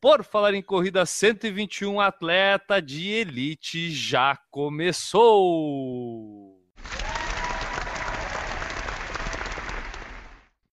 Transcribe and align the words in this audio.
Por 0.00 0.24
Falar 0.24 0.54
em 0.54 0.62
Corrida 0.62 1.04
121 1.04 2.00
Atleta 2.00 2.80
de 2.80 3.10
Elite 3.10 3.90
já 3.90 4.34
começou! 4.50 6.39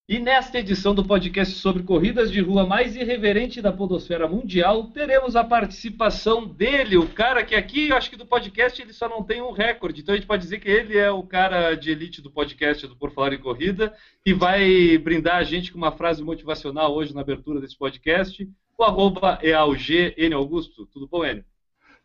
E 0.10 0.20
nesta 0.20 0.60
edição 0.60 0.96
do 0.96 1.04
podcast 1.04 1.56
sobre 1.56 1.84
corridas 1.84 2.32
de 2.32 2.40
rua 2.40 2.66
mais 2.66 2.96
irreverente 2.96 3.62
da 3.62 3.74
podosfera 3.74 4.26
mundial, 4.26 4.86
teremos 4.86 5.36
a 5.36 5.44
participação 5.44 6.48
dele, 6.48 6.96
o 6.96 7.10
cara 7.10 7.44
que 7.44 7.54
aqui, 7.54 7.90
eu 7.90 7.98
acho 7.98 8.10
que 8.10 8.16
do 8.16 8.26
podcast 8.26 8.82
ele 8.82 8.94
só 8.94 9.10
não 9.10 9.22
tem 9.22 9.42
um 9.42 9.52
recorde, 9.52 10.00
então 10.00 10.14
a 10.14 10.18
gente 10.18 10.26
pode 10.26 10.44
dizer 10.44 10.60
que 10.62 10.70
ele 10.70 10.98
é 10.98 11.12
o 11.12 11.24
cara 11.24 11.76
de 11.76 11.92
elite 11.92 12.22
do 12.22 12.32
podcast 12.32 12.88
do 12.88 12.96
Por 12.96 13.12
Falar 13.12 13.34
em 13.34 13.38
Corrida 13.38 13.94
e 14.26 14.32
vai 14.32 14.98
brindar 14.98 15.36
a 15.36 15.44
gente 15.44 15.74
com 15.74 15.78
uma 15.78 15.92
frase 15.92 16.24
motivacional 16.24 16.96
hoje 16.96 17.14
na 17.14 17.20
abertura 17.20 17.60
desse 17.60 17.78
podcast. 17.78 18.50
O 18.78 18.86
arroba 18.86 19.38
é 19.42 19.52
AUG, 19.52 20.14
N 20.16 20.34
Augusto. 20.34 20.86
Tudo 20.86 21.06
bom, 21.06 21.26
Enio? 21.26 21.44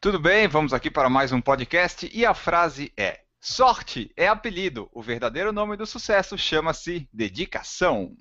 Tudo 0.01 0.19
bem, 0.19 0.49
vamos 0.49 0.73
aqui 0.73 0.91
para 0.91 1.09
mais 1.09 1.31
um 1.31 1.41
podcast 1.41 2.11
e 2.13 2.27
a 2.27 2.35
frase 2.35 2.93
é 2.97 3.21
Sorte 3.45 4.13
é 4.17 4.29
apelido. 4.29 4.89
O 4.93 5.03
verdadeiro 5.03 5.53
nome 5.53 5.77
do 5.77 5.85
sucesso 5.85 6.39
chama-se 6.39 7.09
dedicação. 7.13 8.15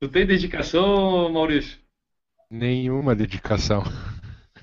Tu 0.00 0.08
tem 0.08 0.24
dedicação, 0.24 1.28
Maurício? 1.32 1.76
Nenhuma 2.48 3.16
dedicação. 3.16 3.82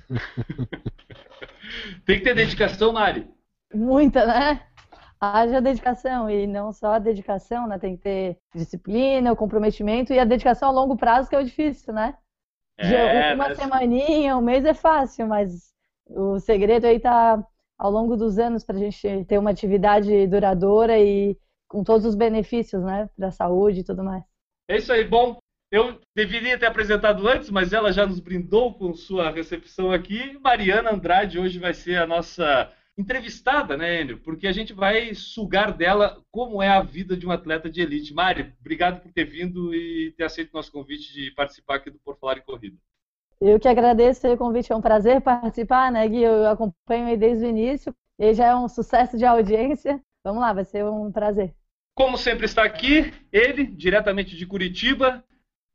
tem 2.05 2.19
que 2.19 2.23
ter 2.23 2.33
dedicação, 2.33 2.93
Mari. 2.93 3.29
Muita, 3.73 4.25
né? 4.25 4.65
Haja 5.19 5.59
dedicação, 5.59 6.29
e 6.29 6.47
não 6.47 6.71
só 6.71 6.93
a 6.93 6.99
dedicação, 6.99 7.67
né? 7.67 7.77
Tem 7.77 7.97
que 7.97 8.03
ter 8.03 8.37
disciplina, 8.55 9.33
o 9.33 9.35
comprometimento 9.35 10.13
e 10.13 10.19
a 10.19 10.23
dedicação 10.23 10.69
a 10.69 10.71
longo 10.71 10.95
prazo, 10.95 11.29
que 11.29 11.35
é 11.35 11.39
o 11.39 11.43
difícil, 11.43 11.93
né? 11.93 12.17
É, 12.77 13.33
uma 13.33 13.49
mas- 13.49 13.57
semaninha, 13.57 14.37
um 14.37 14.41
mês 14.41 14.63
é 14.63 14.73
fácil, 14.73 15.27
mas 15.27 15.73
o 16.07 16.39
segredo 16.39 16.87
aí 16.87 16.97
tá 16.97 17.45
ao 17.77 17.91
longo 17.91 18.15
dos 18.15 18.37
anos 18.37 18.63
para 18.63 18.75
a 18.75 18.79
gente 18.79 19.25
ter 19.25 19.37
uma 19.37 19.49
atividade 19.49 20.27
duradoura 20.27 20.99
e 20.99 21.37
com 21.67 21.83
todos 21.83 22.05
os 22.05 22.15
benefícios, 22.15 22.83
né? 22.83 23.09
Para 23.15 23.27
a 23.27 23.31
saúde 23.31 23.81
e 23.81 23.83
tudo 23.83 24.03
mais. 24.03 24.23
É 24.67 24.77
isso 24.77 24.91
aí, 24.91 25.03
bom. 25.03 25.37
Eu 25.71 25.99
deveria 26.15 26.57
ter 26.57 26.67
apresentado 26.67 27.27
antes, 27.27 27.49
mas 27.49 27.73
ela 27.73 27.91
já 27.91 28.05
nos 28.05 28.19
brindou 28.19 28.73
com 28.75 28.93
sua 28.93 29.29
recepção 29.29 29.91
aqui. 29.91 30.37
Mariana 30.39 30.93
Andrade 30.93 31.39
hoje 31.39 31.59
vai 31.59 31.73
ser 31.73 31.97
a 31.97 32.07
nossa 32.07 32.71
entrevistada, 32.97 33.75
né, 33.75 34.01
Enio? 34.01 34.19
Porque 34.19 34.47
a 34.47 34.51
gente 34.51 34.73
vai 34.73 35.13
sugar 35.13 35.73
dela 35.73 36.21
como 36.31 36.61
é 36.61 36.69
a 36.69 36.81
vida 36.81 37.17
de 37.17 37.27
um 37.27 37.31
atleta 37.31 37.69
de 37.69 37.81
elite. 37.81 38.13
Mari, 38.13 38.53
obrigado 38.59 39.01
por 39.01 39.11
ter 39.11 39.25
vindo 39.25 39.75
e 39.75 40.13
ter 40.15 40.23
aceito 40.23 40.51
o 40.53 40.55
nosso 40.55 40.71
convite 40.71 41.11
de 41.13 41.31
participar 41.31 41.75
aqui 41.75 41.89
do 41.89 41.99
Por 41.99 42.17
Falar 42.17 42.37
em 42.37 42.41
Corrida. 42.41 42.77
Eu 43.39 43.59
que 43.59 43.67
agradeço 43.67 44.27
o 44.27 44.37
convite, 44.37 44.71
é 44.71 44.75
um 44.75 44.81
prazer 44.81 45.21
participar, 45.21 45.91
né, 45.91 46.07
Gui? 46.07 46.23
Eu 46.23 46.47
acompanho 46.47 47.07
aí 47.07 47.17
desde 47.17 47.45
o 47.45 47.49
início, 47.49 47.93
e 48.17 48.33
já 48.33 48.47
é 48.47 48.55
um 48.55 48.67
sucesso 48.67 49.17
de 49.17 49.25
audiência. 49.25 50.01
Vamos 50.23 50.41
lá, 50.41 50.53
vai 50.53 50.65
ser 50.65 50.83
um 50.85 51.11
prazer. 51.11 51.53
Como 51.95 52.17
sempre 52.17 52.45
está 52.45 52.63
aqui, 52.63 53.13
ele, 53.31 53.65
diretamente 53.65 54.35
de 54.35 54.45
Curitiba, 54.45 55.23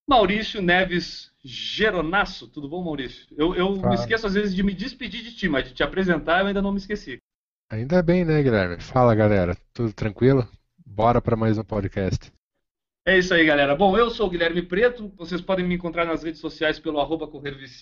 Maurício 0.09 0.61
Neves 0.61 1.31
Geronasso. 1.43 2.49
Tudo 2.49 2.69
bom, 2.69 2.83
Maurício? 2.83 3.27
Eu, 3.39 3.55
eu 3.55 3.77
me 3.77 3.95
esqueço 3.95 4.27
às 4.27 4.35
vezes 4.35 4.55
de 4.55 4.63
me 4.63 4.75
despedir 4.75 5.23
de 5.23 5.35
ti, 5.35 5.49
mas 5.49 5.65
de 5.65 5.73
te 5.73 5.83
apresentar 5.83 6.41
eu 6.41 6.47
ainda 6.49 6.61
não 6.61 6.73
me 6.73 6.79
esqueci. 6.79 7.19
Ainda 7.71 8.03
bem, 8.03 8.25
né, 8.25 8.43
Guilherme? 8.43 8.81
Fala, 8.81 9.15
galera. 9.15 9.57
Tudo 9.73 9.93
tranquilo? 9.93 10.47
Bora 10.85 11.23
para 11.23 11.37
mais 11.37 11.57
um 11.57 11.63
podcast. 11.63 12.33
É 13.07 13.19
isso 13.19 13.33
aí, 13.33 13.47
galera. 13.47 13.75
Bom, 13.75 13.97
eu 13.97 14.11
sou 14.11 14.27
o 14.27 14.31
Guilherme 14.31 14.61
Preto. 14.63 15.11
Vocês 15.17 15.41
podem 15.41 15.67
me 15.67 15.75
encontrar 15.75 16.05
nas 16.05 16.23
redes 16.23 16.39
sociais 16.41 16.79
pelo 16.79 17.01
arroba. 17.01 17.27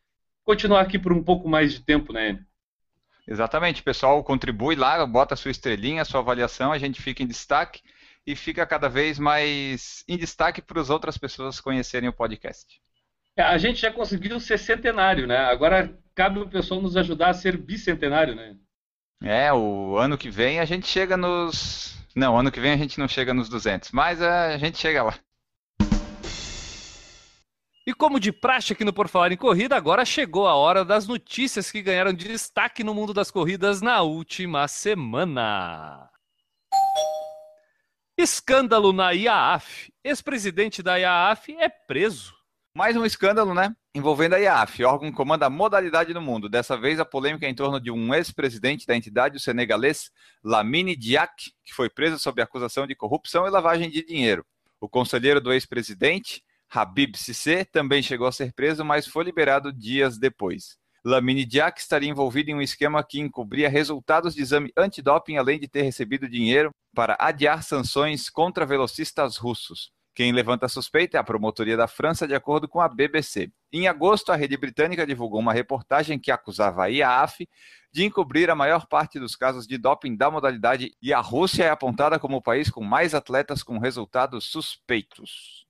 continuar 0.46 0.80
aqui 0.80 0.98
por 0.98 1.12
um 1.12 1.22
pouco 1.22 1.50
mais 1.50 1.74
de 1.74 1.84
tempo, 1.84 2.14
né? 2.14 2.40
Exatamente, 3.28 3.84
pessoal, 3.84 4.24
contribui 4.24 4.76
lá, 4.76 5.06
bota 5.06 5.36
sua 5.36 5.52
estrelinha, 5.52 6.06
sua 6.06 6.22
avaliação, 6.22 6.72
a 6.72 6.78
gente 6.78 7.02
fica 7.02 7.22
em 7.22 7.28
destaque 7.28 7.82
e 8.26 8.34
fica 8.34 8.66
cada 8.66 8.88
vez 8.88 9.20
mais 9.20 10.06
em 10.08 10.18
destaque 10.18 10.62
para 10.62 10.80
as 10.80 10.90
outras 10.90 11.18
pessoas 11.18 11.60
conhecerem 11.60 12.08
o 12.08 12.14
podcast. 12.14 12.80
É, 13.38 13.44
A 13.44 13.58
gente 13.58 13.82
já 13.82 13.92
conseguiu 13.92 14.40
ser 14.40 14.58
centenário, 14.58 15.28
né? 15.28 15.38
Agora 15.38 15.98
cabe 16.14 16.40
o 16.40 16.50
pessoal 16.50 16.82
nos 16.82 16.96
ajudar 16.96 17.30
a 17.30 17.34
ser 17.34 17.58
bicentenário, 17.58 18.34
né? 18.34 18.56
É, 19.22 19.52
o 19.52 19.98
ano 19.98 20.18
que 20.18 20.30
vem 20.30 20.60
a 20.60 20.66
gente 20.66 20.88
chega 20.88 21.18
nos. 21.18 21.98
Não, 22.16 22.38
ano 22.38 22.52
que 22.52 22.60
vem 22.60 22.72
a 22.72 22.78
gente 22.78 22.98
não 23.00 23.08
chega 23.08 23.34
nos 23.34 23.50
200, 23.50 23.92
mas 23.92 24.22
a 24.22 24.58
gente 24.58 24.78
chega 24.78 25.04
lá. 25.04 25.16
E 27.88 27.94
como 27.94 28.20
de 28.20 28.32
praxe 28.32 28.74
aqui 28.74 28.84
no 28.84 28.94
Por 28.94 29.08
Falar 29.08 29.32
em 29.32 29.38
Corrida, 29.38 29.76
agora 29.76 30.04
chegou 30.04 30.48
a 30.48 30.56
hora 30.56 30.84
das 30.84 31.08
notícias 31.08 31.70
que 31.72 31.84
ganharam 31.84 32.14
destaque 32.14 32.84
no 32.84 32.96
mundo 32.96 33.14
das 33.14 33.30
corridas 33.30 33.82
na 33.82 34.02
última 34.02 34.68
semana. 34.68 36.10
Escândalo 38.18 38.92
na 38.92 39.12
IAAF. 39.12 39.94
Ex-presidente 40.04 40.82
da 40.82 40.96
IAAF 40.96 41.56
é 41.60 41.70
preso. 41.70 42.35
Mais 42.78 42.98
um 42.98 43.06
escândalo, 43.06 43.54
né? 43.54 43.74
Envolvendo 43.96 44.34
a 44.34 44.38
IAF, 44.38 44.84
órgão 44.84 45.10
que 45.10 45.16
comanda 45.16 45.46
a 45.46 45.50
modalidade 45.50 46.14
no 46.14 46.22
mundo. 46.22 46.50
Dessa 46.50 46.76
vez, 46.76 47.00
a 47.00 47.06
polêmica 47.06 47.46
é 47.46 47.50
em 47.50 47.56
torno 47.56 47.80
de 47.80 47.90
um 47.90 48.14
ex-presidente 48.14 48.86
da 48.86 48.94
entidade, 48.94 49.38
o 49.38 49.40
senegalês 49.40 50.12
Lamine 50.44 50.94
Diak, 50.94 51.54
que 51.64 51.74
foi 51.74 51.90
preso 51.90 52.20
sob 52.20 52.42
acusação 52.42 52.86
de 52.86 52.94
corrupção 52.94 53.48
e 53.48 53.50
lavagem 53.50 53.90
de 53.90 54.06
dinheiro. 54.06 54.46
O 54.82 54.90
conselheiro 54.90 55.40
do 55.40 55.54
ex-presidente, 55.54 56.44
Habib 56.70 57.16
Cissé, 57.16 57.64
também 57.64 58.04
chegou 58.04 58.28
a 58.28 58.32
ser 58.34 58.52
preso, 58.52 58.84
mas 58.84 59.08
foi 59.08 59.24
liberado 59.24 59.72
dias 59.72 60.18
depois. 60.18 60.76
Lamine 61.06 61.46
Diak 61.46 61.80
estaria 61.80 62.10
envolvido 62.10 62.52
em 62.52 62.56
um 62.56 62.62
esquema 62.62 63.02
que 63.06 63.22
encobria 63.22 63.70
resultados 63.70 64.36
de 64.36 64.42
exame 64.42 64.74
antidoping, 64.76 65.38
além 65.38 65.58
de 65.58 65.70
ter 65.70 65.84
recebido 65.84 66.28
dinheiro 66.28 66.72
para 66.94 67.16
adiar 67.22 67.64
sanções 67.64 68.30
contra 68.30 68.66
velocistas 68.66 69.38
russos. 69.38 69.95
Quem 70.16 70.32
levanta 70.32 70.66
a 70.66 70.70
suspeita 70.70 71.18
é 71.18 71.20
a 71.20 71.24
promotoria 71.26 71.76
da 71.76 71.90
França, 71.90 72.26
de 72.26 72.34
acordo 72.34 72.70
com 72.70 72.80
a 72.80 72.88
BBC. 72.88 73.52
Em 73.72 73.90
agosto, 73.90 74.32
a 74.32 74.36
rede 74.38 74.56
britânica 74.56 75.06
divulgou 75.06 75.42
uma 75.42 75.52
reportagem 75.52 76.18
que 76.18 76.32
acusava 76.32 76.86
a 76.86 76.88
IAAF 76.88 77.46
de 77.92 78.06
encobrir 78.06 78.50
a 78.50 78.56
maior 78.56 78.88
parte 78.88 79.20
dos 79.20 79.36
casos 79.36 79.68
de 79.68 79.78
doping 79.78 80.16
da 80.16 80.32
modalidade 80.32 80.96
e 81.02 81.14
a 81.14 81.20
Rússia 81.20 81.66
é 81.66 81.70
apontada 81.70 82.18
como 82.18 82.38
o 82.38 82.42
país 82.42 82.70
com 82.70 82.82
mais 82.82 83.14
atletas 83.14 83.62
com 83.62 83.78
resultados 83.78 84.46
suspeitos. 84.46 85.65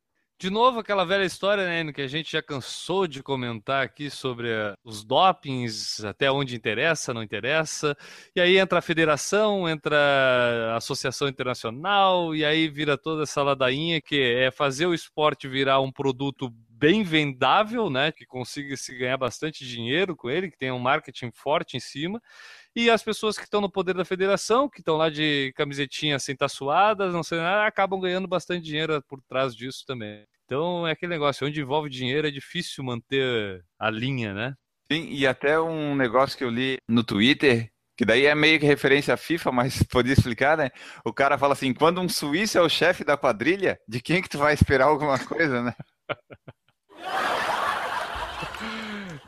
De 0.46 0.52
novo, 0.52 0.80
aquela 0.80 1.04
velha 1.04 1.24
história, 1.24 1.66
né, 1.66 1.92
que 1.92 2.04
a 2.04 2.08
gente 2.08 2.34
já 2.34 2.40
cansou 2.40 3.08
de 3.08 3.24
comentar 3.24 3.84
aqui 3.84 4.12
sobre 4.12 4.48
uh, 4.48 4.78
os 4.84 5.04
dopings, 5.04 6.06
até 6.06 6.32
onde 6.32 6.56
interessa, 6.56 7.16
não 7.16 7.24
interessa. 7.24 7.98
E 8.36 8.40
aí 8.40 8.60
entra 8.60 8.78
a 8.78 8.82
federação, 8.84 9.68
entra 9.68 9.98
a 10.72 10.78
associação 10.78 11.28
internacional, 11.28 12.36
e 12.36 12.46
aí 12.46 12.68
vira 12.68 12.96
toda 12.96 13.24
essa 13.24 13.42
ladainha 13.42 14.00
que 14.00 14.22
é 14.22 14.52
fazer 14.52 14.86
o 14.86 14.94
esporte 14.94 15.48
virar 15.48 15.82
um 15.82 15.92
produto 15.92 16.54
bem 16.70 17.02
vendável, 17.02 17.90
né, 17.90 18.12
que 18.12 18.24
consiga 18.24 18.78
se 18.78 18.96
ganhar 18.96 19.18
bastante 19.18 19.66
dinheiro 19.66 20.16
com 20.16 20.30
ele, 20.30 20.52
que 20.52 20.60
tenha 20.60 20.76
um 20.76 20.80
marketing 20.80 21.32
forte 21.32 21.76
em 21.76 21.80
cima. 21.80 22.22
E 22.76 22.88
as 22.88 23.02
pessoas 23.02 23.36
que 23.36 23.46
estão 23.46 23.62
no 23.62 23.72
poder 23.72 23.96
da 23.96 24.06
federação, 24.06 24.70
que 24.70 24.82
estão 24.82 24.96
lá 24.96 25.10
de 25.10 25.52
camisetinha 25.56 26.20
sem 26.20 26.34
estar 26.34 26.50
suadas, 26.50 27.12
não 27.12 27.24
sei 27.24 27.40
nada, 27.40 27.66
acabam 27.66 28.00
ganhando 28.00 28.28
bastante 28.28 28.64
dinheiro 28.64 29.02
por 29.08 29.20
trás 29.24 29.56
disso 29.56 29.84
também. 29.88 30.24
Então 30.46 30.88
é 30.88 30.92
aquele 30.92 31.12
negócio, 31.12 31.46
onde 31.48 31.60
envolve 31.60 31.90
dinheiro 31.90 32.28
é 32.28 32.32
difícil 32.32 32.84
manter 32.84 33.64
a 33.80 33.90
linha, 33.90 34.34
né? 34.34 34.54
Sim, 34.92 35.08
e 35.10 35.26
até 35.26 35.60
um 35.60 35.96
negócio 35.96 36.38
que 36.38 36.44
eu 36.44 36.50
li 36.50 36.78
no 36.88 37.04
Twitter, 37.04 37.72
que 37.98 38.06
daí 38.06 38.26
é 38.26 38.36
meio 38.36 38.60
que 38.60 38.66
referência 38.66 39.14
à 39.14 39.18
FIFA, 39.18 39.52
mas 39.52 39.82
podia 39.90 40.14
explicar, 40.14 40.58
né? 40.58 40.70
O 41.04 41.12
cara 41.12 41.38
fala 41.38 41.54
assim, 41.54 41.74
quando 41.74 42.00
um 42.00 42.08
suíço 42.08 42.58
é 42.58 42.62
o 42.62 42.70
chefe 42.70 43.04
da 43.04 43.18
quadrilha, 43.18 43.80
de 43.88 44.00
quem 44.00 44.22
que 44.22 44.30
tu 44.30 44.38
vai 44.38 44.54
esperar 44.54 44.86
alguma 44.86 45.18
coisa, 45.18 45.64
né? 45.64 45.74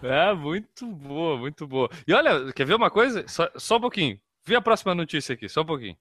É, 0.03 0.31
muito 0.31 0.85
boa, 0.85 1.37
muito 1.37 1.67
boa. 1.67 1.89
E 2.07 2.13
olha, 2.13 2.53
quer 2.53 2.65
ver 2.65 2.75
uma 2.75 2.91
coisa? 2.91 3.27
Só, 3.27 3.49
só 3.55 3.77
um 3.77 3.81
pouquinho. 3.81 4.19
Vê 4.45 4.55
a 4.55 4.61
próxima 4.61 4.93
notícia 4.93 5.33
aqui, 5.33 5.49
só 5.49 5.61
um 5.61 5.65
pouquinho. 5.65 5.97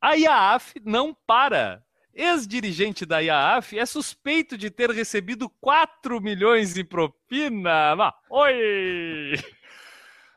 A 0.00 0.14
IAAF 0.14 0.74
não 0.84 1.16
para. 1.26 1.82
Ex-dirigente 2.20 3.06
da 3.06 3.20
IAAF 3.20 3.78
é 3.78 3.86
suspeito 3.86 4.58
de 4.58 4.70
ter 4.70 4.90
recebido 4.90 5.48
4 5.60 6.20
milhões 6.20 6.76
em 6.76 6.84
propina. 6.84 7.92
Ah, 7.92 8.12
oi! 8.28 9.34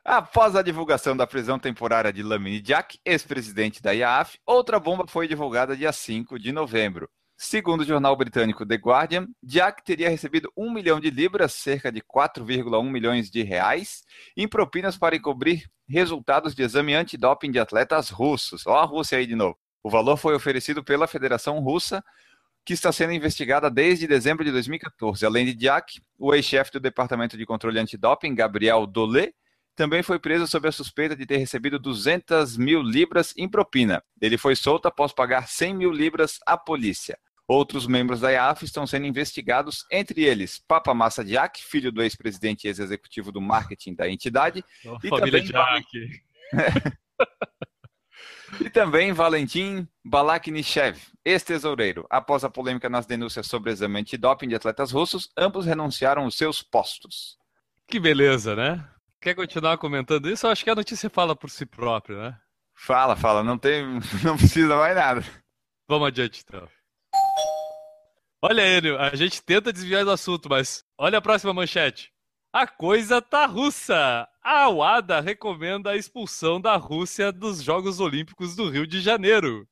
Após 0.06 0.56
a 0.56 0.62
divulgação 0.62 1.18
da 1.18 1.26
prisão 1.26 1.58
temporária 1.58 2.14
de 2.14 2.22
Lamine 2.22 2.62
Diak, 2.62 3.00
ex-presidente 3.04 3.82
da 3.82 3.94
IAAF, 3.94 4.38
outra 4.46 4.80
bomba 4.80 5.08
foi 5.08 5.28
divulgada 5.28 5.76
dia 5.76 5.92
5 5.92 6.38
de 6.38 6.52
novembro. 6.52 7.10
Segundo 7.36 7.82
o 7.82 7.86
jornal 7.86 8.16
britânico 8.16 8.64
The 8.64 8.76
Guardian, 8.76 9.26
Jack 9.42 9.84
teria 9.84 10.08
recebido 10.08 10.54
1 10.56 10.72
milhão 10.72 11.00
de 11.00 11.10
libras, 11.10 11.54
cerca 11.54 11.92
de 11.92 12.00
4,1 12.00 12.92
milhões 12.92 13.32
de 13.32 13.42
reais, 13.42 14.04
em 14.38 14.48
propinas 14.48 15.00
para 15.00 15.16
encobrir 15.16 15.68
resultados 15.90 16.54
de 16.54 16.62
exame 16.62 16.94
antidoping 16.94 17.50
de 17.50 17.58
atletas 17.58 18.12
russos. 18.12 18.68
Ó 18.68 18.78
a 18.78 18.86
Rússia 18.86 19.18
aí 19.18 19.26
de 19.26 19.36
novo. 19.36 19.58
O 19.84 19.90
valor 19.90 20.18
foi 20.18 20.36
oferecido 20.36 20.84
pela 20.84 21.08
Federação 21.08 21.60
Russa, 21.60 22.04
que 22.64 22.74
está 22.74 22.92
sendo 22.92 23.14
investigada 23.14 23.70
desde 23.70 24.08
dezembro 24.08 24.46
de 24.46 24.52
2014. 24.52 25.26
Além 25.26 25.46
de 25.46 25.56
Jack, 25.56 26.02
o 26.18 26.34
ex-chefe 26.34 26.72
do 26.72 26.80
Departamento 26.80 27.38
de 27.38 27.46
Controle 27.46 27.80
Antidoping, 27.80 28.36
Gabriel 28.36 28.86
Dolé, 28.86 29.34
também 29.76 30.04
foi 30.04 30.20
preso 30.20 30.46
sob 30.46 30.68
a 30.68 30.72
suspeita 30.72 31.16
de 31.16 31.26
ter 31.26 31.38
recebido 31.38 31.80
200 31.80 32.58
mil 32.58 32.82
libras 32.82 33.34
em 33.36 33.50
propina. 33.50 34.04
Ele 34.22 34.38
foi 34.38 34.56
solto 34.56 34.88
após 34.88 35.12
pagar 35.12 35.48
100 35.48 35.76
mil 35.76 35.92
libras 35.92 36.40
à 36.46 36.58
polícia. 36.58 37.18
Outros 37.48 37.88
membros 37.88 38.22
da 38.22 38.32
IAF 38.32 38.64
estão 38.64 38.86
sendo 38.86 39.08
investigados, 39.08 39.86
entre 39.92 40.24
eles 40.24 40.64
Papa 40.68 40.94
Massa 40.94 41.24
Diak, 41.24 41.64
filho 41.64 41.92
do 41.92 42.02
ex-presidente 42.02 42.66
e 42.66 42.68
ex-executivo 42.68 43.32
do 43.32 43.42
marketing 43.42 43.96
da 43.96 44.08
entidade. 44.08 44.64
Oh, 44.86 44.98
e 45.04 45.10
família 45.10 45.42
Diak. 45.42 46.22
e 48.60 48.70
também 48.70 49.14
Valentim 49.14 49.88
Balaknichev, 50.04 51.00
ex-tesoureiro. 51.24 52.06
Após 52.10 52.44
a 52.44 52.50
polêmica 52.50 52.90
nas 52.90 53.06
denúncias 53.06 53.48
sobre 53.48 53.72
exame 53.72 54.00
antidoping 54.00 54.48
de 54.48 54.56
atletas 54.56 54.92
russos, 54.92 55.30
ambos 55.38 55.66
renunciaram 55.66 56.24
aos 56.24 56.36
seus 56.36 56.62
postos. 56.62 57.38
Que 57.88 58.00
beleza, 58.00 58.56
né? 58.56 58.86
Quer 59.22 59.36
continuar 59.36 59.78
comentando 59.78 60.30
isso? 60.30 60.46
Eu 60.46 60.52
acho 60.52 60.64
que 60.64 60.70
a 60.70 60.76
notícia 60.76 61.10
fala 61.10 61.36
por 61.36 61.50
si 61.50 61.66
própria, 61.66 62.18
né? 62.18 62.38
Fala, 62.74 63.16
fala, 63.16 63.44
não 63.44 63.58
tem, 63.58 63.86
não 64.24 64.36
precisa 64.36 64.76
mais 64.76 64.96
nada. 64.96 65.24
Vamos 65.88 66.08
adiante 66.08 66.44
então. 66.46 66.68
Olha, 68.42 68.78
Enio, 68.78 68.98
a 68.98 69.16
gente 69.16 69.42
tenta 69.44 69.72
desviar 69.72 70.04
do 70.04 70.10
assunto, 70.10 70.50
mas 70.50 70.84
olha 70.98 71.20
a 71.20 71.22
próxima 71.22 71.54
manchete. 71.54 72.11
A 72.54 72.68
coisa 72.68 73.22
tá 73.22 73.46
russa. 73.46 74.28
A 74.44 74.68
UADA 74.70 75.22
recomenda 75.22 75.92
a 75.92 75.96
expulsão 75.96 76.60
da 76.60 76.76
Rússia 76.76 77.32
dos 77.32 77.64
Jogos 77.64 78.02
Olímpicos 78.02 78.58
do 78.58 78.70
Rio 78.70 78.86
de 78.86 79.00
Janeiro. 79.00 79.66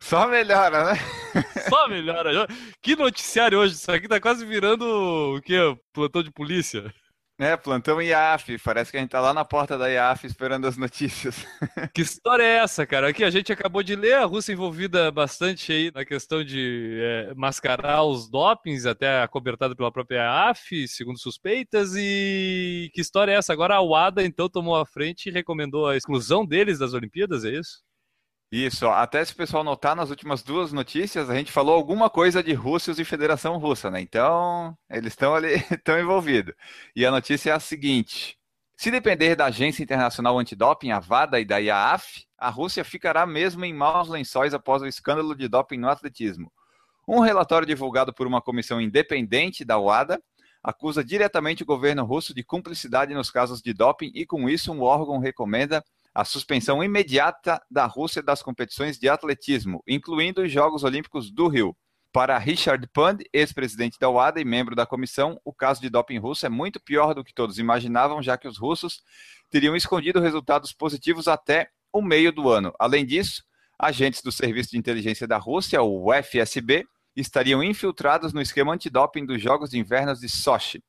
Só 0.00 0.26
melhora, 0.26 0.92
né? 0.92 1.00
Só 1.70 1.86
melhora. 1.86 2.48
Que 2.82 2.96
noticiário 2.96 3.60
hoje? 3.60 3.74
Isso 3.74 3.92
aqui 3.92 4.08
tá 4.08 4.20
quase 4.20 4.44
virando 4.44 5.36
o 5.36 5.40
quê? 5.40 5.56
Plantão 5.92 6.20
de 6.20 6.32
polícia. 6.32 6.92
É, 7.38 7.54
plantão 7.54 8.00
IAF. 8.00 8.58
Parece 8.58 8.90
que 8.90 8.96
a 8.96 9.00
gente 9.00 9.10
tá 9.10 9.20
lá 9.20 9.34
na 9.34 9.44
porta 9.44 9.76
da 9.76 9.88
IAF 9.88 10.26
esperando 10.26 10.66
as 10.66 10.76
notícias. 10.76 11.46
Que 11.92 12.02
história 12.02 12.42
é 12.42 12.56
essa, 12.58 12.86
cara? 12.86 13.08
Aqui 13.08 13.24
a 13.24 13.30
gente 13.30 13.52
acabou 13.52 13.82
de 13.82 13.94
ler 13.94 14.14
a 14.14 14.24
Rússia 14.24 14.52
envolvida 14.52 15.10
bastante 15.10 15.72
aí 15.72 15.90
na 15.94 16.04
questão 16.04 16.42
de 16.42 16.98
é, 17.00 17.34
mascarar 17.34 18.04
os 18.04 18.28
dopings, 18.28 18.86
até 18.86 19.22
acobertado 19.22 19.76
pela 19.76 19.92
própria 19.92 20.18
IAF, 20.18 20.88
segundo 20.88 21.18
suspeitas. 21.18 21.94
E 21.96 22.90
que 22.94 23.00
história 23.00 23.32
é 23.32 23.36
essa? 23.36 23.52
Agora 23.52 23.76
a 23.76 23.82
UADA 23.82 24.24
então 24.24 24.48
tomou 24.48 24.76
a 24.76 24.86
frente 24.86 25.28
e 25.28 25.32
recomendou 25.32 25.88
a 25.88 25.96
exclusão 25.96 26.44
deles 26.44 26.78
das 26.78 26.94
Olimpíadas, 26.94 27.44
é 27.44 27.50
isso? 27.50 27.85
Isso, 28.50 28.86
até 28.88 29.24
se 29.24 29.32
o 29.32 29.36
pessoal 29.36 29.64
notar 29.64 29.96
nas 29.96 30.08
últimas 30.08 30.42
duas 30.42 30.72
notícias, 30.72 31.28
a 31.28 31.34
gente 31.34 31.50
falou 31.50 31.74
alguma 31.74 32.08
coisa 32.08 32.42
de 32.42 32.52
Rússia 32.52 32.94
e 32.96 33.04
Federação 33.04 33.58
Russa, 33.58 33.90
né? 33.90 34.00
Então, 34.00 34.76
eles 34.88 35.12
estão 35.12 35.34
ali, 35.34 35.54
estão 35.70 35.98
envolvidos. 35.98 36.54
E 36.94 37.04
a 37.04 37.10
notícia 37.10 37.50
é 37.50 37.52
a 37.54 37.60
seguinte: 37.60 38.38
se 38.76 38.90
depender 38.90 39.34
da 39.34 39.46
Agência 39.46 39.82
Internacional 39.82 40.38
Antidoping, 40.38 40.92
a 40.92 41.00
VADA 41.00 41.40
e 41.40 41.44
da 41.44 41.58
IAAF, 41.58 42.24
a 42.38 42.48
Rússia 42.48 42.84
ficará 42.84 43.26
mesmo 43.26 43.64
em 43.64 43.74
maus 43.74 44.08
lençóis 44.08 44.54
após 44.54 44.80
o 44.80 44.86
escândalo 44.86 45.34
de 45.34 45.48
doping 45.48 45.78
no 45.78 45.88
atletismo. 45.88 46.52
Um 47.08 47.20
relatório 47.20 47.66
divulgado 47.66 48.12
por 48.12 48.26
uma 48.26 48.42
comissão 48.42 48.80
independente 48.80 49.64
da 49.64 49.78
WADA 49.78 50.22
acusa 50.62 51.02
diretamente 51.02 51.62
o 51.62 51.66
governo 51.66 52.04
russo 52.04 52.34
de 52.34 52.44
cumplicidade 52.44 53.14
nos 53.14 53.30
casos 53.30 53.62
de 53.62 53.72
doping 53.72 54.10
e, 54.14 54.26
com 54.26 54.48
isso, 54.48 54.72
um 54.72 54.82
órgão 54.82 55.18
recomenda 55.18 55.82
a 56.16 56.24
suspensão 56.24 56.82
imediata 56.82 57.62
da 57.70 57.84
Rússia 57.84 58.22
das 58.22 58.42
competições 58.42 58.98
de 58.98 59.06
atletismo, 59.06 59.82
incluindo 59.86 60.40
os 60.40 60.50
Jogos 60.50 60.82
Olímpicos 60.82 61.30
do 61.30 61.46
Rio. 61.46 61.76
Para 62.10 62.38
Richard 62.38 62.88
Pand, 62.88 63.18
ex-presidente 63.34 63.98
da 64.00 64.08
UADA 64.08 64.40
e 64.40 64.44
membro 64.44 64.74
da 64.74 64.86
comissão, 64.86 65.38
o 65.44 65.52
caso 65.52 65.78
de 65.82 65.90
doping 65.90 66.16
russo 66.16 66.46
é 66.46 66.48
muito 66.48 66.80
pior 66.80 67.12
do 67.12 67.22
que 67.22 67.34
todos 67.34 67.58
imaginavam, 67.58 68.22
já 68.22 68.38
que 68.38 68.48
os 68.48 68.56
russos 68.56 69.02
teriam 69.50 69.76
escondido 69.76 70.18
resultados 70.18 70.72
positivos 70.72 71.28
até 71.28 71.68
o 71.92 72.00
meio 72.00 72.32
do 72.32 72.48
ano. 72.48 72.72
Além 72.78 73.04
disso, 73.04 73.44
agentes 73.78 74.22
do 74.22 74.32
Serviço 74.32 74.70
de 74.70 74.78
Inteligência 74.78 75.26
da 75.26 75.36
Rússia, 75.36 75.82
o 75.82 76.10
FSB, 76.14 76.86
estariam 77.14 77.62
infiltrados 77.62 78.32
no 78.32 78.40
esquema 78.40 78.72
antidoping 78.72 79.26
dos 79.26 79.42
Jogos 79.42 79.68
de 79.68 79.78
Inverno 79.78 80.14
de 80.14 80.30
Sochi. 80.30 80.82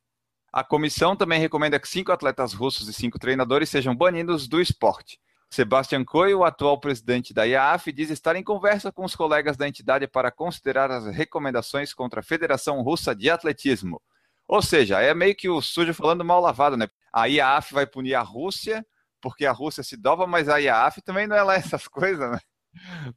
A 0.58 0.64
comissão 0.64 1.16
também 1.16 1.40
recomenda 1.40 1.80
que 1.80 1.88
cinco 1.88 2.12
atletas 2.12 2.52
russos 2.52 2.88
e 2.88 2.94
cinco 2.94 3.20
treinadores 3.20 3.70
sejam 3.70 3.96
banidos 3.96 4.48
do 4.48 4.60
esporte. 4.60 5.20
Sebastian 5.52 6.04
Coe, 6.04 6.34
o 6.34 6.44
atual 6.44 6.80
presidente 6.80 7.32
da 7.32 7.44
IAAF, 7.44 7.92
diz 7.92 8.10
estar 8.10 8.36
em 8.36 8.44
conversa 8.44 8.92
com 8.92 9.06
os 9.06 9.16
colegas 9.16 9.56
da 9.56 9.68
entidade 9.68 10.08
para 10.08 10.32
considerar 10.32 10.90
as 10.90 11.06
recomendações 11.16 11.94
contra 11.94 12.22
a 12.22 12.24
Federação 12.24 12.82
Russa 12.82 13.16
de 13.16 13.30
Atletismo. 13.30 14.02
Ou 14.48 14.60
seja, 14.60 15.00
é 15.00 15.14
meio 15.14 15.36
que 15.36 15.48
o 15.48 15.62
sujo 15.62 15.94
falando 15.94 16.26
mal 16.26 16.42
lavado, 16.42 16.76
né? 16.76 16.88
A 17.14 17.28
IAAF 17.28 17.76
vai 17.76 17.86
punir 17.86 18.16
a 18.16 18.24
Rússia 18.24 18.84
porque 19.22 19.46
a 19.46 19.52
Rússia 19.52 19.84
se 19.84 19.96
dobra, 19.96 20.26
mas 20.26 20.50
a 20.50 20.58
IAAF 20.58 21.04
também 21.04 21.28
não 21.28 21.36
é 21.36 21.44
lá 21.44 21.54
essas 21.54 21.88
coisas, 21.88 22.32
né? 22.32 22.40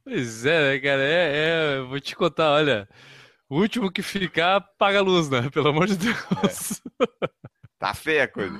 Pois 0.03 0.45
é, 0.45 0.73
né, 0.73 0.79
cara? 0.79 1.01
É, 1.01 1.31
é, 1.33 1.81
vou 1.81 1.99
te 1.99 2.15
contar, 2.15 2.51
olha. 2.51 2.87
O 3.51 3.59
último 3.59 3.91
que 3.91 4.01
ficar, 4.01 4.61
paga 4.77 4.99
a 4.99 5.01
luz, 5.01 5.29
né? 5.29 5.49
Pelo 5.51 5.67
amor 5.67 5.85
de 5.85 5.97
Deus. 5.97 6.81
É. 7.01 7.27
Tá 7.77 7.95
feia 7.95 8.25
a 8.25 8.27
coisa. 8.27 8.59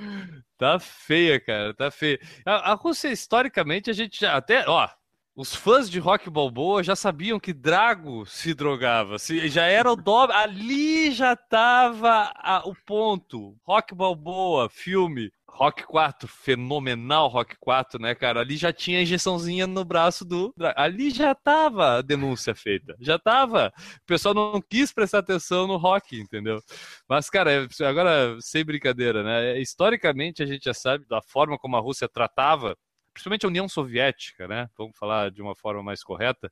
Tá 0.57 0.79
feia, 0.79 1.39
cara, 1.39 1.75
tá 1.75 1.91
feia. 1.91 2.19
A, 2.43 2.71
a, 2.71 2.73
Rússia, 2.73 3.07
historicamente, 3.09 3.87
a 3.87 3.93
gente 3.93 4.19
já 4.19 4.35
até, 4.35 4.67
ó, 4.67 4.89
os 5.35 5.55
fãs 5.55 5.87
de 5.87 5.99
Rock 5.99 6.27
Balboa 6.27 6.81
já 6.83 6.95
sabiam 6.95 7.39
que 7.39 7.53
Drago 7.53 8.25
se 8.25 8.55
drogava. 8.55 9.19
Se, 9.19 9.47
já 9.47 9.65
era 9.65 9.91
o 9.91 9.95
dobro. 9.95 10.35
Ali 10.35 11.11
já 11.11 11.35
tava 11.35 12.33
a, 12.35 12.67
o 12.67 12.73
ponto. 12.83 13.55
Rock 13.63 13.93
Balboa, 13.93 14.67
filme. 14.69 15.31
Rock 15.53 15.83
4, 15.83 16.27
fenomenal 16.27 17.27
Rock 17.27 17.55
4, 17.59 18.01
né, 18.01 18.15
cara? 18.15 18.39
Ali 18.39 18.57
já 18.57 18.73
tinha 18.73 18.99
a 18.99 19.01
injeçãozinha 19.01 19.67
no 19.67 19.85
braço 19.85 20.25
do. 20.25 20.53
Ali 20.75 21.11
já 21.11 21.35
tava 21.35 21.97
a 21.97 22.01
denúncia 22.01 22.55
feita. 22.55 22.95
Já 22.99 23.19
tava. 23.19 23.71
O 23.77 24.05
pessoal 24.05 24.33
não 24.33 24.61
quis 24.61 24.91
prestar 24.91 25.19
atenção 25.19 25.67
no 25.67 25.77
rock, 25.77 26.19
entendeu? 26.19 26.59
Mas, 27.07 27.29
cara, 27.29 27.51
é, 27.51 27.85
agora, 27.85 28.37
sem 28.39 28.65
brincadeira, 28.65 29.23
né? 29.23 29.59
Historicamente, 29.59 30.41
a 30.41 30.45
gente 30.45 30.63
já 30.63 30.73
sabe 30.73 31.05
da 31.07 31.21
forma 31.21 31.57
como 31.57 31.75
a 31.75 31.79
Rússia 31.79 32.09
tratava 32.09 32.75
principalmente 33.13 33.45
a 33.45 33.49
União 33.49 33.67
Soviética, 33.67 34.47
né? 34.47 34.69
Vamos 34.77 34.97
falar 34.97 35.31
de 35.31 35.41
uma 35.41 35.55
forma 35.55 35.83
mais 35.83 36.03
correta. 36.03 36.51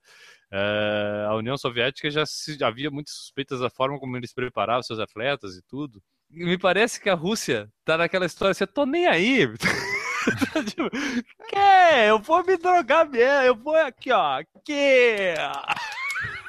É, 0.51 1.25
a 1.29 1.35
União 1.35 1.57
Soviética 1.57 2.09
já 2.11 2.25
se, 2.25 2.61
havia 2.63 2.91
muitas 2.91 3.13
suspeitas 3.13 3.59
da 3.61 3.69
forma 3.69 3.99
como 3.99 4.17
eles 4.17 4.33
preparavam 4.33 4.83
seus 4.83 4.99
atletas 4.99 5.55
e 5.55 5.61
tudo. 5.63 6.01
Me 6.29 6.57
parece 6.57 6.99
que 6.99 7.09
a 7.09 7.15
Rússia 7.15 7.69
tá 7.83 7.97
naquela 7.97 8.25
história 8.25 8.51
assim, 8.51 8.63
eu 8.63 8.67
tô 8.67 8.85
nem 8.85 9.07
aí. 9.07 9.47
tipo, 10.67 10.89
que? 10.89 12.07
Eu 12.07 12.19
vou 12.19 12.43
me 12.45 12.55
drogar 12.57 13.09
mesmo, 13.09 13.41
eu 13.43 13.55
vou 13.55 13.75
aqui, 13.75 14.11
ó, 14.11 14.39
aqui. 14.39 15.33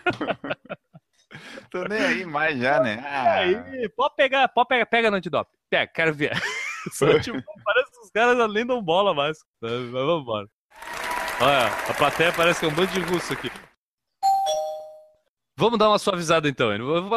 Tô 1.70 1.84
nem 1.84 2.00
aí 2.00 2.26
mais 2.26 2.58
já, 2.58 2.80
né? 2.80 3.02
Ah. 3.06 3.34
Aí, 3.34 3.88
pode 3.90 4.16
pegar, 4.16 4.48
pode 4.48 4.68
pegar, 4.68 4.86
pega 4.86 5.10
no 5.10 5.16
antidoping. 5.16 5.56
Pega, 5.70 5.90
quero 5.92 6.12
ver. 6.12 6.32
Só, 6.92 7.18
tipo, 7.20 7.40
parece 7.64 7.90
que 7.92 7.98
os 8.00 8.10
caras 8.10 8.52
nem 8.52 8.66
dão 8.66 8.82
bola 8.82 9.14
mais. 9.14 9.38
Mas 9.60 9.72
vamos 9.90 10.22
embora. 10.22 10.48
Olha, 11.40 11.66
a 11.88 11.94
plateia 11.94 12.32
parece 12.32 12.60
que 12.60 12.66
é 12.66 12.68
um 12.68 12.74
bando 12.74 12.92
de 12.92 13.00
russo 13.00 13.32
aqui. 13.32 13.50
Vamos 15.60 15.78
dar 15.78 15.90
uma 15.90 15.98
suavizada 15.98 16.48
então, 16.48 16.70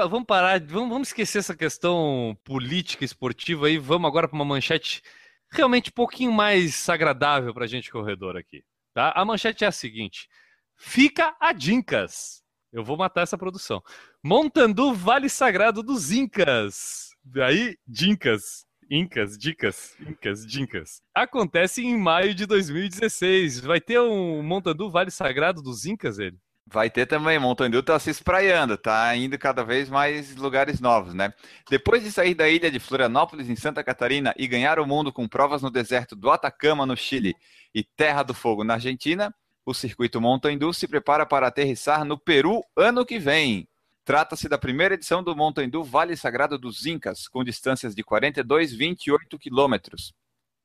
Vamos 0.09 0.25
parar, 0.25 0.59
vamos, 0.59 1.07
esquecer 1.07 1.37
essa 1.37 1.55
questão 1.55 2.37
política, 2.43 3.05
esportiva 3.05 3.67
aí. 3.67 3.77
Vamos 3.77 4.05
agora 4.05 4.27
para 4.27 4.35
uma 4.35 4.43
manchete 4.43 5.01
realmente 5.49 5.89
um 5.89 5.93
pouquinho 5.93 6.33
mais 6.33 6.89
agradável 6.89 7.53
para 7.53 7.63
a 7.63 7.67
gente 7.67 7.89
corredor 7.89 8.35
aqui. 8.35 8.61
Tá? 8.93 9.13
A 9.15 9.23
manchete 9.23 9.63
é 9.63 9.67
a 9.67 9.71
seguinte: 9.71 10.27
fica 10.75 11.33
a 11.39 11.53
Dincas. 11.53 12.43
Eu 12.73 12.83
vou 12.83 12.97
matar 12.97 13.21
essa 13.21 13.37
produção. 13.37 13.81
Montandu 14.21 14.93
Vale 14.93 15.29
Sagrado 15.29 15.81
dos 15.81 16.11
Incas. 16.11 17.11
Aí, 17.47 17.77
Dincas. 17.87 18.65
Incas, 18.91 19.37
dicas, 19.37 19.95
Incas, 20.01 20.45
Dincas. 20.45 21.01
Acontece 21.15 21.81
em 21.81 21.97
maio 21.97 22.35
de 22.35 22.45
2016. 22.45 23.61
Vai 23.61 23.79
ter 23.79 24.01
um 24.01 24.43
Montandu 24.43 24.91
Vale 24.91 25.11
Sagrado 25.11 25.61
dos 25.61 25.85
Incas, 25.85 26.19
ele? 26.19 26.37
Vai 26.65 26.89
ter 26.89 27.05
também, 27.05 27.37
Montandu 27.37 27.83
tá 27.83 27.99
se 27.99 28.09
espraiando, 28.09 28.77
tá 28.77 29.15
indo 29.15 29.37
cada 29.37 29.63
vez 29.63 29.89
mais 29.89 30.35
lugares 30.35 30.79
novos, 30.79 31.13
né? 31.13 31.33
Depois 31.69 32.03
de 32.03 32.11
sair 32.11 32.33
da 32.33 32.47
ilha 32.47 32.71
de 32.71 32.79
Florianópolis, 32.79 33.49
em 33.49 33.55
Santa 33.55 33.83
Catarina, 33.83 34.33
e 34.37 34.47
ganhar 34.47 34.79
o 34.79 34.87
mundo 34.87 35.11
com 35.11 35.27
provas 35.27 35.61
no 35.61 35.69
deserto 35.69 36.15
do 36.15 36.31
Atacama, 36.31 36.85
no 36.85 36.95
Chile, 36.95 37.35
e 37.75 37.83
Terra 37.83 38.23
do 38.23 38.33
Fogo, 38.33 38.63
na 38.63 38.75
Argentina, 38.75 39.33
o 39.65 39.73
circuito 39.73 40.19
Montandu 40.19 40.73
se 40.73 40.87
prepara 40.87 41.25
para 41.25 41.47
aterrissar 41.47 42.05
no 42.05 42.17
Peru 42.17 42.63
ano 42.75 43.05
que 43.05 43.19
vem. 43.19 43.67
Trata-se 44.05 44.49
da 44.49 44.57
primeira 44.57 44.95
edição 44.95 45.23
do 45.23 45.35
Montandu 45.35 45.83
Vale 45.83 46.17
Sagrado 46.17 46.57
dos 46.57 46.85
Incas, 46.85 47.27
com 47.27 47.43
distâncias 47.43 47.95
de 47.95 48.03
42,28 48.03 49.37
quilômetros. 49.39 50.13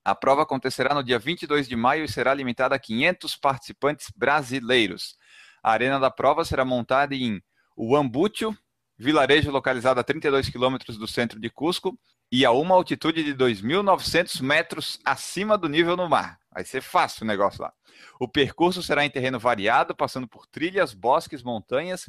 A 0.05 0.15
prova 0.15 0.43
acontecerá 0.43 0.95
no 0.95 1.05
dia 1.05 1.19
22 1.19 1.69
de 1.69 1.77
maio 1.77 2.05
e 2.05 2.09
será 2.09 2.33
limitada 2.35 2.75
a 2.75 2.79
500 2.79 3.37
participantes 3.37 4.09
brasileiros. 4.17 5.17
A 5.69 5.73
arena 5.73 6.01
da 6.01 6.11
prova 6.11 6.47
será 6.47 6.65
montada 6.65 7.15
em 7.15 7.43
Uambúcio, 7.77 8.57
vilarejo 8.97 9.51
localizado 9.51 10.01
a 10.01 10.03
32 10.03 10.49
quilômetros 10.49 10.97
do 10.97 11.07
centro 11.07 11.39
de 11.39 11.51
Cusco 11.51 11.95
e 12.33 12.43
a 12.47 12.51
uma 12.51 12.75
altitude 12.75 13.23
de 13.23 13.35
2.900 13.35 14.41
metros 14.41 14.99
acima 15.05 15.59
do 15.59 15.69
nível 15.69 15.95
do 15.95 16.09
mar. 16.09 16.39
Vai 16.51 16.65
ser 16.65 16.81
fácil 16.81 17.25
o 17.25 17.27
negócio 17.27 17.61
lá. 17.61 17.71
O 18.19 18.27
percurso 18.27 18.83
será 18.83 19.05
em 19.05 19.11
terreno 19.11 19.39
variado, 19.39 19.95
passando 19.95 20.27
por 20.27 20.47
trilhas, 20.47 20.95
bosques, 20.95 21.43
montanhas 21.43 22.09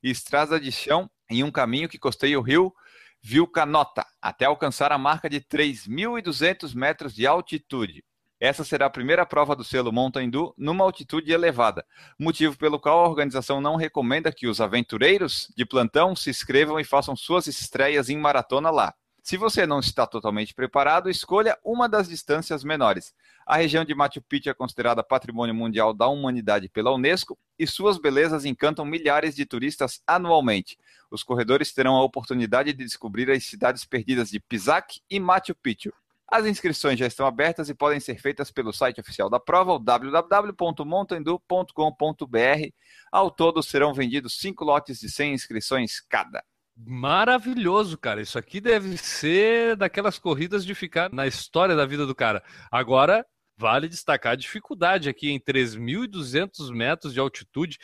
e 0.00 0.08
estrada 0.08 0.60
de 0.60 0.70
chão 0.70 1.10
em 1.28 1.42
um 1.42 1.50
caminho 1.50 1.88
que 1.88 1.98
costeia 1.98 2.38
o 2.38 2.42
rio 2.42 2.72
Vilcanota, 3.20 4.06
até 4.22 4.44
alcançar 4.44 4.92
a 4.92 4.98
marca 4.98 5.28
de 5.28 5.40
3.200 5.40 6.76
metros 6.76 7.12
de 7.12 7.26
altitude. 7.26 8.04
Essa 8.40 8.64
será 8.64 8.86
a 8.86 8.90
primeira 8.90 9.26
prova 9.26 9.54
do 9.54 9.62
selo 9.62 9.92
Montandu 9.92 10.54
numa 10.56 10.82
altitude 10.82 11.30
elevada, 11.30 11.84
motivo 12.18 12.56
pelo 12.56 12.80
qual 12.80 13.00
a 13.04 13.08
organização 13.08 13.60
não 13.60 13.76
recomenda 13.76 14.32
que 14.32 14.46
os 14.46 14.62
aventureiros 14.62 15.52
de 15.54 15.66
plantão 15.66 16.16
se 16.16 16.30
inscrevam 16.30 16.80
e 16.80 16.84
façam 16.84 17.14
suas 17.14 17.46
estreias 17.46 18.08
em 18.08 18.16
maratona 18.16 18.70
lá. 18.70 18.94
Se 19.22 19.36
você 19.36 19.66
não 19.66 19.78
está 19.78 20.06
totalmente 20.06 20.54
preparado, 20.54 21.10
escolha 21.10 21.58
uma 21.62 21.86
das 21.86 22.08
distâncias 22.08 22.64
menores. 22.64 23.12
A 23.46 23.58
região 23.58 23.84
de 23.84 23.94
Machu 23.94 24.22
Picchu 24.22 24.48
é 24.48 24.54
considerada 24.54 25.04
Patrimônio 25.04 25.54
Mundial 25.54 25.92
da 25.92 26.08
Humanidade 26.08 26.70
pela 26.70 26.94
Unesco 26.94 27.38
e 27.58 27.66
suas 27.66 27.98
belezas 27.98 28.46
encantam 28.46 28.86
milhares 28.86 29.36
de 29.36 29.44
turistas 29.44 30.00
anualmente. 30.06 30.78
Os 31.10 31.22
corredores 31.22 31.74
terão 31.74 31.94
a 31.94 32.02
oportunidade 32.02 32.72
de 32.72 32.84
descobrir 32.84 33.30
as 33.30 33.44
cidades 33.44 33.84
perdidas 33.84 34.30
de 34.30 34.40
Pisac 34.40 34.98
e 35.10 35.20
Machu 35.20 35.54
Picchu. 35.54 35.92
As 36.30 36.46
inscrições 36.46 36.96
já 36.96 37.08
estão 37.08 37.26
abertas 37.26 37.68
e 37.68 37.74
podem 37.74 37.98
ser 37.98 38.20
feitas 38.20 38.52
pelo 38.52 38.72
site 38.72 39.00
oficial 39.00 39.28
da 39.28 39.40
prova, 39.40 39.72
o 39.72 39.80
www.montandu.com.br. 39.80 42.68
Ao 43.10 43.32
todo 43.32 43.60
serão 43.64 43.92
vendidos 43.92 44.38
cinco 44.38 44.64
lotes 44.64 45.00
de 45.00 45.10
100 45.10 45.34
inscrições 45.34 46.00
cada. 46.00 46.44
Maravilhoso, 46.76 47.98
cara. 47.98 48.22
Isso 48.22 48.38
aqui 48.38 48.60
deve 48.60 48.96
ser 48.96 49.74
daquelas 49.74 50.20
corridas 50.20 50.64
de 50.64 50.72
ficar 50.72 51.12
na 51.12 51.26
história 51.26 51.74
da 51.74 51.84
vida 51.84 52.06
do 52.06 52.14
cara. 52.14 52.44
Agora, 52.70 53.26
vale 53.56 53.88
destacar 53.88 54.34
a 54.34 54.36
dificuldade 54.36 55.08
aqui 55.08 55.30
em 55.30 55.40
3.200 55.40 56.72
metros 56.72 57.12
de 57.12 57.18
altitude. 57.18 57.76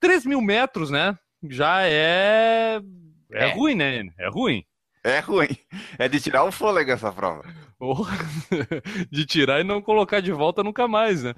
3 0.00 0.26
mil 0.26 0.40
metros, 0.40 0.90
né? 0.90 1.16
Já 1.48 1.82
é... 1.82 2.80
é. 3.32 3.48
É 3.48 3.54
ruim, 3.54 3.76
né? 3.76 4.02
É 4.18 4.28
ruim. 4.28 4.64
É 5.04 5.18
ruim. 5.18 5.48
É 5.98 6.08
de 6.08 6.20
tirar 6.20 6.44
o 6.44 6.52
fôlego 6.52 6.90
essa 6.90 7.12
prova. 7.12 7.42
de 9.10 9.26
tirar 9.26 9.60
e 9.60 9.64
não 9.64 9.82
colocar 9.82 10.20
de 10.20 10.30
volta 10.30 10.62
nunca 10.62 10.86
mais, 10.86 11.24
né? 11.24 11.34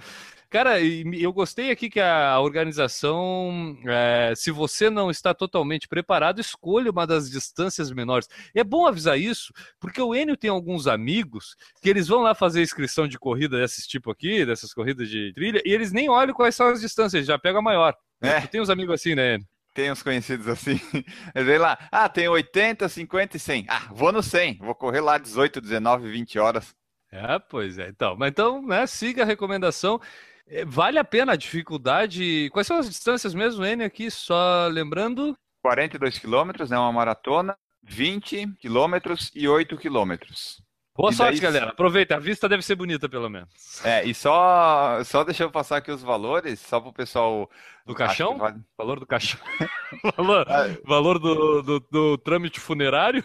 Cara, 0.51 0.81
eu 0.81 1.33
gostei 1.33 1.71
aqui 1.73 1.91
que 1.91 1.99
a 1.99 2.39
organização, 2.39 3.77
é, 3.87 4.35
se 4.37 4.53
você 4.53 4.89
não 4.89 5.11
está 5.11 5.35
totalmente 5.35 5.89
preparado, 5.89 6.41
escolha 6.41 6.93
uma 6.93 7.07
das 7.07 7.29
distâncias 7.29 7.91
menores. 7.91 8.29
E 8.55 8.61
é 8.61 8.63
bom 8.65 8.87
avisar 8.87 9.19
isso, 9.19 9.53
porque 9.81 10.01
o 10.01 10.15
Enio 10.15 10.37
tem 10.37 10.51
alguns 10.51 10.87
amigos 10.87 11.57
que 11.83 11.89
eles 11.89 12.07
vão 12.07 12.21
lá 12.21 12.37
fazer 12.37 12.63
inscrição 12.63 13.09
de 13.09 13.19
corrida 13.19 13.59
desse 13.59 13.89
tipo 13.89 14.13
aqui, 14.13 14.47
dessas 14.47 14.73
corridas 14.73 15.09
de 15.09 15.33
trilha, 15.35 15.61
e 15.65 15.73
eles 15.73 15.91
nem 15.91 16.09
olham 16.09 16.35
quais 16.35 16.55
são 16.55 16.69
as 16.69 16.81
distâncias, 16.81 17.27
já 17.27 17.37
pega 17.37 17.59
a 17.59 17.63
maior. 17.63 17.97
É. 18.23 18.43
Tu 18.43 18.49
tem 18.49 18.61
uns 18.61 18.71
amigos 18.71 18.95
assim, 18.95 19.17
né, 19.17 19.35
Enio? 19.35 19.54
Tem 19.75 19.91
uns 19.91 20.03
conhecidos 20.03 20.47
assim. 20.47 20.81
Eles 21.35 21.47
vêm 21.47 21.59
lá, 21.59 21.77
ah, 21.91 22.09
tem 22.09 22.29
80, 22.29 22.89
50 22.89 23.37
e 23.37 23.41
100. 23.41 23.67
Ah, 23.69 23.89
vou 23.91 24.13
no 24.13 24.23
100, 24.23 24.59
vou 24.59 24.75
correr 24.75 25.01
lá 25.01 25.19
18, 25.19 25.61
19, 25.61 26.09
20 26.11 26.39
horas. 26.39 26.75
É, 27.11 27.39
pois 27.39 27.79
é. 27.79 27.89
Então, 27.89 28.17
mas 28.17 28.31
então, 28.31 28.63
né, 28.63 28.87
siga 28.87 29.23
a 29.23 29.27
recomendação. 29.27 30.01
É, 30.47 30.65
vale 30.65 30.99
a 30.99 31.05
pena 31.05 31.33
a 31.33 31.37
dificuldade? 31.37 32.49
Quais 32.53 32.67
são 32.67 32.79
as 32.79 32.89
distâncias 32.89 33.35
mesmo, 33.35 33.65
N, 33.65 33.85
aqui? 33.85 34.11
Só 34.11 34.69
lembrando. 34.69 35.37
42 35.63 36.19
quilômetros, 36.19 36.71
né? 36.71 36.79
Uma 36.79 36.93
maratona, 36.93 37.57
20 37.83 38.55
quilômetros 38.59 39.31
e 39.35 39.49
8 39.49 39.77
quilômetros. 39.77 40.64
Boa 40.97 41.11
e 41.11 41.15
sorte, 41.15 41.33
daí... 41.33 41.41
galera. 41.41 41.71
Aproveita, 41.71 42.15
a 42.15 42.21
vista 42.21 42.49
deve 42.49 42.63
ser 42.63 42.77
bonita, 42.77 43.09
pelo 43.09 43.29
menos. 43.29 43.85
É, 43.85 44.05
e 44.05 44.15
só, 44.15 45.03
só 45.05 45.25
deixa 45.25 45.43
eu 45.43 45.51
passar 45.51 45.79
aqui 45.79 45.91
os 45.91 46.03
valores, 46.03 46.61
só 46.61 46.79
para 46.79 46.91
o 46.91 46.93
pessoal. 46.93 47.51
Do 47.85 47.95
caixão? 47.95 48.39
Vale... 48.39 48.61
Valor 48.79 49.01
do 49.01 49.07
caixão. 49.07 49.41
valor, 50.17 50.47
é. 50.49 50.79
valor 50.85 51.19
do, 51.19 51.63
do, 51.63 51.81
do 51.91 52.19
trâmite 52.19 52.61
funerário? 52.61 53.25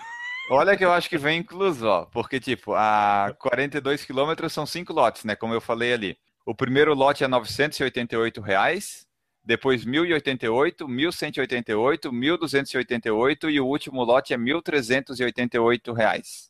Olha 0.49 0.75
que 0.75 0.83
eu 0.83 0.91
acho 0.91 1.07
que 1.07 1.17
vem 1.17 1.39
incluso, 1.39 1.85
ó. 1.85 2.05
Porque, 2.05 2.39
tipo, 2.39 2.73
a 2.73 3.35
42 3.38 4.03
quilômetros 4.03 4.51
são 4.51 4.65
cinco 4.65 4.91
lotes, 4.91 5.23
né? 5.23 5.35
Como 5.35 5.53
eu 5.53 5.61
falei 5.61 5.93
ali. 5.93 6.17
O 6.43 6.55
primeiro 6.55 6.95
lote 6.95 7.23
é 7.23 7.27
988 7.27 8.41
reais, 8.41 9.05
depois 9.43 9.85
1.088, 9.85 10.88
1.188, 10.88 12.09
1.288 12.09 13.51
e 13.51 13.61
o 13.61 13.67
último 13.67 14.03
lote 14.03 14.33
é 14.33 14.38
1.388 14.38 15.93
reais. 15.93 16.49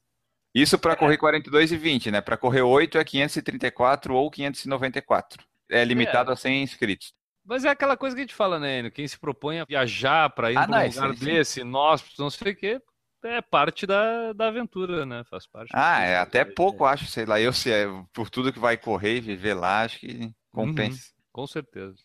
Isso 0.53 0.79
para 0.79 0.96
correr 0.96 1.18
42 1.18 1.72
e 1.72 1.77
20, 1.77 2.12
né? 2.12 2.22
Para 2.22 2.38
correr 2.38 2.62
8 2.62 2.98
é 2.98 3.03
534 3.03 4.15
ou 4.15 4.32
594. 4.32 5.44
É 5.70 5.84
limitado 5.86 6.32
é. 6.32 6.34
a 6.34 6.36
100 6.36 6.63
inscritos. 6.63 7.13
Mas 7.46 7.65
é 7.65 7.70
aquela 7.70 7.96
coisa 7.96 8.15
que 8.15 8.22
a 8.22 8.24
gente 8.24 8.36
fala, 8.36 8.60
né? 8.60 8.89
Quem 8.89 9.08
se 9.08 9.18
propõe 9.18 9.60
a 9.60 9.65
viajar 9.65 10.29
para 10.32 10.51
ir 10.51 10.58
ah, 10.58 10.68
para 10.68 10.79
um 10.79 10.88
lugar 10.88 11.15
sim, 11.15 11.25
desse, 11.25 11.63
nós, 11.63 12.03
não 12.18 12.29
sei 12.29 12.51
o 12.51 12.56
quê, 12.56 12.82
é 13.24 13.41
parte 13.41 13.86
da, 13.86 14.34
da 14.34 14.48
aventura, 14.48 15.06
né? 15.06 15.24
Faz 15.29 15.48
parte. 15.48 15.72
Ah, 15.74 16.01
é 16.01 16.18
até 16.18 16.46
pouco, 16.46 16.86
acho, 16.86 17.06
sei 17.06 17.25
lá. 17.25 17.39
Eu 17.39 17.53
sei, 17.53 17.74
é, 17.74 17.88
por 18.13 18.29
tudo 18.29 18.53
que 18.53 18.60
vai 18.60 18.77
correr 18.77 19.18
e 19.18 19.22
viver 19.22 19.53
lá, 19.53 19.84
acho 19.84 20.00
que 20.00 20.32
compensa. 20.51 21.12
Uhum, 21.12 21.24
com 21.32 21.48
certeza. 21.48 21.98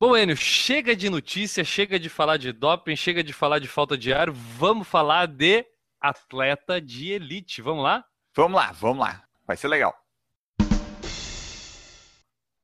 Bom, 0.00 0.16
Enio, 0.16 0.36
chega 0.36 0.94
de 0.94 1.10
notícia, 1.10 1.64
chega 1.64 1.98
de 1.98 2.08
falar 2.08 2.36
de 2.36 2.52
doping, 2.52 2.94
chega 2.94 3.22
de 3.22 3.32
falar 3.32 3.58
de 3.58 3.66
falta 3.66 3.98
de 3.98 4.12
ar, 4.12 4.30
vamos 4.30 4.86
falar 4.86 5.26
de 5.26 5.66
atleta 6.00 6.80
de 6.80 7.12
elite. 7.12 7.62
Vamos 7.62 7.84
lá? 7.84 8.04
Vamos 8.34 8.56
lá, 8.56 8.72
vamos 8.72 8.98
lá. 8.98 9.24
Vai 9.46 9.56
ser 9.56 9.68
legal. 9.68 9.94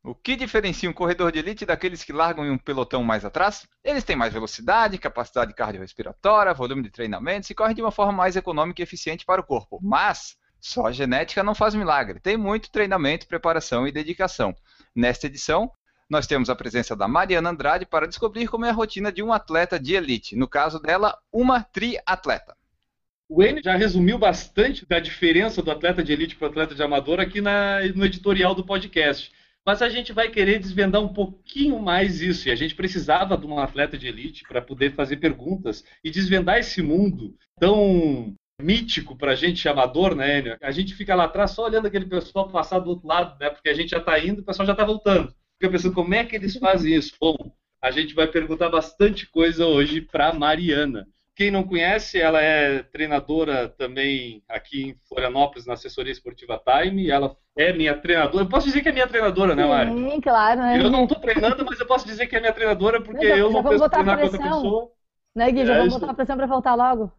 O 0.02 0.14
que 0.14 0.36
diferencia 0.36 0.88
um 0.88 0.92
corredor 0.92 1.32
de 1.32 1.38
elite 1.38 1.64
daqueles 1.64 2.04
que 2.04 2.12
largam 2.12 2.44
em 2.44 2.50
um 2.50 2.58
pelotão 2.58 3.02
mais 3.02 3.24
atrás? 3.24 3.66
Eles 3.82 4.04
têm 4.04 4.14
mais 4.14 4.34
velocidade, 4.34 4.98
capacidade 4.98 5.54
cardiorrespiratória, 5.54 6.52
volume 6.52 6.82
de 6.82 6.90
treinamentos 6.90 7.48
e 7.48 7.54
correm 7.54 7.74
de 7.74 7.80
uma 7.80 7.90
forma 7.90 8.12
mais 8.12 8.36
econômica 8.36 8.82
e 8.82 8.84
eficiente 8.84 9.24
para 9.24 9.40
o 9.40 9.44
corpo. 9.44 9.80
Mas 9.82 10.36
Só 10.64 10.86
a 10.86 10.92
genética 10.92 11.42
não 11.42 11.54
faz 11.54 11.74
milagre. 11.74 12.18
Tem 12.18 12.38
muito 12.38 12.70
treinamento, 12.70 13.28
preparação 13.28 13.86
e 13.86 13.92
dedicação. 13.92 14.56
Nesta 14.96 15.26
edição, 15.26 15.70
nós 16.08 16.26
temos 16.26 16.48
a 16.48 16.56
presença 16.56 16.96
da 16.96 17.06
Mariana 17.06 17.50
Andrade 17.50 17.84
para 17.84 18.08
descobrir 18.08 18.48
como 18.48 18.64
é 18.64 18.70
a 18.70 18.72
rotina 18.72 19.12
de 19.12 19.22
um 19.22 19.30
atleta 19.30 19.78
de 19.78 19.94
elite. 19.94 20.34
No 20.34 20.48
caso 20.48 20.80
dela, 20.80 21.18
uma 21.30 21.62
triatleta. 21.62 22.56
O 23.36 23.42
N 23.42 23.60
já 23.60 23.74
resumiu 23.74 24.16
bastante 24.16 24.86
da 24.86 25.00
diferença 25.00 25.60
do 25.60 25.68
atleta 25.68 26.04
de 26.04 26.12
elite 26.12 26.36
para 26.36 26.46
o 26.46 26.50
atleta 26.50 26.72
de 26.72 26.80
amador 26.80 27.18
aqui 27.18 27.40
na, 27.40 27.80
no 27.92 28.04
editorial 28.04 28.54
do 28.54 28.64
podcast. 28.64 29.32
Mas 29.66 29.82
a 29.82 29.88
gente 29.88 30.12
vai 30.12 30.30
querer 30.30 30.60
desvendar 30.60 31.02
um 31.02 31.12
pouquinho 31.12 31.80
mais 31.80 32.20
isso. 32.20 32.46
E 32.46 32.52
a 32.52 32.54
gente 32.54 32.76
precisava 32.76 33.36
de 33.36 33.44
um 33.44 33.58
atleta 33.58 33.98
de 33.98 34.06
elite 34.06 34.44
para 34.46 34.62
poder 34.62 34.94
fazer 34.94 35.16
perguntas 35.16 35.84
e 36.04 36.12
desvendar 36.12 36.58
esse 36.58 36.80
mundo 36.80 37.34
tão 37.58 38.32
mítico 38.62 39.16
para 39.16 39.32
a 39.32 39.34
gente 39.34 39.68
amador, 39.68 40.14
né, 40.14 40.38
Enio? 40.38 40.56
A 40.62 40.70
gente 40.70 40.94
fica 40.94 41.16
lá 41.16 41.24
atrás 41.24 41.50
só 41.50 41.64
olhando 41.64 41.88
aquele 41.88 42.06
pessoal 42.06 42.48
passar 42.48 42.78
do 42.78 42.90
outro 42.90 43.08
lado, 43.08 43.36
né? 43.40 43.50
Porque 43.50 43.68
a 43.68 43.74
gente 43.74 43.90
já 43.90 43.98
está 43.98 44.16
indo, 44.16 44.42
o 44.42 44.44
pessoal 44.44 44.64
já 44.64 44.74
está 44.74 44.84
voltando. 44.84 45.34
Fica 45.60 45.72
pensando 45.72 45.92
como 45.92 46.14
é 46.14 46.24
que 46.24 46.36
eles 46.36 46.56
fazem 46.56 46.94
isso. 46.94 47.12
Bom, 47.20 47.34
a 47.82 47.90
gente 47.90 48.14
vai 48.14 48.28
perguntar 48.28 48.68
bastante 48.68 49.26
coisa 49.26 49.66
hoje 49.66 50.00
para 50.02 50.32
Mariana. 50.32 51.08
Quem 51.36 51.50
não 51.50 51.64
conhece, 51.64 52.20
ela 52.20 52.40
é 52.40 52.82
treinadora 52.84 53.68
também 53.68 54.42
aqui 54.48 54.82
em 54.84 54.96
Florianópolis, 55.08 55.66
na 55.66 55.74
assessoria 55.74 56.12
esportiva 56.12 56.60
Time. 56.64 57.10
Ela 57.10 57.36
é 57.56 57.72
minha 57.72 57.96
treinadora. 57.96 58.44
Eu 58.44 58.48
posso 58.48 58.66
dizer 58.68 58.82
que 58.82 58.88
é 58.88 58.92
minha 58.92 59.06
treinadora, 59.08 59.54
né, 59.56 59.64
Mari? 59.66 59.90
Sim, 59.90 60.20
claro, 60.20 60.60
né? 60.60 60.80
Eu 60.80 60.90
não 60.90 61.04
estou 61.04 61.18
treinando, 61.18 61.64
mas 61.64 61.80
eu 61.80 61.86
posso 61.86 62.06
dizer 62.06 62.28
que 62.28 62.36
é 62.36 62.40
minha 62.40 62.52
treinadora 62.52 63.00
porque 63.02 63.26
Já- 63.26 63.36
eu 63.36 63.50
não 63.50 63.62
botar 63.62 63.88
treinar 63.88 64.16
com 64.18 64.24
outra 64.24 64.38
pessoa. 64.38 64.90
Né, 65.34 65.50
Gui? 65.50 65.66
Já 65.66 65.72
É 65.74 65.76
vamos 65.78 65.88
isso. 65.88 65.98
botar 66.00 66.12
a 66.12 66.14
pressão 66.14 66.36
para 66.36 66.46
voltar 66.46 66.74
logo. 66.76 67.12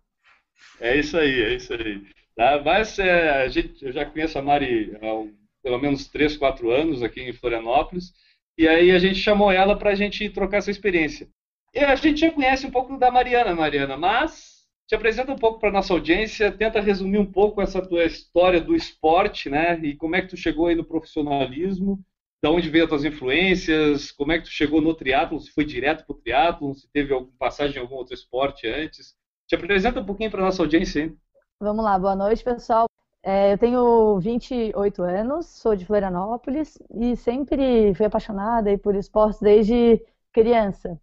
É 0.80 0.96
isso 0.96 1.18
aí, 1.18 1.42
é 1.44 1.54
isso 1.54 1.74
aí. 1.74 2.02
Tá? 2.38 2.62
Mas 2.64 2.98
é, 3.00 3.44
a 3.44 3.48
gente, 3.50 3.84
eu 3.84 3.92
já 3.92 4.06
conheço 4.06 4.38
a 4.40 4.42
Mari 4.42 4.96
há 5.02 5.28
pelo 5.62 5.80
menos 5.80 6.08
3, 6.08 6.38
4 6.38 6.70
anos 6.72 7.02
aqui 7.04 7.22
em 7.22 7.34
Florianópolis, 7.34 8.14
e 8.58 8.68
aí 8.68 8.92
a 8.92 9.00
gente 9.00 9.16
chamou 9.20 9.52
ela 9.52 9.78
para 9.78 9.90
a 9.92 9.96
gente 9.96 10.30
trocar 10.30 10.58
essa 10.58 10.72
experiência. 10.72 11.28
A 11.76 11.96
gente 11.96 12.22
já 12.22 12.32
conhece 12.32 12.66
um 12.66 12.72
pouco 12.72 12.98
da 12.98 13.12
Mariana, 13.12 13.54
Mariana, 13.54 13.98
mas 13.98 14.66
te 14.88 14.96
apresenta 14.96 15.32
um 15.32 15.38
pouco 15.38 15.60
para 15.60 15.72
nossa 15.72 15.94
audiência, 15.94 16.52
tenta 16.52 16.80
resumir 16.80 17.18
um 17.18 17.30
pouco 17.30 17.62
essa 17.62 17.82
tua 17.82 18.06
história 18.06 18.62
do 18.62 18.76
esporte, 18.76 19.50
né? 19.50 19.78
E 19.80 19.96
como 19.96 20.16
é 20.16 20.22
que 20.22 20.30
tu 20.30 20.38
chegou 20.38 20.68
aí 20.68 20.76
no 20.76 20.86
profissionalismo, 20.86 22.00
da 22.42 22.52
onde 22.52 22.70
veio 22.70 22.84
as 22.84 22.90
tuas 22.90 23.04
influências, 23.04 24.12
como 24.12 24.32
é 24.32 24.38
que 24.38 24.46
tu 24.46 24.52
chegou 24.52 24.80
no 24.80 24.94
triatlo, 24.94 25.40
se 25.40 25.52
foi 25.52 25.66
direto 25.66 26.06
para 26.06 26.16
o 26.16 26.20
triatlo, 26.20 26.76
se 26.76 26.88
teve 26.92 27.14
alguma 27.14 27.36
passagem 27.38 27.78
em 27.78 27.80
algum 27.80 27.96
outro 27.96 28.14
esporte 28.14 28.68
antes. 28.68 29.16
Te 29.48 29.56
apresenta 29.56 30.00
um 30.00 30.06
pouquinho 30.06 30.32
para 30.32 30.44
nossa 30.44 30.62
audiência, 30.62 31.02
hein? 31.02 31.18
Vamos 31.60 31.84
lá, 31.84 31.98
boa 31.98 32.16
noite, 32.16 32.44
pessoal. 32.44 32.86
É, 33.24 33.54
eu 33.54 33.58
tenho 33.58 34.20
28 34.20 35.02
anos, 35.02 35.48
sou 35.48 35.76
de 35.76 35.84
Florianópolis 35.86 36.78
e 36.94 37.16
sempre 37.16 37.94
fui 37.96 38.06
apaixonada 38.06 38.70
aí 38.70 38.78
por 38.78 38.96
esportes 38.96 39.40
desde 39.42 40.00
criança. 40.32 41.00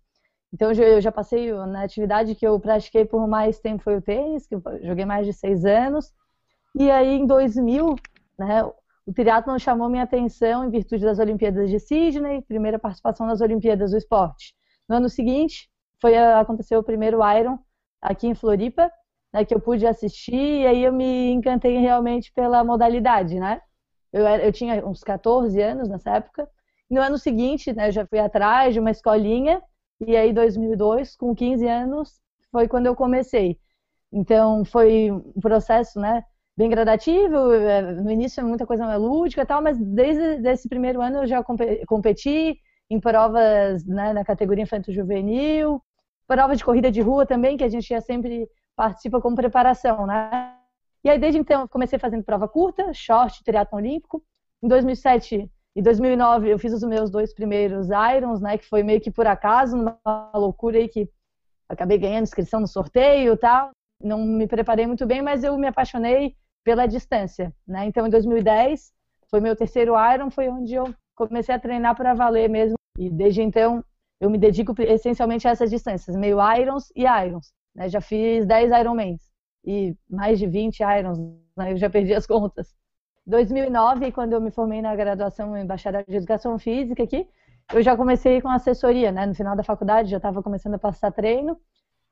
Então 0.52 0.72
eu 0.72 1.00
já- 1.00 1.12
passei 1.12 1.52
na 1.52 1.82
atividade 1.84 2.34
que 2.34 2.46
eu 2.46 2.58
pratiquei 2.60 3.04
por 3.04 3.26
mais 3.26 3.58
tempo 3.60 3.82
foi 3.82 3.96
o 3.96 4.02
tênis, 4.02 4.46
que 4.46 4.54
eu 4.54 4.62
joguei 4.82 5.04
mais 5.04 5.26
de 5.26 5.32
seis 5.32 5.64
anos. 5.64 6.12
E 6.74 6.90
aí 6.90 7.14
em 7.16 7.26
2000, 7.26 7.96
né, 8.38 8.64
o 9.06 9.12
triatlon 9.14 9.58
chamou 9.58 9.88
minha 9.88 10.04
atenção 10.04 10.64
em 10.64 10.70
virtude 10.70 11.04
das 11.04 11.18
Olimpíadas 11.18 11.70
de 11.70 11.78
Sydney, 11.80 12.42
primeira 12.42 12.78
participação 12.78 13.26
nas 13.26 13.40
Olimpíadas 13.40 13.90
do 13.92 13.96
esporte. 13.98 14.54
No 14.88 14.96
ano 14.96 15.08
seguinte, 15.08 15.68
foi 16.00 16.16
aconteceu 16.16 16.80
o 16.80 16.84
primeiro 16.84 17.18
Iron 17.38 17.58
aqui 18.00 18.26
em 18.28 18.34
Floripa, 18.34 18.90
né, 19.32 19.44
que 19.44 19.54
eu 19.54 19.60
pude 19.60 19.86
assistir, 19.86 20.34
e 20.62 20.66
aí 20.66 20.84
eu 20.84 20.92
me 20.92 21.30
encantei 21.32 21.78
realmente 21.78 22.32
pela 22.32 22.64
modalidade, 22.64 23.38
né? 23.40 23.60
Eu, 24.12 24.26
era- 24.26 24.44
eu 24.44 24.52
tinha 24.52 24.86
uns 24.86 25.02
14 25.02 25.60
anos 25.60 25.88
nessa 25.88 26.10
época. 26.16 26.48
No 26.90 27.00
ano 27.00 27.18
seguinte, 27.18 27.72
né, 27.72 27.88
eu 27.88 27.92
já 27.92 28.06
fui 28.06 28.18
atrás 28.18 28.74
de 28.74 28.80
uma 28.80 28.90
escolinha, 28.90 29.62
e 30.06 30.16
aí 30.16 30.32
2002, 30.32 31.16
com 31.16 31.34
15 31.34 31.66
anos, 31.66 32.20
foi 32.50 32.68
quando 32.68 32.86
eu 32.86 32.96
comecei. 32.96 33.58
Então, 34.12 34.64
foi 34.64 35.10
um 35.10 35.40
processo, 35.40 35.98
né, 36.00 36.24
bem 36.56 36.68
gradativo, 36.70 37.52
eh, 37.52 37.82
no 37.94 38.10
início 38.10 38.44
muita 38.46 38.66
coisa 38.66 38.84
mais 38.86 39.00
lúdica 39.00 39.42
e 39.42 39.46
tal, 39.46 39.62
mas 39.62 39.78
desde 39.78 40.46
esse 40.48 40.68
primeiro 40.68 41.00
ano 41.00 41.18
eu 41.18 41.26
já 41.26 41.42
compe- 41.42 41.84
competi 41.86 42.58
em 42.90 43.00
provas 43.00 43.84
né, 43.86 44.12
na 44.12 44.24
categoria 44.24 44.62
infanto-juvenil, 44.64 45.82
prova 46.26 46.54
de 46.56 46.64
corrida 46.64 46.90
de 46.90 47.00
rua 47.00 47.24
também, 47.26 47.56
que 47.56 47.64
a 47.64 47.68
gente 47.68 47.88
já 47.88 48.00
sempre 48.00 48.48
participa 48.76 49.20
com 49.20 49.34
preparação, 49.34 50.06
né? 50.06 50.54
E 51.04 51.10
aí, 51.10 51.18
desde 51.18 51.38
então, 51.40 51.66
comecei 51.68 51.98
fazendo 51.98 52.22
prova 52.24 52.46
curta, 52.48 52.92
short, 52.94 53.42
triatlon 53.44 53.78
olímpico. 53.80 54.22
Em 54.62 54.68
2007 54.68 55.50
e 55.74 55.80
2009, 55.80 56.50
eu 56.50 56.58
fiz 56.58 56.72
os 56.72 56.82
meus 56.82 57.10
dois 57.10 57.32
primeiros 57.32 57.88
Irons, 57.88 58.40
né? 58.40 58.58
Que 58.58 58.68
foi 58.68 58.82
meio 58.82 59.00
que 59.00 59.10
por 59.10 59.26
acaso, 59.26 59.76
numa 59.76 60.30
loucura 60.34 60.78
aí 60.78 60.88
que 60.88 61.08
acabei 61.68 61.96
ganhando 61.98 62.24
inscrição 62.24 62.60
no 62.60 62.66
sorteio 62.66 63.32
e 63.32 63.36
tal. 63.36 63.70
Não 64.02 64.18
me 64.24 64.46
preparei 64.46 64.86
muito 64.86 65.06
bem, 65.06 65.22
mas 65.22 65.42
eu 65.42 65.56
me 65.56 65.66
apaixonei 65.66 66.36
pela 66.62 66.86
distância, 66.86 67.52
né? 67.66 67.86
Então, 67.86 68.06
em 68.06 68.10
2010, 68.10 68.92
foi 69.30 69.40
meu 69.40 69.56
terceiro 69.56 69.94
Iron, 70.12 70.30
foi 70.30 70.48
onde 70.48 70.74
eu 70.74 70.94
comecei 71.14 71.54
a 71.54 71.58
treinar 71.58 71.96
para 71.96 72.14
valer 72.14 72.48
mesmo. 72.50 72.76
E 72.98 73.08
desde 73.08 73.42
então, 73.42 73.82
eu 74.20 74.28
me 74.28 74.38
dedico 74.38 74.74
essencialmente 74.82 75.48
a 75.48 75.52
essas 75.52 75.70
distâncias, 75.70 76.14
meio 76.16 76.38
Irons 76.56 76.92
e 76.94 77.04
Irons. 77.04 77.52
Né? 77.74 77.88
Já 77.88 78.00
fiz 78.00 78.46
10 78.46 78.70
Ironmans 78.70 79.22
e 79.64 79.96
mais 80.08 80.38
de 80.38 80.46
20 80.46 80.80
Irons, 80.80 81.18
né? 81.56 81.72
eu 81.72 81.76
já 81.76 81.88
perdi 81.88 82.14
as 82.14 82.26
contas. 82.26 82.74
2009, 83.26 84.12
quando 84.12 84.32
eu 84.34 84.40
me 84.40 84.50
formei 84.50 84.82
na 84.82 84.94
graduação 84.96 85.56
em 85.56 85.66
bacharel 85.66 86.04
de 86.06 86.16
educação 86.16 86.58
física 86.58 87.02
aqui, 87.02 87.28
eu 87.72 87.82
já 87.82 87.96
comecei 87.96 88.40
com 88.40 88.48
assessoria, 88.48 89.12
né? 89.12 89.26
No 89.26 89.34
final 89.34 89.56
da 89.56 89.62
faculdade 89.64 90.10
já 90.10 90.16
estava 90.18 90.42
começando 90.42 90.74
a 90.74 90.78
passar 90.78 91.12
treino. 91.12 91.58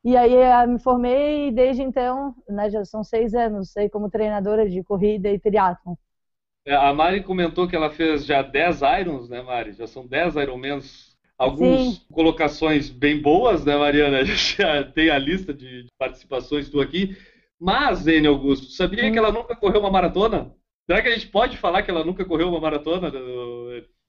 E 0.04 0.16
aí 0.16 0.34
eu 0.34 0.68
me 0.68 0.78
formei 0.80 1.48
e 1.48 1.52
desde 1.52 1.82
então, 1.82 2.34
né, 2.48 2.70
já 2.70 2.84
são 2.84 3.04
seis 3.04 3.34
anos, 3.34 3.72
sei 3.72 3.88
como 3.90 4.10
treinadora 4.10 4.68
de 4.68 4.82
corrida 4.84 5.28
e 5.30 5.38
triatlon. 5.38 5.94
É, 6.64 6.74
A 6.74 6.92
Mari 6.92 7.22
comentou 7.22 7.66
que 7.68 7.74
ela 7.76 7.90
fez 7.90 8.24
já 8.26 8.42
10 8.42 8.80
Irons, 9.00 9.28
né, 9.28 9.42
Mari? 9.42 9.72
Já 9.72 9.86
são 9.86 10.06
10 10.06 10.36
Ironmans. 10.36 11.16
Algumas 11.38 11.98
Sim. 11.98 12.00
colocações 12.12 12.90
bem 12.90 13.20
boas, 13.20 13.64
né, 13.64 13.74
Mariana? 13.76 14.22
Já 14.24 14.84
tem 14.84 15.08
a 15.10 15.18
lista 15.18 15.54
de 15.54 15.86
participações 15.98 16.68
tu 16.68 16.80
aqui. 16.80 17.16
Mas, 17.58 18.06
N. 18.06 18.26
Augusto, 18.28 18.66
sabia 18.72 19.10
Hum. 19.10 19.12
que 19.12 19.18
ela 19.18 19.32
nunca 19.32 19.56
correu 19.56 19.80
uma 19.80 19.90
maratona? 19.90 20.54
Será 20.90 21.02
que 21.02 21.08
a 21.08 21.12
gente 21.12 21.28
pode 21.28 21.56
falar 21.56 21.84
que 21.84 21.90
ela 21.92 22.04
nunca 22.04 22.24
correu 22.24 22.48
uma 22.48 22.58
maratona? 22.58 23.12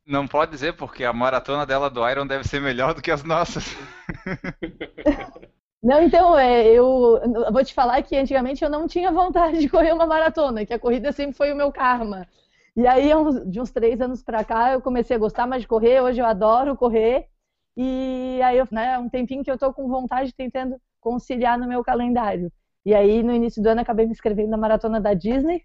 Não 0.04 0.28
pode 0.28 0.50
dizer, 0.50 0.76
porque 0.76 1.04
a 1.04 1.14
maratona 1.14 1.64
dela 1.64 1.92
do 1.92 2.10
Iron 2.10 2.26
deve 2.26 2.44
ser 2.44 2.60
melhor 2.60 2.96
do 2.96 3.04
que 3.04 3.12
as 3.12 3.24
nossas. 3.24 3.78
Não, 5.84 6.02
então, 6.02 6.36
é, 6.40 6.66
eu, 6.68 7.20
vou 7.52 7.64
te 7.64 7.72
falar 7.72 8.02
que 8.02 8.16
antigamente 8.16 8.64
eu 8.64 8.70
não 8.70 8.88
tinha 8.88 9.12
vontade 9.12 9.60
de 9.60 9.70
correr 9.70 9.92
uma 9.94 10.06
maratona, 10.06 10.64
que 10.64 10.74
a 10.74 10.80
corrida 10.80 11.12
sempre 11.12 11.36
foi 11.36 11.52
o 11.52 11.56
meu 11.56 11.72
karma. 11.72 12.28
E 12.76 12.86
aí, 12.86 13.10
de 13.48 13.60
uns 13.60 13.72
três 13.72 14.00
anos 14.00 14.24
pra 14.24 14.44
cá, 14.44 14.74
eu 14.74 14.82
comecei 14.82 15.16
a 15.16 15.20
gostar 15.20 15.48
mais 15.48 15.64
de 15.64 15.68
correr, 15.68 16.02
hoje 16.02 16.20
eu 16.20 16.26
adoro 16.26 16.76
correr. 16.76 17.28
E 17.76 18.40
aí, 18.44 18.58
eu, 18.58 18.68
né, 18.72 18.98
um 18.98 19.10
tempinho 19.10 19.44
que 19.44 19.52
eu 19.52 19.58
tô 19.58 19.72
com 19.74 19.88
vontade, 19.88 20.34
tentando 20.34 20.80
conciliar 21.00 21.60
no 21.60 21.68
meu 21.68 21.84
calendário. 21.84 22.52
E 22.84 22.94
aí, 22.94 23.22
no 23.22 23.34
início 23.34 23.62
do 23.62 23.70
ano, 23.70 23.82
acabei 23.82 24.06
me 24.08 24.12
inscrevendo 24.12 24.50
na 24.50 24.58
maratona 24.58 25.02
da 25.02 25.14
Disney. 25.14 25.64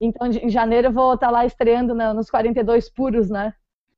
Então, 0.00 0.26
em 0.26 0.48
janeiro, 0.50 0.88
eu 0.88 0.92
vou 0.92 1.14
estar 1.14 1.30
lá 1.30 1.44
estreando 1.46 1.94
na- 1.94 2.12
nos 2.12 2.30
42 2.30 2.88
puros, 2.90 3.30
né? 3.30 3.54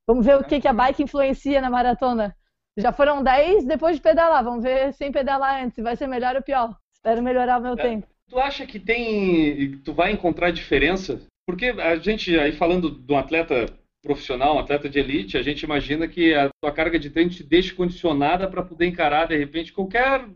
Vamos 0.06 0.24
ver 0.24 0.36
o 0.38 0.44
que, 0.44 0.60
que 0.60 0.68
a 0.68 0.72
bike 0.72 1.02
influencia 1.02 1.60
na 1.60 1.68
maratona. 1.70 2.34
Já 2.76 2.92
foram 2.92 3.22
10 3.22 3.64
depois 3.64 3.96
de 3.96 4.02
pedalar. 4.02 4.42
Vamos 4.44 4.62
ver 4.62 4.92
sem 4.94 5.10
pedalar 5.10 5.62
antes. 5.62 5.74
se 5.74 5.82
Vai 5.82 5.96
ser 5.96 6.06
melhor 6.06 6.36
ou 6.36 6.42
pior. 6.42 6.76
Espero 6.94 7.22
melhorar 7.22 7.58
o 7.58 7.62
meu 7.62 7.72
É. 7.74 7.76
tempo. 7.76 8.06
Tu 8.30 8.38
acha 8.38 8.66
que 8.66 8.78
tem, 8.78 9.78
tu 9.84 9.92
vai 9.92 10.12
encontrar 10.12 10.50
diferença? 10.50 11.20
Porque 11.46 11.66
a 11.66 11.96
gente, 11.96 12.38
aí 12.38 12.52
falando 12.52 12.90
de 12.90 13.12
um 13.12 13.16
atleta 13.18 13.66
profissional, 14.02 14.54
um 14.56 14.58
atleta 14.60 14.88
de 14.88 14.98
elite, 14.98 15.36
a 15.36 15.42
gente 15.42 15.62
imagina 15.62 16.06
que 16.06 16.34
a 16.34 16.48
tua 16.62 16.70
carga 16.70 16.98
de 16.98 17.10
treino 17.10 17.30
te 17.30 17.42
deixe 17.42 17.74
condicionada 17.74 18.48
para 18.48 18.62
poder 18.62 18.86
encarar, 18.86 19.26
de 19.26 19.36
repente, 19.36 19.72
qualquer 19.72 20.26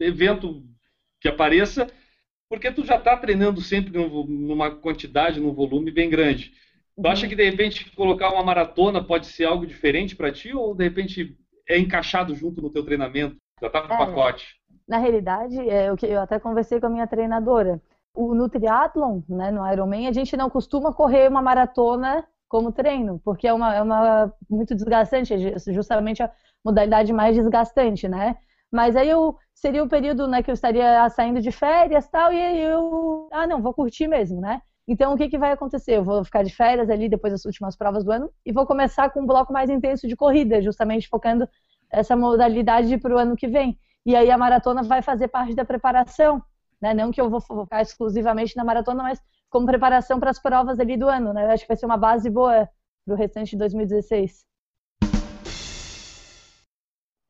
evento 0.00 0.64
que 1.20 1.28
apareça, 1.28 1.86
porque 2.48 2.70
tu 2.70 2.84
já 2.84 2.96
está 2.96 3.16
treinando 3.16 3.60
sempre 3.60 3.92
num- 3.92 4.26
numa 4.26 4.70
quantidade, 4.70 5.40
num 5.40 5.52
volume 5.52 5.90
bem 5.90 6.08
grande. 6.10 6.52
Tu 7.00 7.06
acha 7.08 7.28
que, 7.28 7.34
de 7.36 7.44
repente, 7.48 7.90
colocar 7.96 8.32
uma 8.32 8.42
maratona 8.42 9.02
pode 9.02 9.26
ser 9.26 9.44
algo 9.44 9.66
diferente 9.66 10.14
para 10.16 10.32
ti, 10.32 10.54
ou, 10.54 10.74
de 10.74 10.84
repente, 10.84 11.36
é 11.68 11.78
encaixado 11.78 12.34
junto 12.34 12.62
no 12.62 12.70
teu 12.70 12.84
treinamento? 12.84 13.36
Já 13.60 13.66
está 13.68 13.82
no 13.82 13.88
É. 13.92 13.96
pacote? 13.96 14.56
Na 14.88 14.98
realidade, 14.98 15.58
é 15.68 15.92
o 15.92 15.96
que 15.96 16.06
eu 16.06 16.20
até 16.20 16.38
conversei 16.38 16.80
com 16.80 16.86
a 16.86 16.90
minha 16.90 17.06
treinadora. 17.06 17.80
O, 18.14 18.34
no 18.34 18.48
triatlon, 18.48 19.22
né, 19.28 19.50
no 19.50 19.66
Ironman, 19.72 20.08
a 20.08 20.12
gente 20.12 20.36
não 20.36 20.50
costuma 20.50 20.92
correr 20.92 21.28
uma 21.28 21.42
maratona 21.42 22.26
como 22.48 22.72
treino, 22.72 23.20
porque 23.24 23.48
é 23.48 23.52
uma, 23.52 23.74
é 23.74 23.82
uma 23.82 24.32
muito 24.48 24.74
desgastante, 24.74 25.34
é 25.34 25.38
ju- 25.58 25.72
justamente 25.72 26.22
a 26.22 26.30
modalidade 26.64 27.12
mais 27.12 27.36
desgastante, 27.36 28.08
né? 28.08 28.36
Mas 28.72 28.96
aí 28.96 29.08
eu 29.08 29.36
seria 29.54 29.82
o 29.82 29.88
período, 29.88 30.26
né, 30.28 30.42
que 30.42 30.50
eu 30.50 30.54
estaria 30.54 31.08
saindo 31.10 31.40
de 31.40 31.52
férias, 31.52 32.08
tal, 32.08 32.32
e 32.32 32.40
aí 32.40 32.60
eu, 32.60 33.28
ah, 33.32 33.46
não, 33.46 33.62
vou 33.62 33.72
curtir 33.72 34.08
mesmo, 34.08 34.40
né? 34.40 34.60
Então, 34.86 35.14
o 35.14 35.16
que, 35.16 35.28
que 35.28 35.38
vai 35.38 35.52
acontecer? 35.52 35.96
Eu 35.96 36.04
vou 36.04 36.22
ficar 36.24 36.42
de 36.42 36.54
férias 36.54 36.90
ali 36.90 37.08
depois 37.08 37.32
das 37.32 37.44
últimas 37.44 37.74
provas 37.76 38.04
do 38.04 38.12
ano 38.12 38.30
e 38.44 38.52
vou 38.52 38.66
começar 38.66 39.10
com 39.10 39.22
um 39.22 39.26
bloco 39.26 39.52
mais 39.52 39.70
intenso 39.70 40.06
de 40.06 40.14
corrida, 40.14 40.60
justamente 40.60 41.08
focando 41.08 41.48
essa 41.90 42.14
modalidade 42.16 42.98
para 42.98 43.14
o 43.14 43.18
ano 43.18 43.36
que 43.36 43.48
vem. 43.48 43.78
E 44.04 44.14
aí 44.14 44.30
a 44.30 44.36
maratona 44.36 44.82
vai 44.82 45.00
fazer 45.00 45.28
parte 45.28 45.54
da 45.54 45.64
preparação, 45.64 46.42
né? 46.80 46.92
Não 46.92 47.10
que 47.10 47.20
eu 47.20 47.30
vou 47.30 47.40
focar 47.40 47.80
exclusivamente 47.80 48.56
na 48.56 48.64
maratona, 48.64 49.02
mas 49.02 49.18
como 49.48 49.66
preparação 49.66 50.20
para 50.20 50.30
as 50.30 50.38
provas 50.40 50.78
ali 50.78 50.96
do 50.96 51.08
ano, 51.08 51.32
né? 51.32 51.44
Eu 51.46 51.50
acho 51.50 51.62
que 51.62 51.68
vai 51.68 51.76
ser 51.76 51.86
uma 51.86 51.96
base 51.96 52.28
boa 52.28 52.68
para 53.06 53.14
o 53.14 53.16
restante 53.16 53.50
de 53.52 53.56
2016. 53.58 54.44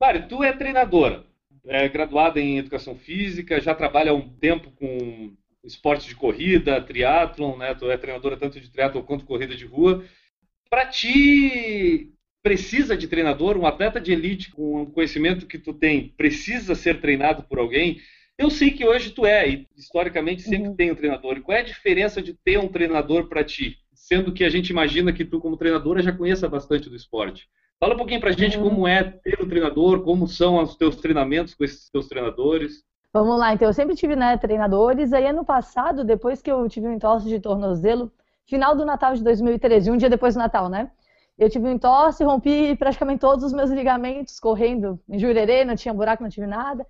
Mari, 0.05 0.29
tu 0.29 0.45
é 0.45 0.53
treinadora, 0.53 1.25
é 1.67 1.88
graduada 1.88 2.38
em 2.38 2.59
educação 2.59 2.95
física, 2.95 3.59
já 3.59 3.75
trabalha 3.75 4.11
há 4.11 4.14
um 4.14 4.29
tempo 4.29 4.71
com 4.73 5.33
esporte 5.64 6.07
de 6.07 6.14
corrida, 6.14 6.79
triatlon, 6.79 7.57
né? 7.57 7.75
Tu 7.75 7.90
é 7.90 7.97
treinadora 7.97 8.37
tanto 8.37 8.61
de 8.61 8.71
triatlon 8.71 9.03
quanto 9.03 9.25
corrida 9.25 9.57
de 9.57 9.64
rua. 9.64 10.05
Para 10.69 10.85
ti, 10.85 12.12
precisa 12.43 12.95
de 12.95 13.09
treinador? 13.09 13.57
Um 13.57 13.64
atleta 13.64 13.99
de 13.99 14.12
elite 14.12 14.51
com 14.51 14.83
o 14.83 14.90
conhecimento 14.90 15.47
que 15.47 15.59
tu 15.59 15.73
tem 15.73 16.12
precisa 16.19 16.75
ser 16.75 17.01
treinado 17.01 17.45
por 17.45 17.59
alguém? 17.59 17.99
Eu 18.37 18.51
sei 18.51 18.73
que 18.73 18.85
hoje 18.85 19.09
tu 19.09 19.25
é, 19.25 19.49
e 19.49 19.67
historicamente 19.75 20.43
sempre 20.43 20.69
uhum. 20.69 20.77
tem 20.77 20.93
um 20.93 20.97
treinador. 20.97 21.38
E 21.38 21.40
qual 21.40 21.57
é 21.57 21.62
a 21.62 21.64
diferença 21.64 22.21
de 22.21 22.35
ter 22.35 22.59
um 22.59 22.69
treinador 22.69 23.27
para 23.27 23.43
ti? 23.43 23.79
Sendo 23.95 24.35
que 24.35 24.45
a 24.45 24.51
gente 24.51 24.69
imagina 24.69 25.14
que 25.14 25.25
tu, 25.25 25.40
como 25.40 25.57
treinadora, 25.57 26.03
já 26.03 26.12
conheça 26.12 26.47
bastante 26.47 26.90
do 26.90 26.97
esporte. 26.97 27.49
Fala 27.80 27.94
um 27.94 27.98
pouquinho 27.98 28.20
pra 28.20 28.32
gente 28.32 28.56
uhum. 28.58 28.70
como 28.70 28.88
é 28.88 29.02
ter 29.02 29.40
um 29.42 29.48
treinador, 29.48 30.02
como 30.02 30.26
são 30.26 30.62
os 30.62 30.76
teus 30.76 30.96
treinamentos 30.96 31.54
com 31.54 31.64
esses 31.64 31.90
teus 31.90 32.08
treinadores. 32.08 32.84
Vamos 33.12 33.38
lá, 33.38 33.54
então 33.54 33.68
eu 33.68 33.72
sempre 33.72 33.94
tive 33.94 34.16
né, 34.16 34.37
treinadores. 34.37 35.12
Aí 35.12 35.26
ano 35.26 35.44
passado, 35.44 36.02
depois 36.02 36.42
que 36.42 36.50
eu 36.50 36.68
tive 36.68 36.88
um 36.88 36.92
entorse 36.92 37.28
de 37.28 37.38
tornozelo, 37.38 38.10
final 38.46 38.74
do 38.74 38.84
Natal 38.84 39.14
de 39.14 39.22
2013, 39.22 39.90
um 39.90 39.96
dia 39.96 40.10
depois 40.10 40.34
do 40.34 40.38
Natal, 40.38 40.68
né? 40.68 40.90
Eu 41.37 41.50
tive 41.50 41.66
um 41.66 41.72
entorse, 41.72 42.22
rompi 42.24 42.76
praticamente 42.76 43.20
todos 43.20 43.44
os 43.44 43.52
meus 43.52 43.70
ligamentos 43.70 44.38
correndo 44.38 45.00
em 45.08 45.18
Jurerê, 45.18 45.64
não 45.64 45.74
tinha 45.74 45.92
buraco, 45.92 46.22
não 46.22 46.30
tive 46.30 46.46
nada. 46.46 46.87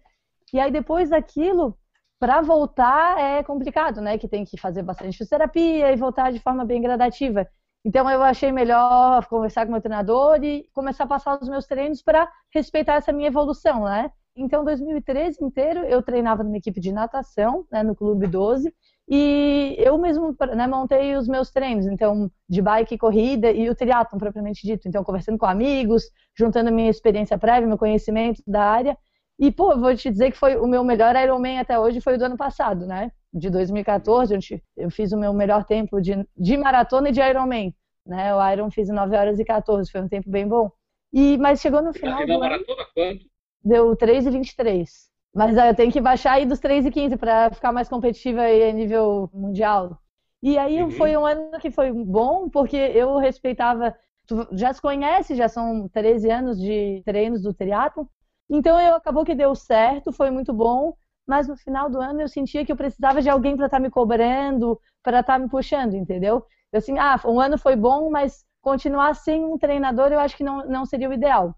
E 0.52 0.60
aí 0.60 0.70
depois 0.70 1.10
daquilo, 1.10 1.76
para 2.18 2.40
voltar 2.40 3.18
é 3.18 3.42
complicado, 3.42 4.00
né? 4.00 4.16
Que 4.16 4.28
tem 4.28 4.44
que 4.44 4.56
fazer 4.58 4.82
bastante 4.82 5.16
fisioterapia 5.16 5.90
e 5.92 5.96
voltar 5.96 6.32
de 6.32 6.38
forma 6.40 6.64
bem 6.64 6.80
gradativa. 6.80 7.48
Então 7.84 8.10
eu 8.10 8.22
achei 8.22 8.50
melhor 8.50 9.26
conversar 9.26 9.66
com 9.66 9.72
meu 9.72 9.80
treinador 9.80 10.42
e 10.42 10.66
começar 10.72 11.04
a 11.04 11.06
passar 11.06 11.38
os 11.40 11.48
meus 11.48 11.66
treinos 11.66 12.02
para 12.02 12.30
respeitar 12.52 12.94
essa 12.94 13.12
minha 13.12 13.28
evolução, 13.28 13.84
né? 13.84 14.10
Então, 14.36 14.64
2013 14.64 15.44
inteiro 15.44 15.80
eu 15.84 16.02
treinava 16.02 16.42
numa 16.42 16.56
equipe 16.56 16.80
de 16.80 16.92
natação, 16.92 17.64
né, 17.70 17.84
no 17.84 17.94
Clube 17.94 18.26
12, 18.26 18.74
e 19.08 19.76
eu 19.78 19.96
mesmo 19.96 20.34
né, 20.56 20.66
montei 20.66 21.14
os 21.14 21.28
meus 21.28 21.50
treinos, 21.50 21.86
então, 21.86 22.28
de 22.48 22.60
bike, 22.60 22.98
corrida 22.98 23.52
e 23.52 23.68
o 23.70 23.74
triatlon 23.76 24.18
propriamente 24.18 24.66
dito. 24.66 24.88
Então, 24.88 25.04
conversando 25.04 25.38
com 25.38 25.46
amigos, 25.46 26.04
juntando 26.36 26.72
minha 26.72 26.90
experiência 26.90 27.38
prévia, 27.38 27.68
meu 27.68 27.78
conhecimento 27.78 28.42
da 28.46 28.64
área. 28.64 28.98
E, 29.38 29.52
pô, 29.52 29.78
vou 29.78 29.94
te 29.94 30.10
dizer 30.10 30.32
que 30.32 30.38
foi 30.38 30.56
o 30.56 30.66
meu 30.66 30.82
melhor 30.82 31.14
Ironman 31.16 31.58
até 31.60 31.78
hoje 31.78 32.00
foi 32.00 32.14
o 32.14 32.18
do 32.18 32.24
ano 32.24 32.36
passado, 32.36 32.86
né? 32.86 33.12
De 33.34 33.50
2014, 33.50 34.36
onde 34.36 34.62
eu 34.76 34.90
fiz 34.90 35.10
o 35.12 35.18
meu 35.18 35.34
melhor 35.34 35.64
tempo 35.64 36.00
de, 36.00 36.24
de 36.36 36.56
maratona 36.56 37.08
e 37.08 37.12
de 37.12 37.20
Ironman. 37.20 37.74
Né? 38.06 38.34
O 38.34 38.50
Iron 38.52 38.70
fiz 38.70 38.88
em 38.88 38.92
9 38.92 39.16
horas 39.16 39.40
e 39.40 39.44
14, 39.44 39.90
foi 39.90 40.00
um 40.00 40.08
tempo 40.08 40.30
bem 40.30 40.46
bom. 40.46 40.70
E, 41.12 41.36
mas 41.38 41.60
chegou 41.60 41.82
no 41.82 41.92
final. 41.92 42.22
E 42.22 42.26
na 42.26 42.38
maratona 42.38 42.84
quanto? 42.94 43.26
deu 43.64 43.96
3,23. 43.96 44.88
Mas 45.34 45.56
eu 45.56 45.74
tenho 45.74 45.90
que 45.90 46.00
baixar 46.00 46.32
aí 46.32 46.46
dos 46.46 46.60
3,15 46.60 47.16
para 47.16 47.50
ficar 47.50 47.72
mais 47.72 47.88
competitiva 47.88 48.42
aí 48.42 48.68
a 48.68 48.72
nível 48.72 49.28
mundial. 49.32 49.98
E 50.42 50.58
aí 50.58 50.82
uhum. 50.82 50.90
foi 50.90 51.16
um 51.16 51.24
ano 51.24 51.58
que 51.58 51.70
foi 51.70 51.90
bom, 51.90 52.48
porque 52.48 52.76
eu 52.76 53.16
respeitava. 53.16 53.96
Tu 54.26 54.46
já 54.52 54.72
se 54.72 54.80
conhece, 54.80 55.34
já 55.34 55.48
são 55.48 55.88
13 55.88 56.30
anos 56.30 56.60
de 56.60 57.02
treinos 57.04 57.42
do 57.42 57.52
triatlo. 57.52 58.08
Então 58.48 58.78
eu 58.78 58.94
acabou 58.94 59.24
que 59.24 59.34
deu 59.34 59.54
certo, 59.54 60.12
foi 60.12 60.30
muito 60.30 60.52
bom. 60.52 60.94
Mas 61.26 61.48
no 61.48 61.56
final 61.56 61.88
do 61.90 62.00
ano 62.00 62.20
eu 62.20 62.28
sentia 62.28 62.64
que 62.64 62.72
eu 62.72 62.76
precisava 62.76 63.22
de 63.22 63.30
alguém 63.30 63.56
para 63.56 63.66
estar 63.66 63.78
tá 63.78 63.82
me 63.82 63.90
cobrando, 63.90 64.78
para 65.02 65.20
estar 65.20 65.34
tá 65.34 65.38
me 65.38 65.48
puxando, 65.48 65.94
entendeu? 65.94 66.44
Eu 66.72 66.78
assim, 66.78 66.98
ah, 66.98 67.20
um 67.24 67.40
ano 67.40 67.56
foi 67.58 67.76
bom, 67.76 68.10
mas 68.10 68.44
continuar 68.60 69.14
sem 69.14 69.44
um 69.44 69.58
treinador 69.58 70.12
eu 70.12 70.18
acho 70.18 70.36
que 70.36 70.44
não, 70.44 70.66
não 70.66 70.84
seria 70.86 71.08
o 71.08 71.12
ideal. 71.12 71.54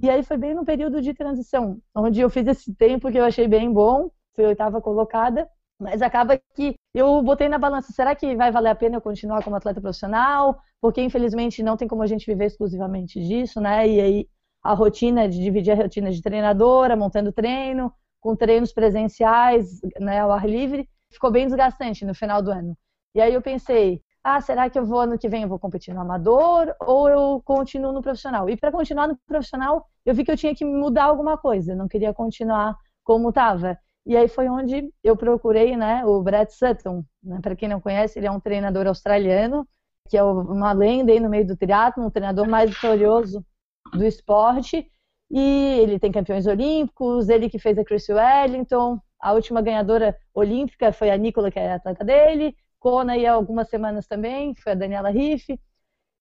E 0.00 0.10
aí 0.10 0.22
foi 0.22 0.36
bem 0.36 0.54
no 0.54 0.64
período 0.64 1.00
de 1.00 1.14
transição, 1.14 1.78
onde 1.94 2.20
eu 2.20 2.28
fiz 2.30 2.46
esse 2.46 2.74
tempo 2.74 3.10
que 3.10 3.18
eu 3.18 3.24
achei 3.24 3.46
bem 3.46 3.72
bom, 3.72 4.10
fui 4.34 4.44
oitava 4.44 4.80
colocada, 4.80 5.48
mas 5.78 6.02
acaba 6.02 6.40
que 6.54 6.74
eu 6.94 7.22
botei 7.22 7.48
na 7.48 7.58
balança, 7.58 7.92
será 7.92 8.14
que 8.14 8.36
vai 8.36 8.50
valer 8.50 8.70
a 8.70 8.74
pena 8.74 8.96
eu 8.96 9.00
continuar 9.00 9.42
como 9.42 9.56
atleta 9.56 9.80
profissional? 9.80 10.60
Porque 10.80 11.00
infelizmente 11.02 11.62
não 11.62 11.76
tem 11.76 11.88
como 11.88 12.02
a 12.02 12.06
gente 12.06 12.26
viver 12.26 12.46
exclusivamente 12.46 13.20
disso, 13.20 13.60
né? 13.60 13.88
E 13.88 14.00
aí 14.00 14.28
a 14.62 14.74
rotina 14.74 15.28
de 15.28 15.40
dividir 15.40 15.72
a 15.72 15.76
rotina 15.76 16.10
de 16.10 16.22
treinadora, 16.22 16.96
montando 16.96 17.32
treino, 17.32 17.92
com 18.22 18.36
treinos 18.36 18.72
presenciais, 18.72 19.80
né, 20.00 20.20
ao 20.20 20.32
ar 20.32 20.48
livre, 20.48 20.88
ficou 21.10 21.30
bem 21.30 21.44
desgastante 21.44 22.06
no 22.06 22.14
final 22.14 22.40
do 22.40 22.50
ano. 22.50 22.78
E 23.14 23.20
aí 23.20 23.34
eu 23.34 23.42
pensei, 23.42 24.00
ah, 24.24 24.40
será 24.40 24.70
que 24.70 24.78
eu 24.78 24.86
vou 24.86 25.00
ano 25.00 25.18
que 25.18 25.28
vem 25.28 25.42
eu 25.42 25.48
vou 25.48 25.58
competir 25.58 25.92
no 25.92 26.00
amador 26.00 26.72
ou 26.80 27.08
eu 27.08 27.42
continuo 27.44 27.92
no 27.92 28.00
profissional? 28.00 28.48
E 28.48 28.56
para 28.56 28.70
continuar 28.70 29.08
no 29.08 29.18
profissional, 29.26 29.84
eu 30.06 30.14
vi 30.14 30.24
que 30.24 30.30
eu 30.30 30.36
tinha 30.36 30.54
que 30.54 30.64
mudar 30.64 31.04
alguma 31.04 31.36
coisa, 31.36 31.74
não 31.74 31.88
queria 31.88 32.14
continuar 32.14 32.76
como 33.02 33.30
estava. 33.30 33.76
E 34.06 34.16
aí 34.16 34.28
foi 34.28 34.48
onde 34.48 34.92
eu 35.02 35.16
procurei, 35.16 35.76
né, 35.76 36.04
o 36.06 36.22
Brett 36.22 36.54
Sutton. 36.54 37.04
Né? 37.22 37.40
Para 37.42 37.56
quem 37.56 37.68
não 37.68 37.80
conhece, 37.80 38.18
ele 38.18 38.26
é 38.26 38.30
um 38.30 38.40
treinador 38.40 38.86
australiano, 38.86 39.66
que 40.08 40.16
é 40.16 40.22
uma 40.22 40.72
lenda 40.72 41.12
aí 41.12 41.18
no 41.18 41.28
meio 41.28 41.46
do 41.46 41.56
triatlo, 41.56 42.04
um 42.04 42.10
treinador 42.10 42.48
mais 42.48 42.70
vitorioso 42.70 43.44
do 43.92 44.04
esporte. 44.04 44.88
E 45.32 45.80
ele 45.80 45.98
tem 45.98 46.12
campeões 46.12 46.46
olímpicos, 46.46 47.30
ele 47.30 47.48
que 47.48 47.58
fez 47.58 47.78
a 47.78 47.84
Chris 47.84 48.06
Wellington, 48.08 49.00
a 49.18 49.32
última 49.32 49.62
ganhadora 49.62 50.16
olímpica 50.34 50.92
foi 50.92 51.10
a 51.10 51.16
Nicola, 51.16 51.50
que 51.50 51.58
é 51.58 51.72
a 51.72 51.76
atleta 51.76 52.04
dele, 52.04 52.54
Kona 52.78 53.14
há 53.14 53.32
algumas 53.32 53.68
semanas 53.68 54.06
também, 54.06 54.54
foi 54.56 54.72
a 54.72 54.74
Daniela 54.74 55.08
Riff. 55.10 55.58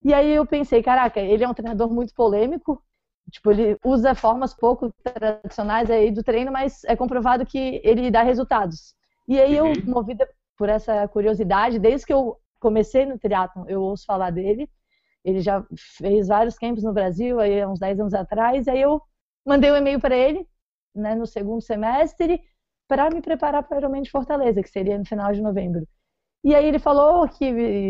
E 0.04 0.14
aí 0.14 0.32
eu 0.32 0.46
pensei, 0.46 0.82
caraca, 0.82 1.20
ele 1.20 1.44
é 1.44 1.48
um 1.50 1.54
treinador 1.54 1.92
muito 1.92 2.14
polêmico, 2.14 2.82
tipo, 3.30 3.52
ele 3.52 3.78
usa 3.84 4.16
formas 4.16 4.54
pouco 4.54 4.94
tradicionais 5.04 5.90
aí 5.92 6.12
do 6.12 6.24
treino, 6.24 6.52
mas 6.52 6.84
é 6.86 6.96
comprovado 6.96 7.46
que 7.46 7.82
ele 7.84 8.10
dá 8.12 8.24
resultados. 8.24 8.96
E 9.28 9.40
aí 9.40 9.56
eu, 9.56 9.66
uhum. 9.66 9.74
movida 9.88 10.28
por 10.58 10.70
essa 10.70 11.08
curiosidade, 11.08 11.80
desde 11.80 12.06
que 12.06 12.14
eu 12.14 12.38
comecei 12.60 13.06
no 13.06 13.18
triatlon, 13.18 13.66
eu 13.68 13.82
ouço 13.82 14.06
falar 14.06 14.30
dele. 14.32 14.70
Ele 15.24 15.40
já 15.42 15.66
fez 15.98 16.28
vários 16.28 16.58
campos 16.58 16.84
no 16.84 16.94
Brasil, 16.94 17.40
aí 17.40 17.66
uns 17.66 17.80
10 17.80 18.00
anos 18.00 18.14
atrás, 18.14 18.68
aí 18.68 18.82
eu 18.82 19.02
mandei 19.46 19.72
um 19.72 19.76
e-mail 19.76 20.00
para 20.00 20.16
ele, 20.16 20.48
né, 20.96 21.16
no 21.16 21.26
segundo 21.26 21.62
semestre, 21.62 22.42
para 22.88 23.10
me 23.10 23.22
preparar 23.22 23.64
para 23.64 23.76
o 23.78 23.80
Ironman 23.80 24.02
de 24.02 24.12
Fortaleza, 24.12 24.62
que 24.62 24.70
seria 24.70 24.98
no 24.98 25.06
final 25.06 25.32
de 25.32 25.42
novembro. 25.42 25.88
E 26.44 26.56
aí 26.56 26.66
ele 26.66 26.80
falou 26.80 27.28
que 27.30 27.46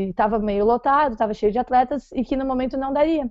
estava 0.09 0.37
meio 0.39 0.65
lotado, 0.65 1.13
estava 1.13 1.33
cheio 1.33 1.51
de 1.51 1.59
atletas 1.59 2.11
e 2.11 2.23
que 2.23 2.35
no 2.35 2.45
momento 2.45 2.77
não 2.77 2.91
daria. 2.93 3.29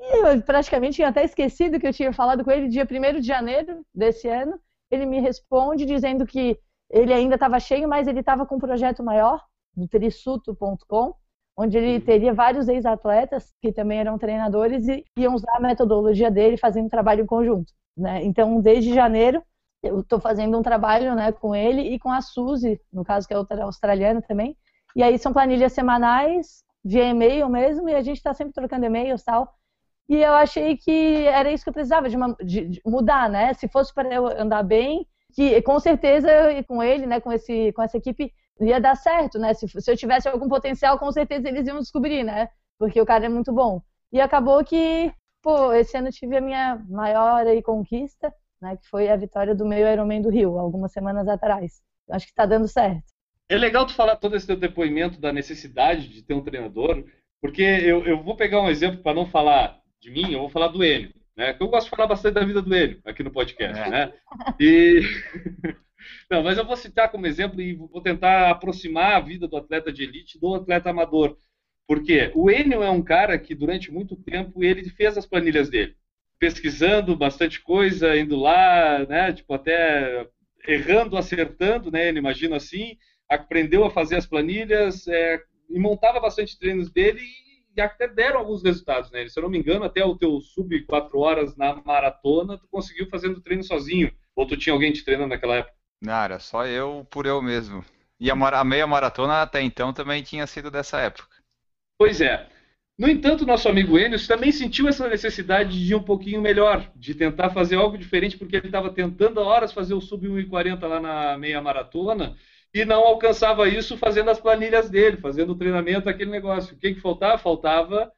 E 0.00 0.16
eu 0.18 0.42
praticamente 0.42 0.96
tinha 0.96 1.08
até 1.08 1.24
esquecido 1.24 1.80
que 1.80 1.86
eu 1.86 1.92
tinha 1.92 2.12
falado 2.12 2.44
com 2.44 2.50
ele 2.50 2.68
dia 2.68 2.84
1 2.84 3.20
de 3.20 3.26
janeiro 3.26 3.84
desse 3.94 4.28
ano. 4.28 4.60
Ele 4.90 5.06
me 5.06 5.20
responde 5.20 5.86
dizendo 5.86 6.26
que 6.26 6.58
ele 6.90 7.12
ainda 7.12 7.36
estava 7.36 7.58
cheio, 7.58 7.88
mas 7.88 8.06
ele 8.06 8.20
estava 8.20 8.44
com 8.44 8.56
um 8.56 8.58
projeto 8.58 9.02
maior, 9.02 9.42
do 9.74 9.88
trisuto.com, 9.88 11.14
onde 11.56 11.76
ele 11.76 12.00
teria 12.00 12.32
vários 12.32 12.68
ex-atletas 12.68 13.52
que 13.60 13.72
também 13.72 13.98
eram 13.98 14.18
treinadores 14.18 14.88
e 14.88 15.04
iam 15.16 15.34
usar 15.34 15.56
a 15.56 15.60
metodologia 15.60 16.30
dele 16.30 16.56
fazendo 16.56 16.88
trabalho 16.88 17.22
em 17.22 17.26
conjunto. 17.26 17.72
Né? 17.96 18.24
Então, 18.24 18.60
desde 18.60 18.94
janeiro, 18.94 19.42
eu 19.82 20.00
estou 20.00 20.20
fazendo 20.20 20.58
um 20.58 20.62
trabalho 20.62 21.14
né, 21.14 21.32
com 21.32 21.54
ele 21.54 21.82
e 21.82 21.98
com 21.98 22.10
a 22.10 22.20
Suzy, 22.20 22.80
no 22.92 23.04
caso 23.04 23.26
que 23.26 23.34
é 23.34 23.38
outra 23.38 23.64
australiana 23.64 24.22
também. 24.22 24.56
E 24.94 25.02
aí 25.02 25.18
são 25.18 25.32
planilhas 25.32 25.72
semanais, 25.72 26.62
via 26.84 27.04
e-mail 27.04 27.48
mesmo, 27.48 27.88
e 27.88 27.94
a 27.94 28.02
gente 28.02 28.16
está 28.16 28.32
sempre 28.32 28.52
trocando 28.52 28.86
e-mails 28.86 29.22
e 29.22 29.24
tal. 29.24 29.54
E 30.08 30.16
eu 30.16 30.32
achei 30.32 30.76
que 30.76 31.26
era 31.26 31.50
isso 31.50 31.64
que 31.64 31.70
eu 31.70 31.74
precisava, 31.74 32.08
de, 32.08 32.16
uma, 32.16 32.36
de, 32.42 32.68
de 32.68 32.82
mudar, 32.84 33.28
né? 33.28 33.54
Se 33.54 33.68
fosse 33.68 33.94
para 33.94 34.12
eu 34.12 34.26
andar 34.26 34.62
bem, 34.62 35.06
que 35.34 35.60
com 35.62 35.78
certeza 35.80 36.28
com 36.66 36.82
ele, 36.82 37.06
né, 37.06 37.20
com, 37.20 37.32
esse, 37.32 37.72
com 37.72 37.82
essa 37.82 37.96
equipe, 37.96 38.32
ia 38.64 38.80
dar 38.80 38.96
certo, 38.96 39.38
né? 39.38 39.54
Se, 39.54 39.66
se 39.68 39.90
eu 39.90 39.96
tivesse 39.96 40.28
algum 40.28 40.48
potencial, 40.48 40.98
com 40.98 41.10
certeza 41.10 41.48
eles 41.48 41.66
iam 41.66 41.78
descobrir, 41.78 42.24
né? 42.24 42.48
Porque 42.78 43.00
o 43.00 43.06
cara 43.06 43.26
é 43.26 43.28
muito 43.28 43.52
bom. 43.52 43.80
E 44.12 44.20
acabou 44.20 44.62
que, 44.64 45.12
pô, 45.42 45.72
esse 45.72 45.96
ano 45.96 46.10
tive 46.10 46.36
a 46.36 46.40
minha 46.40 46.84
maior 46.88 47.46
aí, 47.46 47.62
conquista, 47.62 48.32
né, 48.60 48.76
que 48.76 48.86
foi 48.88 49.08
a 49.08 49.16
vitória 49.16 49.54
do 49.54 49.66
meio 49.66 49.90
Ironman 49.90 50.22
do 50.22 50.30
Rio, 50.30 50.58
algumas 50.58 50.92
semanas 50.92 51.26
atrás. 51.26 51.82
Acho 52.10 52.26
que 52.26 52.32
está 52.32 52.46
dando 52.46 52.68
certo. 52.68 53.04
É 53.48 53.56
legal 53.56 53.86
tu 53.86 53.94
falar 53.94 54.16
todo 54.16 54.36
esse 54.36 54.46
teu 54.46 54.56
depoimento 54.56 55.20
da 55.20 55.32
necessidade 55.32 56.08
de 56.08 56.22
ter 56.22 56.34
um 56.34 56.44
treinador, 56.44 57.04
porque 57.40 57.62
eu, 57.62 58.04
eu 58.06 58.22
vou 58.22 58.36
pegar 58.36 58.62
um 58.62 58.70
exemplo 58.70 59.02
para 59.02 59.14
não 59.14 59.26
falar 59.26 59.80
de 60.00 60.10
mim, 60.10 60.32
eu 60.32 60.40
vou 60.40 60.48
falar 60.48 60.68
do 60.68 60.84
Enio, 60.84 61.12
né? 61.36 61.52
Que 61.52 61.62
eu 61.62 61.68
gosto 61.68 61.84
de 61.84 61.90
falar 61.90 62.08
bastante 62.08 62.34
da 62.34 62.44
vida 62.44 62.62
do 62.62 62.74
Enio 62.74 63.00
aqui 63.04 63.22
no 63.22 63.32
podcast, 63.32 63.78
é. 63.80 63.90
né? 63.90 64.12
E 64.60 65.02
Não, 66.30 66.42
mas 66.42 66.58
eu 66.58 66.66
vou 66.66 66.76
citar 66.76 67.10
como 67.10 67.26
exemplo 67.26 67.60
e 67.60 67.74
vou 67.74 68.00
tentar 68.00 68.50
aproximar 68.50 69.16
a 69.16 69.20
vida 69.20 69.48
do 69.48 69.56
atleta 69.56 69.92
de 69.92 70.04
elite 70.04 70.38
do 70.38 70.54
atleta 70.54 70.90
amador. 70.90 71.36
Porque 71.86 72.30
o 72.34 72.50
Enio 72.50 72.82
é 72.82 72.90
um 72.90 73.02
cara 73.02 73.38
que 73.38 73.54
durante 73.54 73.90
muito 73.92 74.16
tempo 74.16 74.62
ele 74.62 74.88
fez 74.88 75.18
as 75.18 75.26
planilhas 75.26 75.68
dele, 75.68 75.94
pesquisando 76.38 77.16
bastante 77.16 77.60
coisa, 77.60 78.16
indo 78.16 78.36
lá, 78.36 79.04
né, 79.06 79.32
tipo 79.32 79.52
até 79.52 80.26
errando, 80.66 81.16
acertando, 81.16 81.90
né, 81.90 82.08
Enio, 82.08 82.20
imagino 82.20 82.54
assim, 82.54 82.96
aprendeu 83.28 83.84
a 83.84 83.90
fazer 83.90 84.16
as 84.16 84.26
planilhas 84.26 85.06
é, 85.08 85.40
e 85.70 85.78
montava 85.78 86.20
bastante 86.20 86.58
treinos 86.58 86.90
dele 86.90 87.20
e, 87.76 87.80
até 87.80 88.06
deram 88.06 88.40
alguns 88.40 88.62
resultados, 88.62 89.10
né? 89.10 89.26
Se 89.28 89.38
eu 89.38 89.42
não 89.42 89.50
me 89.50 89.58
engano, 89.58 89.84
até 89.84 90.04
o 90.04 90.16
teu 90.16 90.40
sub 90.40 90.84
4 90.84 91.18
horas 91.18 91.56
na 91.56 91.74
maratona, 91.74 92.58
tu 92.58 92.68
conseguiu 92.70 93.08
fazendo 93.08 93.40
treino 93.40 93.64
sozinho. 93.64 94.12
Ou 94.36 94.46
tu 94.46 94.56
tinha 94.58 94.74
alguém 94.74 94.92
te 94.92 95.04
treinando 95.04 95.30
naquela 95.30 95.56
época? 95.56 95.81
Não, 96.02 96.12
era 96.14 96.40
só 96.40 96.66
eu 96.66 97.06
por 97.08 97.26
eu 97.26 97.40
mesmo. 97.40 97.84
E 98.18 98.28
a, 98.28 98.34
a 98.34 98.64
meia 98.64 98.86
maratona 98.88 99.40
até 99.40 99.62
então 99.62 99.92
também 99.92 100.20
tinha 100.20 100.46
sido 100.48 100.68
dessa 100.68 100.98
época. 100.98 101.36
Pois 101.96 102.20
é. 102.20 102.48
No 102.98 103.08
entanto, 103.08 103.46
nosso 103.46 103.68
amigo 103.68 103.96
Enes 103.96 104.26
também 104.26 104.50
sentiu 104.50 104.88
essa 104.88 105.08
necessidade 105.08 105.70
de 105.70 105.92
ir 105.92 105.94
um 105.94 106.02
pouquinho 106.02 106.42
melhor, 106.42 106.90
de 106.94 107.14
tentar 107.14 107.50
fazer 107.50 107.76
algo 107.76 107.96
diferente, 107.96 108.36
porque 108.36 108.56
ele 108.56 108.66
estava 108.66 108.92
tentando 108.92 109.40
há 109.40 109.44
horas 109.44 109.72
fazer 109.72 109.94
o 109.94 110.00
sub 110.00 110.28
1,40 110.28 110.86
lá 110.88 111.00
na 111.00 111.38
meia 111.38 111.62
maratona 111.62 112.36
e 112.74 112.84
não 112.84 113.00
alcançava 113.00 113.68
isso 113.68 113.96
fazendo 113.96 114.30
as 114.30 114.40
planilhas 114.40 114.90
dele, 114.90 115.16
fazendo 115.18 115.52
o 115.52 115.56
treinamento, 115.56 116.08
aquele 116.08 116.30
negócio. 116.30 116.74
O 116.74 116.78
que, 116.78 116.94
que 116.94 117.00
faltava? 117.00 117.38
Faltava 117.38 118.12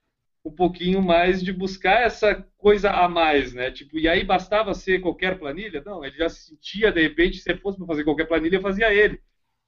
um 0.45 0.51
pouquinho 0.51 1.01
mais 1.01 1.43
de 1.43 1.53
buscar 1.53 2.03
essa 2.03 2.47
coisa 2.59 2.91
a 2.91 3.09
mais, 3.09 3.55
né? 3.55 3.71
Tipo, 3.71 3.99
e 3.99 4.07
aí 4.07 4.23
bastava 4.23 4.75
ser 4.75 5.01
qualquer 5.01 5.39
planilha? 5.39 5.83
Não, 5.85 6.05
ele 6.05 6.17
já 6.17 6.29
se 6.29 6.49
sentia, 6.49 6.93
de 6.93 7.01
repente, 7.01 7.39
se 7.39 7.57
fosse 7.57 7.79
para 7.79 7.87
fazer 7.87 8.05
qualquer 8.05 8.27
planilha, 8.27 8.61
fazia 8.61 8.93
ele. 8.93 9.21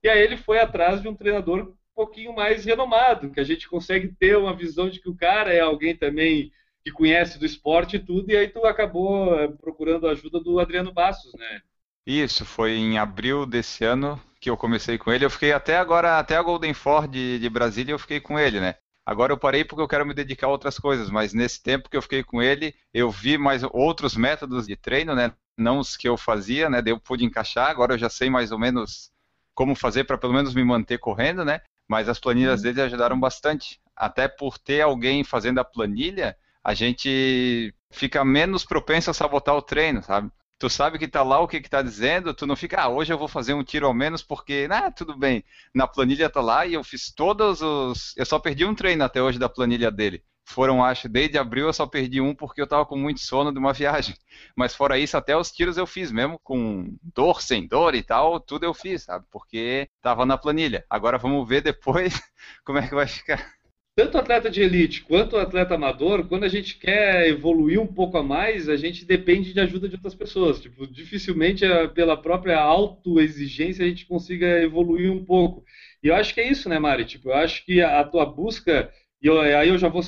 E 0.02 0.08
aí 0.08 0.20
ele 0.20 0.36
foi 0.36 0.58
atrás 0.58 1.00
de 1.00 1.08
um 1.08 1.14
treinador 1.14 1.60
um 1.60 1.74
pouquinho 1.94 2.34
mais 2.34 2.64
renomado, 2.64 3.30
que 3.30 3.40
a 3.40 3.44
gente 3.44 3.68
consegue 3.68 4.08
ter 4.08 4.36
uma 4.36 4.54
visão 4.54 4.90
de 4.90 5.00
que 5.00 5.08
o 5.08 5.16
cara 5.16 5.52
é 5.52 5.60
alguém 5.60 5.96
também 5.96 6.52
que 6.84 6.92
conhece 6.92 7.38
do 7.38 7.46
esporte 7.46 7.96
e 7.96 7.98
tudo, 7.98 8.30
e 8.30 8.36
aí 8.36 8.46
tu 8.46 8.64
acabou 8.64 9.34
eh, 9.34 9.48
procurando 9.48 10.06
a 10.06 10.12
ajuda 10.12 10.38
do 10.38 10.60
Adriano 10.60 10.92
Bastos, 10.92 11.32
né? 11.34 11.62
Isso, 12.06 12.44
foi 12.44 12.76
em 12.76 12.98
abril 12.98 13.44
desse 13.44 13.84
ano 13.84 14.20
que 14.38 14.48
eu 14.48 14.56
comecei 14.56 14.96
com 14.96 15.10
ele. 15.10 15.24
Eu 15.24 15.30
fiquei 15.30 15.52
até 15.52 15.76
agora, 15.76 16.18
até 16.18 16.36
a 16.36 16.42
Golden 16.42 16.72
Ford 16.72 17.10
de, 17.10 17.40
de 17.40 17.48
Brasília, 17.48 17.92
eu 17.92 17.98
fiquei 17.98 18.20
com 18.20 18.38
ele, 18.38 18.60
né? 18.60 18.76
Agora 19.06 19.32
eu 19.32 19.38
parei 19.38 19.64
porque 19.64 19.80
eu 19.80 19.86
quero 19.86 20.04
me 20.04 20.12
dedicar 20.12 20.48
a 20.48 20.50
outras 20.50 20.80
coisas, 20.80 21.08
mas 21.08 21.32
nesse 21.32 21.62
tempo 21.62 21.88
que 21.88 21.96
eu 21.96 22.02
fiquei 22.02 22.24
com 22.24 22.42
ele, 22.42 22.74
eu 22.92 23.08
vi 23.08 23.38
mais 23.38 23.62
outros 23.62 24.16
métodos 24.16 24.66
de 24.66 24.74
treino, 24.74 25.14
né? 25.14 25.32
Não 25.56 25.78
os 25.78 25.96
que 25.96 26.08
eu 26.08 26.16
fazia, 26.16 26.68
né? 26.68 26.82
Daí 26.82 26.92
eu 26.92 26.98
pude 26.98 27.24
encaixar. 27.24 27.70
Agora 27.70 27.94
eu 27.94 27.98
já 27.98 28.10
sei 28.10 28.28
mais 28.28 28.50
ou 28.50 28.58
menos 28.58 29.12
como 29.54 29.76
fazer 29.76 30.04
para 30.04 30.18
pelo 30.18 30.34
menos 30.34 30.54
me 30.54 30.64
manter 30.64 30.98
correndo, 30.98 31.44
né? 31.44 31.60
Mas 31.88 32.08
as 32.08 32.18
planilhas 32.18 32.60
uhum. 32.60 32.64
dele 32.64 32.82
ajudaram 32.82 33.18
bastante. 33.18 33.80
Até 33.94 34.26
por 34.26 34.58
ter 34.58 34.80
alguém 34.80 35.22
fazendo 35.22 35.60
a 35.60 35.64
planilha, 35.64 36.36
a 36.64 36.74
gente 36.74 37.72
fica 37.92 38.24
menos 38.24 38.64
propenso 38.64 39.08
a 39.08 39.14
sabotar 39.14 39.54
o 39.54 39.62
treino, 39.62 40.02
sabe? 40.02 40.32
Tu 40.58 40.68
sabe 40.70 40.98
que 40.98 41.08
tá 41.08 41.22
lá 41.22 41.40
o 41.40 41.48
que 41.48 41.60
que 41.60 41.68
tá 41.70 41.82
dizendo, 41.82 42.32
tu 42.34 42.46
não 42.46 42.56
fica, 42.56 42.80
ah, 42.82 42.88
hoje 42.88 43.12
eu 43.12 43.18
vou 43.18 43.28
fazer 43.28 43.54
um 43.54 43.62
tiro 43.64 43.86
ao 43.86 43.94
menos 43.94 44.22
porque, 44.22 44.66
ah, 44.70 44.90
tudo 44.90 45.16
bem. 45.16 45.44
Na 45.74 45.86
planilha 45.86 46.30
tá 46.30 46.40
lá 46.40 46.66
e 46.66 46.74
eu 46.74 46.84
fiz 46.84 47.12
todos 47.12 47.60
os, 47.62 48.14
eu 48.16 48.24
só 48.26 48.38
perdi 48.38 48.64
um 48.64 48.74
treino 48.74 49.04
até 49.04 49.22
hoje 49.22 49.38
da 49.38 49.48
planilha 49.48 49.90
dele. 49.90 50.22
Foram, 50.48 50.82
acho, 50.84 51.08
desde 51.08 51.36
abril 51.38 51.66
eu 51.66 51.72
só 51.72 51.86
perdi 51.86 52.20
um 52.20 52.32
porque 52.34 52.62
eu 52.62 52.66
tava 52.68 52.86
com 52.86 52.96
muito 52.96 53.20
sono 53.20 53.52
de 53.52 53.58
uma 53.58 53.72
viagem. 53.74 54.16
Mas 54.56 54.74
fora 54.74 54.98
isso, 54.98 55.16
até 55.16 55.36
os 55.36 55.50
tiros 55.50 55.76
eu 55.76 55.86
fiz 55.86 56.12
mesmo, 56.12 56.38
com 56.42 56.96
dor, 57.02 57.42
sem 57.42 57.66
dor 57.66 57.94
e 57.94 58.02
tal, 58.02 58.38
tudo 58.40 58.64
eu 58.64 58.72
fiz, 58.74 59.02
sabe? 59.04 59.26
Porque 59.30 59.88
tava 60.00 60.24
na 60.24 60.38
planilha. 60.38 60.84
Agora 60.88 61.18
vamos 61.18 61.46
ver 61.48 61.62
depois 61.62 62.14
como 62.64 62.78
é 62.78 62.86
que 62.88 62.94
vai 62.94 63.06
ficar 63.08 63.55
tanto 63.96 64.18
atleta 64.18 64.50
de 64.50 64.60
elite 64.60 65.02
quanto 65.02 65.38
atleta 65.38 65.74
amador, 65.74 66.28
quando 66.28 66.44
a 66.44 66.48
gente 66.48 66.76
quer 66.76 67.26
evoluir 67.28 67.80
um 67.80 67.86
pouco 67.86 68.18
a 68.18 68.22
mais, 68.22 68.68
a 68.68 68.76
gente 68.76 69.06
depende 69.06 69.54
de 69.54 69.60
ajuda 69.60 69.88
de 69.88 69.94
outras 69.94 70.14
pessoas. 70.14 70.60
Tipo, 70.60 70.86
dificilmente 70.86 71.64
é 71.64 71.88
pela 71.88 72.14
própria 72.14 72.58
autoexigência 72.58 73.82
a 73.82 73.88
gente 73.88 74.04
consiga 74.04 74.60
evoluir 74.60 75.10
um 75.10 75.24
pouco. 75.24 75.64
E 76.02 76.08
eu 76.08 76.14
acho 76.14 76.34
que 76.34 76.42
é 76.42 76.50
isso, 76.50 76.68
né, 76.68 76.78
Mari? 76.78 77.06
Tipo, 77.06 77.30
eu 77.30 77.36
acho 77.36 77.64
que 77.64 77.80
a, 77.80 78.04
tua 78.04 78.26
busca, 78.26 78.92
e 79.22 79.26
eu, 79.26 79.40
aí 79.40 79.70
eu 79.70 79.78
já 79.78 79.88
vou 79.88 80.02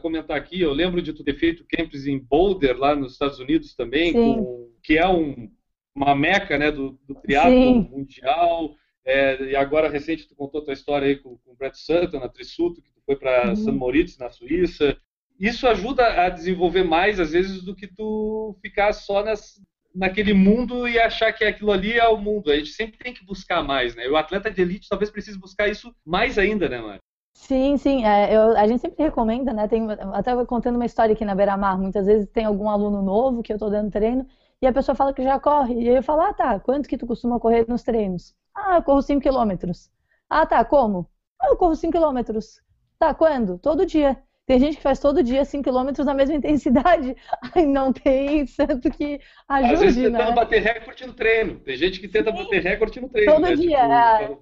comentar 0.00 0.38
aqui, 0.38 0.62
eu 0.62 0.72
lembro 0.72 1.02
de 1.02 1.12
tu 1.12 1.22
ter 1.22 1.34
feito 1.34 1.66
camps 1.68 2.06
em 2.06 2.18
Boulder, 2.18 2.78
lá 2.78 2.96
nos 2.96 3.12
Estados 3.12 3.38
Unidos 3.38 3.74
também, 3.74 4.14
com, 4.14 4.70
que 4.82 4.96
é 4.96 5.06
um, 5.06 5.50
uma 5.94 6.14
meca 6.16 6.56
né, 6.56 6.72
do, 6.72 6.98
do 7.06 7.14
triatlo 7.16 7.82
mundial. 7.90 8.74
É, 9.04 9.50
e 9.50 9.54
agora, 9.54 9.90
recente, 9.90 10.26
tu 10.26 10.34
contou 10.34 10.62
a 10.62 10.64
tua 10.64 10.72
história 10.72 11.06
aí 11.06 11.16
com, 11.16 11.36
com 11.36 11.52
o 11.52 11.56
Brett 11.56 11.78
Sutton, 11.78 12.20
na 12.20 12.28
Trisuto, 12.30 12.80
que 12.80 12.93
foi 13.06 13.16
para 13.16 13.50
uhum. 13.50 13.56
San 13.56 13.72
Moritz, 13.72 14.18
na 14.18 14.30
Suíça. 14.30 14.96
Isso 15.38 15.66
ajuda 15.66 16.24
a 16.24 16.28
desenvolver 16.28 16.84
mais, 16.84 17.18
às 17.18 17.32
vezes, 17.32 17.62
do 17.62 17.74
que 17.74 17.86
tu 17.86 18.56
ficar 18.62 18.92
só 18.92 19.22
nas, 19.22 19.60
naquele 19.94 20.32
mundo 20.32 20.88
e 20.88 20.98
achar 20.98 21.32
que 21.32 21.44
aquilo 21.44 21.72
ali 21.72 21.92
é 21.92 22.08
o 22.08 22.16
mundo. 22.16 22.50
A 22.50 22.56
gente 22.56 22.70
sempre 22.70 22.98
tem 22.98 23.12
que 23.12 23.24
buscar 23.24 23.62
mais, 23.62 23.94
né? 23.94 24.08
O 24.08 24.16
atleta 24.16 24.50
de 24.50 24.62
elite 24.62 24.88
talvez 24.88 25.10
precise 25.10 25.38
buscar 25.38 25.68
isso 25.68 25.94
mais 26.04 26.38
ainda, 26.38 26.68
né, 26.68 26.80
Mari? 26.80 27.00
Sim, 27.34 27.76
sim. 27.76 28.04
É, 28.04 28.34
eu, 28.34 28.56
a 28.56 28.66
gente 28.66 28.80
sempre 28.80 29.02
recomenda, 29.02 29.52
né? 29.52 29.66
Tem, 29.68 29.86
até 30.12 30.32
contando 30.46 30.76
uma 30.76 30.86
história 30.86 31.12
aqui 31.12 31.24
na 31.24 31.34
Beira 31.34 31.56
Mar. 31.56 31.78
Muitas 31.78 32.06
vezes 32.06 32.28
tem 32.30 32.44
algum 32.44 32.68
aluno 32.68 33.02
novo 33.02 33.42
que 33.42 33.52
eu 33.52 33.56
estou 33.56 33.70
dando 33.70 33.90
treino 33.90 34.26
e 34.62 34.66
a 34.66 34.72
pessoa 34.72 34.94
fala 34.94 35.12
que 35.12 35.22
já 35.22 35.38
corre. 35.38 35.74
E 35.74 35.88
aí 35.88 35.96
eu 35.96 36.02
falo, 36.02 36.22
ah, 36.22 36.32
tá, 36.32 36.60
quanto 36.60 36.88
que 36.88 36.96
tu 36.96 37.06
costuma 37.06 37.40
correr 37.40 37.66
nos 37.68 37.82
treinos? 37.82 38.34
Ah, 38.54 38.76
eu 38.76 38.82
corro 38.82 39.02
5 39.02 39.20
quilômetros. 39.20 39.90
Ah, 40.30 40.46
tá, 40.46 40.64
como? 40.64 41.10
Ah, 41.40 41.48
eu 41.48 41.56
corro 41.56 41.74
5 41.74 41.92
quilômetros. 41.92 42.62
Tá, 43.04 43.12
quando? 43.12 43.58
Todo 43.58 43.84
dia. 43.84 44.16
Tem 44.46 44.58
gente 44.58 44.78
que 44.78 44.82
faz 44.82 44.98
todo 44.98 45.22
dia 45.22 45.44
5 45.44 45.62
quilômetros 45.62 46.06
na 46.06 46.14
mesma 46.14 46.36
intensidade. 46.36 47.14
Aí 47.54 47.66
não 47.66 47.92
tem 47.92 48.46
santo 48.46 48.90
que 48.90 49.20
ajude, 49.46 49.74
Às 49.74 49.80
vezes 49.80 50.02
tentando 50.04 50.28
né? 50.30 50.34
bater 50.34 50.62
recorde 50.62 51.06
no 51.06 51.12
treino. 51.12 51.60
Tem 51.60 51.76
gente 51.76 52.00
que 52.00 52.08
tenta 52.08 52.30
Sim. 52.30 52.38
bater 52.42 52.62
recorde 52.62 53.00
no 53.02 53.10
treino. 53.10 53.30
Todo 53.30 53.42
né? 53.42 53.56
dia. 53.56 54.18
Tipo, 54.20 54.32
é. 54.32 54.38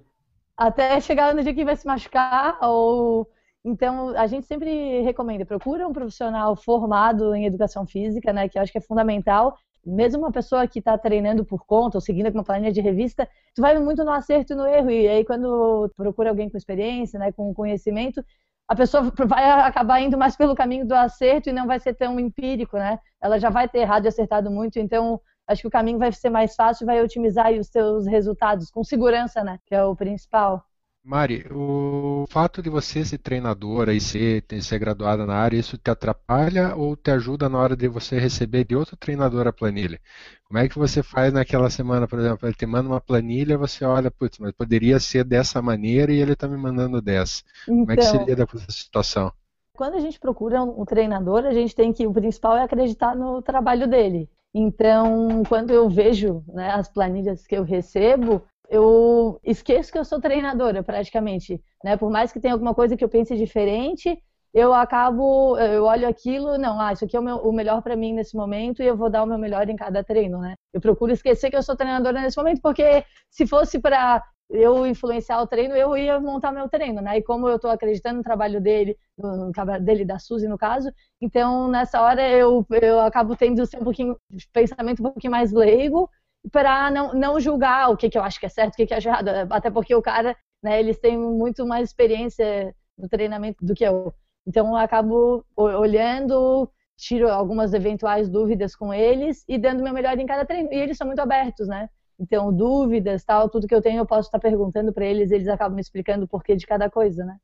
Até 0.55 1.01
chegar 1.01 1.35
no 1.35 1.43
dia 1.43 1.53
que 1.53 1.65
vai 1.65 1.75
se 1.75 1.85
machucar 1.85 2.57
ou... 2.61 3.29
Então, 3.65 4.09
a 4.17 4.27
gente 4.27 4.45
sempre 4.45 5.01
recomenda, 5.01 5.45
procura 5.45 5.87
um 5.87 5.93
profissional 5.93 6.55
formado 6.55 7.33
em 7.35 7.45
educação 7.45 7.85
física, 7.85 8.33
né, 8.33 8.49
que 8.49 8.57
eu 8.57 8.61
acho 8.61 8.73
que 8.73 8.77
é 8.77 8.81
fundamental, 8.81 9.57
mesmo 9.85 10.19
uma 10.19 10.31
pessoa 10.31 10.67
que 10.67 10.79
está 10.79 10.97
treinando 10.97 11.45
por 11.45 11.65
conta 11.65 11.97
ou 11.97 12.01
seguindo 12.01 12.29
uma 12.29 12.43
planilha 12.43 12.71
de 12.71 12.81
revista, 12.81 13.27
tu 13.53 13.61
vai 13.61 13.77
muito 13.79 14.03
no 14.03 14.11
acerto 14.11 14.53
e 14.53 14.55
no 14.55 14.65
erro. 14.65 14.89
E 14.89 15.07
aí, 15.07 15.25
quando 15.25 15.89
procura 15.95 16.29
alguém 16.29 16.49
com 16.49 16.57
experiência, 16.57 17.19
né, 17.19 17.31
com 17.31 17.53
conhecimento, 17.53 18.23
a 18.67 18.75
pessoa 18.75 19.03
vai 19.27 19.49
acabar 19.61 20.01
indo 20.01 20.17
mais 20.17 20.35
pelo 20.35 20.55
caminho 20.55 20.87
do 20.87 20.95
acerto 20.95 21.49
e 21.49 21.53
não 21.53 21.67
vai 21.67 21.79
ser 21.79 21.93
tão 21.95 22.19
empírico, 22.19 22.77
né? 22.77 22.99
Ela 23.21 23.39
já 23.39 23.49
vai 23.49 23.67
ter 23.67 23.79
errado 23.79 24.05
e 24.05 24.07
acertado 24.07 24.49
muito, 24.51 24.79
então 24.79 25.19
acho 25.47 25.61
que 25.61 25.67
o 25.67 25.71
caminho 25.71 25.99
vai 25.99 26.11
ser 26.11 26.29
mais 26.29 26.55
fácil 26.55 26.85
e 26.85 26.87
vai 26.87 27.01
otimizar 27.01 27.51
os 27.53 27.67
seus 27.67 28.07
resultados 28.07 28.69
com 28.71 28.83
segurança, 28.83 29.43
né? 29.43 29.59
Que 29.65 29.75
é 29.75 29.83
o 29.83 29.95
principal. 29.95 30.63
Mari, 31.05 31.45
o 31.51 32.25
fato 32.29 32.61
de 32.61 32.69
você 32.69 33.03
ser 33.03 33.17
treinadora 33.17 33.93
e 33.93 33.99
ser, 33.99 34.45
ser 34.61 34.79
graduada 34.79 35.25
na 35.25 35.35
área, 35.35 35.57
isso 35.57 35.77
te 35.77 35.91
atrapalha 35.91 36.75
ou 36.77 36.95
te 36.95 37.11
ajuda 37.11 37.49
na 37.49 37.57
hora 37.59 37.75
de 37.75 37.89
você 37.89 38.17
receber 38.17 38.63
de 38.63 38.73
outro 38.75 38.95
treinador 38.95 39.45
a 39.45 39.51
planilha? 39.51 39.99
Como 40.45 40.57
é 40.59 40.69
que 40.69 40.79
você 40.79 41.03
faz 41.03 41.33
naquela 41.33 41.69
semana, 41.69 42.07
por 42.07 42.19
exemplo, 42.19 42.47
ele 42.47 42.55
te 42.55 42.65
manda 42.65 42.87
uma 42.87 43.01
planilha, 43.01 43.57
você 43.57 43.83
olha, 43.83 44.09
putz, 44.09 44.39
mas 44.39 44.53
poderia 44.53 44.97
ser 44.97 45.25
dessa 45.25 45.61
maneira 45.61 46.13
e 46.13 46.21
ele 46.21 46.33
está 46.33 46.47
me 46.47 46.57
mandando 46.57 47.01
dessa. 47.01 47.43
Então, 47.67 47.75
Como 47.81 47.91
é 47.91 47.97
que 47.97 48.05
se 48.05 48.15
então, 48.15 48.25
lida 48.25 48.47
com 48.47 48.57
essa 48.57 48.71
situação? 48.71 49.31
Quando 49.75 49.95
a 49.95 49.99
gente 49.99 50.19
procura 50.19 50.63
um 50.63 50.85
treinador, 50.85 51.45
a 51.45 51.53
gente 51.53 51.75
tem 51.75 51.91
que, 51.91 52.07
o 52.07 52.13
principal 52.13 52.55
é 52.55 52.63
acreditar 52.63 53.15
no 53.15 53.41
trabalho 53.41 53.87
dele. 53.87 54.29
Então, 54.53 55.41
quando 55.49 55.71
eu 55.71 55.89
vejo 55.89 56.43
né, 56.47 56.69
as 56.71 56.87
planilhas 56.87 57.45
que 57.45 57.55
eu 57.55 57.63
recebo, 57.63 58.45
eu 58.73 59.39
esqueço 59.43 59.91
que 59.91 59.97
eu 59.99 60.03
sou 60.05 60.19
treinadora, 60.19 60.81
praticamente. 60.83 61.61
Né? 61.83 61.95
Por 61.95 62.09
mais 62.09 62.31
que 62.31 62.39
tenha 62.39 62.53
alguma 62.55 62.73
coisa 62.73 62.97
que 62.97 63.03
eu 63.03 63.09
pense 63.09 63.35
diferente, 63.37 64.17
eu 64.51 64.73
acabo, 64.73 65.57
eu 65.59 65.83
olho 65.85 66.07
aquilo, 66.07 66.57
não, 66.57 66.79
ah, 66.79 66.91
isso 66.91 67.05
aqui 67.05 67.15
é 67.15 67.19
o, 67.19 67.23
meu, 67.23 67.37
o 67.37 67.51
melhor 67.53 67.81
para 67.83 67.95
mim 67.95 68.13
nesse 68.13 68.35
momento 68.35 68.81
e 68.81 68.87
eu 68.87 68.97
vou 68.97 69.09
dar 69.11 69.23
o 69.23 69.27
meu 69.27 69.37
melhor 69.37 69.69
em 69.69 69.75
cada 69.75 70.03
treino, 70.03 70.39
né? 70.39 70.55
Eu 70.73 70.81
procuro 70.81 71.11
esquecer 71.11 71.51
que 71.51 71.55
eu 71.55 71.61
sou 71.63 71.75
treinadora 71.75 72.19
nesse 72.21 72.37
momento, 72.37 72.61
porque 72.61 73.03
se 73.29 73.45
fosse 73.45 73.79
para 73.79 74.23
eu 74.49 74.85
influenciar 74.87 75.41
o 75.41 75.47
treino, 75.47 75.75
eu 75.75 75.95
ia 75.95 76.19
montar 76.19 76.51
meu 76.51 76.67
treino, 76.67 77.01
né? 77.01 77.17
E 77.17 77.23
como 77.23 77.47
eu 77.47 77.55
estou 77.57 77.69
acreditando 77.71 78.17
no 78.17 78.23
trabalho 78.23 78.59
dele, 78.61 78.97
no 79.17 79.51
trabalho 79.51 79.83
dele 79.83 80.05
da 80.05 80.17
Suzy 80.19 80.47
no 80.47 80.57
caso, 80.57 80.91
então 81.21 81.67
nessa 81.67 82.01
hora 82.01 82.27
eu, 82.29 82.65
eu 82.71 82.99
acabo 83.01 83.35
tendo 83.35 83.63
um 83.63 83.83
pouquinho 83.83 84.17
pensamento 84.51 84.99
um 84.99 85.11
pouquinho 85.11 85.31
mais 85.31 85.51
leigo 85.51 86.09
para 86.51 86.91
não, 86.91 87.13
não 87.13 87.39
julgar 87.39 87.89
o 87.89 87.97
que, 87.97 88.09
que 88.09 88.17
eu 88.17 88.23
acho 88.23 88.39
que 88.39 88.45
é 88.45 88.49
certo, 88.49 88.73
o 88.73 88.77
que, 88.77 88.85
que 88.85 88.93
é 88.93 88.97
errado. 88.97 89.29
Até 89.49 89.71
porque 89.71 89.95
o 89.95 90.01
cara, 90.01 90.35
né, 90.61 90.79
eles 90.79 90.99
têm 90.99 91.17
muito 91.17 91.65
mais 91.65 91.89
experiência 91.89 92.75
no 92.97 93.07
treinamento 93.09 93.65
do 93.65 93.73
que 93.73 93.83
eu. 93.83 94.13
Então 94.45 94.67
eu 94.69 94.75
acabo 94.75 95.45
olhando, 95.55 96.69
tiro 96.97 97.29
algumas 97.29 97.73
eventuais 97.73 98.29
dúvidas 98.29 98.75
com 98.75 98.93
eles 98.93 99.43
e 99.47 99.57
dando 99.57 99.83
meu 99.83 99.93
melhor 99.93 100.17
em 100.17 100.25
cada 100.25 100.45
treino. 100.45 100.71
E 100.71 100.75
eles 100.75 100.97
são 100.97 101.07
muito 101.07 101.19
abertos, 101.19 101.67
né? 101.67 101.89
Então, 102.19 102.53
dúvidas, 102.53 103.23
tal, 103.23 103.49
tudo 103.49 103.67
que 103.67 103.73
eu 103.73 103.81
tenho 103.81 103.99
eu 103.99 104.05
posso 104.05 104.27
estar 104.27 104.39
perguntando 104.39 104.93
para 104.93 105.05
eles, 105.05 105.31
eles 105.31 105.47
acabam 105.47 105.75
me 105.75 105.81
explicando 105.81 106.25
o 106.25 106.27
porquê 106.27 106.55
de 106.55 106.67
cada 106.67 106.89
coisa, 106.89 107.25
né? 107.25 107.37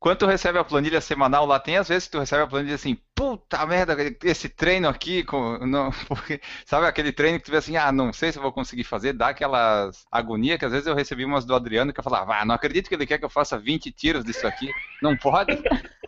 Quando 0.00 0.18
tu 0.18 0.26
recebe 0.26 0.58
a 0.58 0.64
planilha 0.64 1.00
semanal 1.00 1.44
lá, 1.44 1.58
tem 1.58 1.76
às 1.76 1.88
vezes 1.88 2.04
que 2.04 2.12
tu 2.12 2.20
recebe 2.20 2.42
a 2.42 2.46
planilha 2.46 2.76
assim, 2.76 2.96
puta 3.16 3.66
merda, 3.66 3.96
esse 4.22 4.48
treino 4.48 4.88
aqui, 4.88 5.24
não, 5.62 5.90
porque, 6.06 6.40
sabe 6.64 6.86
aquele 6.86 7.10
treino 7.10 7.38
que 7.38 7.46
tu 7.46 7.50
vê 7.50 7.56
assim, 7.56 7.76
ah, 7.76 7.90
não 7.90 8.12
sei 8.12 8.30
se 8.30 8.38
eu 8.38 8.42
vou 8.42 8.52
conseguir 8.52 8.84
fazer, 8.84 9.12
dá 9.12 9.28
aquela 9.28 9.90
agonia 10.10 10.56
que 10.56 10.64
às 10.64 10.70
vezes 10.70 10.86
eu 10.86 10.94
recebi 10.94 11.24
umas 11.24 11.44
do 11.44 11.54
Adriano 11.54 11.92
que 11.92 11.98
eu 11.98 12.04
falava, 12.04 12.36
ah, 12.36 12.44
não 12.44 12.54
acredito 12.54 12.88
que 12.88 12.94
ele 12.94 13.06
quer 13.06 13.18
que 13.18 13.24
eu 13.24 13.30
faça 13.30 13.58
20 13.58 13.90
tiros 13.90 14.24
disso 14.24 14.46
aqui, 14.46 14.70
não 15.02 15.16
pode? 15.16 15.60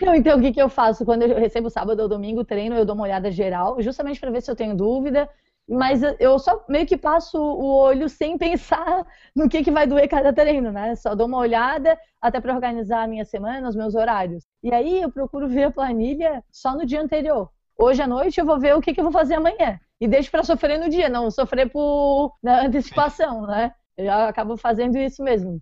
Não, 0.00 0.14
então 0.14 0.38
o 0.38 0.40
que, 0.40 0.52
que 0.52 0.62
eu 0.62 0.68
faço? 0.68 1.04
Quando 1.04 1.22
eu 1.22 1.38
recebo 1.38 1.68
sábado 1.68 2.00
ou 2.00 2.08
domingo 2.08 2.44
treino, 2.44 2.76
eu 2.76 2.84
dou 2.84 2.94
uma 2.94 3.04
olhada 3.04 3.30
geral, 3.30 3.82
justamente 3.82 4.20
para 4.20 4.30
ver 4.30 4.40
se 4.40 4.50
eu 4.50 4.54
tenho 4.54 4.76
dúvida, 4.76 5.28
mas 5.68 6.00
eu 6.18 6.38
só 6.38 6.64
meio 6.68 6.86
que 6.86 6.96
passo 6.96 7.38
o 7.38 7.66
olho 7.66 8.08
sem 8.08 8.38
pensar 8.38 9.06
no 9.36 9.48
que, 9.48 9.62
que 9.62 9.70
vai 9.70 9.86
doer 9.86 10.08
cada 10.08 10.32
treino, 10.32 10.72
né? 10.72 10.96
Só 10.96 11.14
dou 11.14 11.26
uma 11.26 11.38
olhada 11.38 11.98
até 12.20 12.40
para 12.40 12.54
organizar 12.54 13.02
a 13.02 13.06
minha 13.06 13.24
semana, 13.24 13.68
os 13.68 13.76
meus 13.76 13.94
horários. 13.94 14.44
E 14.62 14.72
aí 14.72 15.02
eu 15.02 15.10
procuro 15.10 15.46
ver 15.46 15.64
a 15.64 15.70
planilha 15.70 16.42
só 16.50 16.74
no 16.74 16.86
dia 16.86 17.00
anterior. 17.00 17.50
Hoje 17.76 18.00
à 18.00 18.06
noite 18.06 18.40
eu 18.40 18.46
vou 18.46 18.58
ver 18.58 18.74
o 18.74 18.80
que, 18.80 18.94
que 18.94 19.00
eu 19.00 19.04
vou 19.04 19.12
fazer 19.12 19.34
amanhã. 19.34 19.78
E 20.00 20.08
deixo 20.08 20.30
para 20.30 20.42
sofrer 20.42 20.78
no 20.78 20.88
dia, 20.88 21.08
não 21.08 21.30
sofrer 21.30 21.70
por 21.70 22.34
na 22.42 22.62
antecipação, 22.66 23.42
né? 23.46 23.72
Eu 23.96 24.10
acabo 24.12 24.56
fazendo 24.56 24.96
isso 24.96 25.22
mesmo. 25.22 25.60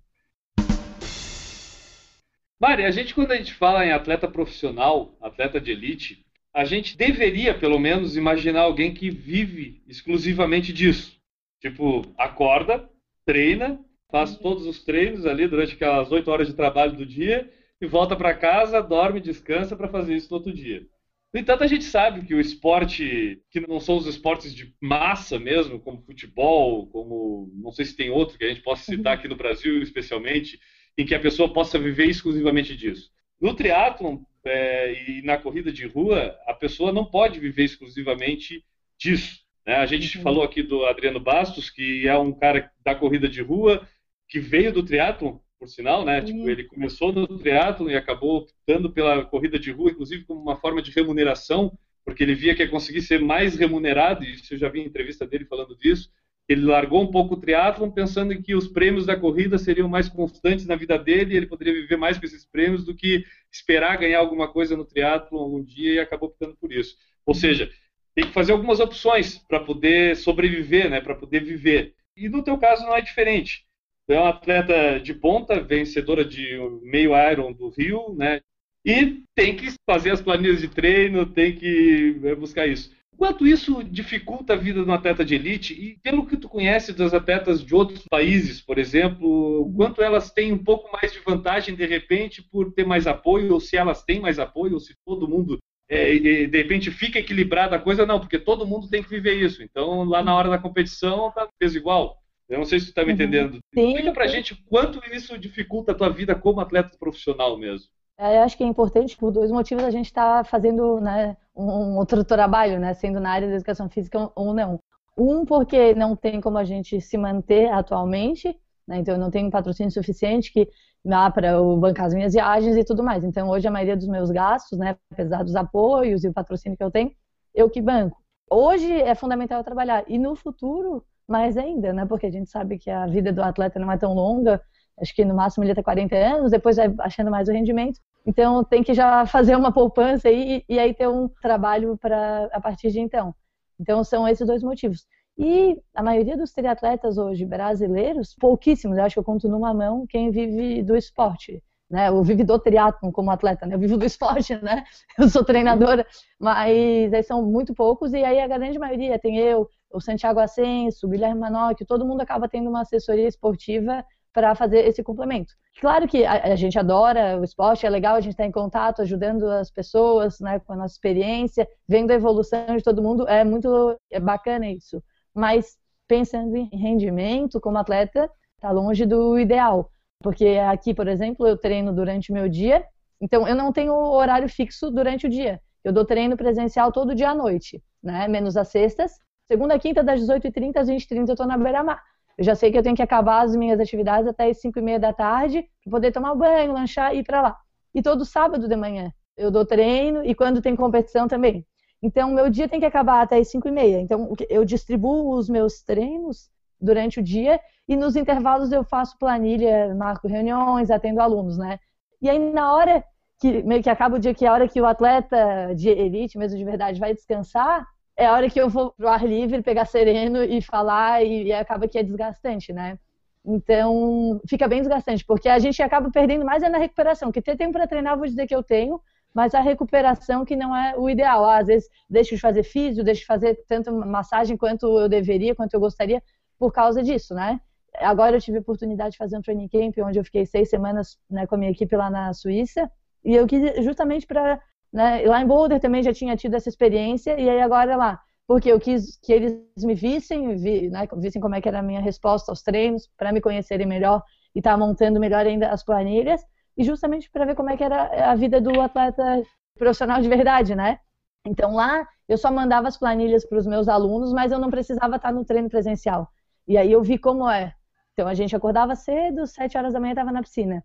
Mari, 2.61 2.85
a 2.85 2.90
gente 2.90 3.14
quando 3.14 3.33
a 3.33 3.37
gente 3.37 3.53
fala 3.53 3.85
em 3.85 3.92
atleta 3.92 4.29
profissional, 4.29 5.14
atleta 5.21 5.61
de 5.61 5.73
elite, 5.73 6.25
a 6.57 6.64
gente 6.64 6.97
deveria, 6.97 7.53
pelo 7.53 7.79
menos, 7.79 8.16
imaginar 8.16 8.62
alguém 8.62 8.95
que 8.95 9.11
vive 9.11 9.83
exclusivamente 9.87 10.73
disso. 10.73 11.21
Tipo, 11.61 12.01
acorda, 12.16 12.88
treina, 13.27 13.79
faz 14.11 14.33
uhum. 14.33 14.38
todos 14.38 14.66
os 14.66 14.83
treinos 14.83 15.27
ali 15.27 15.47
durante 15.47 15.75
aquelas 15.75 16.11
oito 16.11 16.31
horas 16.31 16.47
de 16.47 16.55
trabalho 16.55 16.92
do 16.92 17.05
dia 17.05 17.51
e 17.79 17.87
volta 17.87 18.16
para 18.16 18.33
casa, 18.33 18.81
dorme, 18.81 19.21
descansa 19.21 19.77
para 19.77 19.90
fazer 19.90 20.16
isso 20.16 20.31
no 20.31 20.38
outro 20.38 20.51
dia. 20.51 20.87
No 21.31 21.38
entanto, 21.38 21.62
a 21.62 21.66
gente 21.66 21.85
sabe 21.85 22.25
que 22.25 22.35
o 22.35 22.40
esporte, 22.40 23.38
que 23.51 23.61
não 23.61 23.79
são 23.79 23.99
os 23.99 24.07
esportes 24.07 24.55
de 24.55 24.75
massa 24.81 25.38
mesmo, 25.38 25.79
como 25.79 26.01
futebol, 26.01 26.87
como 26.87 27.53
não 27.53 27.71
sei 27.71 27.85
se 27.85 27.95
tem 27.95 28.09
outro 28.09 28.38
que 28.38 28.45
a 28.45 28.49
gente 28.49 28.62
possa 28.62 28.83
citar 28.83 29.12
uhum. 29.12 29.19
aqui 29.19 29.29
no 29.29 29.37
Brasil, 29.37 29.83
especialmente, 29.83 30.59
em 30.97 31.05
que 31.05 31.14
a 31.14 31.21
pessoa 31.21 31.53
possa 31.53 31.79
viver 31.79 32.07
exclusivamente 32.07 32.75
disso. 32.75 33.11
No 33.38 33.53
triatlon, 33.53 34.21
é, 34.46 35.11
e 35.11 35.22
na 35.22 35.37
corrida 35.37 35.72
de 35.72 35.87
rua, 35.87 36.37
a 36.46 36.54
pessoa 36.54 36.92
não 36.92 37.04
pode 37.04 37.38
viver 37.38 37.64
exclusivamente 37.64 38.64
disso. 38.98 39.40
Né? 39.66 39.74
A 39.74 39.87
gente 39.87 40.16
uhum. 40.16 40.22
falou 40.22 40.42
aqui 40.42 40.62
do 40.62 40.85
Adriano 40.85 41.20
Bastos, 41.20 41.68
que 41.70 42.06
é 42.06 42.16
um 42.16 42.32
cara 42.32 42.70
da 42.85 42.94
corrida 42.94 43.28
de 43.28 43.42
rua, 43.42 43.87
que 44.28 44.38
veio 44.38 44.72
do 44.72 44.82
triatlon, 44.82 45.38
por 45.59 45.68
sinal, 45.68 46.04
né? 46.04 46.20
Tipo, 46.20 46.38
uhum. 46.38 46.46
Tipo, 46.46 46.50
ele 46.50 46.64
começou 46.64 47.12
no 47.12 47.26
triatlon 47.38 47.90
e 47.90 47.96
acabou 47.96 48.38
optando 48.38 48.92
pela 48.92 49.24
corrida 49.24 49.59
de 49.59 49.70
rua, 49.70 49.90
inclusive 49.90 50.24
como 50.24 50.40
uma 50.40 50.56
forma 50.56 50.82
de 50.82 50.90
remuneração, 50.90 51.76
porque 52.04 52.22
ele 52.22 52.35
via 52.35 52.54
que 52.54 52.62
ia 52.62 52.68
conseguir 52.68 53.02
ser 53.02 53.20
mais 53.20 53.56
remunerado, 53.56 54.24
e 54.24 54.32
isso 54.32 54.54
eu 54.54 54.59
já 54.59 54.68
vi 54.68 54.80
em 54.80 54.87
entrevista 54.87 55.26
dele 55.26 55.44
falando 55.44 55.76
disso, 55.76 56.11
ele 56.48 56.62
largou 56.62 57.02
um 57.02 57.11
pouco 57.11 57.35
o 57.35 57.40
triatlon 57.40 57.90
pensando 57.90 58.40
que 58.40 58.54
os 58.54 58.68
prêmios 58.68 59.06
da 59.06 59.18
corrida 59.18 59.59
seriam 59.59 59.88
mais 59.88 60.09
constantes 60.09 60.66
na 60.66 60.76
vida 60.76 60.98
dele 60.98 61.35
e 61.35 61.37
ele 61.37 61.46
poderia 61.46 61.74
viver 61.74 61.96
mais 61.96 62.18
com 62.18 62.24
esses 62.24 62.44
prêmios 62.44 62.85
do 62.85 62.94
que 62.94 63.24
esperar 63.52 63.98
ganhar 63.98 64.20
alguma 64.20 64.46
coisa 64.46 64.76
no 64.76 64.85
triatlon 64.85 65.38
algum 65.38 65.62
dia 65.62 65.94
e 65.94 65.98
acabou 65.98 66.28
optando 66.28 66.56
por 66.56 66.72
isso. 66.72 66.96
Ou 67.24 67.35
seja, 67.35 67.70
tem 68.14 68.26
que 68.26 68.32
fazer 68.32 68.52
algumas 68.52 68.80
opções 68.80 69.38
para 69.38 69.61
poder 69.61 70.16
sobreviver, 70.16 70.88
né, 70.88 71.00
para 71.00 71.14
poder 71.14 71.44
viver. 71.44 71.94
E 72.16 72.28
no 72.28 72.42
teu 72.42 72.56
caso 72.56 72.85
não 72.85 72.96
é 72.96 73.00
diferente. 73.00 73.66
Tu 74.06 74.14
é 74.14 74.20
uma 74.20 74.30
atleta 74.30 75.00
de 75.00 75.12
ponta, 75.12 75.61
vencedora 75.61 76.24
de 76.24 76.56
meio 76.82 77.11
Iron 77.30 77.52
do 77.52 77.68
Rio, 77.68 78.14
né? 78.14 78.40
E 78.85 79.24
tem 79.35 79.56
que 79.56 79.66
fazer 79.85 80.12
as 80.12 80.22
planilhas 80.22 80.61
de 80.61 80.68
treino, 80.68 81.26
tem 81.26 81.56
que 81.56 82.20
é, 82.22 82.35
buscar 82.37 82.68
isso. 82.68 82.95
Quanto 83.16 83.46
isso 83.46 83.83
dificulta 83.83 84.52
a 84.52 84.57
vida 84.57 84.83
de 84.83 84.88
um 84.88 84.92
atleta 84.92 85.24
de 85.24 85.35
elite? 85.35 85.72
E 85.72 85.98
pelo 86.00 86.26
que 86.26 86.37
tu 86.37 86.48
conhece 86.48 86.92
das 86.92 87.14
atletas 87.14 87.64
de 87.64 87.74
outros 87.74 88.05
países, 88.11 88.61
por 88.61 88.79
exemplo, 88.79 89.72
quanto 89.74 90.02
elas 90.02 90.31
têm 90.31 90.52
um 90.52 90.62
pouco 90.62 90.92
mais 90.92 91.12
de 91.12 91.20
vantagem 91.20 91.74
de 91.74 91.87
repente 91.87 92.42
por 92.42 92.72
ter 92.72 92.85
mais 92.85 93.07
apoio, 93.07 93.55
ou 93.55 93.61
se 93.61 93.76
elas 93.76 94.02
têm 94.02 94.20
mais 94.20 94.38
apoio, 94.38 94.74
ou 94.74 94.81
se 94.81 94.94
todo 95.05 95.29
mundo 95.29 95.59
é, 95.88 96.18
de 96.18 96.57
repente 96.57 96.90
fica 96.90 97.18
equilibrada 97.18 97.76
a 97.76 97.81
coisa, 97.81 98.05
não, 98.05 98.18
porque 98.18 98.38
todo 98.38 98.66
mundo 98.66 98.88
tem 98.88 99.02
que 99.02 99.09
viver 99.09 99.35
isso. 99.35 99.62
Então 99.62 100.05
lá 100.05 100.22
na 100.22 100.35
hora 100.35 100.50
da 100.50 100.59
competição 100.59 101.31
tá 101.33 101.48
peso 101.59 101.76
igual. 101.79 102.18
Eu 102.48 102.59
não 102.59 102.64
sei 102.64 102.79
se 102.79 102.87
tu 102.87 102.88
está 102.90 103.02
me 103.02 103.09
uhum. 103.09 103.14
entendendo. 103.14 103.59
Sim. 103.74 103.88
Explica 103.88 104.12
pra 104.12 104.26
gente 104.26 104.55
quanto 104.66 105.00
isso 105.12 105.37
dificulta 105.38 105.92
a 105.92 105.94
tua 105.94 106.11
vida 106.11 106.35
como 106.35 106.61
atleta 106.61 106.96
profissional 106.98 107.59
mesmo. 107.59 107.88
É, 108.18 108.38
eu 108.38 108.42
acho 108.42 108.57
que 108.57 108.64
é 108.64 108.66
importante, 108.66 109.16
por 109.16 109.31
dois 109.31 109.50
motivos, 109.50 109.85
a 109.85 109.90
gente 109.90 110.07
está 110.07 110.42
fazendo 110.42 111.00
né, 111.00 111.37
um 111.55 111.96
outro 111.98 112.24
trabalho, 112.24 112.81
né, 112.81 112.94
sendo 112.94 113.20
na 113.20 113.31
área 113.31 113.48
da 113.48 113.55
educação 113.55 113.88
física 113.90 114.31
ou 114.35 114.55
não. 114.55 114.81
Um, 115.18 115.44
porque 115.44 115.94
não 115.94 116.16
tem 116.16 116.40
como 116.40 116.57
a 116.59 116.64
gente 116.64 117.00
se 117.00 117.18
manter 117.18 117.70
atualmente, 117.70 118.48
né, 118.88 118.98
então 118.98 119.14
eu 119.14 119.20
não 119.20 119.31
tenho 119.31 119.50
patrocínio 119.50 119.92
suficiente 119.92 120.50
que 120.52 120.68
dá 121.05 121.31
para 121.31 121.61
bancar 121.76 122.07
as 122.07 122.14
minhas 122.14 122.33
viagens 122.33 122.76
e 122.76 122.85
tudo 122.85 123.02
mais. 123.02 123.22
Então 123.22 123.50
hoje 123.50 123.68
a 123.68 123.70
maioria 123.70 123.96
dos 123.96 124.09
meus 124.09 124.31
gastos, 124.31 124.79
né, 124.79 124.96
apesar 125.12 125.42
dos 125.42 125.55
apoios 125.57 126.24
e 126.24 126.29
o 126.29 126.33
patrocínio 126.33 126.76
que 126.76 126.85
eu 126.85 126.90
tenho, 126.90 127.12
eu 127.55 127.68
que 127.70 127.83
banco. 127.83 128.16
Hoje 128.50 128.90
é 128.92 129.14
fundamental 129.14 129.62
trabalhar 129.64 130.05
e 130.09 130.18
no 130.18 130.35
futuro 130.37 131.05
mais 131.29 131.57
ainda, 131.59 131.92
né, 131.92 132.07
porque 132.07 132.26
a 132.26 132.31
gente 132.31 132.48
sabe 132.50 132.79
que 132.79 132.90
a 132.90 133.07
vida 133.07 133.31
do 133.33 133.42
atleta 133.42 133.79
não 133.79 133.90
é 133.92 133.98
tão 133.98 134.14
longa, 134.14 134.62
acho 135.00 135.14
que 135.14 135.24
no 135.24 135.35
máximo 135.35 135.64
ele 135.64 135.74
tem 135.74 135.85
40 135.85 136.16
anos, 136.16 136.50
depois 136.50 136.76
vai 136.76 136.94
achando 137.00 137.31
mais 137.31 137.48
o 137.48 137.52
rendimento. 137.52 138.00
Então 138.26 138.64
tem 138.64 138.82
que 138.82 138.92
já 138.92 139.24
fazer 139.24 139.56
uma 139.56 139.72
poupança 139.72 140.28
aí 140.28 140.64
e, 140.68 140.74
e 140.74 140.78
aí 140.78 140.92
ter 140.92 141.08
um 141.08 141.28
trabalho 141.40 141.96
para 141.96 142.48
a 142.52 142.60
partir 142.60 142.90
de 142.90 143.00
então. 143.00 143.34
Então 143.78 144.02
são 144.02 144.26
esses 144.26 144.46
dois 144.46 144.62
motivos. 144.62 145.06
E 145.38 145.80
a 145.94 146.02
maioria 146.02 146.36
dos 146.36 146.52
triatletas 146.52 147.18
hoje 147.18 147.44
brasileiros, 147.44 148.34
pouquíssimos, 148.34 148.96
eu 148.96 149.04
acho 149.04 149.14
que 149.14 149.20
eu 149.20 149.24
conto 149.24 149.48
numa 149.48 149.72
mão 149.72 150.06
quem 150.08 150.30
vive 150.30 150.82
do 150.82 150.96
esporte. 150.96 151.62
Né, 151.88 152.08
eu 152.08 152.20
vivo 152.24 152.44
do 152.44 152.58
triatlon 152.58 153.12
como 153.12 153.30
atleta, 153.30 153.64
né? 153.64 153.76
eu 153.76 153.78
vivo 153.78 153.96
do 153.96 154.04
esporte, 154.06 154.56
né? 154.56 154.82
Eu 155.16 155.28
sou 155.28 155.44
treinadora, 155.44 156.04
mas 156.36 157.14
aí 157.14 157.22
são 157.22 157.44
muito 157.44 157.72
poucos 157.72 158.12
e 158.12 158.24
aí 158.24 158.40
a 158.40 158.48
grande 158.48 158.76
maioria 158.76 159.20
tem 159.20 159.38
eu, 159.38 159.68
o 159.92 160.00
Santiago 160.00 160.40
Ascenso, 160.40 161.06
o 161.06 161.10
Guilherme 161.10 161.38
Manoc, 161.38 161.84
todo 161.86 162.04
mundo 162.04 162.22
acaba 162.22 162.48
tendo 162.48 162.68
uma 162.68 162.80
assessoria 162.80 163.28
esportiva 163.28 164.04
para 164.37 164.55
fazer 164.55 164.87
esse 164.87 165.03
complemento. 165.03 165.55
Claro 165.81 166.07
que 166.07 166.22
a, 166.22 166.53
a, 166.53 166.57
gente 166.57 166.79
adora 166.79 167.40
o 167.40 167.42
esporte, 167.42 167.87
é 167.87 167.88
legal 167.88 168.16
a 168.16 168.20
gente 168.20 168.33
estar 168.33 168.44
em 168.44 168.53
contato, 168.53 169.01
ajudando 169.01 169.49
as 169.49 169.70
pessoas, 169.70 170.38
né, 170.40 170.61
com 170.61 170.75
a 170.75 170.77
nossa 170.77 170.92
experiência, 170.92 171.66
vendo 171.88 172.11
a 172.11 172.14
evolução 172.14 172.77
de 172.77 172.85
todo 172.85 173.03
mundo, 173.03 173.27
é 173.27 173.42
muito 173.44 173.99
é 174.11 174.20
bacana 174.20 174.70
isso. 174.70 175.03
Mas 175.35 175.79
pensando 176.07 176.55
em 176.55 176.68
rendimento 176.70 177.59
como 177.59 177.79
atleta, 177.79 178.31
está 178.57 178.70
longe 178.70 179.07
do 179.07 179.38
ideal. 179.38 179.90
Porque 180.22 180.59
aqui, 180.68 180.92
por 180.92 181.09
exemplo, 181.09 181.46
eu 181.49 181.57
treino 181.57 181.94
durante 181.94 182.31
o 182.31 182.35
meu 182.35 182.46
dia, 182.46 182.85
então 183.18 183.49
eu 183.49 183.55
não 183.55 183.72
tenho 183.72 183.94
horário 183.94 184.51
fixo 184.51 184.90
durante 184.90 185.27
o 185.27 185.31
dia. 185.31 185.62
Eu 185.83 185.94
dou 185.94 186.05
treino 186.05 186.37
presencial 186.37 186.92
todo 186.92 187.14
dia 187.14 187.31
à 187.31 187.35
noite, 187.35 187.83
né? 188.03 188.29
Menos 188.29 188.55
as 188.55 188.68
sextas. 188.68 189.12
Segunda, 189.51 189.79
quinta, 189.79 190.05
das 190.05 190.20
18h30 190.20 190.77
às 190.77 190.88
20h30 190.88 191.29
eu 191.29 191.33
estou 191.33 191.46
na 191.46 191.57
beira-mar. 191.57 192.03
Eu 192.38 192.44
já 192.44 192.55
sei 192.55 192.70
que 192.70 192.79
eu 192.79 192.83
tenho 192.83 192.96
que 192.96 193.03
acabar 193.03 193.44
as 193.44 193.57
minhas 193.57 193.81
atividades 193.81 194.29
até 194.29 194.49
as 194.49 194.61
5 194.61 194.79
e 194.79 194.83
meia 194.83 194.99
da 194.99 195.12
tarde, 195.12 195.66
para 195.83 195.90
poder 195.90 196.12
tomar 196.12 196.35
banho, 196.35 196.72
lanchar 196.72 197.14
e 197.14 197.18
ir 197.18 197.25
para 197.25 197.40
lá. 197.40 197.57
E 197.94 198.03
todo 198.03 198.25
sábado 198.25 198.68
de 198.68 198.77
manhã 198.77 199.12
eu 199.37 199.51
dou 199.51 199.64
treino 199.64 200.25
e 200.25 200.35
quando 200.35 200.62
tem 200.62 200.75
competição 200.75 201.29
também. 201.29 201.66
Então, 202.03 202.31
meu 202.31 202.49
dia 202.51 202.68
tem 202.68 202.81
que 202.81 202.87
acabar 202.87 203.22
até 203.22 203.38
as 203.38 203.51
5 203.51 203.68
e 203.68 203.70
meia. 203.70 204.01
Então, 204.01 204.35
eu 204.49 204.64
distribuo 204.64 205.35
os 205.35 205.49
meus 205.49 205.83
treinos 205.83 206.51
durante 206.81 207.20
o 207.20 207.22
dia 207.22 207.59
e 207.88 207.96
nos 207.96 208.16
intervalos 208.16 208.70
eu 208.70 208.85
faço 208.85 209.18
planilha, 209.18 209.94
marco 209.94 210.29
reuniões, 210.29 210.90
atendo 210.90 211.20
alunos, 211.20 211.57
né? 211.57 211.79
E 212.20 212.29
aí, 212.29 212.38
na 212.38 212.75
hora 212.75 213.05
que 213.38 213.62
meio 213.62 213.83
que 213.83 213.90
acaba 213.90 214.17
o 214.17 214.19
dia, 214.19 214.35
que 214.35 214.44
é 214.44 214.48
a 214.48 214.52
hora 214.52 214.69
que 214.69 214.81
o 214.81 214.87
atleta 214.87 215.75
de 215.75 215.88
elite, 215.88 216.38
mesmo 216.38 216.56
de 216.56 216.65
verdade, 216.65 217.00
vai 217.00 217.15
descansar, 217.15 217.87
é 218.17 218.27
a 218.27 218.33
hora 218.33 218.48
que 218.48 218.60
eu 218.60 218.69
vou 218.69 218.92
pro 218.92 219.08
ar 219.08 219.27
livre, 219.27 219.62
pegar 219.62 219.85
sereno 219.85 220.42
e 220.42 220.62
falar, 220.62 221.23
e, 221.23 221.44
e 221.44 221.52
acaba 221.52 221.87
que 221.87 221.98
é 221.98 222.02
desgastante, 222.02 222.73
né? 222.73 222.98
Então, 223.44 224.40
fica 224.48 224.67
bem 224.67 224.81
desgastante, 224.81 225.25
porque 225.25 225.48
a 225.48 225.58
gente 225.58 225.81
acaba 225.81 226.10
perdendo 226.10 226.44
mais 226.44 226.62
é 226.62 226.69
na 226.69 226.79
recuperação. 226.79 227.31
Que 227.31 227.40
ter 227.40 227.56
tempo 227.56 227.75
para 227.75 227.87
treinar, 227.87 228.17
vou 228.17 228.27
dizer 228.27 228.46
que 228.46 228.54
eu 228.54 228.62
tenho, 228.62 229.00
mas 229.33 229.54
a 229.54 229.60
recuperação 229.60 230.44
que 230.44 230.56
não 230.56 230.75
é 230.75 230.96
o 230.96 231.08
ideal. 231.08 231.44
Às 231.44 231.67
vezes, 231.67 231.88
deixo 232.10 232.35
de 232.35 232.40
fazer 232.40 232.64
físio, 232.64 233.04
deixo 233.04 233.21
de 233.21 233.27
fazer 233.27 233.62
tanto 233.69 233.92
massagem 233.92 234.56
quanto 234.56 234.87
eu 234.98 235.08
deveria, 235.08 235.54
quanto 235.54 235.75
eu 235.75 235.81
gostaria, 235.81 236.23
por 236.58 236.73
causa 236.73 237.02
disso, 237.02 237.35
né? 237.35 237.60
Agora 238.00 238.37
eu 238.37 238.40
tive 238.40 238.58
a 238.58 238.60
oportunidade 238.60 239.12
de 239.12 239.19
fazer 239.19 239.37
um 239.37 239.42
training 239.42 239.69
camp, 239.69 239.94
onde 239.98 240.19
eu 240.19 240.25
fiquei 240.25 240.44
seis 240.44 240.69
semanas 240.69 241.19
né, 241.31 241.46
com 241.46 241.54
a 241.54 241.58
minha 241.58 241.71
equipe 241.71 241.94
lá 241.96 242.10
na 242.10 242.33
Suíça, 242.33 242.90
e 243.25 243.35
eu 243.35 243.46
quis 243.46 243.85
justamente 243.85 244.27
para 244.27 244.60
né? 244.97 245.23
Lá 245.27 245.42
em 245.42 245.47
Boulder 245.47 245.79
também 245.79 246.03
já 246.03 246.13
tinha 246.13 246.35
tido 246.37 246.55
essa 246.55 246.71
experiência, 246.71 247.38
e 247.38 247.51
aí 247.51 247.61
agora 247.61 247.97
lá, 247.97 248.19
porque 248.47 248.73
eu 248.73 248.81
quis 248.81 249.19
que 249.23 249.31
eles 249.31 249.61
me 249.85 249.94
vissem, 249.94 250.57
vi, 250.57 250.88
né, 250.88 251.07
vissem 251.19 251.40
como 251.40 251.55
é 251.55 251.61
que 251.61 251.69
era 251.69 251.81
a 251.81 251.83
minha 251.83 252.01
resposta 252.01 252.51
aos 252.51 252.63
treinos, 252.63 253.07
para 253.15 253.31
me 253.31 253.42
conhecerem 253.42 253.87
melhor 253.87 254.23
e 254.55 254.59
estar 254.61 254.71
tá 254.71 254.79
montando 254.79 255.21
melhor 255.21 255.44
ainda 255.44 255.69
as 255.69 255.85
planilhas, 255.85 256.40
e 256.79 256.83
justamente 256.83 257.31
para 257.31 257.44
ver 257.44 257.55
como 257.55 257.69
é 257.69 257.77
que 257.77 257.85
era 257.85 258.31
a 258.33 258.35
vida 258.35 258.59
do 258.59 258.81
atleta 258.81 259.42
profissional 259.79 260.23
de 260.23 260.29
verdade, 260.31 260.75
né? 260.75 260.99
Então 261.44 261.75
lá 261.75 262.07
eu 262.27 262.38
só 262.38 262.51
mandava 262.51 262.88
as 262.88 262.97
planilhas 262.97 263.47
para 263.47 263.59
os 263.59 263.67
meus 263.67 263.88
alunos, 263.88 264.33
mas 264.33 264.51
eu 264.51 264.59
não 264.59 264.71
precisava 264.71 265.17
estar 265.17 265.31
no 265.31 265.44
treino 265.44 265.69
presencial. 265.69 266.27
E 266.67 266.79
aí 266.79 266.90
eu 266.90 267.03
vi 267.03 267.19
como 267.19 267.49
é. 267.49 267.75
Então 268.15 268.27
a 268.27 268.35
gente 268.35 268.57
acordava 268.57 268.97
cedo, 268.97 269.47
sete 269.47 269.77
horas 269.77 269.92
da 269.92 270.01
manhã 270.01 270.13
estava 270.13 270.33
na 270.33 270.42
piscina. 270.42 270.83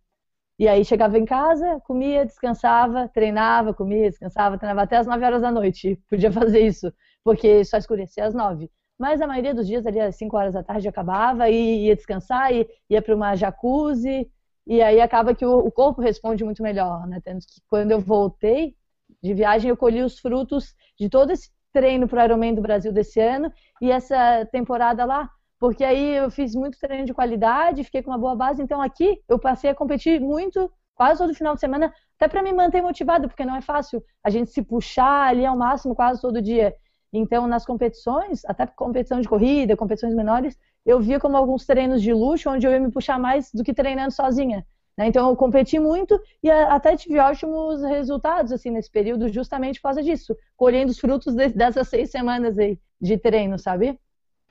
E 0.62 0.68
aí 0.68 0.86
chegava 0.86 1.18
em 1.18 1.26
casa, 1.26 1.80
comia, 1.88 2.24
descansava, 2.24 3.08
treinava, 3.08 3.74
comia, 3.74 4.08
descansava, 4.08 4.60
treinava 4.60 4.84
até 4.84 4.98
as 4.98 5.08
nove 5.08 5.26
horas 5.26 5.42
da 5.42 5.50
noite. 5.50 6.00
Podia 6.08 6.32
fazer 6.32 6.60
isso, 6.60 6.94
porque 7.24 7.66
só 7.66 7.78
escurecia 7.78 8.26
às 8.26 8.36
nove. 8.36 8.70
Mas 8.96 9.20
a 9.22 9.26
maioria 9.26 9.56
dos 9.56 9.66
dias 9.66 9.88
ali 9.88 10.00
às 10.00 10.16
cinco 10.18 10.38
horas 10.38 10.54
da 10.54 10.62
tarde 10.62 10.88
acabava 10.88 11.50
e 11.50 11.88
ia 11.88 11.96
descansar, 11.96 12.54
e 12.54 12.68
ia 12.88 13.02
para 13.02 13.16
uma 13.16 13.36
jacuzzi, 13.36 14.30
e 14.68 14.84
aí 14.84 15.02
acaba 15.02 15.34
que 15.34 15.44
o, 15.44 15.72
corpo 15.72 16.00
responde 16.00 16.44
muito 16.44 16.62
melhor, 16.62 17.08
né? 17.08 17.20
Tanto 17.26 17.48
que 17.48 17.60
quando 17.68 17.90
eu 17.90 18.00
voltei, 18.00 18.76
de 19.20 19.34
viagem, 19.34 19.70
eu 19.70 19.76
colhi 19.76 20.04
os 20.04 20.20
frutos 20.20 20.76
de 20.96 21.10
todo 21.10 21.32
esse 21.32 21.50
treino 21.74 22.08
para 22.08 22.22
o 22.22 22.26
Ironman 22.26 22.54
do 22.54 22.62
Brasil 22.62 22.94
desse 22.94 23.20
ano 23.20 23.52
e 23.82 23.90
essa 23.90 24.48
temporada 24.52 25.06
lá, 25.06 25.28
porque 25.62 25.84
aí 25.84 26.16
eu 26.16 26.32
fiz 26.32 26.56
muito 26.56 26.80
treino 26.80 27.06
de 27.06 27.14
qualidade, 27.14 27.84
fiquei 27.84 28.02
com 28.02 28.10
uma 28.10 28.18
boa 28.18 28.36
base, 28.36 28.64
então 28.64 28.82
aqui 28.82 29.22
eu 29.30 29.38
passei 29.38 29.70
a 29.70 29.76
competir 29.76 30.20
muito, 30.20 30.72
quase 30.96 31.20
todo 31.20 31.36
final 31.36 31.54
de 31.54 31.60
semana, 31.60 31.94
até 32.20 32.28
para 32.28 32.42
me 32.42 32.52
manter 32.52 32.82
motivado, 32.82 33.28
porque 33.28 33.46
não 33.46 33.56
é 33.56 33.62
fácil 33.62 34.04
a 34.24 34.32
gente 34.32 34.50
se 34.50 34.64
puxar 34.64 35.28
ali 35.28 35.46
ao 35.46 35.56
máximo 35.56 35.94
quase 35.94 36.20
todo 36.20 36.42
dia. 36.42 36.76
Então, 37.14 37.46
nas 37.46 37.64
competições, 37.64 38.44
até 38.46 38.66
competição 38.66 39.22
de 39.22 39.30
corrida, 39.30 39.78
competições 39.78 40.16
menores, 40.16 40.58
eu 40.84 41.00
via 41.00 41.20
como 41.20 41.38
alguns 41.38 41.64
treinos 41.64 42.02
de 42.02 42.12
luxo, 42.12 42.50
onde 42.50 42.66
eu 42.66 42.72
ia 42.72 42.80
me 42.80 42.90
puxar 42.90 43.20
mais 43.20 43.52
do 43.54 43.64
que 43.64 43.72
treinando 43.72 44.12
sozinha. 44.12 44.66
Né? 44.98 45.06
Então 45.06 45.30
eu 45.30 45.36
competi 45.36 45.78
muito 45.78 46.20
e 46.42 46.50
até 46.50 46.98
tive 46.98 47.20
ótimos 47.20 47.84
resultados 47.84 48.52
assim 48.52 48.72
nesse 48.72 48.90
período, 48.90 49.30
justamente 49.30 49.80
por 49.80 49.90
causa 49.90 50.02
disso, 50.02 50.36
colhendo 50.58 50.90
os 50.90 50.98
frutos 50.98 51.36
de, 51.36 51.50
dessas 51.50 51.88
seis 51.88 52.10
semanas 52.10 52.58
aí 52.58 52.80
de 53.00 53.16
treino, 53.16 53.60
sabe? 53.60 54.00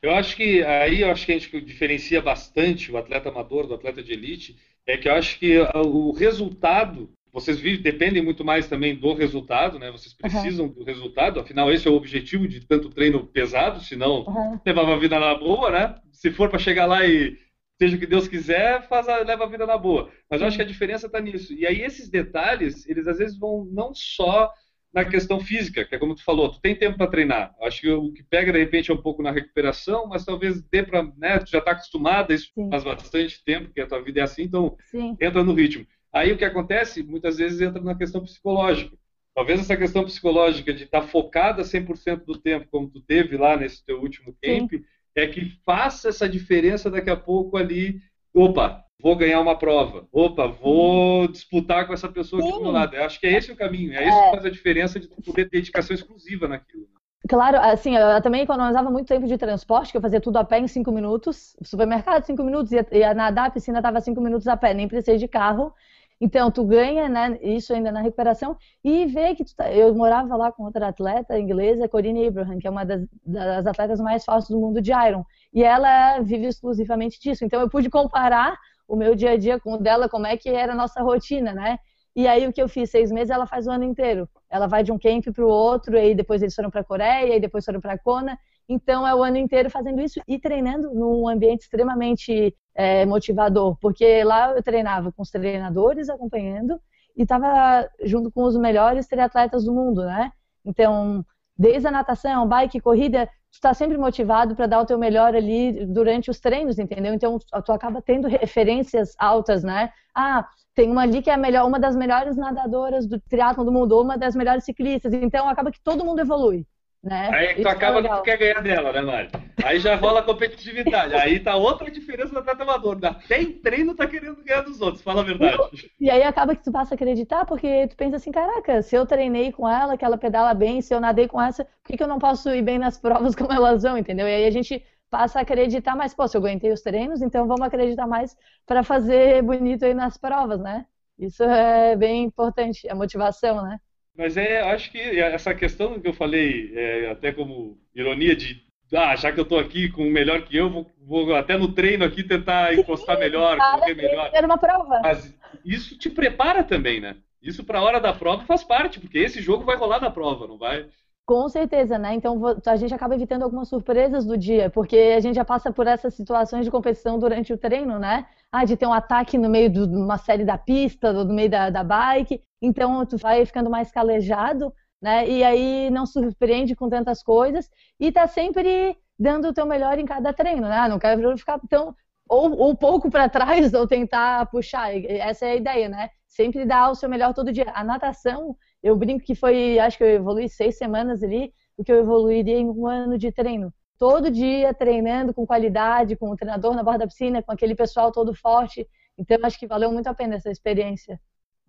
Eu 0.02 0.12
acho 0.12 0.36
que 0.36 0.62
aí 0.62 1.02
eu 1.02 1.10
acho 1.10 1.26
que 1.26 1.32
a 1.32 1.38
gente 1.38 1.60
diferencia 1.60 2.22
bastante 2.22 2.90
o 2.90 2.96
atleta 2.96 3.28
amador 3.28 3.66
do 3.66 3.74
atleta 3.74 4.02
de 4.02 4.12
elite, 4.12 4.56
é 4.86 4.96
que 4.96 5.08
eu 5.08 5.14
acho 5.14 5.38
que 5.38 5.58
o 5.74 6.12
resultado 6.12 7.12
vocês 7.32 7.60
vivem, 7.60 7.80
dependem 7.80 8.22
muito 8.22 8.44
mais 8.44 8.68
também 8.68 8.96
do 8.96 9.12
resultado, 9.12 9.78
né? 9.78 9.90
Vocês 9.90 10.12
precisam 10.12 10.66
uhum. 10.66 10.72
do 10.72 10.84
resultado, 10.84 11.38
afinal 11.38 11.72
esse 11.72 11.86
é 11.86 11.90
o 11.90 11.94
objetivo 11.94 12.48
de 12.48 12.66
tanto 12.66 12.90
treino 12.90 13.24
pesado, 13.24 13.80
senão 13.80 14.24
uhum. 14.24 14.60
levava 14.66 14.94
a 14.94 14.98
vida 14.98 15.18
na 15.18 15.34
boa, 15.34 15.70
né? 15.70 15.94
Se 16.12 16.30
for 16.30 16.50
para 16.50 16.58
chegar 16.58 16.86
lá 16.86 17.06
e 17.06 17.38
seja 17.80 17.96
o 17.96 17.98
que 17.98 18.06
Deus 18.06 18.26
quiser, 18.26 18.86
faz 18.88 19.08
a, 19.08 19.18
leva 19.18 19.44
a 19.44 19.48
vida 19.48 19.64
na 19.64 19.78
boa. 19.78 20.10
Mas 20.28 20.40
eu 20.40 20.46
acho 20.48 20.56
que 20.56 20.62
a 20.62 20.66
diferença 20.66 21.06
está 21.06 21.20
nisso. 21.20 21.54
E 21.54 21.66
aí 21.66 21.80
esses 21.82 22.10
detalhes, 22.10 22.86
eles 22.88 23.06
às 23.06 23.18
vezes 23.18 23.38
vão 23.38 23.64
não 23.70 23.94
só 23.94 24.52
na 24.92 25.04
questão 25.04 25.38
física, 25.38 25.84
que 25.84 25.94
é 25.94 25.98
como 25.98 26.14
tu 26.14 26.24
falou, 26.24 26.50
tu 26.50 26.60
tem 26.60 26.74
tempo 26.74 26.98
para 26.98 27.10
treinar. 27.10 27.54
Acho 27.62 27.80
que 27.80 27.90
o 27.90 28.12
que 28.12 28.22
pega 28.24 28.52
de 28.52 28.58
repente 28.58 28.90
é 28.90 28.94
um 28.94 29.00
pouco 29.00 29.22
na 29.22 29.30
recuperação, 29.30 30.06
mas 30.06 30.24
talvez 30.24 30.62
dê 30.62 30.82
para, 30.82 31.02
né, 31.16 31.38
tu 31.38 31.50
já 31.50 31.58
está 31.58 31.70
acostumada, 31.72 32.34
isso 32.34 32.50
Sim. 32.54 32.68
faz 32.70 32.82
bastante 32.82 33.44
tempo 33.44 33.72
que 33.72 33.80
a 33.80 33.86
tua 33.86 34.02
vida 34.02 34.20
é 34.20 34.22
assim, 34.24 34.42
então 34.42 34.76
Sim. 34.90 35.16
entra 35.20 35.44
no 35.44 35.54
ritmo. 35.54 35.86
Aí 36.12 36.32
o 36.32 36.36
que 36.36 36.44
acontece, 36.44 37.02
muitas 37.02 37.38
vezes 37.38 37.60
entra 37.60 37.80
na 37.80 37.94
questão 37.94 38.22
psicológica. 38.22 38.96
Talvez 39.32 39.60
essa 39.60 39.76
questão 39.76 40.04
psicológica 40.04 40.72
de 40.74 40.84
estar 40.84 41.02
tá 41.02 41.06
focada 41.06 41.62
100% 41.62 42.24
do 42.24 42.36
tempo, 42.36 42.66
como 42.68 42.90
tu 42.90 43.00
teve 43.00 43.36
lá 43.36 43.56
nesse 43.56 43.84
teu 43.86 44.00
último 44.00 44.34
camp, 44.42 44.70
Sim 44.72 44.84
é 45.14 45.26
que 45.26 45.50
faça 45.64 46.08
essa 46.08 46.28
diferença 46.28 46.90
daqui 46.90 47.10
a 47.10 47.16
pouco 47.16 47.56
ali. 47.56 48.00
Opa, 48.32 48.84
vou 49.02 49.16
ganhar 49.16 49.40
uma 49.40 49.56
prova. 49.56 50.06
Opa, 50.12 50.46
vou 50.46 51.28
disputar 51.28 51.86
com 51.86 51.92
essa 51.92 52.08
pessoa 52.08 52.42
aqui 52.42 52.52
do 52.52 52.62
meu 52.62 52.70
lado. 52.70 52.94
Eu 52.94 53.04
acho 53.04 53.18
que 53.18 53.26
é 53.26 53.32
esse 53.32 53.52
o 53.52 53.56
caminho. 53.56 53.92
É, 53.92 54.04
é. 54.04 54.08
isso 54.08 54.24
que 54.24 54.30
faz 54.30 54.44
a 54.44 54.50
diferença 54.50 55.00
de 55.00 55.08
poder 55.08 55.32
ter 55.32 55.50
dedicação 55.50 55.94
exclusiva 55.94 56.46
naquilo. 56.46 56.86
Claro, 57.28 57.58
assim, 57.58 57.96
eu 57.96 58.20
também 58.22 58.42
economizava 58.42 58.90
muito 58.90 59.06
tempo 59.06 59.26
de 59.26 59.36
transporte, 59.36 59.90
que 59.92 59.96
eu 59.96 60.00
fazia 60.00 60.20
tudo 60.20 60.38
a 60.38 60.44
pé 60.44 60.58
em 60.58 60.66
cinco 60.66 60.90
minutos. 60.90 61.54
Supermercado, 61.62 62.24
cinco 62.24 62.42
minutos, 62.42 62.72
ia, 62.72 62.86
ia 62.92 63.14
nadar, 63.14 63.46
a 63.46 63.50
piscina 63.50 63.78
estava 63.78 64.00
cinco 64.00 64.20
minutos 64.20 64.48
a 64.48 64.56
pé, 64.56 64.72
nem 64.72 64.88
precisei 64.88 65.18
de 65.18 65.28
carro. 65.28 65.72
Então, 66.20 66.50
tu 66.50 66.64
ganha 66.64 67.08
né, 67.08 67.38
isso 67.42 67.72
ainda 67.72 67.90
na 67.90 68.02
recuperação 68.02 68.54
e 68.84 69.06
vê 69.06 69.34
que 69.34 69.42
tá, 69.54 69.72
eu 69.72 69.94
morava 69.94 70.36
lá 70.36 70.52
com 70.52 70.64
outra 70.64 70.88
atleta 70.88 71.38
inglesa, 71.38 71.88
Corinne 71.88 72.26
Abraham, 72.26 72.58
que 72.58 72.66
é 72.66 72.70
uma 72.70 72.84
das, 72.84 73.06
das, 73.24 73.66
atletas 73.66 73.98
mais 74.00 74.22
fortes 74.22 74.50
do 74.50 74.60
mundo 74.60 74.82
de 74.82 74.92
Iron. 74.92 75.24
E 75.54 75.62
ela 75.62 76.20
vive 76.20 76.46
exclusivamente 76.46 77.18
disso. 77.18 77.42
Então, 77.42 77.60
eu 77.60 77.70
pude 77.70 77.88
comparar 77.88 78.58
o 78.90 78.96
meu 78.96 79.14
dia 79.14 79.32
a 79.32 79.36
dia 79.36 79.60
com 79.60 79.78
dela, 79.78 80.08
como 80.08 80.26
é 80.26 80.36
que 80.36 80.48
era 80.48 80.72
a 80.72 80.76
nossa 80.76 81.00
rotina, 81.02 81.52
né? 81.52 81.78
E 82.14 82.26
aí, 82.26 82.46
o 82.46 82.52
que 82.52 82.60
eu 82.60 82.68
fiz? 82.68 82.90
Seis 82.90 83.10
meses, 83.12 83.30
ela 83.30 83.46
faz 83.46 83.66
o 83.66 83.70
ano 83.70 83.84
inteiro. 83.84 84.28
Ela 84.50 84.66
vai 84.66 84.82
de 84.82 84.90
um 84.90 84.98
camp 84.98 85.24
para 85.32 85.44
o 85.44 85.48
outro, 85.48 85.96
e 85.96 86.00
aí 86.00 86.14
depois 86.14 86.42
eles 86.42 86.54
foram 86.54 86.70
para 86.70 86.80
a 86.80 86.84
Coreia, 86.84 87.36
e 87.36 87.40
depois 87.40 87.64
foram 87.64 87.80
para 87.80 87.92
a 87.92 87.98
Kona. 87.98 88.36
Então, 88.68 89.06
é 89.06 89.14
o 89.14 89.22
ano 89.22 89.36
inteiro 89.36 89.70
fazendo 89.70 90.00
isso 90.00 90.20
e 90.26 90.38
treinando 90.38 90.92
num 90.92 91.28
ambiente 91.28 91.62
extremamente 91.62 92.54
é, 92.74 93.06
motivador, 93.06 93.76
porque 93.80 94.24
lá 94.24 94.52
eu 94.52 94.62
treinava 94.62 95.12
com 95.12 95.22
os 95.22 95.30
treinadores 95.30 96.08
acompanhando 96.08 96.80
e 97.16 97.22
estava 97.22 97.88
junto 98.02 98.30
com 98.30 98.42
os 98.44 98.56
melhores 98.56 99.06
triatletas 99.06 99.64
do 99.64 99.72
mundo, 99.72 100.04
né? 100.04 100.32
Então, 100.64 101.24
desde 101.56 101.86
a 101.88 101.90
natação, 101.90 102.46
bike, 102.46 102.80
corrida, 102.80 103.28
tu 103.50 103.54
está 103.54 103.74
sempre 103.74 103.98
motivado 103.98 104.54
para 104.54 104.66
dar 104.66 104.80
o 104.80 104.86
teu 104.86 104.98
melhor 104.98 105.34
ali 105.34 105.84
durante 105.86 106.30
os 106.30 106.40
treinos, 106.40 106.78
entendeu? 106.78 107.12
Então, 107.14 107.38
tu 107.64 107.72
acaba 107.72 108.00
tendo 108.02 108.28
referências 108.28 109.14
altas, 109.18 109.62
né? 109.64 109.92
Ah, 110.14 110.48
tem 110.74 110.90
uma 110.90 111.02
ali 111.02 111.20
que 111.22 111.30
é 111.30 111.34
a 111.34 111.36
melhor, 111.36 111.66
uma 111.66 111.78
das 111.80 111.96
melhores 111.96 112.36
nadadoras 112.36 113.06
do 113.06 113.20
triatlo 113.20 113.64
do 113.64 113.72
mundo, 113.72 114.00
uma 114.00 114.16
das 114.16 114.34
melhores 114.36 114.64
ciclistas. 114.64 115.12
Então, 115.12 115.48
acaba 115.48 115.70
que 115.72 115.80
todo 115.82 116.04
mundo 116.04 116.20
evolui. 116.20 116.66
Né? 117.02 117.30
Aí 117.32 117.54
tu 117.54 117.60
Isso 117.60 117.68
é 117.68 117.70
acaba 117.70 118.00
é 118.00 118.02
que 118.02 118.08
tu 118.08 118.22
quer 118.22 118.36
ganhar 118.38 118.62
dela, 118.62 118.92
né, 118.92 119.00
Mari? 119.00 119.30
Aí 119.64 119.80
já 119.80 119.96
rola 119.96 120.20
a 120.20 120.22
competitividade. 120.22 121.14
Aí 121.14 121.40
tá 121.40 121.56
outra 121.56 121.90
diferença 121.90 122.32
do 122.32 122.38
atleta 122.38 122.62
amador. 122.62 122.98
Até 123.04 123.40
em 123.40 123.52
treino 123.52 123.94
tá 123.94 124.06
querendo 124.06 124.42
ganhar 124.44 124.62
dos 124.62 124.80
outros, 124.80 125.02
fala 125.02 125.20
a 125.20 125.24
verdade. 125.24 125.62
E 125.98 126.10
aí 126.10 126.22
acaba 126.22 126.56
que 126.56 126.62
tu 126.62 126.72
passa 126.72 126.94
a 126.94 126.96
acreditar, 126.96 127.44
porque 127.44 127.86
tu 127.88 127.96
pensa 127.96 128.16
assim, 128.16 128.32
caraca, 128.32 128.82
se 128.82 128.96
eu 128.96 129.06
treinei 129.06 129.52
com 129.52 129.68
ela, 129.68 129.96
que 129.96 130.04
ela 130.04 130.16
pedala 130.18 130.54
bem, 130.54 130.80
se 130.80 130.94
eu 130.94 131.00
nadei 131.00 131.28
com 131.28 131.40
essa, 131.40 131.64
por 131.64 131.72
que, 131.84 131.96
que 131.96 132.02
eu 132.02 132.08
não 132.08 132.18
posso 132.18 132.48
ir 132.50 132.62
bem 132.62 132.78
nas 132.78 132.98
provas 133.00 133.34
como 133.36 133.52
elas 133.52 133.82
vão, 133.82 133.98
entendeu? 133.98 134.26
E 134.26 134.34
aí 134.34 134.46
a 134.46 134.50
gente 134.50 134.82
passa 135.10 135.38
a 135.38 135.42
acreditar 135.42 135.94
mais, 135.96 136.14
pô, 136.14 136.26
se 136.26 136.36
eu 136.36 136.40
aguentei 136.40 136.72
os 136.72 136.80
treinos, 136.82 137.20
então 137.20 137.46
vamos 137.46 137.66
acreditar 137.66 138.06
mais 138.06 138.36
para 138.66 138.82
fazer 138.82 139.42
bonito 139.42 139.84
aí 139.84 139.92
nas 139.94 140.16
provas, 140.16 140.58
né? 140.60 140.86
Isso 141.18 141.42
é 141.42 141.94
bem 141.96 142.24
importante, 142.24 142.88
a 142.88 142.94
motivação, 142.94 143.62
né? 143.62 143.78
Mas 144.16 144.36
é, 144.36 144.60
acho 144.60 144.90
que 144.90 144.98
essa 144.98 145.54
questão 145.54 146.00
que 146.00 146.08
eu 146.08 146.12
falei, 146.12 146.72
é, 146.74 147.10
até 147.10 147.32
como 147.32 147.78
ironia 147.94 148.36
de 148.36 148.62
ah, 148.96 149.14
já 149.14 149.30
que 149.30 149.38
eu 149.38 149.44
estou 149.44 149.58
aqui 149.58 149.88
com 149.88 150.02
o 150.02 150.10
melhor 150.10 150.42
que 150.42 150.56
eu, 150.56 150.68
vou, 150.68 150.90
vou, 151.00 151.34
até 151.36 151.56
no 151.56 151.72
treino 151.72 152.04
aqui 152.04 152.24
tentar 152.24 152.74
encostar 152.74 153.18
melhor, 153.18 153.56
correr 153.56 153.94
melhor. 153.94 154.30
Era 154.32 154.46
uma 154.46 154.58
prova. 154.58 155.00
Mas 155.00 155.32
isso 155.64 155.96
te 155.96 156.10
prepara 156.10 156.64
também, 156.64 157.00
né? 157.00 157.16
Isso 157.40 157.62
para 157.62 157.78
a 157.78 157.82
hora 157.82 158.00
da 158.00 158.12
prova 158.12 158.44
faz 158.44 158.64
parte, 158.64 158.98
porque 158.98 159.18
esse 159.18 159.40
jogo 159.40 159.64
vai 159.64 159.76
rolar 159.76 160.00
na 160.00 160.10
prova, 160.10 160.46
não 160.46 160.58
vai? 160.58 160.86
Com 161.30 161.48
certeza, 161.48 161.96
né? 161.96 162.12
Então 162.14 162.42
a 162.66 162.74
gente 162.74 162.92
acaba 162.92 163.14
evitando 163.14 163.44
algumas 163.44 163.68
surpresas 163.68 164.26
do 164.26 164.36
dia, 164.36 164.68
porque 164.68 164.96
a 165.16 165.20
gente 165.20 165.36
já 165.36 165.44
passa 165.44 165.72
por 165.72 165.86
essas 165.86 166.12
situações 166.12 166.64
de 166.64 166.72
competição 166.72 167.20
durante 167.20 167.52
o 167.52 167.56
treino, 167.56 168.00
né? 168.00 168.26
Ah, 168.50 168.64
de 168.64 168.76
ter 168.76 168.84
um 168.84 168.92
ataque 168.92 169.38
no 169.38 169.48
meio 169.48 169.70
de 169.70 169.78
uma 169.78 170.18
série 170.18 170.44
da 170.44 170.58
pista, 170.58 171.12
no 171.12 171.32
meio 171.32 171.48
da, 171.48 171.70
da 171.70 171.84
bike, 171.84 172.42
então 172.60 173.06
tu 173.06 173.16
vai 173.16 173.46
ficando 173.46 173.70
mais 173.70 173.92
calejado, 173.92 174.74
né? 175.00 175.28
E 175.28 175.44
aí 175.44 175.88
não 175.90 176.04
surpreende 176.04 176.74
com 176.74 176.88
tantas 176.88 177.22
coisas 177.22 177.70
e 178.00 178.10
tá 178.10 178.26
sempre 178.26 178.98
dando 179.16 179.50
o 179.50 179.54
teu 179.54 179.66
melhor 179.66 180.00
em 180.00 180.06
cada 180.06 180.32
treino, 180.32 180.62
né? 180.62 180.88
Não 180.88 180.98
quero 180.98 181.38
ficar 181.38 181.60
tão 181.68 181.94
ou, 182.28 182.58
ou 182.58 182.76
pouco 182.76 183.08
para 183.08 183.28
trás 183.28 183.72
ou 183.74 183.86
tentar 183.86 184.46
puxar. 184.50 184.92
Essa 184.96 185.46
é 185.46 185.52
a 185.52 185.56
ideia, 185.56 185.88
né? 185.88 186.10
Sempre 186.26 186.64
dar 186.64 186.90
o 186.90 186.96
seu 186.96 187.08
melhor 187.08 187.32
todo 187.34 187.52
dia. 187.52 187.70
A 187.72 187.84
natação, 187.84 188.56
eu 188.82 188.96
brinco 188.96 189.24
que 189.24 189.34
foi, 189.34 189.78
acho 189.78 189.98
que 189.98 190.04
eu 190.04 190.08
evolui 190.08 190.48
seis 190.48 190.76
semanas 190.78 191.22
ali, 191.22 191.52
o 191.76 191.84
que 191.84 191.92
eu 191.92 191.98
evoluiria 191.98 192.58
em 192.58 192.68
um 192.68 192.86
ano 192.86 193.18
de 193.18 193.32
treino. 193.32 193.72
Todo 193.98 194.30
dia 194.30 194.72
treinando 194.74 195.34
com 195.34 195.46
qualidade, 195.46 196.16
com 196.16 196.30
o 196.30 196.36
treinador 196.36 196.74
na 196.74 196.82
borda 196.82 197.00
da 197.00 197.06
piscina, 197.06 197.42
com 197.42 197.52
aquele 197.52 197.74
pessoal 197.74 198.10
todo 198.12 198.34
forte. 198.34 198.88
Então, 199.18 199.38
acho 199.42 199.58
que 199.58 199.66
valeu 199.66 199.92
muito 199.92 200.06
a 200.06 200.14
pena 200.14 200.36
essa 200.36 200.50
experiência 200.50 201.20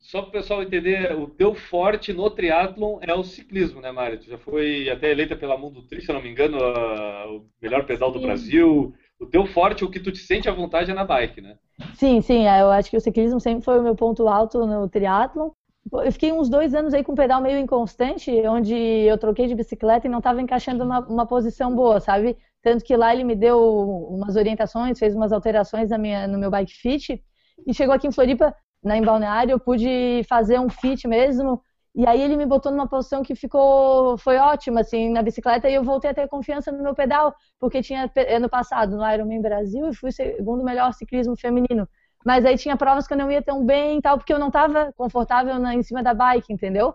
só 0.01 0.21
para 0.21 0.29
o 0.29 0.31
pessoal 0.31 0.63
entender, 0.63 1.15
o 1.15 1.27
teu 1.27 1.53
forte 1.53 2.11
no 2.11 2.29
triatlon 2.29 2.97
é 3.01 3.13
o 3.13 3.23
ciclismo, 3.23 3.79
né, 3.79 3.91
Mário? 3.91 4.19
Tu 4.19 4.25
já 4.25 4.37
foi 4.37 4.89
até 4.89 5.11
eleita 5.11 5.35
pela 5.35 5.57
Mundo 5.57 5.83
Tri, 5.83 6.01
se 6.01 6.11
não 6.11 6.21
me 6.21 6.29
engano, 6.29 6.57
a, 6.61 7.31
o 7.31 7.45
melhor 7.61 7.85
pedal 7.85 8.11
do 8.11 8.19
sim. 8.19 8.25
Brasil. 8.25 8.93
O 9.19 9.27
teu 9.27 9.45
forte, 9.45 9.85
o 9.85 9.91
que 9.91 9.99
tu 9.99 10.11
te 10.11 10.17
sente 10.17 10.49
à 10.49 10.51
vontade 10.51 10.89
é 10.89 10.93
na 10.93 11.05
bike, 11.05 11.39
né? 11.39 11.55
Sim, 11.93 12.19
sim. 12.21 12.47
É, 12.47 12.61
eu 12.61 12.71
acho 12.71 12.89
que 12.89 12.97
o 12.97 13.01
ciclismo 13.01 13.39
sempre 13.39 13.63
foi 13.63 13.79
o 13.79 13.83
meu 13.83 13.95
ponto 13.95 14.27
alto 14.27 14.65
no 14.65 14.89
triatlon. 14.89 15.51
Eu 15.91 16.11
fiquei 16.11 16.31
uns 16.31 16.49
dois 16.49 16.73
anos 16.73 16.93
aí 16.93 17.03
com 17.03 17.13
um 17.13 17.15
pedal 17.15 17.41
meio 17.41 17.57
inconstante, 17.59 18.31
onde 18.47 18.73
eu 18.75 19.17
troquei 19.17 19.47
de 19.47 19.55
bicicleta 19.55 20.07
e 20.07 20.09
não 20.09 20.19
estava 20.19 20.41
encaixando 20.41 20.83
uma, 20.83 20.99
uma 21.07 21.25
posição 21.25 21.73
boa, 21.75 21.99
sabe? 21.99 22.37
Tanto 22.61 22.83
que 22.83 22.95
lá 22.95 23.13
ele 23.13 23.23
me 23.23 23.35
deu 23.35 23.59
umas 24.09 24.35
orientações, 24.35 24.99
fez 24.99 25.15
umas 25.15 25.31
alterações 25.31 25.89
na 25.89 25.97
minha, 25.97 26.27
no 26.27 26.37
meu 26.37 26.51
bike 26.51 26.73
fit. 26.73 27.21
E 27.65 27.73
chegou 27.73 27.93
aqui 27.95 28.07
em 28.07 28.11
Floripa, 28.11 28.55
na 28.83 28.97
em 28.97 29.01
Balneário, 29.03 29.53
eu 29.53 29.59
pude 29.59 30.23
fazer 30.29 30.59
um 30.59 30.69
fit 30.69 31.07
mesmo. 31.07 31.61
E 31.93 32.05
aí 32.07 32.21
ele 32.21 32.37
me 32.37 32.45
botou 32.45 32.71
numa 32.71 32.87
posição 32.87 33.21
que 33.23 33.35
ficou, 33.35 34.17
foi 34.17 34.37
ótima, 34.37 34.81
assim, 34.81 35.09
na 35.09 35.21
bicicleta. 35.21 35.67
E 35.69 35.73
eu 35.73 35.83
voltei 35.83 36.11
a 36.11 36.13
ter 36.13 36.27
confiança 36.27 36.71
no 36.71 36.81
meu 36.83 36.95
pedal, 36.95 37.35
porque 37.59 37.81
tinha 37.81 38.09
ano 38.29 38.49
passado 38.49 38.95
no 38.95 39.05
Ironman 39.11 39.41
Brasil 39.41 39.89
e 39.89 39.95
fui 39.95 40.11
segundo 40.11 40.63
melhor 40.63 40.93
ciclismo 40.93 41.35
feminino. 41.35 41.87
Mas 42.25 42.45
aí 42.45 42.57
tinha 42.57 42.77
provas 42.77 43.07
que 43.07 43.13
eu 43.13 43.17
não 43.17 43.31
ia 43.31 43.41
tão 43.41 43.65
bem 43.65 43.97
e 43.97 44.01
tal, 44.01 44.17
porque 44.17 44.33
eu 44.33 44.39
não 44.39 44.47
estava 44.47 44.93
confortável 44.93 45.57
na, 45.59 45.75
em 45.75 45.83
cima 45.83 46.03
da 46.03 46.13
bike, 46.13 46.53
entendeu? 46.53 46.93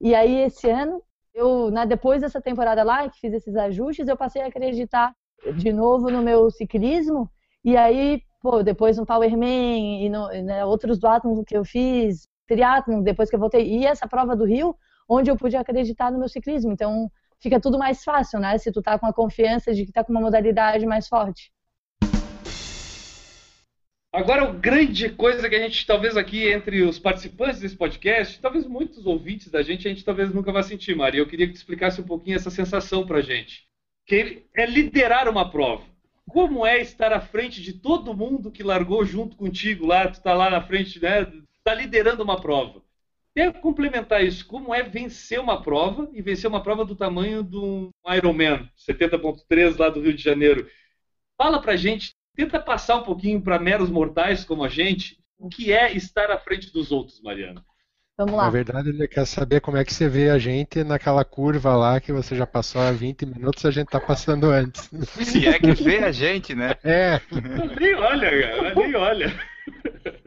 E 0.00 0.14
aí 0.14 0.42
esse 0.42 0.68
ano, 0.68 1.02
eu, 1.34 1.70
né, 1.70 1.86
depois 1.86 2.20
dessa 2.20 2.40
temporada 2.40 2.82
lá, 2.82 3.08
que 3.08 3.18
fiz 3.18 3.32
esses 3.32 3.56
ajustes, 3.56 4.08
eu 4.08 4.16
passei 4.16 4.42
a 4.42 4.46
acreditar 4.46 5.14
de 5.56 5.72
novo 5.72 6.10
no 6.10 6.22
meu 6.22 6.50
ciclismo. 6.50 7.30
E 7.64 7.76
aí, 7.76 8.22
pô, 8.42 8.62
depois 8.62 8.96
no 8.96 9.06
Powerman 9.06 10.04
e 10.04 10.08
no, 10.08 10.28
né, 10.28 10.64
outros 10.64 10.98
duatlons 10.98 11.44
que 11.46 11.56
eu 11.56 11.64
fiz, 11.64 12.28
triatlon, 12.46 13.02
depois 13.02 13.28
que 13.28 13.36
eu 13.36 13.40
voltei, 13.40 13.66
e 13.66 13.86
essa 13.86 14.06
prova 14.06 14.36
do 14.36 14.44
Rio, 14.44 14.76
onde 15.08 15.30
eu 15.30 15.36
pude 15.36 15.56
acreditar 15.56 16.10
no 16.10 16.18
meu 16.18 16.28
ciclismo. 16.28 16.72
Então, 16.72 17.10
fica 17.40 17.60
tudo 17.60 17.78
mais 17.78 18.04
fácil, 18.04 18.40
né? 18.40 18.56
Se 18.58 18.72
tu 18.72 18.82
tá 18.82 18.98
com 18.98 19.06
a 19.06 19.12
confiança 19.12 19.74
de 19.74 19.84
que 19.86 19.92
tá 19.92 20.04
com 20.04 20.12
uma 20.12 20.20
modalidade 20.20 20.86
mais 20.86 21.08
forte. 21.08 21.50
Agora, 24.16 24.44
a 24.44 24.50
grande 24.50 25.10
coisa 25.10 25.46
que 25.46 25.54
a 25.54 25.58
gente, 25.58 25.84
talvez 25.84 26.16
aqui, 26.16 26.48
entre 26.50 26.80
os 26.80 26.98
participantes 26.98 27.60
desse 27.60 27.76
podcast, 27.76 28.40
talvez 28.40 28.66
muitos 28.66 29.04
ouvintes 29.04 29.50
da 29.50 29.60
gente, 29.60 29.86
a 29.86 29.90
gente 29.90 30.06
talvez 30.06 30.32
nunca 30.32 30.50
vá 30.50 30.62
sentir, 30.62 30.96
Maria. 30.96 31.20
Eu 31.20 31.26
queria 31.26 31.46
que 31.46 31.52
tu 31.52 31.56
explicasse 31.56 32.00
um 32.00 32.06
pouquinho 32.06 32.34
essa 32.34 32.48
sensação 32.48 33.06
pra 33.06 33.20
gente. 33.20 33.68
Que 34.06 34.46
é 34.56 34.64
liderar 34.64 35.28
uma 35.28 35.50
prova. 35.50 35.84
Como 36.30 36.64
é 36.64 36.80
estar 36.80 37.12
à 37.12 37.20
frente 37.20 37.60
de 37.60 37.74
todo 37.74 38.16
mundo 38.16 38.50
que 38.50 38.62
largou 38.62 39.04
junto 39.04 39.36
contigo 39.36 39.84
lá, 39.84 40.08
tu 40.08 40.22
tá 40.22 40.32
lá 40.32 40.48
na 40.48 40.62
frente, 40.62 40.98
né? 40.98 41.30
Tá 41.62 41.74
liderando 41.74 42.22
uma 42.22 42.40
prova. 42.40 42.80
Quer 43.34 43.52
complementar 43.60 44.24
isso, 44.24 44.46
como 44.46 44.74
é 44.74 44.82
vencer 44.82 45.38
uma 45.38 45.62
prova 45.62 46.08
e 46.14 46.22
vencer 46.22 46.48
uma 46.48 46.62
prova 46.62 46.86
do 46.86 46.96
tamanho 46.96 47.46
um 47.52 47.90
Ironman 48.14 48.66
70.3 48.78 49.78
lá 49.78 49.90
do 49.90 50.00
Rio 50.00 50.14
de 50.14 50.22
Janeiro. 50.22 50.66
Fala 51.36 51.60
pra 51.60 51.76
gente 51.76 52.16
Tenta 52.36 52.60
passar 52.60 52.96
um 52.96 53.02
pouquinho 53.02 53.40
para 53.40 53.58
meros 53.58 53.88
mortais 53.88 54.44
como 54.44 54.62
a 54.62 54.68
gente 54.68 55.18
o 55.38 55.48
que 55.48 55.72
é 55.72 55.92
estar 55.92 56.30
à 56.30 56.38
frente 56.38 56.72
dos 56.72 56.92
outros, 56.92 57.20
Mariana. 57.22 57.64
Vamos 58.18 58.34
lá. 58.34 58.44
Na 58.44 58.50
verdade, 58.50 58.88
ele 58.88 59.06
quer 59.06 59.26
saber 59.26 59.60
como 59.60 59.76
é 59.76 59.84
que 59.84 59.92
você 59.92 60.08
vê 60.08 60.30
a 60.30 60.38
gente 60.38 60.82
naquela 60.82 61.22
curva 61.24 61.76
lá 61.76 62.00
que 62.00 62.12
você 62.12 62.34
já 62.34 62.46
passou 62.46 62.80
há 62.80 62.90
20 62.90 63.26
minutos, 63.26 63.64
a 63.66 63.70
gente 63.70 63.88
tá 63.88 64.00
passando 64.00 64.46
antes. 64.46 64.88
Se 65.22 65.46
é 65.46 65.58
que 65.58 65.72
vê 65.72 65.98
a 65.98 66.10
gente, 66.10 66.54
né? 66.54 66.74
É. 66.82 67.20
nem 67.78 67.94
olha, 67.94 68.30
cara, 68.30 68.74
nem 68.74 68.94
olha. 68.94 69.32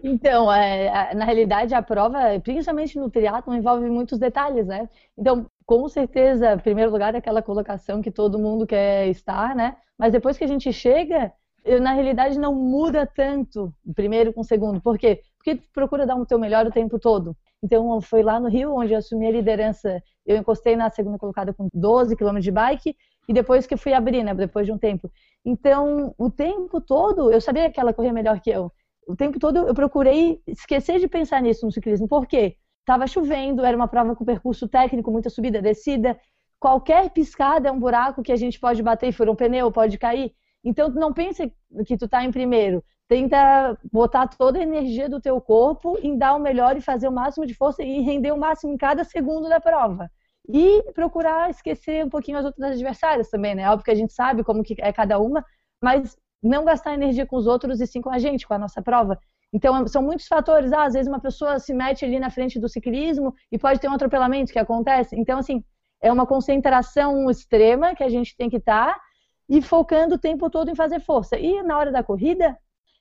Então, 0.03 0.51
é, 0.51 1.13
na 1.15 1.25
realidade, 1.25 1.73
a 1.73 1.81
prova, 1.81 2.39
principalmente 2.43 2.97
no 2.99 3.09
triatlo, 3.09 3.55
envolve 3.55 3.89
muitos 3.89 4.19
detalhes, 4.19 4.67
né? 4.67 4.87
Então, 5.17 5.47
com 5.65 5.87
certeza, 5.89 6.53
em 6.53 6.59
primeiro 6.59 6.91
lugar, 6.91 7.15
é 7.15 7.17
aquela 7.17 7.41
colocação 7.41 8.01
que 8.01 8.11
todo 8.11 8.37
mundo 8.37 8.67
quer 8.67 9.07
estar, 9.07 9.55
né? 9.55 9.77
Mas 9.97 10.11
depois 10.11 10.37
que 10.37 10.43
a 10.43 10.47
gente 10.47 10.71
chega, 10.71 11.33
na 11.79 11.93
realidade 11.93 12.39
não 12.39 12.55
muda 12.55 13.05
tanto 13.05 13.73
primeiro 13.93 14.33
com 14.33 14.41
o 14.41 14.45
segundo. 14.45 14.81
Por 14.81 14.97
quê? 14.97 15.21
Porque 15.37 15.55
tu 15.57 15.67
procura 15.73 16.05
dar 16.05 16.15
o 16.15 16.25
teu 16.25 16.39
melhor 16.39 16.65
o 16.65 16.71
tempo 16.71 16.97
todo. 16.97 17.35
Então, 17.61 17.99
foi 18.01 18.23
lá 18.23 18.39
no 18.39 18.47
Rio 18.47 18.73
onde 18.73 18.93
eu 18.93 18.97
assumi 18.97 19.27
a 19.27 19.31
liderança. 19.31 20.01
Eu 20.25 20.37
encostei 20.37 20.75
na 20.75 20.89
segunda 20.89 21.17
colocada 21.17 21.53
com 21.53 21.67
12 21.73 22.15
km 22.15 22.39
de 22.39 22.51
bike 22.51 22.95
e 23.27 23.33
depois 23.33 23.67
que 23.67 23.77
fui 23.77 23.93
abrir, 23.93 24.23
né? 24.23 24.33
Depois 24.33 24.65
de 24.65 24.71
um 24.71 24.77
tempo. 24.77 25.11
Então, 25.45 26.13
o 26.17 26.31
tempo 26.31 26.81
todo, 26.81 27.31
eu 27.31 27.41
sabia 27.41 27.69
que 27.69 27.79
ela 27.79 27.93
corria 27.93 28.13
melhor 28.13 28.39
que 28.39 28.49
eu. 28.49 28.71
O 29.07 29.15
tempo 29.15 29.39
todo 29.39 29.57
eu 29.67 29.73
procurei 29.73 30.41
esquecer 30.47 30.99
de 30.99 31.07
pensar 31.07 31.41
nisso 31.41 31.65
no 31.65 31.71
ciclismo. 31.71 32.07
Por 32.07 32.25
quê? 32.25 32.55
Tava 32.85 33.07
chovendo, 33.07 33.65
era 33.65 33.75
uma 33.75 33.87
prova 33.87 34.15
com 34.15 34.25
percurso 34.25 34.67
técnico, 34.67 35.11
muita 35.11 35.29
subida, 35.29 35.61
descida. 35.61 36.19
Qualquer 36.59 37.09
piscada 37.09 37.69
é 37.69 37.71
um 37.71 37.79
buraco 37.79 38.21
que 38.21 38.31
a 38.31 38.35
gente 38.35 38.59
pode 38.59 38.81
bater 38.81 39.09
e 39.09 39.11
for 39.11 39.29
um 39.29 39.35
pneu, 39.35 39.71
pode 39.71 39.97
cair. 39.97 40.33
Então, 40.63 40.89
não 40.89 41.13
pense 41.13 41.53
que 41.85 41.97
tu 41.97 42.07
tá 42.07 42.23
em 42.23 42.31
primeiro. 42.31 42.83
Tenta 43.07 43.77
botar 43.91 44.27
toda 44.27 44.59
a 44.59 44.63
energia 44.63 45.09
do 45.09 45.19
teu 45.19 45.39
corpo 45.41 45.97
em 46.01 46.17
dar 46.17 46.35
o 46.35 46.39
melhor 46.39 46.77
e 46.77 46.81
fazer 46.81 47.07
o 47.07 47.11
máximo 47.11 47.45
de 47.45 47.53
força 47.53 47.81
e 47.81 48.01
render 48.01 48.31
o 48.31 48.37
máximo 48.37 48.73
em 48.73 48.77
cada 48.77 49.03
segundo 49.03 49.49
da 49.49 49.59
prova. 49.59 50.09
E 50.47 50.83
procurar 50.93 51.49
esquecer 51.49 52.05
um 52.05 52.09
pouquinho 52.09 52.37
as 52.37 52.45
outras 52.45 52.71
adversárias 52.71 53.29
também, 53.29 53.55
né? 53.55 53.69
Óbvio 53.69 53.85
que 53.85 53.91
a 53.91 53.95
gente 53.95 54.13
sabe 54.13 54.43
como 54.43 54.63
que 54.63 54.75
é 54.79 54.91
cada 54.91 55.19
uma, 55.19 55.43
mas 55.81 56.17
não 56.41 56.65
gastar 56.65 56.93
energia 56.93 57.25
com 57.25 57.35
os 57.35 57.47
outros 57.47 57.81
e 57.81 57.87
sim 57.87 58.01
com 58.01 58.09
a 58.09 58.19
gente, 58.19 58.47
com 58.47 58.53
a 58.53 58.59
nossa 58.59 58.81
prova. 58.81 59.19
Então, 59.51 59.87
são 59.87 60.01
muitos 60.01 60.27
fatores. 60.27 60.71
Ah, 60.71 60.83
às 60.83 60.93
vezes 60.93 61.07
uma 61.07 61.19
pessoa 61.19 61.59
se 61.59 61.73
mete 61.73 62.05
ali 62.05 62.19
na 62.19 62.29
frente 62.29 62.59
do 62.59 62.69
ciclismo 62.69 63.33
e 63.51 63.57
pode 63.57 63.79
ter 63.79 63.89
um 63.89 63.93
atropelamento 63.93 64.53
que 64.53 64.59
acontece. 64.59 65.15
Então, 65.15 65.39
assim, 65.39 65.63
é 66.01 66.11
uma 66.11 66.25
concentração 66.25 67.29
extrema 67.29 67.95
que 67.95 68.03
a 68.03 68.09
gente 68.09 68.35
tem 68.35 68.49
que 68.49 68.57
estar 68.57 68.93
tá, 68.93 69.01
e 69.49 69.61
focando 69.61 70.15
o 70.15 70.19
tempo 70.19 70.49
todo 70.49 70.69
em 70.69 70.75
fazer 70.75 70.99
força. 70.99 71.37
E 71.37 71.63
na 71.63 71.77
hora 71.77 71.91
da 71.91 72.03
corrida, 72.03 72.55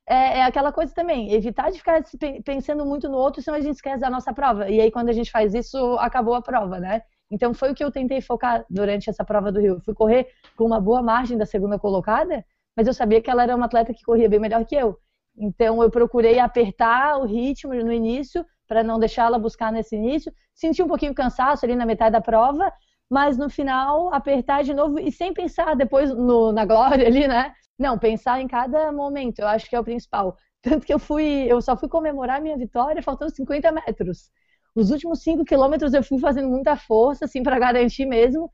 é, 0.09 0.39
é, 0.39 0.43
aquela 0.43 0.73
coisa 0.73 0.95
também, 0.95 1.33
evitar 1.33 1.71
de 1.71 1.77
ficar 1.79 2.03
pensando 2.43 2.87
muito 2.87 3.09
no 3.11 3.19
outro, 3.19 3.43
senão 3.43 3.59
a 3.59 3.61
gente 3.61 3.75
esquece 3.75 4.01
da 4.01 4.09
nossa 4.09 4.33
prova. 4.33 4.71
E 4.71 4.81
aí, 4.81 4.91
quando 4.91 5.11
a 5.11 5.13
gente 5.13 5.31
faz 5.31 5.53
isso, 5.55 5.77
acabou 5.99 6.35
a 6.35 6.41
prova, 6.41 6.81
né? 6.81 7.03
Então, 7.31 7.53
foi 7.53 7.71
o 7.71 7.75
que 7.75 7.85
eu 7.85 7.93
tentei 7.93 8.23
focar 8.23 8.65
durante 8.71 9.11
essa 9.11 9.23
prova 9.23 9.53
do 9.53 9.61
Rio. 9.61 9.75
Eu 9.75 9.81
fui 9.83 9.93
correr 9.93 10.29
com 10.57 10.65
uma 10.65 10.81
boa 10.81 11.03
margem 11.03 11.37
da 11.37 11.45
segunda 11.45 11.79
colocada, 11.79 12.43
mas 12.75 12.87
eu 12.87 12.95
sabia 12.95 13.21
que 13.21 13.29
ela 13.29 13.43
era 13.43 13.55
uma 13.55 13.67
atleta 13.67 13.93
que 13.93 14.03
corria 14.03 14.31
bem 14.31 14.41
melhor 14.41 14.65
que 14.65 14.75
eu. 14.75 14.99
Então, 15.37 15.83
eu 15.83 15.91
procurei 15.91 16.39
apertar 16.39 17.19
o 17.19 17.27
ritmo 17.27 17.75
no 17.75 17.93
início, 17.93 18.45
para 18.67 18.83
não 18.83 18.99
deixá-la 18.99 19.39
buscar 19.39 19.71
nesse 19.71 19.95
início. 19.95 20.33
Senti 20.55 20.83
um 20.83 20.89
pouquinho 20.89 21.15
cansaço 21.15 21.67
ali 21.67 21.77
na 21.77 21.85
metade 21.85 22.13
da 22.13 22.21
prova, 22.21 22.73
mas 23.11 23.39
no 23.39 23.49
final 23.49 24.13
apertar 24.13 24.63
de 24.63 24.75
novo 24.75 24.99
e 24.99 25.11
sem 25.11 25.33
pensar 25.33 25.75
depois 25.75 26.11
no, 26.15 26.53
na 26.53 26.65
glória 26.65 27.07
ali, 27.07 27.27
né? 27.27 27.53
Não, 27.79 27.99
pensar 27.99 28.41
em 28.41 28.49
cada 28.49 28.93
momento, 28.93 29.39
eu 29.41 29.49
acho 29.49 29.69
que 29.69 29.77
é 29.77 29.81
o 29.81 29.85
principal. 29.85 30.37
Tanto 30.63 30.85
que 30.87 30.93
eu 30.93 30.99
fui, 30.99 31.25
eu 31.49 31.61
só 31.63 31.77
fui 31.77 31.89
comemorar 31.89 32.41
minha 32.43 32.57
vitória 32.57 33.03
faltando 33.03 33.35
50 33.35 33.71
metros. 33.73 34.31
Os 34.75 34.91
últimos 34.91 35.23
5 35.23 35.45
quilômetros 35.45 35.95
eu 35.95 36.03
fui 36.03 36.19
fazendo 36.19 36.49
muita 36.49 36.77
força, 36.77 37.25
assim, 37.25 37.43
para 37.43 37.59
garantir 37.59 38.07
mesmo. 38.07 38.51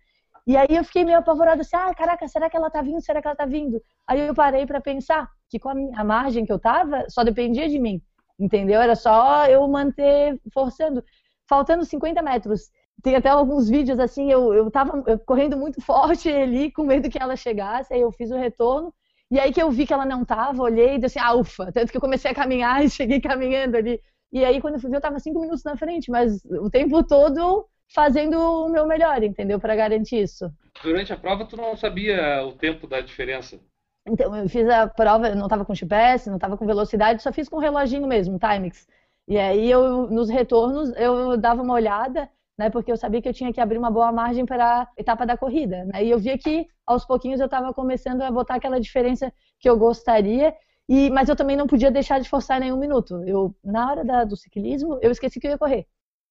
E 0.46 0.56
aí 0.56 0.66
eu 0.70 0.84
fiquei 0.84 1.04
meio 1.04 1.18
apavorada, 1.18 1.62
assim, 1.62 1.74
ah, 1.76 1.94
caraca, 1.94 2.28
será 2.28 2.50
que 2.50 2.56
ela 2.56 2.70
tá 2.70 2.82
vindo? 2.82 3.00
Será 3.00 3.20
que 3.22 3.26
ela 3.28 3.36
tá 3.36 3.46
vindo? 3.46 3.80
Aí 4.06 4.20
eu 4.20 4.34
parei 4.34 4.66
para 4.66 4.80
pensar 4.80 5.28
que 5.48 5.58
com 5.58 5.70
a, 5.70 5.74
minha, 5.74 5.98
a 5.98 6.04
margem 6.04 6.44
que 6.44 6.52
eu 6.52 6.58
tava, 6.58 7.06
só 7.08 7.24
dependia 7.24 7.68
de 7.68 7.78
mim, 7.78 8.02
entendeu? 8.38 8.80
Era 8.80 8.94
só 8.94 9.46
eu 9.46 9.66
manter 9.66 10.38
forçando. 10.52 11.02
Faltando 11.48 11.84
50 11.84 12.22
metros 12.22 12.70
tem 13.04 13.14
até 13.14 13.28
alguns 13.28 13.68
vídeos 13.68 14.00
assim, 14.00 14.32
eu, 14.32 14.54
eu 14.54 14.70
tava 14.70 15.02
correndo 15.26 15.58
muito 15.58 15.78
forte 15.84 16.30
ali, 16.30 16.72
com 16.72 16.84
medo 16.84 17.10
que 17.10 17.22
ela 17.22 17.36
chegasse, 17.36 17.92
aí 17.92 18.00
eu 18.00 18.10
fiz 18.10 18.30
o 18.30 18.36
retorno, 18.36 18.92
e 19.30 19.38
aí 19.38 19.52
que 19.52 19.62
eu 19.62 19.70
vi 19.70 19.86
que 19.86 19.92
ela 19.92 20.06
não 20.06 20.24
tava, 20.24 20.62
olhei 20.62 20.94
e 20.94 20.98
disse, 20.98 21.18
assim, 21.18 21.28
ah, 21.28 21.34
ufa, 21.34 21.70
tanto 21.70 21.92
que 21.92 21.98
eu 21.98 22.00
comecei 22.00 22.30
a 22.30 22.34
caminhar 22.34 22.82
e 22.82 22.88
cheguei 22.88 23.20
caminhando 23.20 23.76
ali. 23.76 24.00
E 24.32 24.42
aí 24.42 24.58
quando 24.60 24.74
eu 24.74 24.80
fui 24.80 24.90
ver, 24.90 24.96
eu 24.96 25.02
tava 25.02 25.20
cinco 25.20 25.38
minutos 25.38 25.62
na 25.62 25.76
frente, 25.76 26.10
mas 26.10 26.42
o 26.46 26.70
tempo 26.70 27.04
todo 27.04 27.66
fazendo 27.94 28.38
o 28.38 28.68
meu 28.70 28.86
melhor, 28.86 29.22
entendeu? 29.22 29.60
Para 29.60 29.76
garantir 29.76 30.22
isso. 30.22 30.50
Durante 30.82 31.12
a 31.12 31.16
prova, 31.16 31.44
tu 31.44 31.56
não 31.56 31.76
sabia 31.76 32.42
o 32.44 32.52
tempo 32.52 32.86
da 32.86 33.00
diferença? 33.02 33.60
Então, 34.06 34.34
eu 34.34 34.48
fiz 34.48 34.66
a 34.68 34.86
prova, 34.86 35.28
eu 35.28 35.36
não 35.36 35.46
tava 35.46 35.64
com 35.64 35.74
GPS, 35.74 36.28
não 36.28 36.38
tava 36.38 36.56
com 36.56 36.66
velocidade, 36.66 37.22
só 37.22 37.32
fiz 37.32 37.48
com 37.48 37.58
reloginho 37.58 38.06
mesmo, 38.06 38.38
Timex. 38.38 38.88
E 39.28 39.38
aí 39.38 39.70
eu, 39.70 40.08
nos 40.10 40.28
retornos, 40.28 40.90
eu 40.96 41.36
dava 41.36 41.62
uma 41.62 41.74
olhada, 41.74 42.28
né? 42.58 42.70
Porque 42.70 42.90
eu 42.90 42.96
sabia 42.96 43.20
que 43.20 43.28
eu 43.28 43.34
tinha 43.34 43.52
que 43.52 43.60
abrir 43.60 43.78
uma 43.78 43.90
boa 43.90 44.12
margem 44.12 44.46
para 44.46 44.82
a 44.82 44.88
etapa 44.96 45.26
da 45.26 45.36
corrida, 45.36 45.84
né? 45.86 46.04
E 46.04 46.10
eu 46.10 46.18
via 46.18 46.38
que 46.38 46.66
aos 46.86 47.04
pouquinhos 47.04 47.40
eu 47.40 47.46
estava 47.46 47.72
começando 47.74 48.22
a 48.22 48.30
botar 48.30 48.54
aquela 48.56 48.80
diferença 48.80 49.32
que 49.58 49.68
eu 49.68 49.76
gostaria. 49.76 50.54
E, 50.88 51.10
mas 51.10 51.28
eu 51.28 51.36
também 51.36 51.56
não 51.56 51.66
podia 51.66 51.90
deixar 51.90 52.20
de 52.20 52.28
forçar 52.28 52.60
nenhum 52.60 52.76
minuto. 52.76 53.22
Eu, 53.26 53.54
na 53.64 53.90
hora 53.90 54.04
da, 54.04 54.24
do 54.24 54.36
ciclismo, 54.36 54.98
eu 55.00 55.10
esqueci 55.10 55.40
que 55.40 55.46
eu 55.46 55.52
ia 55.52 55.58
correr. 55.58 55.86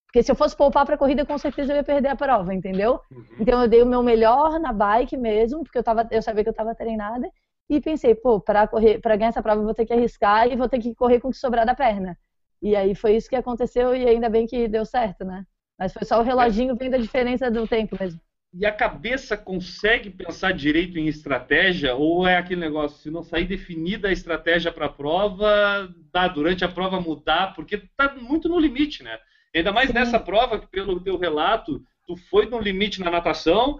Porque 0.07 0.21
se 0.21 0.31
eu 0.31 0.35
fosse 0.35 0.55
poupar 0.55 0.85
para 0.85 0.93
a 0.93 0.97
corrida, 0.97 1.25
com 1.25 1.37
certeza 1.39 1.73
eu 1.73 1.77
ia 1.77 1.83
perder 1.83 2.09
a 2.09 2.15
prova, 2.15 2.53
entendeu? 2.53 3.01
Uhum. 3.11 3.25
Então 3.39 3.59
eu 3.63 3.67
dei 3.67 3.81
o 3.81 3.85
meu 3.85 4.03
melhor 4.03 4.59
na 4.59 4.71
bike 4.71 5.17
mesmo, 5.17 5.63
porque 5.63 5.79
eu, 5.79 5.83
tava, 5.83 6.07
eu 6.11 6.21
sabia 6.21 6.43
que 6.43 6.49
eu 6.49 6.51
estava 6.51 6.75
treinada. 6.75 7.27
E 7.67 7.81
pensei, 7.81 8.13
pô, 8.13 8.39
para 8.39 8.67
correr, 8.67 8.99
para 8.99 9.15
ganhar 9.15 9.29
essa 9.29 9.41
prova 9.41 9.61
eu 9.61 9.65
vou 9.65 9.73
ter 9.73 9.85
que 9.87 9.93
arriscar 9.93 10.47
e 10.47 10.55
vou 10.55 10.69
ter 10.69 10.77
que 10.79 10.93
correr 10.93 11.19
com 11.19 11.29
o 11.29 11.31
que 11.31 11.37
sobrar 11.37 11.65
da 11.65 11.73
perna. 11.73 12.15
E 12.61 12.75
aí 12.75 12.93
foi 12.93 13.15
isso 13.15 13.27
que 13.27 13.35
aconteceu 13.35 13.95
e 13.95 14.07
ainda 14.07 14.29
bem 14.29 14.45
que 14.45 14.67
deu 14.67 14.85
certo, 14.85 15.25
né? 15.25 15.43
Mas 15.83 15.91
foi 15.91 16.05
só 16.05 16.21
o 16.21 16.23
reloginho 16.23 16.77
vendo 16.77 16.93
a 16.93 16.97
diferença 16.97 17.51
do 17.51 17.67
tempo 17.67 17.97
mesmo. 17.99 18.17
E 18.53 18.65
a 18.65 18.71
cabeça 18.71 19.35
consegue 19.35 20.09
pensar 20.09 20.53
direito 20.53 20.97
em 20.97 21.07
estratégia? 21.07 21.93
Ou 21.93 22.25
é 22.25 22.37
aquele 22.37 22.61
negócio, 22.61 22.99
se 22.99 23.11
não 23.11 23.21
sair 23.21 23.43
definida 23.43 24.07
a 24.07 24.11
estratégia 24.11 24.71
para 24.71 24.85
a 24.85 24.89
prova, 24.89 25.93
dá 26.13 26.29
durante 26.29 26.63
a 26.63 26.69
prova 26.69 27.01
mudar, 27.01 27.53
porque 27.53 27.75
está 27.75 28.15
muito 28.15 28.47
no 28.47 28.57
limite, 28.57 29.03
né? 29.03 29.19
Ainda 29.53 29.73
mais 29.73 29.87
Sim. 29.87 29.95
nessa 29.95 30.19
prova 30.21 30.57
que, 30.57 30.67
pelo 30.67 31.01
teu 31.01 31.17
relato, 31.17 31.83
tu 32.07 32.15
foi 32.15 32.45
no 32.45 32.61
limite 32.61 33.01
na 33.01 33.11
natação, 33.11 33.77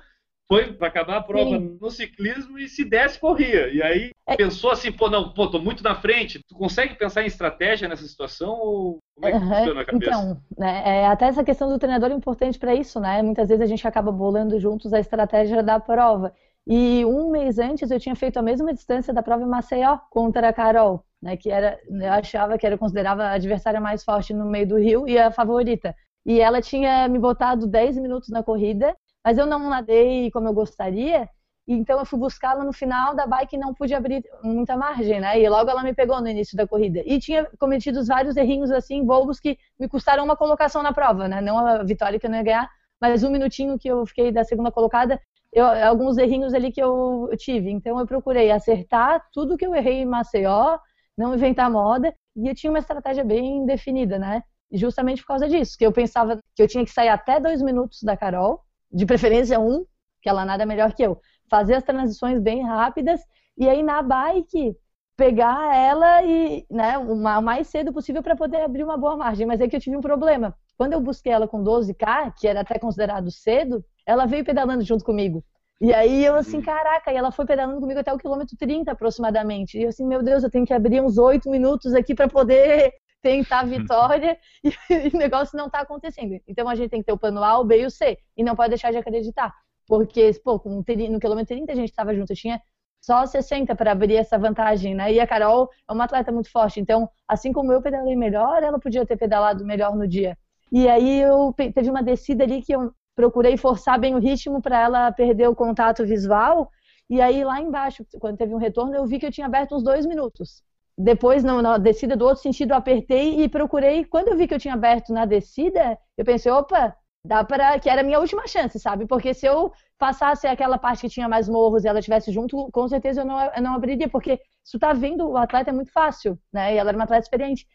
foi 0.48 0.74
para 0.74 0.88
acabar 0.88 1.18
a 1.18 1.24
prova 1.24 1.58
Sim. 1.58 1.78
no 1.80 1.90
ciclismo 1.90 2.60
e 2.60 2.68
se 2.68 2.84
desse, 2.86 3.20
corria. 3.20 3.70
E 3.74 3.82
aí 3.82 4.12
É. 4.28 4.36
pensou 4.36 4.72
assim, 4.72 4.92
pô, 4.92 5.10
não, 5.10 5.34
pô, 5.34 5.50
tô 5.50 5.60
muito 5.60 5.84
na 5.84 5.96
frente. 5.96 6.40
Tu 6.48 6.56
consegue 6.56 6.96
pensar 6.96 7.24
em 7.24 7.28
estratégia 7.28 7.88
nessa 7.88 8.06
situação 8.08 8.52
ou 8.54 9.00
como 9.16 9.28
é 9.28 9.32
que 9.32 9.38
Aham, 9.38 9.56
funciona 9.56 9.82
a 9.82 9.86
cabeça? 9.86 10.12
Então, 10.12 10.42
né, 10.58 10.84
é, 10.86 11.08
até 11.08 11.26
essa 11.28 11.44
questão 11.44 11.70
do 11.70 11.80
treinador 11.80 12.12
é 12.12 12.14
importante 12.14 12.60
para 12.60 12.74
isso, 12.76 13.00
né? 13.00 13.22
Muitas 13.22 13.48
vezes 13.48 13.62
a 13.62 13.66
gente 13.68 13.88
acaba 13.88 14.12
bolando 14.12 14.60
juntos 14.60 14.94
a 14.94 15.00
estratégia 15.00 15.64
da 15.64 15.80
prova. 15.80 16.34
E 16.66 17.06
um 17.06 17.30
mês 17.32 17.60
antes 17.60 17.90
eu 17.92 18.00
tinha 18.00 18.16
feito 18.16 18.38
a 18.38 18.42
mesma 18.42 18.74
distância 18.74 19.14
da 19.14 19.22
prova 19.24 19.44
em 19.44 19.48
Maceió 19.48 19.98
contra 20.10 20.50
a 20.50 20.54
Carol, 20.54 21.06
né? 21.22 21.38
Que 21.38 21.50
era, 21.52 21.80
eu 21.90 22.12
achava 22.12 22.58
que 22.58 22.66
era 22.66 22.78
considerava 22.78 23.24
a 23.24 23.32
adversária 23.34 23.80
mais 23.82 24.04
forte 24.04 24.34
no 24.34 24.46
meio 24.46 24.68
do 24.68 24.78
Rio 24.78 25.08
e 25.08 25.18
a 25.18 25.32
favorita. 25.32 25.96
E 26.26 26.40
ela 26.40 26.62
tinha 26.62 27.08
me 27.08 27.20
botado 27.20 27.68
10 27.68 27.98
minutos 27.98 28.30
na 28.30 28.42
corrida, 28.44 28.96
mas 29.24 29.38
eu 29.38 29.46
não 29.46 29.70
nadei 29.70 30.30
como 30.32 30.48
eu 30.48 30.54
gostaria. 30.54 31.30
Então 31.68 31.98
eu 32.00 32.06
fui 32.06 32.20
buscá-la 32.20 32.64
no 32.64 32.74
final 32.74 33.16
da 33.16 33.26
bike 33.26 33.56
e 33.56 33.60
não 33.60 33.74
pude 33.74 33.94
abrir 33.94 34.22
muita 34.44 34.76
margem, 34.76 35.22
né? 35.22 35.40
E 35.40 35.48
logo 35.48 35.70
ela 35.70 35.82
me 35.82 35.94
pegou 35.94 36.20
no 36.22 36.28
início 36.28 36.58
da 36.58 36.68
corrida. 36.68 37.02
E 37.06 37.20
tinha 37.20 37.46
cometido 37.58 38.04
vários 38.06 38.36
errinhos 38.36 38.70
assim, 38.70 39.04
bobos 39.06 39.40
que 39.40 39.58
me 39.80 39.88
custaram 39.88 40.26
uma 40.26 40.36
colocação 40.36 40.84
na 40.84 40.92
prova, 40.92 41.28
né? 41.28 41.40
Não 41.42 41.58
a 41.58 41.84
vitória 41.84 42.20
que 42.20 42.26
eu 42.26 42.30
não 42.30 42.38
ia 42.38 42.44
ganhar, 42.44 42.70
mas 43.00 43.24
um 43.24 43.30
minutinho 43.32 43.80
que 43.80 43.88
eu 43.88 44.06
fiquei 44.06 44.32
da 44.32 44.44
segunda 44.44 44.72
colocada, 44.72 45.22
eu, 45.54 45.66
alguns 45.66 46.18
errinhos 46.18 46.54
ali 46.54 46.70
que 46.72 46.82
eu, 46.82 47.30
eu 47.32 47.38
tive. 47.38 47.70
Então 47.72 47.98
eu 48.00 48.06
procurei 48.06 48.52
acertar 48.52 49.26
tudo 49.32 49.58
que 49.58 49.66
eu 49.66 49.74
errei 49.74 50.02
em 50.02 50.06
Maceió, 50.06 50.78
não 51.18 51.34
inventar 51.34 51.70
moda, 51.72 52.14
e 52.36 52.48
eu 52.50 52.56
tinha 52.56 52.72
uma 52.72 52.80
estratégia 52.80 53.24
bem 53.24 53.66
definida, 53.66 54.20
né? 54.20 54.44
Justamente 54.72 55.22
por 55.22 55.28
causa 55.28 55.48
disso, 55.48 55.78
que 55.78 55.86
eu 55.86 55.92
pensava 55.94 56.40
que 56.56 56.64
eu 56.64 56.68
tinha 56.68 56.84
que 56.84 56.92
sair 56.92 57.10
até 57.10 57.40
dois 57.40 57.62
minutos 57.62 58.02
da 58.04 58.18
Carol, 58.18 58.62
de 58.94 59.06
preferência 59.06 59.60
um, 59.60 59.86
que 60.22 60.30
ela 60.30 60.46
nada 60.46 60.66
melhor 60.66 60.94
que 60.94 61.04
eu 61.04 61.20
fazer 61.50 61.76
as 61.76 61.84
transições 61.84 62.40
bem 62.40 62.64
rápidas 62.64 63.22
e 63.58 63.70
aí 63.70 63.84
na 63.84 64.02
bike 64.02 64.76
pegar 65.16 65.76
ela 65.76 66.24
e 66.24 66.66
né, 66.72 66.98
o 66.98 67.16
ma- 67.16 67.38
o 67.40 67.42
mais 67.44 67.68
cedo 67.68 67.94
possível 67.94 68.24
para 68.24 68.36
poder 68.36 68.62
abrir 68.62 68.84
uma 68.84 68.98
boa 68.98 69.16
margem. 69.18 69.46
Mas 69.46 69.62
é 69.62 69.68
que 69.68 69.76
eu 69.76 69.80
tive 69.80 69.96
um 69.96 70.02
problema. 70.02 70.56
Quando 70.78 70.94
eu 70.94 71.02
busquei 71.02 71.32
ela 71.32 71.48
com 71.48 71.62
12K, 71.62 72.32
que 72.32 72.48
era 72.48 72.62
até 72.62 72.80
considerado 72.80 73.30
cedo, 73.32 73.84
ela 74.06 74.26
veio 74.26 74.44
pedalando 74.44 74.84
junto 74.84 75.04
comigo. 75.06 75.44
E 75.80 75.94
aí 75.94 76.24
eu 76.26 76.36
assim, 76.36 76.62
caraca, 76.62 77.12
e 77.12 77.16
ela 77.16 77.32
foi 77.32 77.46
pedalando 77.46 77.80
comigo 77.80 78.00
até 78.00 78.12
o 78.14 78.18
quilômetro 78.18 78.56
30 78.58 78.92
aproximadamente. 78.94 79.78
E 79.78 79.84
eu 79.84 79.90
assim, 79.90 80.06
meu 80.08 80.24
Deus, 80.24 80.44
eu 80.44 80.50
tenho 80.50 80.66
que 80.66 80.74
abrir 80.74 81.02
uns 81.02 81.18
oito 81.18 81.50
minutos 81.50 81.94
aqui 81.94 82.16
para 82.16 82.28
poder 82.28 82.92
tentar 83.24 83.62
a 83.62 83.66
vitória 83.66 84.38
e, 84.64 84.70
o 85.16 85.18
negócio 85.18 85.58
não 85.58 85.70
tá 85.70 85.80
acontecendo. 85.80 86.40
Então 86.48 86.70
a 86.70 86.76
gente 86.76 86.90
tem 86.90 87.00
que 87.00 87.06
ter 87.06 87.14
o 87.14 87.18
plano 87.18 87.44
A, 87.44 87.58
o 87.58 87.64
B 87.64 87.82
e 87.82 87.86
o 87.86 87.90
C. 87.90 88.20
E 88.38 88.44
não 88.44 88.56
pode 88.56 88.70
deixar 88.70 88.92
de 88.92 88.98
acreditar. 88.98 89.52
Porque, 89.88 90.32
pô, 90.44 90.62
no 90.66 91.20
quilômetro 91.20 91.56
30 91.56 91.72
a 91.72 91.76
gente 91.76 91.90
estava 91.90 92.14
junto, 92.14 92.36
tinha 92.36 92.62
só 93.02 93.26
60 93.26 93.76
para 93.76 93.92
abrir 93.92 94.16
essa 94.16 94.38
vantagem, 94.38 94.94
né? 94.96 95.12
E 95.12 95.20
a 95.20 95.28
Carol 95.28 95.70
é 95.90 95.92
uma 95.92 96.06
atleta 96.06 96.32
muito 96.32 96.50
forte, 96.50 96.80
então, 96.80 97.10
assim 97.28 97.52
como 97.52 97.72
eu 97.74 97.82
pedalei 97.82 98.16
melhor, 98.16 98.64
ela 98.64 98.80
podia 98.80 99.06
ter 99.06 99.18
pedalado 99.18 99.66
melhor 99.66 99.94
no 99.94 100.08
dia. 100.08 100.38
E 100.72 100.88
aí 100.88 101.20
eu 101.20 101.54
teve 101.54 101.90
uma 101.90 102.02
descida 102.02 102.46
ali 102.46 102.62
que 102.62 102.74
eu 102.74 102.94
procurei 103.14 103.58
forçar 103.58 104.00
bem 104.00 104.16
o 104.16 104.20
ritmo 104.20 104.62
para 104.62 104.80
ela 104.80 105.12
perder 105.12 105.48
o 105.50 105.56
contato 105.56 106.06
visual. 106.06 106.70
E 107.10 107.22
aí 107.22 107.44
lá 107.44 107.60
embaixo, 107.60 108.06
quando 108.20 108.38
teve 108.38 108.54
um 108.56 108.58
retorno, 108.58 108.96
eu 108.96 109.06
vi 109.06 109.20
que 109.20 109.26
eu 109.26 109.32
tinha 109.32 109.48
aberto 109.48 109.76
uns 109.76 109.84
dois 109.84 110.06
minutos. 110.06 110.64
Depois, 110.98 111.44
na, 111.44 111.78
descida 111.78 112.16
do 112.16 112.26
outro 112.26 112.44
sentido, 112.44 112.72
eu 112.72 112.78
apertei 112.78 113.42
e 113.44 113.50
procurei. 113.50 114.06
Quando 114.06 114.28
eu 114.30 114.38
vi 114.38 114.48
que 114.48 114.54
eu 114.54 114.60
tinha 114.60 114.76
aberto 114.76 115.12
na 115.12 115.26
descida, 115.26 115.98
eu 116.18 116.24
pensei, 116.24 116.52
opa, 116.52 116.96
dá 117.26 117.44
para 117.44 117.80
que 117.80 117.90
era 117.90 118.02
a 118.02 118.04
minha 118.04 118.20
última 118.20 118.46
chance, 118.48 118.80
sabe? 118.80 119.08
Porque 119.08 119.34
se 119.34 119.46
eu 119.46 119.72
passasse 119.98 120.46
aquela 120.46 120.78
parte 120.78 121.02
que 121.02 121.10
tinha 121.10 121.28
mais 121.28 121.48
morros 121.50 121.84
e 121.84 121.88
ela 121.88 122.00
estivesse 122.00 122.32
junto, 122.32 122.70
com 122.72 122.88
certeza 122.88 123.22
eu 123.22 123.26
não, 123.26 123.42
eu 123.42 123.62
não 123.62 123.74
abriria, 123.74 124.10
porque 124.10 124.40
se 124.64 124.74
tu 124.74 124.80
tá 124.80 124.94
vendo, 124.94 125.28
o 125.30 125.38
atleta 125.38 125.72
é 125.72 125.74
muito 125.74 125.92
fácil, 125.92 126.38
né? 126.52 126.76
E 126.76 126.78
ela 126.78 126.90
era 126.90 126.98
uma 126.98 127.06
atleta 127.06 127.24
experiente. 127.24 127.66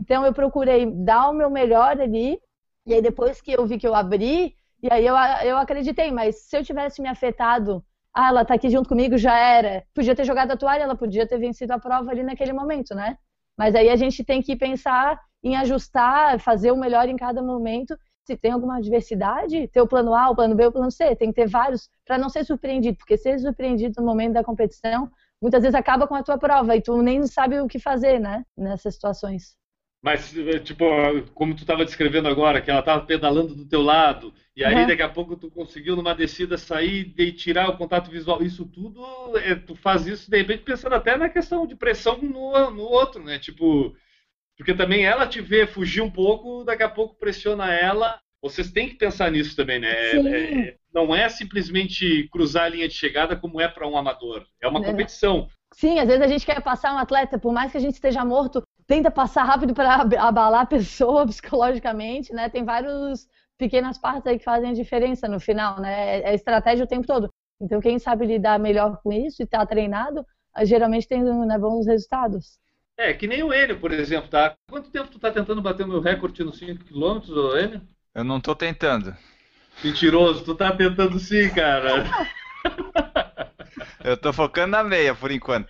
Então 0.00 0.24
eu 0.24 0.32
procurei 0.32 0.86
dar 0.86 1.30
o 1.30 1.32
meu 1.32 1.50
melhor 1.50 2.00
ali, 2.00 2.38
e 2.86 2.94
aí 2.94 3.02
depois 3.02 3.40
que 3.40 3.52
eu 3.52 3.66
vi 3.66 3.78
que 3.78 3.88
eu 3.88 3.94
abri, 3.94 4.54
e 4.82 4.88
aí 4.92 5.04
eu, 5.04 5.16
eu 5.44 5.56
acreditei, 5.56 6.12
mas 6.12 6.42
se 6.42 6.56
eu 6.56 6.64
tivesse 6.64 7.02
me 7.02 7.08
afetado, 7.08 7.84
ah, 8.18 8.28
ela 8.30 8.44
tá 8.44 8.54
aqui 8.54 8.68
junto 8.68 8.88
comigo, 8.88 9.16
já 9.16 9.38
era. 9.38 9.84
Podia 9.94 10.12
ter 10.14 10.24
jogado 10.24 10.50
a 10.50 10.56
toalha, 10.56 10.82
ela 10.82 10.96
podia 10.96 11.24
ter 11.26 11.38
vencido 11.38 11.72
a 11.72 11.78
prova 11.78 12.10
ali 12.10 12.24
naquele 12.24 12.52
momento, 12.52 12.92
né? 12.92 13.16
Mas 13.56 13.76
aí 13.76 13.88
a 13.88 13.94
gente 13.94 14.24
tem 14.24 14.42
que 14.42 14.56
pensar 14.56 15.20
em 15.40 15.54
ajustar, 15.56 16.40
fazer 16.40 16.72
o 16.72 16.76
melhor 16.76 17.08
em 17.08 17.16
cada 17.16 17.40
momento. 17.40 17.96
Se 18.26 18.36
tem 18.36 18.50
alguma 18.50 18.78
adversidade, 18.78 19.68
ter 19.68 19.80
o 19.80 19.86
plano 19.86 20.14
A, 20.16 20.30
o 20.30 20.34
plano 20.34 20.56
B, 20.56 20.66
o 20.66 20.72
plano 20.72 20.90
C, 20.90 21.14
tem 21.14 21.28
que 21.28 21.36
ter 21.36 21.48
vários 21.48 21.88
para 22.04 22.18
não 22.18 22.28
ser 22.28 22.44
surpreendido, 22.44 22.98
porque 22.98 23.16
ser 23.16 23.38
surpreendido 23.38 23.94
no 24.00 24.06
momento 24.06 24.32
da 24.34 24.42
competição, 24.42 25.08
muitas 25.40 25.62
vezes 25.62 25.76
acaba 25.76 26.08
com 26.08 26.16
a 26.16 26.22
tua 26.22 26.38
prova 26.38 26.74
e 26.74 26.82
tu 26.82 27.00
nem 27.00 27.24
sabe 27.24 27.60
o 27.60 27.68
que 27.68 27.78
fazer, 27.78 28.18
né, 28.18 28.44
nessas 28.56 28.94
situações. 28.94 29.56
Mas, 30.00 30.36
eh, 30.36 30.60
tipo, 30.60 30.84
como 31.34 31.54
tu 31.54 31.62
estava 31.62 31.84
descrevendo 31.84 32.28
agora, 32.28 32.60
que 32.62 32.70
ela 32.70 32.80
estava 32.80 33.04
pedalando 33.04 33.54
do 33.54 33.66
teu 33.68 33.82
lado, 33.82 34.32
e 34.56 34.64
aí 34.64 34.74
Uhum. 34.74 34.86
daqui 34.86 35.02
a 35.02 35.08
pouco 35.08 35.36
tu 35.36 35.50
conseguiu 35.50 35.96
numa 35.96 36.14
descida 36.14 36.56
sair 36.56 37.12
e 37.18 37.32
tirar 37.32 37.68
o 37.68 37.76
contato 37.76 38.08
visual. 38.10 38.40
Isso 38.42 38.64
tudo, 38.64 39.02
é, 39.38 39.56
tu 39.56 39.74
faz 39.74 40.06
isso 40.06 40.30
de 40.30 40.36
repente 40.38 40.62
pensando 40.62 40.94
até 40.94 41.16
na 41.16 41.28
questão 41.28 41.66
de 41.66 41.74
pressão 41.74 42.16
no, 42.22 42.70
no 42.70 42.82
outro, 42.82 43.22
né? 43.24 43.38
Tipo, 43.40 43.94
porque 44.56 44.74
também 44.74 45.04
ela 45.04 45.26
te 45.26 45.40
vê 45.40 45.66
fugir 45.66 46.00
um 46.02 46.10
pouco, 46.10 46.64
daqui 46.64 46.82
a 46.84 46.88
pouco 46.88 47.16
pressiona 47.18 47.72
ela. 47.74 48.20
Vocês 48.40 48.70
têm 48.70 48.88
que 48.88 48.94
pensar 48.96 49.32
nisso 49.32 49.56
também, 49.56 49.80
né? 49.80 49.94
Sim. 50.10 50.28
É- 50.28 50.76
não 50.94 51.14
é 51.14 51.28
simplesmente 51.28 52.28
cruzar 52.32 52.64
a 52.64 52.68
linha 52.68 52.88
de 52.88 52.94
chegada 52.94 53.36
como 53.36 53.60
é 53.60 53.68
para 53.68 53.86
um 53.86 53.96
amador. 53.96 54.46
É 54.60 54.66
uma 54.68 54.80
É. 54.80 54.84
competição. 54.84 55.48
Sim, 55.74 55.98
às 55.98 56.08
vezes 56.08 56.22
a 56.22 56.26
gente 56.28 56.46
quer 56.46 56.62
passar 56.62 56.94
um 56.94 56.98
atleta, 56.98 57.38
por 57.38 57.52
mais 57.52 57.70
que 57.70 57.76
a 57.78 57.80
gente 57.80 57.94
esteja 57.94 58.24
morto, 58.24 58.62
tenta 58.88 59.10
passar 59.10 59.44
rápido 59.44 59.74
para 59.74 60.02
abalar 60.18 60.62
a 60.62 60.66
pessoa 60.66 61.24
psicologicamente, 61.28 62.32
né? 62.32 62.48
Tem 62.48 62.64
várias 62.64 63.28
pequenas 63.56 63.98
partes 63.98 64.26
aí 64.26 64.38
que 64.38 64.44
fazem 64.44 64.70
a 64.70 64.74
diferença 64.74 65.28
no 65.28 65.38
final, 65.38 65.78
né? 65.78 66.20
É 66.22 66.34
estratégia 66.34 66.84
o 66.84 66.88
tempo 66.88 67.06
todo. 67.06 67.28
Então, 67.60 67.80
quem 67.80 67.98
sabe 67.98 68.24
lidar 68.26 68.58
melhor 68.58 69.00
com 69.02 69.12
isso 69.12 69.42
e 69.42 69.46
tá 69.46 69.64
treinado, 69.66 70.24
ah, 70.54 70.64
geralmente 70.64 71.06
tem 71.06 71.22
né, 71.22 71.58
bons 71.58 71.86
resultados. 71.86 72.58
É, 72.96 73.12
que 73.12 73.26
nem 73.26 73.42
o 73.42 73.52
Enio, 73.52 73.78
por 73.78 73.92
exemplo, 73.92 74.30
tá? 74.30 74.56
Quanto 74.70 74.90
tempo 74.90 75.08
tu 75.08 75.18
tá 75.18 75.30
tentando 75.30 75.60
bater 75.60 75.84
o 75.84 75.88
meu 75.88 76.00
recorde 76.00 76.42
nos 76.42 76.58
5 76.58 76.84
km, 76.84 77.20
Enio? 77.60 77.82
Eu 78.14 78.24
não 78.24 78.40
tô 78.40 78.54
tentando. 78.54 79.14
Mentiroso, 79.84 80.44
tu 80.44 80.54
tá 80.54 80.72
tentando 80.72 81.18
sim, 81.18 81.48
cara. 81.50 82.04
Eu 84.02 84.16
tô 84.16 84.32
focando 84.32 84.72
na 84.72 84.82
meia 84.82 85.14
por 85.14 85.30
enquanto. 85.30 85.68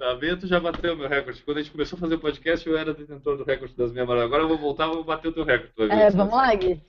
A 0.00 0.14
Bento 0.14 0.46
já 0.46 0.60
bateu 0.60 0.94
o 0.94 0.96
meu 0.96 1.08
recorde. 1.08 1.42
Quando 1.42 1.58
a 1.58 1.62
gente 1.62 1.72
começou 1.72 1.96
a 1.96 2.00
fazer 2.00 2.14
o 2.14 2.20
podcast, 2.20 2.64
eu 2.68 2.78
era 2.78 2.94
detentor 2.94 3.36
do 3.36 3.42
recorde 3.42 3.74
das 3.74 3.90
minhas 3.90 4.06
maratonas. 4.06 4.32
Agora 4.32 4.44
eu 4.44 4.48
vou 4.48 4.56
voltar 4.56 4.86
e 4.86 4.94
vou 4.94 5.02
bater 5.02 5.28
o 5.28 5.32
teu 5.32 5.42
recorde. 5.42 5.92
É, 5.92 6.08
vamos 6.10 6.34
lá, 6.34 6.54
Gui. 6.54 6.80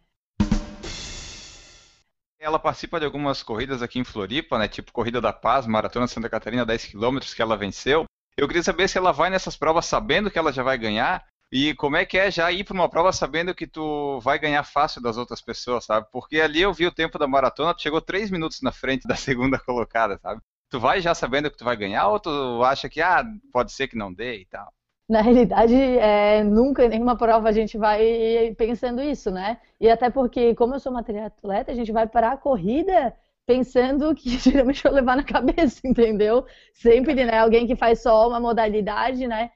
Ela 2.40 2.60
participa 2.60 3.00
de 3.00 3.06
algumas 3.06 3.42
corridas 3.42 3.82
aqui 3.82 3.98
em 3.98 4.04
Floripa, 4.04 4.60
né? 4.60 4.68
Tipo 4.68 4.94
Corrida 4.94 5.20
da 5.20 5.34
Paz, 5.34 5.66
Maratona 5.66 6.08
Santa 6.08 6.30
Catarina, 6.30 6.66
10 6.66 6.86
km 6.86 7.18
que 7.36 7.42
ela 7.42 7.58
venceu. 7.58 8.06
Eu 8.38 8.48
queria 8.48 8.64
saber 8.64 8.88
se 8.88 8.98
ela 8.98 9.12
vai 9.12 9.32
nessas 9.32 9.58
provas 9.58 9.88
sabendo 9.88 10.30
que 10.30 10.38
ela 10.38 10.54
já 10.54 10.62
vai 10.62 10.78
ganhar 10.78 11.26
e 11.52 11.74
como 11.74 11.98
é 11.98 12.06
que 12.06 12.18
é 12.18 12.30
já 12.30 12.52
ir 12.52 12.64
para 12.64 12.76
uma 12.76 12.88
prova 12.88 13.12
sabendo 13.12 13.56
que 13.56 13.66
tu 13.66 14.20
vai 14.22 14.38
ganhar 14.38 14.64
fácil 14.64 15.02
das 15.02 15.18
outras 15.18 15.42
pessoas, 15.42 15.84
sabe? 15.84 16.08
Porque 16.12 16.40
ali 16.40 16.62
eu 16.62 16.72
vi 16.72 16.86
o 16.86 16.92
tempo 16.92 17.18
da 17.18 17.28
maratona, 17.28 17.74
tu 17.74 17.82
chegou 17.82 18.00
3 18.00 18.30
minutos 18.30 18.62
na 18.62 18.72
frente 18.72 19.08
da 19.08 19.16
segunda 19.18 19.58
colocada, 19.58 20.20
sabe? 20.20 20.42
Tu 20.70 20.80
vai 20.80 21.02
já 21.02 21.16
sabendo 21.16 21.50
que 21.50 21.58
tu 21.58 21.66
vai 21.66 21.76
ganhar 21.76 22.08
ou 22.08 22.20
tu 22.20 22.64
acha 22.64 22.88
que, 22.88 23.02
ah, 23.02 23.24
pode 23.52 23.72
ser 23.72 23.88
que 23.88 23.98
não 23.98 24.14
dê 24.14 24.42
e 24.42 24.46
tal? 24.46 24.72
Na 25.10 25.22
realidade, 25.22 25.74
é, 25.74 26.44
nunca 26.44 26.86
em 26.86 26.90
nenhuma 26.90 27.18
prova 27.18 27.50
a 27.50 27.52
gente 27.52 27.80
vai 27.80 28.54
pensando 28.56 29.02
isso, 29.02 29.32
né? 29.32 29.60
E 29.82 29.90
até 29.90 30.08
porque, 30.12 30.54
como 30.54 30.76
eu 30.76 30.80
sou 30.80 30.92
uma 30.92 31.04
triatleta, 31.04 31.72
a 31.72 31.76
gente 31.76 31.92
vai 31.92 32.06
para 32.08 32.34
a 32.34 32.38
corrida 32.38 33.16
pensando 33.48 34.14
que 34.14 34.30
geralmente 34.38 34.86
eu 34.86 34.92
levar 34.92 35.18
na 35.18 35.24
cabeça, 35.24 35.82
entendeu? 35.88 36.46
Sempre, 36.72 37.16
né? 37.16 37.40
Alguém 37.40 37.66
que 37.66 37.76
faz 37.76 38.04
só 38.04 38.28
uma 38.28 38.40
modalidade, 38.40 39.28
né? 39.28 39.50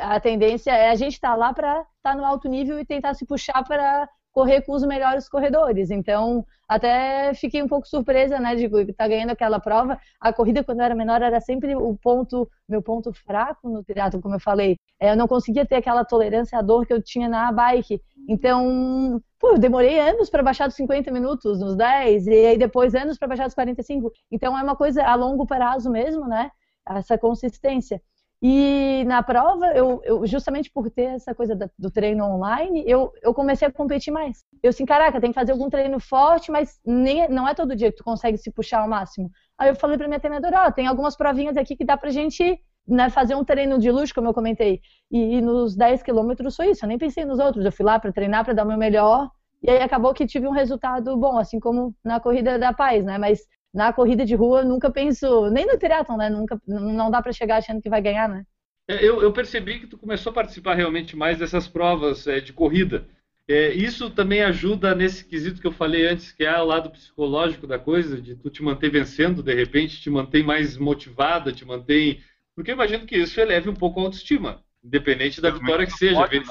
A 0.00 0.18
tendência 0.18 0.72
é 0.72 0.90
a 0.90 0.94
gente 0.96 1.12
estar 1.12 1.36
lá 1.36 1.52
para 1.52 1.86
estar 1.98 2.16
no 2.16 2.24
alto 2.24 2.48
nível 2.48 2.80
e 2.80 2.84
tentar 2.84 3.14
se 3.14 3.24
puxar 3.24 3.62
para 3.64 4.08
correr 4.38 4.62
com 4.62 4.72
os 4.72 4.84
melhores 4.84 5.28
corredores. 5.28 5.90
Então, 5.90 6.46
até 6.68 7.34
fiquei 7.34 7.60
um 7.60 7.66
pouco 7.66 7.88
surpresa, 7.88 8.38
né, 8.38 8.54
de 8.54 8.66
estar 8.66 9.08
ganhando 9.08 9.30
aquela 9.30 9.58
prova. 9.58 9.98
A 10.20 10.32
corrida, 10.32 10.62
quando 10.62 10.78
eu 10.78 10.84
era 10.84 10.94
menor, 10.94 11.20
era 11.22 11.40
sempre 11.40 11.74
o 11.74 11.96
ponto, 11.96 12.48
meu 12.68 12.80
ponto 12.80 13.12
fraco 13.12 13.68
no 13.68 13.82
triatlo, 13.82 14.22
como 14.22 14.36
eu 14.36 14.40
falei. 14.40 14.76
É, 15.00 15.10
eu 15.10 15.16
não 15.16 15.26
conseguia 15.26 15.66
ter 15.66 15.74
aquela 15.74 16.04
tolerância 16.04 16.56
à 16.56 16.62
dor 16.62 16.86
que 16.86 16.92
eu 16.92 17.02
tinha 17.02 17.28
na 17.28 17.50
bike. 17.50 18.00
Então, 18.28 19.20
pô, 19.40 19.54
eu 19.54 19.58
demorei 19.58 19.98
anos 19.98 20.30
para 20.30 20.40
baixar 20.40 20.68
dos 20.68 20.76
50 20.76 21.10
minutos, 21.10 21.58
nos 21.58 21.74
10, 21.74 22.28
e 22.28 22.46
aí 22.46 22.56
depois 22.56 22.94
anos 22.94 23.18
para 23.18 23.26
baixar 23.26 23.46
dos 23.46 23.54
45. 23.54 24.12
Então, 24.30 24.56
é 24.56 24.62
uma 24.62 24.76
coisa 24.76 25.02
a 25.02 25.16
longo 25.16 25.46
prazo 25.46 25.90
mesmo, 25.90 26.28
né? 26.28 26.52
Essa 26.88 27.18
consistência. 27.18 28.00
E 28.40 29.04
na 29.04 29.20
prova, 29.20 29.66
eu, 29.74 30.00
eu, 30.04 30.26
justamente 30.26 30.70
por 30.70 30.88
ter 30.90 31.14
essa 31.16 31.34
coisa 31.34 31.56
da, 31.56 31.68
do 31.76 31.90
treino 31.90 32.24
online, 32.24 32.84
eu, 32.86 33.12
eu 33.20 33.34
comecei 33.34 33.66
a 33.66 33.72
competir 33.72 34.12
mais. 34.12 34.44
Eu 34.62 34.70
assim, 34.70 34.86
caraca, 34.86 35.20
tem 35.20 35.30
que 35.30 35.38
fazer 35.38 35.50
algum 35.50 35.68
treino 35.68 35.98
forte, 35.98 36.50
mas 36.52 36.78
nem, 36.86 37.28
não 37.28 37.48
é 37.48 37.54
todo 37.54 37.74
dia 37.74 37.90
que 37.90 37.98
tu 37.98 38.04
consegue 38.04 38.38
se 38.38 38.52
puxar 38.52 38.82
ao 38.82 38.88
máximo. 38.88 39.28
Aí 39.58 39.68
eu 39.70 39.74
falei 39.74 39.98
pra 39.98 40.06
minha 40.06 40.20
treinadora, 40.20 40.64
ó, 40.64 40.68
oh, 40.68 40.72
tem 40.72 40.86
algumas 40.86 41.16
provinhas 41.16 41.56
aqui 41.56 41.74
que 41.74 41.84
dá 41.84 41.96
pra 41.96 42.10
gente 42.10 42.60
né, 42.86 43.10
fazer 43.10 43.34
um 43.34 43.44
treino 43.44 43.76
de 43.78 43.90
luxo, 43.90 44.14
como 44.14 44.28
eu 44.28 44.34
comentei. 44.34 44.80
E, 45.10 45.36
e 45.36 45.40
nos 45.40 45.76
10 45.76 46.04
quilômetros 46.04 46.54
foi 46.54 46.70
isso, 46.70 46.84
eu 46.84 46.88
nem 46.88 46.98
pensei 46.98 47.24
nos 47.24 47.40
outros. 47.40 47.64
Eu 47.64 47.72
fui 47.72 47.84
lá 47.84 47.98
para 47.98 48.12
treinar, 48.12 48.44
para 48.44 48.54
dar 48.54 48.64
o 48.64 48.68
meu 48.68 48.78
melhor. 48.78 49.28
E 49.60 49.68
aí 49.68 49.82
acabou 49.82 50.14
que 50.14 50.26
tive 50.26 50.46
um 50.46 50.52
resultado 50.52 51.16
bom, 51.16 51.36
assim 51.38 51.58
como 51.58 51.92
na 52.04 52.20
corrida 52.20 52.56
da 52.56 52.72
paz, 52.72 53.04
né? 53.04 53.18
Mas 53.18 53.40
na 53.72 53.92
corrida 53.92 54.24
de 54.24 54.34
rua 54.34 54.64
nunca 54.64 54.90
penso, 54.90 55.50
nem 55.50 55.66
no 55.66 55.78
triatlon, 55.78 56.16
né? 56.16 56.30
Nunca, 56.30 56.60
não 56.66 57.10
dá 57.10 57.22
para 57.22 57.32
chegar 57.32 57.58
achando 57.58 57.82
que 57.82 57.90
vai 57.90 58.00
ganhar, 58.00 58.28
né? 58.28 58.44
É, 58.88 59.04
eu, 59.04 59.22
eu, 59.22 59.30
percebi 59.30 59.78
que 59.78 59.86
tu 59.86 59.98
começou 59.98 60.30
a 60.30 60.34
participar 60.34 60.74
realmente 60.74 61.14
mais 61.14 61.38
dessas 61.38 61.68
provas 61.68 62.26
é, 62.26 62.40
de 62.40 62.54
corrida. 62.54 63.06
É, 63.46 63.70
isso 63.72 64.10
também 64.10 64.42
ajuda 64.42 64.94
nesse 64.94 65.24
quesito 65.24 65.60
que 65.60 65.66
eu 65.66 65.72
falei 65.72 66.06
antes, 66.06 66.32
que 66.32 66.44
é 66.44 66.58
o 66.58 66.64
lado 66.64 66.90
psicológico 66.90 67.66
da 67.66 67.78
coisa, 67.78 68.20
de 68.20 68.34
tu 68.34 68.48
te 68.48 68.62
manter 68.62 68.90
vencendo, 68.90 69.42
de 69.42 69.54
repente 69.54 70.00
te 70.00 70.08
mantém 70.08 70.42
mais 70.42 70.76
motivada, 70.76 71.52
te 71.52 71.64
mantém... 71.64 72.22
Porque 72.54 72.70
eu 72.70 72.74
imagino 72.74 73.06
que 73.06 73.16
isso 73.16 73.40
eleve 73.40 73.68
um 73.68 73.74
pouco 73.74 74.00
a 74.00 74.04
autoestima, 74.04 74.62
independente 74.82 75.40
da 75.40 75.50
vitória 75.50 75.86
que 75.86 75.92
seja. 75.92 76.20
Pode, 76.20 76.40
né? 76.40 76.46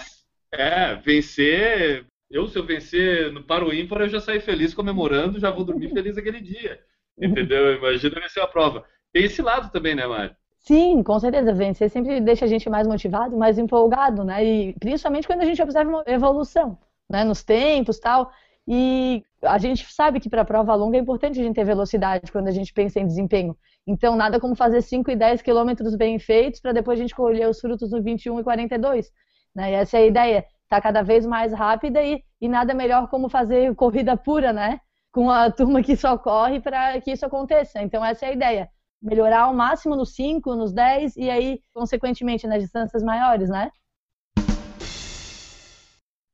É, 0.51 0.95
vencer... 0.95 2.05
Eu, 2.29 2.47
se 2.47 2.57
eu 2.57 2.65
vencer 2.65 3.31
no 3.31 3.41
Paro 3.41 3.73
Ímpar, 3.73 4.01
eu 4.01 4.09
já 4.09 4.19
saí 4.19 4.39
feliz 4.41 4.73
comemorando, 4.73 5.39
já 5.39 5.49
vou 5.49 5.63
dormir 5.63 5.89
feliz 5.93 6.17
aquele 6.17 6.41
dia. 6.41 6.79
Entendeu? 7.19 7.75
Imagina 7.75 8.19
vencer 8.21 8.43
a 8.43 8.47
prova. 8.47 8.83
Tem 9.11 9.23
esse 9.23 9.41
lado 9.41 9.71
também, 9.71 9.95
né, 9.95 10.05
Mário? 10.05 10.35
Sim, 10.59 11.01
com 11.01 11.19
certeza. 11.19 11.53
Vencer 11.53 11.89
sempre 11.89 12.19
deixa 12.21 12.45
a 12.45 12.47
gente 12.47 12.69
mais 12.69 12.87
motivado, 12.87 13.37
mais 13.37 13.57
empolgado, 13.57 14.23
né? 14.23 14.43
E 14.43 14.73
principalmente 14.79 15.25
quando 15.25 15.41
a 15.41 15.45
gente 15.45 15.61
observa 15.61 15.89
uma 15.89 16.03
evolução, 16.05 16.77
né? 17.09 17.23
Nos 17.23 17.43
tempos 17.43 17.99
tal. 17.99 18.31
E 18.67 19.23
a 19.41 19.57
gente 19.57 19.85
sabe 19.93 20.19
que 20.19 20.29
para 20.29 20.43
prova 20.43 20.75
longa 20.75 20.97
é 20.97 20.99
importante 20.99 21.39
a 21.39 21.43
gente 21.43 21.55
ter 21.55 21.63
velocidade 21.63 22.31
quando 22.31 22.49
a 22.49 22.51
gente 22.51 22.73
pensa 22.73 22.99
em 22.99 23.07
desempenho. 23.07 23.57
Então, 23.87 24.17
nada 24.17 24.39
como 24.41 24.55
fazer 24.55 24.81
5 24.81 25.09
e 25.09 25.15
10 25.15 25.41
quilômetros 25.41 25.95
bem 25.95 26.19
feitos 26.19 26.59
para 26.59 26.73
depois 26.73 26.99
a 26.99 27.01
gente 27.01 27.15
colher 27.15 27.47
os 27.47 27.61
frutos 27.61 27.91
no 27.91 28.03
21 28.03 28.41
e 28.41 28.43
42. 28.43 29.09
Né? 29.55 29.71
E 29.71 29.73
essa 29.75 29.97
é 29.97 30.01
a 30.01 30.05
ideia. 30.05 30.45
Tá 30.67 30.81
cada 30.81 31.01
vez 31.01 31.25
mais 31.25 31.53
rápida 31.53 32.03
e, 32.03 32.21
e 32.41 32.49
nada 32.49 32.73
melhor 32.73 33.09
como 33.09 33.29
fazer 33.29 33.73
corrida 33.75 34.17
pura, 34.17 34.51
né? 34.51 34.81
Com 35.17 35.31
a 35.31 35.49
turma 35.49 35.81
que 35.81 35.95
só 35.95 36.15
corre 36.15 36.59
para 36.59 37.01
que 37.01 37.11
isso 37.11 37.25
aconteça. 37.25 37.81
Então, 37.81 38.05
essa 38.05 38.27
é 38.27 38.29
a 38.29 38.33
ideia. 38.33 38.69
Melhorar 39.01 39.45
ao 39.45 39.53
máximo 39.53 39.95
nos 39.95 40.13
5, 40.13 40.55
nos 40.55 40.71
10 40.71 41.17
e 41.17 41.27
aí, 41.27 41.59
consequentemente, 41.73 42.45
nas 42.45 42.61
distâncias 42.61 43.01
maiores, 43.01 43.49
né? 43.49 43.71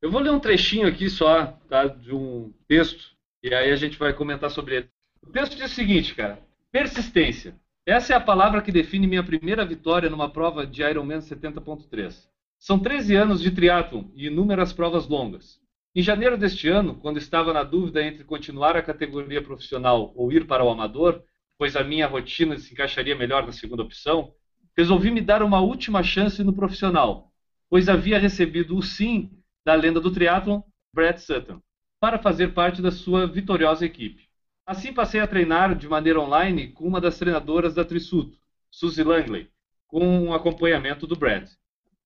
Eu 0.01 0.11
vou 0.11 0.19
ler 0.19 0.31
um 0.31 0.39
trechinho 0.39 0.85
aqui 0.85 1.09
só, 1.09 1.57
tá? 1.69 1.85
De 1.85 2.13
um 2.13 2.53
texto, 2.67 3.15
e 3.41 3.55
aí 3.55 3.71
a 3.71 3.75
gente 3.77 3.97
vai 3.97 4.11
comentar 4.11 4.51
sobre 4.51 4.75
ele. 4.75 4.89
O 5.25 5.31
texto 5.31 5.55
diz 5.55 5.71
o 5.71 5.75
seguinte, 5.75 6.13
cara: 6.13 6.39
persistência. 6.69 7.55
Essa 7.85 8.11
é 8.11 8.17
a 8.17 8.19
palavra 8.19 8.61
que 8.61 8.69
define 8.69 9.07
minha 9.07 9.23
primeira 9.23 9.63
vitória 9.65 10.09
numa 10.09 10.29
prova 10.29 10.67
de 10.67 10.83
Ironman 10.83 11.19
70.3. 11.19 12.27
São 12.59 12.77
13 12.77 13.15
anos 13.15 13.41
de 13.41 13.49
triatlon 13.49 14.03
e 14.13 14.27
inúmeras 14.27 14.73
provas 14.73 15.07
longas. 15.07 15.62
Em 15.95 16.01
janeiro 16.01 16.35
deste 16.35 16.67
ano, 16.67 16.95
quando 16.95 17.17
estava 17.17 17.53
na 17.53 17.61
dúvida 17.61 18.01
entre 18.03 18.23
continuar 18.23 18.75
a 18.75 18.81
categoria 18.81 19.43
profissional 19.43 20.11
ou 20.15 20.31
ir 20.31 20.47
para 20.47 20.63
o 20.63 20.69
amador, 20.69 21.23
pois 21.55 21.75
a 21.75 21.83
minha 21.83 22.07
rotina 22.07 22.57
se 22.57 22.73
encaixaria 22.73 23.15
melhor 23.15 23.45
na 23.45 23.51
segunda 23.51 23.83
opção, 23.83 24.33
resolvi 24.75 25.11
me 25.11 25.21
dar 25.21 25.43
uma 25.43 25.61
última 25.61 26.01
chance 26.01 26.43
no 26.43 26.51
profissional, 26.51 27.31
pois 27.69 27.87
havia 27.87 28.17
recebido 28.17 28.75
o 28.75 28.81
sim 28.81 29.37
da 29.63 29.75
lenda 29.75 30.01
do 30.01 30.11
triatlon, 30.11 30.63
Brett 30.91 31.21
Sutton, 31.21 31.61
para 31.99 32.17
fazer 32.17 32.55
parte 32.55 32.81
da 32.81 32.91
sua 32.91 33.27
vitoriosa 33.27 33.85
equipe. 33.85 34.27
Assim 34.65 34.91
passei 34.93 35.19
a 35.19 35.27
treinar 35.27 35.75
de 35.75 35.87
maneira 35.87 36.19
online 36.19 36.69
com 36.69 36.87
uma 36.87 36.99
das 36.99 37.19
treinadoras 37.19 37.75
da 37.75 37.85
Trisuto, 37.85 38.35
Suzy 38.71 39.03
Langley, 39.03 39.47
com 39.87 40.03
um 40.03 40.33
acompanhamento 40.33 41.05
do 41.05 41.15
Brett. 41.15 41.51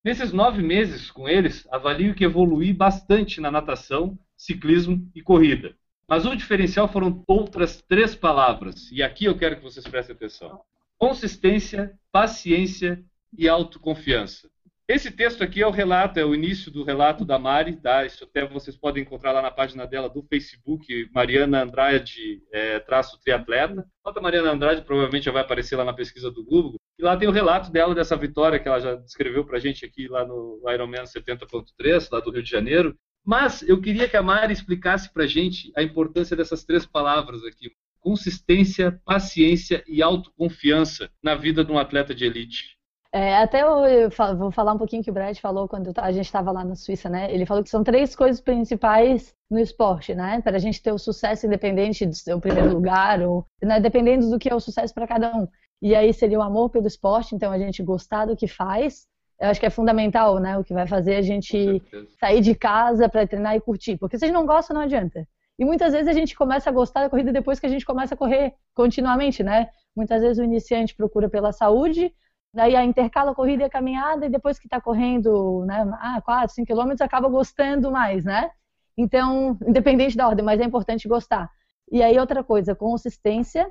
Nesses 0.04 0.32
nove 0.32 0.62
meses 0.62 1.12
com 1.12 1.28
eles, 1.28 1.68
avalio 1.72 2.16
que 2.16 2.24
evolui 2.24 2.72
bastante 2.72 3.42
na 3.42 3.52
natação, 3.52 4.18
ciclismo 4.38 5.10
e 5.14 5.22
corrida. 5.22 5.76
Mas 6.08 6.26
o 6.26 6.36
diferencial 6.36 6.88
foram 6.88 7.24
outras 7.28 7.82
três 7.82 8.16
palavras, 8.16 8.90
e 8.92 9.04
aqui 9.04 9.26
eu 9.26 9.38
quero 9.38 9.58
que 9.58 9.64
vocês 9.64 9.86
prestem 9.86 10.16
atenção: 10.16 10.62
consistência, 10.98 12.00
paciência 12.12 13.04
e 13.38 13.50
autoconfiança. 13.50 14.50
Esse 14.90 15.12
texto 15.12 15.44
aqui 15.44 15.62
é 15.62 15.68
o 15.68 15.72
relato, 15.72 16.18
é 16.18 16.24
o 16.24 16.34
início 16.34 16.72
do 16.72 16.82
relato 16.82 17.26
da 17.26 17.38
Mari, 17.38 17.76
tá? 17.76 18.06
Isso 18.06 18.24
até 18.24 18.48
vocês 18.48 18.78
podem 18.78 19.04
encontrar 19.04 19.34
lá 19.34 19.42
na 19.42 19.52
página 19.52 19.86
dela 19.86 20.08
do 20.08 20.24
Facebook, 20.24 21.10
Mariana 21.14 21.64
Andrade, 21.64 22.42
é, 22.54 22.80
traço 22.80 23.20
triatleta. 23.20 23.86
Bota 24.02 24.22
Mariana 24.22 24.52
Andrade, 24.52 24.84
provavelmente 24.84 25.26
já 25.26 25.32
vai 25.34 25.42
aparecer 25.42 25.76
lá 25.76 25.84
na 25.84 25.92
pesquisa 25.92 26.32
do 26.32 26.42
Google. 26.42 26.80
E 26.98 27.04
lá 27.04 27.18
tem 27.18 27.28
o 27.28 27.34
relato 27.34 27.70
dela 27.70 27.94
dessa 27.94 28.16
vitória 28.16 28.60
que 28.60 28.68
ela 28.70 28.80
já 28.80 28.96
descreveu 28.96 29.44
pra 29.44 29.60
gente 29.60 29.86
aqui 29.86 30.08
lá 30.08 30.26
no 30.26 30.62
Ironman 30.74 31.04
70.3, 31.04 32.08
lá 32.10 32.22
do 32.22 32.32
Rio 32.32 32.42
de 32.42 32.50
Janeiro. 32.50 32.98
Mas 33.26 33.62
eu 33.68 33.82
queria 33.82 34.08
que 34.08 34.16
a 34.16 34.24
Mari 34.24 34.54
explicasse 34.54 35.12
pra 35.12 35.28
gente 35.28 35.70
a 35.76 35.84
importância 35.84 36.34
dessas 36.34 36.64
três 36.64 36.86
palavras 36.86 37.44
aqui. 37.44 37.74
Consistência, 38.00 39.02
paciência 39.04 39.84
e 39.86 40.02
autoconfiança 40.02 41.12
na 41.22 41.36
vida 41.36 41.62
de 41.66 41.74
um 41.74 41.78
atleta 41.78 42.16
de 42.16 42.24
elite. 42.24 42.77
É, 43.12 43.38
até 43.38 43.64
eu, 43.64 44.10
vou 44.38 44.52
falar 44.52 44.74
um 44.74 44.78
pouquinho 44.78 45.04
que 45.04 45.10
o 45.10 45.14
Brad 45.14 45.38
falou 45.38 45.68
quando 45.68 45.94
a 45.98 46.12
gente 46.12 46.26
estava 46.26 46.52
lá 46.52 46.64
na 46.64 46.76
Suíça, 46.76 47.10
né? 47.10 47.34
Ele 47.34 47.46
falou 47.46 47.64
que 47.64 47.70
são 47.70 47.84
três 47.84 48.16
coisas 48.16 48.42
principais 48.42 49.34
no 49.50 49.60
esporte, 49.60 50.14
né? 50.14 50.42
Para 50.42 50.58
a 50.58 50.60
gente 50.60 50.82
ter 50.82 50.92
o 50.92 50.98
sucesso 50.98 51.46
independente 51.46 52.06
de 52.06 52.18
ser 52.18 52.34
o 52.34 52.42
primeiro 52.42 52.74
lugar, 52.74 53.22
ou 53.22 53.46
né? 53.62 53.80
dependendo 53.80 54.30
do 54.30 54.38
que 54.38 54.50
é 54.50 54.56
o 54.56 54.60
sucesso 54.60 54.94
para 54.94 55.08
cada 55.08 55.36
um. 55.36 55.48
E 55.82 55.96
aí 55.96 56.14
seria 56.14 56.40
o 56.40 56.42
amor 56.42 56.70
pelo 56.70 56.88
esporte, 56.88 57.34
então 57.34 57.52
a 57.52 57.58
gente 57.58 57.82
gostar 57.82 58.26
do 58.26 58.36
que 58.36 58.48
faz. 58.48 59.08
Eu 59.40 59.50
acho 59.50 59.60
que 59.60 59.66
é 59.66 59.70
fundamental, 59.70 60.40
né? 60.40 60.58
O 60.58 60.64
que 60.64 60.74
vai 60.74 60.88
fazer 60.88 61.16
a 61.16 61.22
gente 61.22 61.82
sair 62.20 62.42
de 62.42 62.56
casa 62.56 63.08
para 63.08 63.26
treinar 63.26 63.56
e 63.56 63.62
curtir. 63.62 63.96
Porque 63.96 64.18
se 64.18 64.26
a 64.26 64.28
gente 64.28 64.36
não 64.36 64.46
gosta, 64.46 64.74
não 64.74 64.82
adianta. 64.82 65.26
E 65.60 65.66
muitas 65.66 65.94
vezes 65.94 66.08
a 66.08 66.14
gente 66.14 66.36
começa 66.36 66.70
a 66.70 66.74
gostar 66.74 67.02
da 67.02 67.10
corrida 67.10 67.32
depois 67.32 67.60
que 67.60 67.66
a 67.66 67.70
gente 67.70 67.86
começa 67.86 68.16
a 68.16 68.18
correr 68.18 68.54
continuamente, 68.74 69.44
né? 69.44 69.70
Muitas 69.96 70.22
vezes 70.22 70.38
o 70.38 70.44
iniciante 70.44 70.96
procura 70.96 71.30
pela 71.30 71.52
saúde, 71.52 72.14
daí 72.58 72.76
a 72.76 72.84
intercala 72.84 73.32
a 73.32 73.36
corrida 73.36 73.62
e 73.62 73.66
a 73.68 73.70
caminhada, 73.70 74.26
e 74.26 74.30
depois 74.30 74.58
que 74.58 74.66
está 74.66 74.82
correndo, 74.82 75.64
né, 75.66 75.88
ah, 76.02 76.20
4, 76.26 76.56
5 76.56 76.66
quilômetros, 76.66 77.02
acaba 77.02 77.30
gostando 77.30 77.92
mais, 77.92 78.26
né? 78.26 78.50
Então, 78.98 79.56
independente 79.66 80.18
da 80.18 80.28
ordem, 80.28 80.44
mas 80.44 80.60
é 80.60 80.64
importante 80.64 81.08
gostar. 81.08 81.52
E 81.92 82.02
aí, 82.02 82.18
outra 82.18 82.44
coisa, 82.44 82.74
consistência 82.74 83.70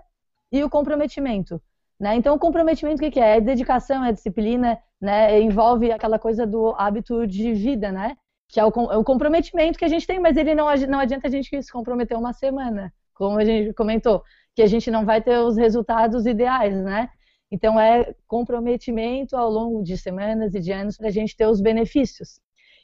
e 0.52 0.62
o 0.62 0.70
comprometimento. 0.70 1.60
Né? 1.98 2.14
Então, 2.14 2.36
o 2.36 2.38
comprometimento, 2.38 3.04
o 3.04 3.10
que, 3.10 3.18
é? 3.18 3.38
É 3.38 3.40
dedicação, 3.40 4.04
é 4.04 4.12
disciplina, 4.12 4.78
né? 5.00 5.40
envolve 5.40 5.90
aquela 5.90 6.18
coisa 6.18 6.46
do 6.46 6.72
hábito 6.78 7.26
de 7.26 7.52
vida, 7.54 7.90
né? 7.90 8.16
que 8.48 8.60
é 8.60 8.64
o, 8.64 8.68
é 8.68 8.96
o 8.96 9.02
comprometimento 9.02 9.76
que 9.76 9.84
a 9.84 9.88
gente 9.88 10.06
tem, 10.06 10.20
mas 10.20 10.36
ele 10.36 10.54
não, 10.54 10.72
não 10.88 11.00
adianta 11.00 11.26
a 11.26 11.30
gente 11.30 11.60
se 11.60 11.72
comprometer 11.72 12.16
uma 12.16 12.32
semana, 12.32 12.94
como 13.12 13.36
a 13.36 13.44
gente 13.44 13.72
comentou, 13.74 14.22
que 14.54 14.62
a 14.62 14.66
gente 14.68 14.92
não 14.92 15.04
vai 15.04 15.20
ter 15.20 15.40
os 15.40 15.56
resultados 15.56 16.24
ideais, 16.24 16.80
né? 16.84 17.10
Então, 17.50 17.78
é 17.78 18.14
comprometimento 18.26 19.36
ao 19.36 19.50
longo 19.50 19.82
de 19.82 19.96
semanas 19.96 20.54
e 20.54 20.60
de 20.60 20.72
anos 20.72 20.96
para 20.96 21.08
a 21.08 21.12
gente 21.12 21.36
ter 21.36 21.46
os 21.46 21.60
benefícios. 21.60 22.40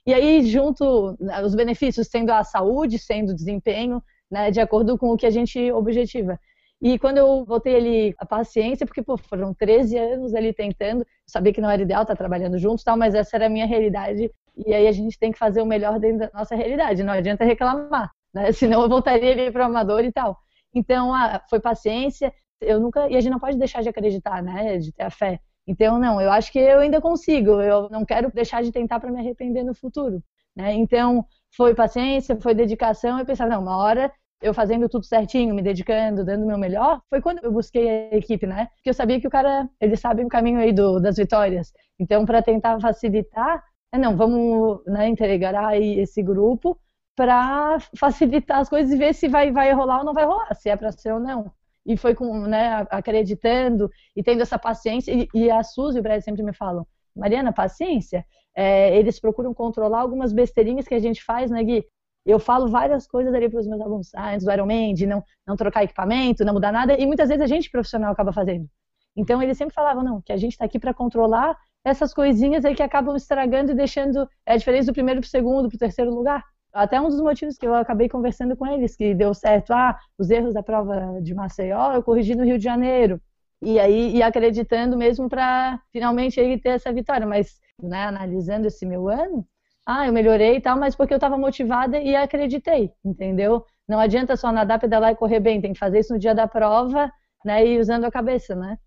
E 0.06 0.12
aí, 0.12 0.42
junto, 0.42 1.16
né, 1.20 1.42
os 1.42 1.54
benefícios 1.54 2.08
sendo 2.08 2.30
a 2.30 2.42
saúde, 2.44 2.98
sendo 2.98 3.30
o 3.30 3.34
desempenho, 3.34 4.02
né, 4.30 4.50
de 4.50 4.60
acordo 4.60 4.98
com 4.98 5.10
o 5.10 5.16
que 5.16 5.26
a 5.26 5.30
gente 5.30 5.70
objetiva. 5.72 6.38
E 6.80 6.98
quando 6.98 7.18
eu 7.18 7.44
voltei 7.44 7.76
ali 7.76 8.14
a 8.18 8.26
paciência, 8.26 8.84
porque 8.84 9.02
pô, 9.02 9.16
foram 9.16 9.54
13 9.54 9.96
anos 9.96 10.34
ali 10.34 10.52
tentando, 10.52 11.06
sabia 11.24 11.52
que 11.52 11.60
não 11.60 11.70
era 11.70 11.82
ideal 11.82 12.02
estar 12.02 12.16
trabalhando 12.16 12.58
juntos, 12.58 12.82
tal, 12.82 12.96
mas 12.96 13.14
essa 13.14 13.36
era 13.36 13.46
a 13.46 13.48
minha 13.48 13.66
realidade. 13.66 14.28
E 14.66 14.74
aí 14.74 14.88
a 14.88 14.92
gente 14.92 15.16
tem 15.16 15.30
que 15.30 15.38
fazer 15.38 15.62
o 15.62 15.66
melhor 15.66 16.00
dentro 16.00 16.18
da 16.18 16.30
nossa 16.34 16.56
realidade, 16.56 17.04
não 17.04 17.12
adianta 17.12 17.44
reclamar, 17.44 18.10
né? 18.34 18.50
Senão 18.52 18.82
eu 18.82 18.88
voltaria 18.88 19.30
ali 19.30 19.52
para 19.52 19.62
o 19.62 19.66
amador 19.66 20.04
e 20.04 20.10
tal. 20.10 20.36
Então, 20.74 21.14
ah, 21.14 21.40
foi 21.48 21.60
paciência, 21.60 22.32
eu 22.62 22.80
nunca 22.80 23.08
e 23.08 23.16
a 23.16 23.20
gente 23.20 23.32
não 23.32 23.40
pode 23.40 23.58
deixar 23.58 23.82
de 23.82 23.88
acreditar, 23.88 24.42
né, 24.42 24.78
de 24.78 24.92
ter 24.92 25.04
a 25.04 25.10
fé. 25.10 25.40
Então 25.66 25.98
não, 25.98 26.20
eu 26.20 26.30
acho 26.32 26.50
que 26.52 26.58
eu 26.58 26.80
ainda 26.80 27.00
consigo. 27.00 27.60
Eu 27.60 27.88
não 27.90 28.04
quero 28.04 28.30
deixar 28.32 28.62
de 28.62 28.72
tentar 28.72 29.00
para 29.00 29.10
me 29.12 29.20
arrepender 29.20 29.62
no 29.64 29.74
futuro, 29.74 30.22
né? 30.56 30.72
Então 30.74 31.24
foi 31.56 31.74
paciência, 31.74 32.36
foi 32.40 32.54
dedicação. 32.54 33.18
Eu 33.18 33.26
pensava 33.26 33.50
não, 33.50 33.62
uma 33.62 33.76
hora 33.76 34.12
eu 34.42 34.52
fazendo 34.52 34.88
tudo 34.88 35.06
certinho, 35.06 35.54
me 35.54 35.62
dedicando, 35.62 36.24
dando 36.24 36.42
o 36.44 36.46
meu 36.46 36.58
melhor, 36.58 37.00
foi 37.08 37.20
quando 37.22 37.42
eu 37.44 37.52
busquei 37.52 37.88
a 37.88 38.16
equipe, 38.16 38.46
né? 38.46 38.66
Porque 38.74 38.90
eu 38.90 38.94
sabia 38.94 39.20
que 39.20 39.26
o 39.26 39.30
cara, 39.30 39.68
ele 39.80 39.96
sabe 39.96 40.24
o 40.24 40.28
caminho 40.28 40.58
aí 40.58 40.72
do, 40.72 41.00
das 41.00 41.16
vitórias. 41.16 41.72
Então, 41.98 42.26
para 42.26 42.42
tentar 42.42 42.80
facilitar, 42.80 43.62
é, 43.92 43.98
não, 43.98 44.16
vamos 44.16 44.84
né, 44.86 45.08
entregar 45.08 45.54
aí 45.54 46.00
esse 46.00 46.22
grupo 46.22 46.78
para 47.14 47.78
facilitar 47.96 48.58
as 48.60 48.68
coisas 48.68 48.92
e 48.92 48.96
ver 48.96 49.14
se 49.14 49.28
vai, 49.28 49.52
vai 49.52 49.72
rolar 49.72 49.98
ou 50.00 50.04
não 50.04 50.14
vai 50.14 50.24
rolar, 50.24 50.52
se 50.54 50.68
é 50.68 50.76
para 50.76 50.90
ser 50.92 51.12
ou 51.12 51.20
não. 51.20 51.52
E 51.84 51.96
foi 51.96 52.14
com, 52.14 52.46
né, 52.46 52.86
acreditando 52.90 53.90
e 54.14 54.22
tendo 54.22 54.42
essa 54.42 54.58
paciência. 54.58 55.12
E, 55.12 55.28
e 55.34 55.50
a 55.50 55.62
Suzy 55.62 55.98
e 55.98 56.00
o 56.00 56.02
Brad 56.02 56.20
sempre 56.22 56.42
me 56.42 56.52
falam, 56.52 56.86
Mariana, 57.14 57.52
paciência. 57.52 58.24
É, 58.54 58.96
eles 58.96 59.18
procuram 59.18 59.54
controlar 59.54 60.00
algumas 60.00 60.32
besteirinhas 60.32 60.86
que 60.86 60.94
a 60.94 60.98
gente 60.98 61.22
faz, 61.24 61.50
né, 61.50 61.62
Gui? 61.62 61.84
Eu 62.24 62.38
falo 62.38 62.68
várias 62.68 63.06
coisas 63.06 63.34
ali 63.34 63.48
para 63.48 63.58
os 63.58 63.66
meus 63.66 63.80
alunos, 63.80 64.14
ah, 64.14 64.32
antes 64.32 64.46
do 64.46 64.52
Ironman, 64.52 64.94
de 64.94 65.06
não, 65.06 65.24
não 65.46 65.56
trocar 65.56 65.82
equipamento, 65.82 66.44
não 66.44 66.54
mudar 66.54 66.70
nada, 66.70 66.96
e 66.96 67.04
muitas 67.04 67.28
vezes 67.28 67.42
a 67.42 67.46
gente 67.46 67.68
profissional 67.70 68.12
acaba 68.12 68.32
fazendo. 68.32 68.68
Então 69.16 69.42
eles 69.42 69.58
sempre 69.58 69.74
falavam, 69.74 70.04
não, 70.04 70.22
que 70.22 70.32
a 70.32 70.36
gente 70.36 70.52
está 70.52 70.64
aqui 70.64 70.78
para 70.78 70.94
controlar 70.94 71.56
essas 71.84 72.14
coisinhas 72.14 72.64
aí 72.64 72.74
que 72.74 72.82
acabam 72.82 73.16
estragando 73.16 73.72
e 73.72 73.74
deixando 73.74 74.28
é, 74.46 74.52
a 74.52 74.56
diferença 74.56 74.92
do 74.92 74.94
primeiro 74.94 75.20
para 75.20 75.26
o 75.26 75.30
segundo, 75.30 75.68
para 75.68 75.76
o 75.76 75.78
terceiro 75.78 76.14
lugar. 76.14 76.44
Até 76.72 77.00
um 77.00 77.08
dos 77.08 77.20
motivos 77.20 77.58
que 77.58 77.66
eu 77.66 77.74
acabei 77.74 78.08
conversando 78.08 78.56
com 78.56 78.66
eles, 78.66 78.96
que 78.96 79.14
deu 79.14 79.34
certo, 79.34 79.72
ah, 79.72 79.98
os 80.18 80.30
erros 80.30 80.54
da 80.54 80.62
prova 80.62 81.20
de 81.22 81.34
Maceió 81.34 81.92
eu 81.92 82.02
corrigi 82.02 82.34
no 82.34 82.44
Rio 82.44 82.58
de 82.58 82.64
Janeiro. 82.64 83.20
E 83.60 83.78
aí, 83.78 84.16
e 84.16 84.22
acreditando 84.22 84.96
mesmo 84.96 85.28
para 85.28 85.78
finalmente 85.92 86.40
aí 86.40 86.58
ter 86.58 86.70
essa 86.70 86.92
vitória. 86.92 87.26
Mas, 87.26 87.60
né, 87.80 88.04
analisando 88.04 88.66
esse 88.66 88.86
meu 88.86 89.08
ano, 89.08 89.46
ah, 89.86 90.06
eu 90.06 90.12
melhorei 90.12 90.56
e 90.56 90.60
tal, 90.60 90.78
mas 90.78 90.94
porque 90.94 91.12
eu 91.12 91.16
estava 91.16 91.36
motivada 91.36 91.98
e 92.00 92.14
acreditei, 92.14 92.90
entendeu? 93.04 93.64
Não 93.88 93.98
adianta 93.98 94.36
só 94.36 94.52
nadar, 94.52 94.78
pedalar 94.78 95.12
e 95.12 95.16
correr 95.16 95.40
bem, 95.40 95.60
tem 95.60 95.72
que 95.72 95.78
fazer 95.78 95.98
isso 96.00 96.12
no 96.12 96.18
dia 96.18 96.34
da 96.34 96.46
prova, 96.46 97.10
né, 97.44 97.66
e 97.66 97.78
usando 97.78 98.04
a 98.04 98.10
cabeça, 98.10 98.54
né? 98.54 98.78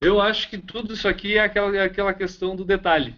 Eu 0.00 0.20
acho 0.20 0.48
que 0.48 0.58
tudo 0.58 0.94
isso 0.94 1.08
aqui 1.08 1.36
é 1.36 1.40
aquela, 1.40 1.76
é 1.76 1.82
aquela 1.82 2.14
questão 2.14 2.54
do 2.54 2.64
detalhe. 2.64 3.14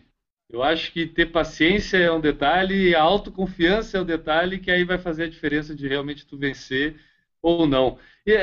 Eu 0.51 0.63
acho 0.63 0.93
que 0.93 1.07
ter 1.07 1.27
paciência 1.27 1.99
é 1.99 2.11
um 2.11 2.21
detalhe 2.21 2.89
e 2.89 2.95
a 2.95 3.03
autoconfiança 3.03 3.99
é 3.99 4.01
um 4.01 4.07
detalhe 4.07 4.59
que 4.59 4.71
aí 4.71 4.83
vai 4.83 4.99
fazer 4.99 5.25
a 5.25 5.29
diferença 5.29 5.75
de 5.75 5.87
realmente 5.87 6.27
tu 6.27 6.39
vencer 6.39 6.97
ou 7.43 7.67
não. 7.67 7.99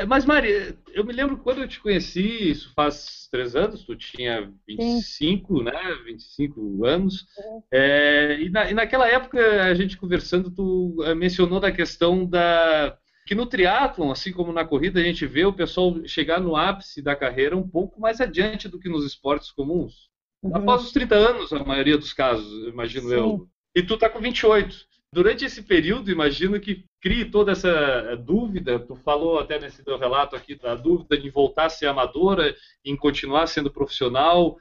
Mas, 0.07 0.25
Mari, 0.25 0.75
eu 0.93 1.03
me 1.03 1.13
lembro 1.13 1.37
quando 1.37 1.61
eu 1.61 1.67
te 1.67 1.79
conheci, 1.79 2.49
isso 2.49 2.73
faz 2.73 3.27
três 3.29 3.55
anos, 3.55 3.83
tu 3.83 3.95
tinha 3.95 4.51
25, 4.67 5.57
Sim. 5.57 5.63
né? 5.63 5.95
25 6.05 6.85
anos. 6.85 7.27
É, 7.71 8.37
e, 8.39 8.49
na, 8.49 8.71
e, 8.71 8.73
naquela 8.73 9.07
época, 9.07 9.63
a 9.63 9.73
gente 9.75 9.97
conversando, 9.97 10.49
tu 10.49 10.97
eh, 11.03 11.13
mencionou 11.13 11.59
da 11.59 11.71
questão 11.71 12.25
da. 12.25 12.97
Que 13.27 13.35
no 13.35 13.45
triatlon, 13.45 14.11
assim 14.11 14.31
como 14.31 14.53
na 14.53 14.65
corrida, 14.65 14.99
a 14.99 15.03
gente 15.03 15.25
vê 15.25 15.45
o 15.45 15.53
pessoal 15.53 15.95
chegar 16.07 16.39
no 16.39 16.55
ápice 16.55 17.01
da 17.01 17.15
carreira 17.15 17.57
um 17.57 17.67
pouco 17.67 17.99
mais 17.99 18.21
adiante 18.21 18.67
do 18.67 18.79
que 18.79 18.89
nos 18.89 19.05
esportes 19.05 19.51
comuns. 19.51 20.09
Uhum. 20.45 20.55
Após 20.55 20.83
os 20.83 20.91
30 20.91 21.15
anos, 21.15 21.51
a 21.51 21.63
maioria 21.63 21.97
dos 21.97 22.13
casos, 22.13 22.67
imagino 22.67 23.09
Sim. 23.09 23.15
eu. 23.15 23.47
E 23.75 23.81
tu 23.81 23.97
tá 23.97 24.07
com 24.07 24.19
28. 24.19 24.75
Durante 25.11 25.43
esse 25.43 25.63
período, 25.63 26.11
imagino 26.11 26.59
que 26.59 26.85
crie 27.01 27.25
toda 27.25 27.53
essa 27.53 27.69
eh, 27.69 28.15
dúvida. 28.15 28.79
Tu 28.79 28.95
falou 28.97 29.39
até 29.39 29.59
nesse 29.59 29.83
teu 29.83 29.97
relato 29.97 30.35
aqui 30.35 30.55
da 30.55 30.75
dúvida 30.75 31.17
de 31.17 31.29
voltar 31.29 31.65
a 31.65 31.69
ser 31.69 31.87
amadora, 31.87 32.55
em 32.83 32.95
continuar 32.95 33.47
sendo 33.47 33.71
profissional. 33.71 34.57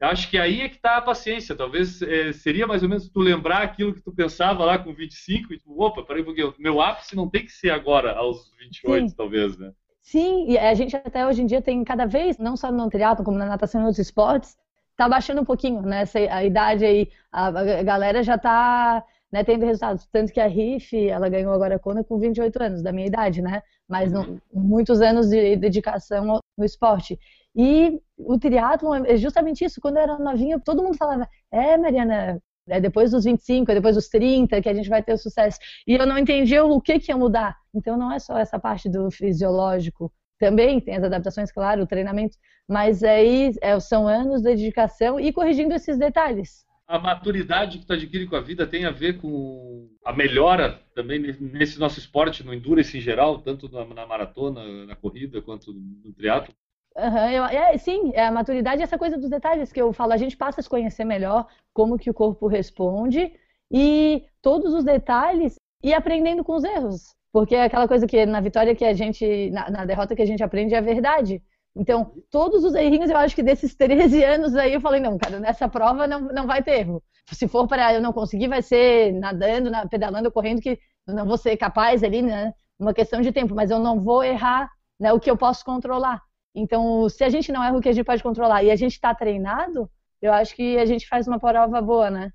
Acho 0.00 0.30
que 0.30 0.38
aí 0.38 0.60
é 0.60 0.68
que 0.68 0.76
está 0.76 0.98
a 0.98 1.02
paciência. 1.02 1.56
Talvez 1.56 2.00
é, 2.02 2.32
seria 2.32 2.66
mais 2.66 2.82
ou 2.82 2.88
menos 2.88 3.08
tu 3.08 3.20
lembrar 3.20 3.62
aquilo 3.62 3.94
que 3.94 4.02
tu 4.02 4.12
pensava 4.12 4.64
lá 4.64 4.78
com 4.78 4.94
25 4.94 5.52
e 5.52 5.58
tu, 5.58 5.80
opa, 5.80 6.02
peraí, 6.04 6.22
porque 6.22 6.52
meu 6.58 6.80
ápice 6.80 7.16
não 7.16 7.28
tem 7.28 7.44
que 7.44 7.52
ser 7.52 7.70
agora, 7.70 8.12
aos 8.14 8.52
28, 8.58 9.08
Sim. 9.08 9.16
talvez, 9.16 9.56
né? 9.56 9.72
Sim, 10.02 10.50
e 10.50 10.58
a 10.58 10.74
gente 10.74 10.94
até 10.94 11.26
hoje 11.26 11.42
em 11.42 11.46
dia 11.46 11.62
tem 11.62 11.82
cada 11.82 12.04
vez, 12.04 12.36
não 12.36 12.56
só 12.56 12.70
no 12.70 12.90
triatlo 12.90 13.24
como 13.24 13.38
na 13.38 13.46
natação 13.46 13.80
e 13.80 13.84
outros 13.84 14.06
esportes, 14.06 14.54
tá 14.96 15.08
baixando 15.08 15.40
um 15.40 15.44
pouquinho, 15.44 15.82
né? 15.82 16.02
Essa, 16.02 16.18
a 16.18 16.44
idade 16.44 16.84
aí, 16.84 17.10
a, 17.32 17.48
a 17.48 17.82
galera 17.82 18.22
já 18.22 18.38
tá 18.38 19.04
né, 19.32 19.42
tendo 19.42 19.64
resultados. 19.66 20.06
Tanto 20.12 20.32
que 20.32 20.40
a 20.40 20.46
Riff, 20.46 20.96
ela 21.08 21.28
ganhou 21.28 21.52
agora 21.52 21.76
a 21.76 21.78
Kona 21.78 22.04
com 22.04 22.18
28 22.18 22.62
anos, 22.62 22.82
da 22.82 22.92
minha 22.92 23.06
idade, 23.06 23.42
né? 23.42 23.62
Mas 23.88 24.12
não, 24.12 24.40
muitos 24.52 25.00
anos 25.00 25.28
de 25.28 25.56
dedicação 25.56 26.40
no 26.56 26.64
esporte. 26.64 27.18
E 27.56 28.00
o 28.16 28.38
triatlon 28.38 29.04
é 29.04 29.16
justamente 29.16 29.64
isso. 29.64 29.80
Quando 29.80 29.96
eu 29.96 30.02
era 30.02 30.18
novinha, 30.18 30.60
todo 30.60 30.82
mundo 30.82 30.96
falava, 30.96 31.28
é, 31.50 31.76
Mariana, 31.76 32.40
é 32.68 32.80
depois 32.80 33.10
dos 33.10 33.24
25, 33.24 33.70
é 33.70 33.74
depois 33.74 33.94
dos 33.96 34.08
30 34.08 34.60
que 34.62 34.68
a 34.68 34.74
gente 34.74 34.88
vai 34.88 35.02
ter 35.02 35.12
o 35.12 35.18
sucesso. 35.18 35.58
E 35.86 35.94
eu 35.94 36.06
não 36.06 36.16
entendia 36.16 36.64
o 36.64 36.80
que, 36.80 36.98
que 36.98 37.10
ia 37.10 37.16
mudar. 37.16 37.56
Então 37.74 37.96
não 37.96 38.12
é 38.12 38.18
só 38.18 38.38
essa 38.38 38.58
parte 38.58 38.88
do 38.88 39.10
fisiológico. 39.10 40.12
Também 40.38 40.80
tem 40.80 40.96
as 40.96 41.04
adaptações, 41.04 41.52
claro, 41.52 41.82
o 41.82 41.86
treinamento, 41.86 42.36
mas 42.68 43.02
aí 43.02 43.52
é, 43.60 43.78
são 43.80 44.08
anos 44.08 44.42
de 44.42 44.48
dedicação 44.48 45.18
e 45.20 45.32
corrigindo 45.32 45.74
esses 45.74 45.98
detalhes 45.98 46.64
a 46.86 46.98
maturidade 46.98 47.78
que 47.78 47.86
tu 47.86 47.92
adquire 47.92 48.26
com 48.26 48.36
a 48.36 48.40
vida 48.40 48.66
tem 48.66 48.84
a 48.84 48.90
ver 48.90 49.18
com 49.20 49.88
a 50.04 50.12
melhora 50.12 50.80
também 50.94 51.18
nesse 51.18 51.78
nosso 51.78 51.98
esporte, 51.98 52.44
no 52.44 52.52
endurance 52.52 52.96
em 52.96 53.00
geral, 53.00 53.38
tanto 53.38 53.70
na, 53.70 53.84
na 53.86 54.06
maratona, 54.06 54.86
na 54.86 54.94
corrida, 54.94 55.40
quanto 55.40 55.72
no 55.72 56.12
triatlo? 56.12 56.54
Uhum, 56.96 57.30
eu, 57.30 57.44
é, 57.44 57.76
sim, 57.76 58.12
é 58.14 58.26
a 58.26 58.30
maturidade 58.30 58.80
é 58.80 58.84
essa 58.84 58.98
coisa 58.98 59.18
dos 59.18 59.30
detalhes 59.30 59.72
que 59.72 59.80
eu 59.80 59.92
falo. 59.92 60.12
A 60.12 60.16
gente 60.16 60.36
passa 60.36 60.60
a 60.60 60.62
se 60.62 60.68
conhecer 60.68 61.04
melhor, 61.04 61.48
como 61.72 61.98
que 61.98 62.10
o 62.10 62.14
corpo 62.14 62.46
responde 62.46 63.32
e 63.72 64.24
todos 64.40 64.72
os 64.72 64.84
detalhes 64.84 65.56
e 65.82 65.92
aprendendo 65.92 66.44
com 66.44 66.54
os 66.54 66.64
erros. 66.64 67.16
Porque 67.34 67.56
é 67.56 67.64
aquela 67.64 67.88
coisa 67.88 68.06
que 68.06 68.24
na 68.24 68.40
vitória 68.40 68.76
que 68.76 68.84
a 68.84 68.94
gente, 68.94 69.50
na, 69.50 69.68
na 69.68 69.84
derrota 69.84 70.14
que 70.14 70.22
a 70.22 70.26
gente 70.26 70.44
aprende 70.44 70.72
é 70.72 70.78
a 70.78 70.80
verdade. 70.80 71.42
Então, 71.74 72.12
todos 72.30 72.62
os 72.62 72.76
errinhos, 72.76 73.10
eu 73.10 73.16
acho 73.16 73.34
que 73.34 73.42
desses 73.42 73.74
13 73.74 74.22
anos 74.22 74.54
aí, 74.54 74.72
eu 74.74 74.80
falei, 74.80 75.00
não, 75.00 75.18
cara, 75.18 75.40
nessa 75.40 75.68
prova 75.68 76.06
não, 76.06 76.20
não 76.20 76.46
vai 76.46 76.62
ter 76.62 76.78
erro. 76.78 77.02
Se 77.32 77.48
for 77.48 77.66
para 77.66 77.92
eu 77.92 78.00
não 78.00 78.12
conseguir, 78.12 78.46
vai 78.46 78.62
ser 78.62 79.12
nadando, 79.14 79.72
pedalando, 79.90 80.30
correndo, 80.30 80.60
que 80.60 80.78
não 81.08 81.26
vou 81.26 81.36
ser 81.36 81.56
capaz 81.56 82.04
ali, 82.04 82.22
né? 82.22 82.54
Uma 82.78 82.94
questão 82.94 83.20
de 83.20 83.32
tempo, 83.32 83.52
mas 83.52 83.68
eu 83.68 83.80
não 83.80 84.00
vou 84.00 84.22
errar 84.22 84.70
né, 85.00 85.12
o 85.12 85.18
que 85.18 85.28
eu 85.28 85.36
posso 85.36 85.64
controlar. 85.64 86.22
Então, 86.54 87.08
se 87.08 87.24
a 87.24 87.28
gente 87.28 87.50
não 87.50 87.64
erra 87.64 87.76
o 87.76 87.80
que 87.80 87.88
a 87.88 87.92
gente 87.92 88.06
pode 88.06 88.22
controlar 88.22 88.62
e 88.62 88.70
a 88.70 88.76
gente 88.76 88.92
está 88.92 89.12
treinado, 89.12 89.90
eu 90.22 90.32
acho 90.32 90.54
que 90.54 90.78
a 90.78 90.86
gente 90.86 91.08
faz 91.08 91.26
uma 91.26 91.40
prova 91.40 91.82
boa, 91.82 92.12
né? 92.12 92.30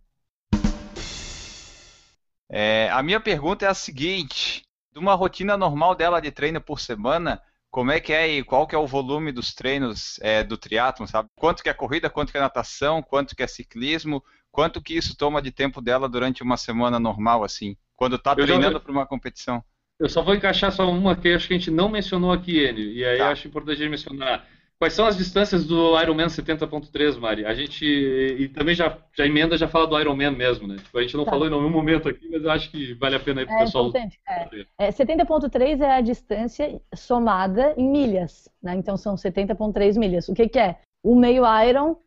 É, 2.52 2.90
a 2.92 3.02
minha 3.02 3.22
pergunta 3.22 3.66
é 3.66 3.70
a 3.70 3.74
seguinte: 3.74 4.68
uma 5.00 5.16
rotina 5.16 5.58
normal 5.58 5.96
dela 5.96 6.20
de 6.20 6.32
treino 6.32 6.62
por 6.62 6.80
semana, 6.80 7.42
como 7.72 7.92
é 7.92 8.00
que 8.00 8.12
é 8.12 8.28
e 8.28 8.44
qual 8.44 8.68
que 8.68 8.76
é 8.76 8.78
o 8.78 8.88
volume 8.88 9.32
dos 9.32 9.54
treinos 9.54 10.20
é, 10.22 10.44
do 10.44 10.58
triatlo, 10.58 11.08
sabe? 11.08 11.30
Quanto 11.36 11.62
que 11.62 11.70
é 11.70 11.74
corrida, 11.74 12.10
quanto 12.10 12.32
que 12.32 12.38
é 12.38 12.42
natação, 12.42 13.02
quanto 13.02 13.36
que 13.36 13.44
é 13.44 13.48
ciclismo, 13.48 14.24
quanto 14.52 14.82
que 14.82 14.96
isso 14.96 15.16
toma 15.16 15.42
de 15.42 15.52
tempo 15.52 15.82
dela 15.82 16.10
durante 16.10 16.42
uma 16.42 16.58
semana 16.58 17.00
normal, 17.00 17.44
assim, 17.44 17.76
quando 17.96 18.16
está 18.16 18.36
treinando 18.36 18.80
para 18.80 18.92
uma 18.92 19.06
competição? 19.06 19.64
Eu 20.00 20.10
só 20.10 20.24
vou 20.24 20.34
encaixar 20.34 20.72
só 20.72 20.90
uma 20.90 21.16
que 21.16 21.30
acho 21.30 21.48
que 21.48 21.54
a 21.54 21.58
gente 21.58 21.70
não 21.70 21.90
mencionou 21.90 22.32
aqui, 22.32 22.66
Enio, 22.66 22.92
e 22.92 23.04
aí 23.04 23.18
tá. 23.18 23.32
acho 23.32 23.48
importante 23.48 23.76
a 23.76 23.80
gente 23.80 23.92
mencionar. 23.92 24.48
Quais 24.80 24.94
são 24.94 25.06
as 25.06 25.18
distâncias 25.18 25.66
do 25.66 26.02
Ironman 26.02 26.28
70.3, 26.28 27.20
Mari? 27.20 27.46
A 27.46 27.54
gente, 27.54 27.86
e 27.86 28.48
também 28.48 28.74
já, 28.74 28.98
já 29.14 29.26
emenda, 29.26 29.58
já 29.58 29.68
fala 29.68 29.86
do 29.86 30.00
Ironman 30.00 30.32
mesmo, 30.32 30.70
né? 30.70 30.78
Tipo, 30.78 30.98
a 30.98 31.02
gente 31.02 31.18
não 31.18 31.26
tá. 31.26 31.32
falou 31.32 31.48
em 31.48 31.50
nenhum 31.50 31.70
momento 31.70 32.08
aqui, 32.08 32.30
mas 32.30 32.42
eu 32.42 32.50
acho 32.50 32.72
que 32.72 32.94
vale 32.94 33.18
a 33.18 33.20
pena 33.20 33.42
aí 33.42 33.46
pro 33.46 33.56
é 33.56 33.60
pessoal. 33.60 33.92
É. 33.94 34.88
É, 34.88 34.90
70.3 34.90 35.82
é 35.82 35.92
a 35.92 36.00
distância 36.00 36.82
somada 36.96 37.74
em 37.76 37.90
milhas, 37.90 38.48
né? 38.64 38.74
Então 38.74 38.96
são 38.96 39.16
70.3 39.16 40.00
milhas. 40.00 40.30
O 40.30 40.34
que, 40.34 40.48
que 40.48 40.58
é? 40.58 40.78
O 41.04 41.14
meio 41.14 41.44
Iron, 41.68 41.98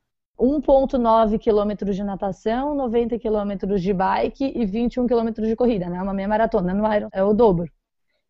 1.9 0.41 1.39
quilômetros 1.39 1.95
de 1.95 2.03
natação, 2.03 2.75
90 2.75 3.19
quilômetros 3.19 3.83
de 3.83 3.93
bike 3.93 4.51
e 4.57 4.65
21 4.65 5.07
quilômetros 5.07 5.47
de 5.47 5.55
corrida, 5.55 5.91
né? 5.91 6.01
Uma 6.01 6.15
meia 6.15 6.27
maratona 6.27 6.73
no 6.73 6.91
Iron 6.91 7.11
é 7.13 7.23
o 7.23 7.35
dobro. 7.35 7.71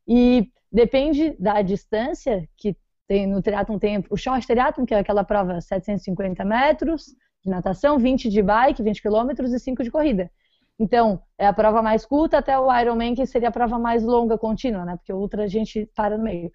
E 0.08 0.50
depende 0.72 1.36
da 1.38 1.62
distância 1.62 2.48
que 2.56 2.76
tem, 3.06 3.26
no 3.26 3.42
triatlon 3.42 3.78
tem 3.78 4.04
o 4.10 4.16
short 4.16 4.46
triatlon, 4.46 4.86
que 4.86 4.94
é 4.94 4.98
aquela 4.98 5.24
prova 5.24 5.60
750 5.60 6.44
metros 6.44 7.06
de 7.44 7.50
natação, 7.50 7.98
20 7.98 8.28
de 8.28 8.42
bike, 8.42 8.82
20 8.82 9.02
quilômetros 9.02 9.52
e 9.52 9.58
5 9.58 9.82
de 9.82 9.90
corrida. 9.90 10.30
Então, 10.78 11.20
é 11.38 11.46
a 11.46 11.52
prova 11.52 11.82
mais 11.82 12.04
curta 12.06 12.38
até 12.38 12.58
o 12.58 12.72
Ironman, 12.74 13.14
que 13.14 13.26
seria 13.26 13.48
a 13.48 13.52
prova 13.52 13.78
mais 13.78 14.02
longa, 14.02 14.38
contínua, 14.38 14.84
né? 14.84 14.96
Porque 14.96 15.12
o 15.12 15.18
Ultra 15.18 15.44
a 15.44 15.46
gente 15.46 15.88
para 15.94 16.16
no 16.16 16.24
meio. 16.24 16.50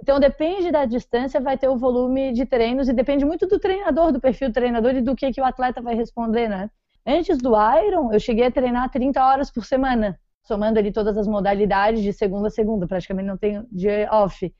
Então, 0.00 0.18
depende 0.18 0.70
da 0.70 0.84
distância, 0.84 1.40
vai 1.40 1.58
ter 1.58 1.68
o 1.68 1.76
volume 1.76 2.32
de 2.32 2.46
treinos 2.46 2.88
e 2.88 2.92
depende 2.92 3.24
muito 3.24 3.46
do 3.46 3.58
treinador, 3.58 4.12
do 4.12 4.20
perfil 4.20 4.48
do 4.48 4.54
treinador 4.54 4.94
e 4.94 5.02
do 5.02 5.14
que, 5.14 5.32
que 5.32 5.40
o 5.40 5.44
atleta 5.44 5.80
vai 5.82 5.94
responder, 5.94 6.48
né? 6.48 6.70
Antes 7.06 7.38
do 7.38 7.54
Iron, 7.86 8.12
eu 8.12 8.20
cheguei 8.20 8.46
a 8.46 8.50
treinar 8.50 8.90
30 8.90 9.24
horas 9.24 9.50
por 9.50 9.64
semana, 9.64 10.18
somando 10.44 10.78
ali 10.78 10.92
todas 10.92 11.16
as 11.18 11.26
modalidades 11.26 12.02
de 12.02 12.12
segunda 12.12 12.48
a 12.48 12.50
segunda, 12.50 12.86
praticamente 12.86 13.26
não 13.26 13.36
tenho 13.36 13.66
dia 13.70 14.08
off. 14.12 14.52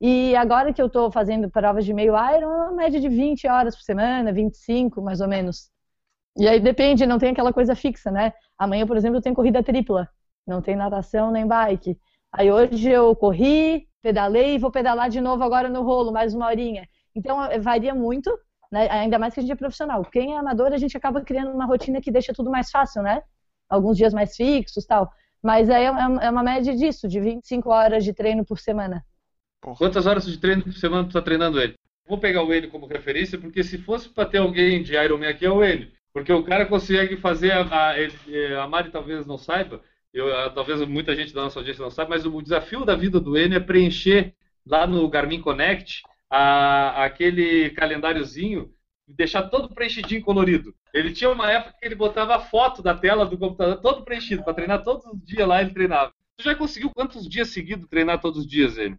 E 0.00 0.34
agora 0.36 0.72
que 0.72 0.80
eu 0.80 0.86
estou 0.86 1.10
fazendo 1.10 1.50
provas 1.50 1.84
de 1.84 1.92
meio 1.92 2.14
Iron, 2.14 2.50
é 2.50 2.56
uma 2.68 2.72
média 2.72 2.98
de 3.00 3.08
20 3.08 3.46
horas 3.46 3.76
por 3.76 3.82
semana, 3.82 4.32
25 4.32 5.02
mais 5.02 5.20
ou 5.20 5.28
menos. 5.28 5.70
E 6.38 6.48
aí 6.48 6.60
depende, 6.60 7.06
não 7.06 7.18
tem 7.18 7.30
aquela 7.32 7.52
coisa 7.52 7.74
fixa, 7.74 8.10
né? 8.10 8.32
Amanhã, 8.58 8.86
por 8.86 8.96
exemplo, 8.96 9.18
eu 9.18 9.22
tenho 9.22 9.34
corrida 9.34 9.62
tripla. 9.62 10.08
Não 10.46 10.62
tem 10.62 10.76
natação 10.76 11.30
nem 11.30 11.46
bike. 11.46 11.98
Aí 12.32 12.50
hoje 12.50 12.90
eu 12.90 13.14
corri, 13.16 13.88
pedalei 14.02 14.54
e 14.54 14.58
vou 14.58 14.70
pedalar 14.70 15.10
de 15.10 15.20
novo 15.20 15.42
agora 15.44 15.68
no 15.68 15.82
rolo, 15.82 16.12
mais 16.12 16.34
uma 16.34 16.46
horinha. 16.46 16.88
Então 17.14 17.42
é, 17.44 17.58
varia 17.58 17.94
muito, 17.94 18.30
né? 18.72 18.88
ainda 18.90 19.18
mais 19.18 19.34
que 19.34 19.40
a 19.40 19.42
gente 19.42 19.52
é 19.52 19.56
profissional. 19.56 20.04
Quem 20.04 20.34
é 20.34 20.38
amador, 20.38 20.72
a 20.72 20.78
gente 20.78 20.96
acaba 20.96 21.20
criando 21.22 21.52
uma 21.52 21.66
rotina 21.66 22.00
que 22.00 22.10
deixa 22.10 22.32
tudo 22.32 22.50
mais 22.50 22.70
fácil, 22.70 23.02
né? 23.02 23.22
Alguns 23.68 23.96
dias 23.96 24.14
mais 24.14 24.36
fixos 24.36 24.86
tal. 24.86 25.10
Mas 25.42 25.68
aí 25.70 25.84
é, 25.84 25.88
é 25.88 26.30
uma 26.30 26.42
média 26.42 26.74
disso, 26.76 27.08
de 27.08 27.20
25 27.20 27.70
horas 27.70 28.04
de 28.04 28.12
treino 28.14 28.44
por 28.44 28.58
semana. 28.58 29.04
Porra. 29.60 29.76
Quantas 29.76 30.06
horas 30.06 30.26
de 30.26 30.38
treino 30.38 30.62
por 30.62 30.72
semana 30.72 31.06
tu 31.08 31.12
tá 31.12 31.22
treinando 31.22 31.60
ele? 31.60 31.74
Vou 32.06 32.18
pegar 32.18 32.42
o 32.42 32.52
Enio 32.52 32.70
como 32.70 32.86
referência, 32.86 33.38
porque 33.38 33.62
se 33.62 33.78
fosse 33.78 34.08
para 34.08 34.28
ter 34.28 34.38
alguém 34.38 34.82
de 34.82 34.94
Ironman 34.94 35.28
aqui, 35.28 35.44
é 35.46 35.50
o 35.50 35.62
Enio. 35.64 35.90
Porque 36.12 36.32
o 36.32 36.42
cara 36.42 36.66
consegue 36.66 37.16
fazer, 37.16 37.52
a, 37.52 37.88
a, 37.90 38.00
ele- 38.00 38.54
a 38.60 38.66
Mari 38.66 38.90
talvez 38.90 39.24
não 39.26 39.38
saiba, 39.38 39.80
eu, 40.12 40.34
a- 40.36 40.50
talvez 40.50 40.80
muita 40.88 41.14
gente 41.14 41.32
da 41.32 41.42
nossa 41.42 41.58
audiência 41.60 41.82
não 41.82 41.90
saiba, 41.90 42.10
mas 42.10 42.26
o 42.26 42.42
desafio 42.42 42.84
da 42.84 42.96
vida 42.96 43.20
do 43.20 43.38
Enio 43.38 43.56
é 43.58 43.60
preencher 43.60 44.34
lá 44.66 44.86
no 44.86 45.08
Garmin 45.08 45.40
Connect 45.40 46.02
a- 46.28 47.04
aquele 47.04 47.70
calendáriozinho 47.70 48.72
deixar 49.06 49.42
todo 49.48 49.72
preenchidinho 49.74 50.22
colorido. 50.22 50.74
Ele 50.92 51.12
tinha 51.12 51.30
uma 51.30 51.50
época 51.50 51.74
que 51.78 51.84
ele 51.86 51.94
botava 51.94 52.36
a 52.36 52.40
foto 52.40 52.82
da 52.82 52.94
tela 52.94 53.24
do 53.26 53.38
computador 53.38 53.76
todo 53.80 54.04
preenchido, 54.04 54.42
para 54.42 54.54
treinar 54.54 54.82
todos 54.82 55.04
os 55.06 55.20
dias 55.24 55.46
lá 55.46 55.60
ele 55.60 55.72
treinava. 55.72 56.12
Tu 56.36 56.44
já 56.44 56.54
conseguiu 56.54 56.90
quantos 56.90 57.28
dias 57.28 57.48
seguidos 57.48 57.88
treinar 57.88 58.20
todos 58.20 58.40
os 58.40 58.46
dias, 58.46 58.76
Enio? 58.78 58.98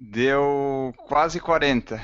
Deu 0.00 0.94
quase 1.06 1.38
40. 1.38 2.00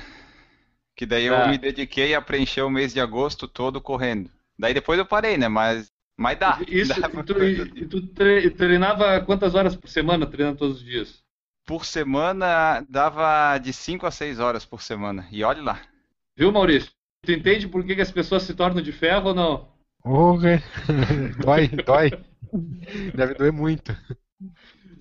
Que 0.95 1.07
daí 1.07 1.29
Tá. 1.29 1.45
eu 1.45 1.49
me 1.49 1.57
dediquei 1.59 2.15
a 2.15 2.21
preencher 2.21 2.63
o 2.63 2.71
mês 2.71 2.93
de 2.93 3.01
agosto 3.01 3.49
todo 3.49 3.81
correndo. 3.81 4.31
Daí 4.59 4.75
depois 4.75 4.99
eu 4.99 5.07
parei, 5.07 5.37
né? 5.39 5.49
Mas, 5.49 5.91
mas 6.17 6.39
dá. 6.39 6.61
Isso, 6.69 6.99
dá 7.01 7.09
e 7.09 7.23
tu, 7.25 7.43
e- 7.43 7.83
e 7.83 7.87
tu 7.87 8.07
tre- 8.09 8.51
treinava 8.51 9.21
quantas 9.23 9.55
horas 9.55 9.75
por 9.75 9.89
semana 9.89 10.27
treinando 10.27 10.59
todos 10.59 10.77
os 10.79 10.85
dias? 10.85 11.23
Por 11.67 11.85
semana 11.85 12.85
dava 12.89 13.59
de 13.59 13.73
5 13.73 14.07
a 14.07 14.11
6 14.11 14.39
horas 14.39 14.65
por 14.65 14.81
semana. 14.83 15.27
E 15.33 15.43
olhe 15.43 15.61
lá. 15.61 15.81
Viu, 16.37 16.53
Maurício? 16.53 16.91
Tu 17.25 17.33
entende 17.33 17.67
por 17.67 17.85
que, 17.85 17.95
que 17.97 18.03
as 18.03 18.13
pessoas 18.13 18.43
se 18.45 18.55
tornam 18.55 18.83
de 18.83 18.93
ferro 18.93 19.29
ou 19.29 19.35
não? 19.35 19.69
Porra. 20.03 20.63
dói, 21.45 21.69
dói. 21.69 22.11
Deve 23.15 23.35
doer 23.35 23.53
muito. 23.53 23.97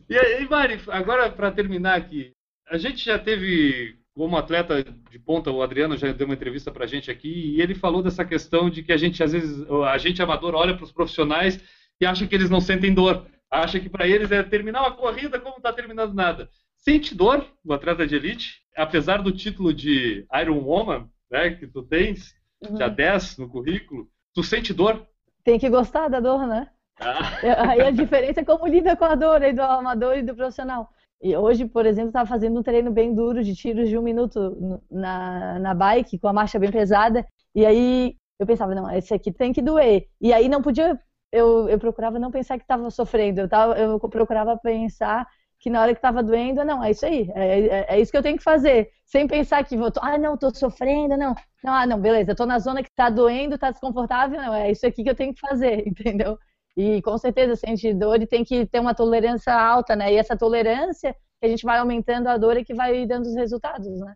E 0.10 0.18
aí, 0.18 0.48
Mari, 0.50 0.82
agora 0.88 1.30
para 1.32 1.52
terminar 1.52 1.96
aqui, 1.98 2.32
a 2.70 2.78
gente 2.78 3.06
já 3.06 3.18
teve 3.20 3.98
como 4.14 4.38
atleta 4.38 4.84
de 4.84 5.20
ponta, 5.20 5.52
o 5.52 5.62
Adriano 5.62 5.98
já 5.98 6.12
deu 6.12 6.26
uma 6.26 6.34
entrevista 6.34 6.72
pra 6.72 6.88
gente 6.88 7.12
aqui 7.12 7.28
e 7.56 7.62
ele 7.62 7.76
falou 7.76 8.02
dessa 8.02 8.24
questão 8.24 8.70
de 8.70 8.82
que 8.82 8.94
a 8.94 8.98
gente 8.98 9.22
às 9.22 9.34
vezes, 9.34 9.66
a 9.88 9.98
gente 9.98 10.22
amador 10.22 10.56
olha 10.56 10.74
para 10.74 10.86
os 10.86 10.92
profissionais 10.92 11.60
e 12.00 12.06
acha 12.06 12.26
que 12.26 12.34
eles 12.34 12.50
não 12.50 12.62
sentem 12.62 12.94
dor, 12.94 13.26
acha 13.52 13.80
que 13.80 13.90
para 13.90 14.08
eles 14.08 14.32
é 14.32 14.42
terminar 14.42 14.82
uma 14.82 14.96
corrida 14.96 15.40
como 15.40 15.56
não 15.56 15.62
tá 15.62 15.74
terminando 15.74 16.14
nada. 16.14 16.50
Sente 16.78 17.14
dor 17.16 17.46
o 17.64 17.74
atleta 17.74 18.08
de 18.08 18.16
elite, 18.16 18.62
apesar 18.76 19.22
do 19.22 19.32
título 19.32 19.74
de 19.74 20.26
Iron 20.42 20.60
Woman, 20.60 21.10
né, 21.30 21.50
que 21.52 21.68
tu 21.68 21.84
tens, 21.84 22.34
já 22.78 22.88
10 22.88 23.38
no 23.38 23.50
currículo, 23.50 24.08
tu 24.34 24.44
sente 24.44 24.74
dor? 24.74 25.06
Tem 25.44 25.60
que 25.60 25.70
gostar 25.70 26.08
da 26.08 26.20
dor, 26.20 26.48
né? 26.48 26.70
Ah, 27.00 27.40
É, 27.44 27.52
Aí 27.68 27.82
a 27.82 27.92
diferença 27.92 28.42
é 28.42 28.46
como 28.46 28.66
lida 28.68 28.96
com 28.96 29.06
a 29.06 29.16
dor 29.16 29.42
aí 29.42 29.52
do 29.52 29.62
amador 29.62 30.18
e 30.18 30.22
do 30.22 30.36
profissional. 30.36 30.90
E 31.26 31.36
hoje, 31.36 31.66
por 31.66 31.88
exemplo, 31.88 32.10
estava 32.10 32.30
fazendo 32.30 32.60
um 32.60 32.64
treino 32.64 32.92
bem 32.92 33.12
duro 33.14 33.44
de 33.44 33.56
tiros 33.56 33.90
de 33.90 33.98
um 33.98 34.02
minuto 34.04 34.80
na, 34.92 35.58
na 35.58 35.74
bike, 35.74 36.20
com 36.20 36.28
a 36.28 36.34
marcha 36.34 36.60
bem 36.60 36.72
pesada. 36.72 37.26
E 37.56 37.66
aí 37.66 38.16
eu 38.40 38.46
pensava, 38.46 38.76
não, 38.76 38.90
esse 38.92 39.12
aqui 39.12 39.32
tem 39.32 39.52
que 39.52 39.60
doer. 39.62 40.08
E 40.22 40.32
aí 40.32 40.48
não 40.48 40.62
podia, 40.62 41.00
eu, 41.32 41.68
eu 41.68 41.80
procurava 41.80 42.20
não 42.20 42.30
pensar 42.30 42.58
que 42.60 42.64
estava 42.64 42.92
sofrendo, 42.92 43.42
eu, 43.42 43.50
tava, 43.50 43.74
eu 43.76 44.00
procurava 44.00 44.56
pensar 44.58 45.28
que 45.60 45.68
na 45.70 45.82
hora 45.82 45.94
que 45.94 45.98
estava 45.98 46.22
doendo, 46.22 46.64
não, 46.64 46.84
é 46.84 46.92
isso 46.92 47.06
aí, 47.08 47.28
é, 47.34 47.60
é, 47.60 47.86
é 47.96 48.00
isso 48.00 48.12
que 48.12 48.18
eu 48.18 48.22
tenho 48.24 48.38
que 48.38 48.44
fazer. 48.44 48.92
Sem 49.06 49.28
pensar 49.28 49.64
que 49.66 49.76
vou, 49.76 49.90
ah, 50.02 50.18
não, 50.20 50.38
tô 50.38 50.54
sofrendo, 50.54 51.18
não. 51.18 51.34
Não, 51.64 51.74
ah, 51.74 51.88
não, 51.88 52.00
beleza, 52.00 52.36
tô 52.36 52.46
na 52.46 52.60
zona 52.60 52.84
que 52.84 52.92
tá 52.94 53.10
doendo, 53.10 53.58
tá 53.58 53.72
desconfortável, 53.72 54.40
não, 54.40 54.54
é 54.54 54.70
isso 54.72 54.86
aqui 54.86 55.04
que 55.04 55.10
eu 55.10 55.16
tenho 55.16 55.34
que 55.34 55.40
fazer, 55.40 55.88
entendeu? 55.90 56.38
E 56.76 57.02
com 57.02 57.18
certeza 57.18 57.56
sente 57.56 57.94
dor 57.94 58.22
e 58.22 58.28
tem 58.28 58.44
que 58.44 58.66
ter 58.66 58.80
uma 58.80 58.94
tolerância 58.94 59.54
alta, 59.54 59.96
né? 59.96 60.14
E 60.14 60.18
essa 60.18 60.38
tolerância 60.38 61.16
que 61.40 61.46
a 61.46 61.50
gente 61.50 61.64
vai 61.64 61.78
aumentando 61.78 62.28
a 62.28 62.38
dor 62.38 62.58
e 62.58 62.66
que 62.66 62.74
vai 62.74 63.06
dando 63.06 63.26
os 63.26 63.36
resultados, 63.36 64.00
né? 64.00 64.14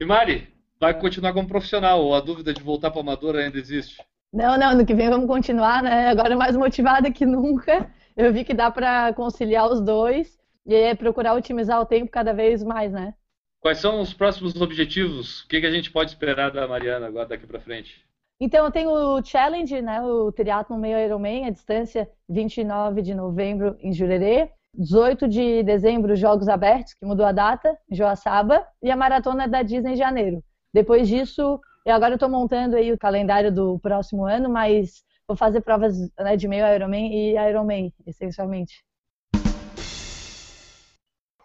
E 0.00 0.04
Mari, 0.04 0.48
vai 0.80 0.98
continuar 0.98 1.32
como 1.32 1.48
profissional 1.48 2.00
ou 2.00 2.14
a 2.14 2.20
dúvida 2.20 2.52
de 2.52 2.62
voltar 2.62 2.90
para 2.90 3.00
amador 3.00 3.36
ainda 3.36 3.58
existe? 3.58 4.02
Não, 4.32 4.58
não, 4.58 4.76
no 4.76 4.84
que 4.84 4.94
vem 4.94 5.08
vamos 5.08 5.26
continuar, 5.26 5.82
né? 5.82 6.08
Agora 6.08 6.36
mais 6.36 6.56
motivada 6.56 7.10
que 7.10 7.24
nunca. 7.24 7.90
Eu 8.16 8.32
vi 8.32 8.44
que 8.44 8.54
dá 8.54 8.70
para 8.70 9.12
conciliar 9.14 9.70
os 9.70 9.80
dois 9.80 10.38
e 10.66 10.74
é 10.74 10.94
procurar 10.94 11.34
otimizar 11.34 11.80
o 11.80 11.86
tempo 11.86 12.10
cada 12.10 12.32
vez 12.32 12.62
mais, 12.62 12.92
né? 12.92 13.14
Quais 13.60 13.78
são 13.78 14.00
os 14.00 14.12
próximos 14.12 14.60
objetivos? 14.60 15.42
O 15.42 15.48
que, 15.48 15.60
que 15.60 15.66
a 15.66 15.70
gente 15.70 15.90
pode 15.90 16.10
esperar 16.10 16.50
da 16.50 16.68
Mariana 16.68 17.06
agora 17.06 17.28
daqui 17.28 17.46
para 17.46 17.60
frente? 17.60 18.04
Então, 18.40 18.64
eu 18.64 18.70
tenho 18.70 18.90
o 18.90 19.24
Challenge, 19.24 19.82
né, 19.82 20.00
o 20.00 20.30
Triathlon 20.30 20.78
Meio 20.78 20.96
Ironman, 20.96 21.46
a 21.46 21.50
distância 21.50 22.08
29 22.28 23.02
de 23.02 23.12
novembro 23.12 23.76
em 23.80 23.92
Jurerê, 23.92 24.48
18 24.74 25.26
de 25.26 25.64
dezembro, 25.64 26.14
Jogos 26.14 26.48
Abertos, 26.48 26.94
que 26.94 27.04
mudou 27.04 27.26
a 27.26 27.32
data, 27.32 27.76
em 27.90 27.96
Joaçaba, 27.96 28.64
e 28.80 28.92
a 28.92 28.96
Maratona 28.96 29.48
da 29.48 29.62
Disney 29.62 29.94
em 29.94 29.96
janeiro. 29.96 30.40
Depois 30.72 31.08
disso, 31.08 31.60
eu 31.84 31.94
agora 31.94 32.14
estou 32.14 32.28
montando 32.28 32.76
aí 32.76 32.92
o 32.92 32.98
calendário 32.98 33.52
do 33.52 33.76
próximo 33.80 34.24
ano, 34.24 34.48
mas 34.48 35.02
vou 35.26 35.36
fazer 35.36 35.60
provas 35.62 35.96
né, 36.16 36.36
de 36.36 36.46
meio 36.46 36.64
Ironman 36.64 37.12
e 37.12 37.36
Ironman, 37.36 37.92
essencialmente. 38.06 38.84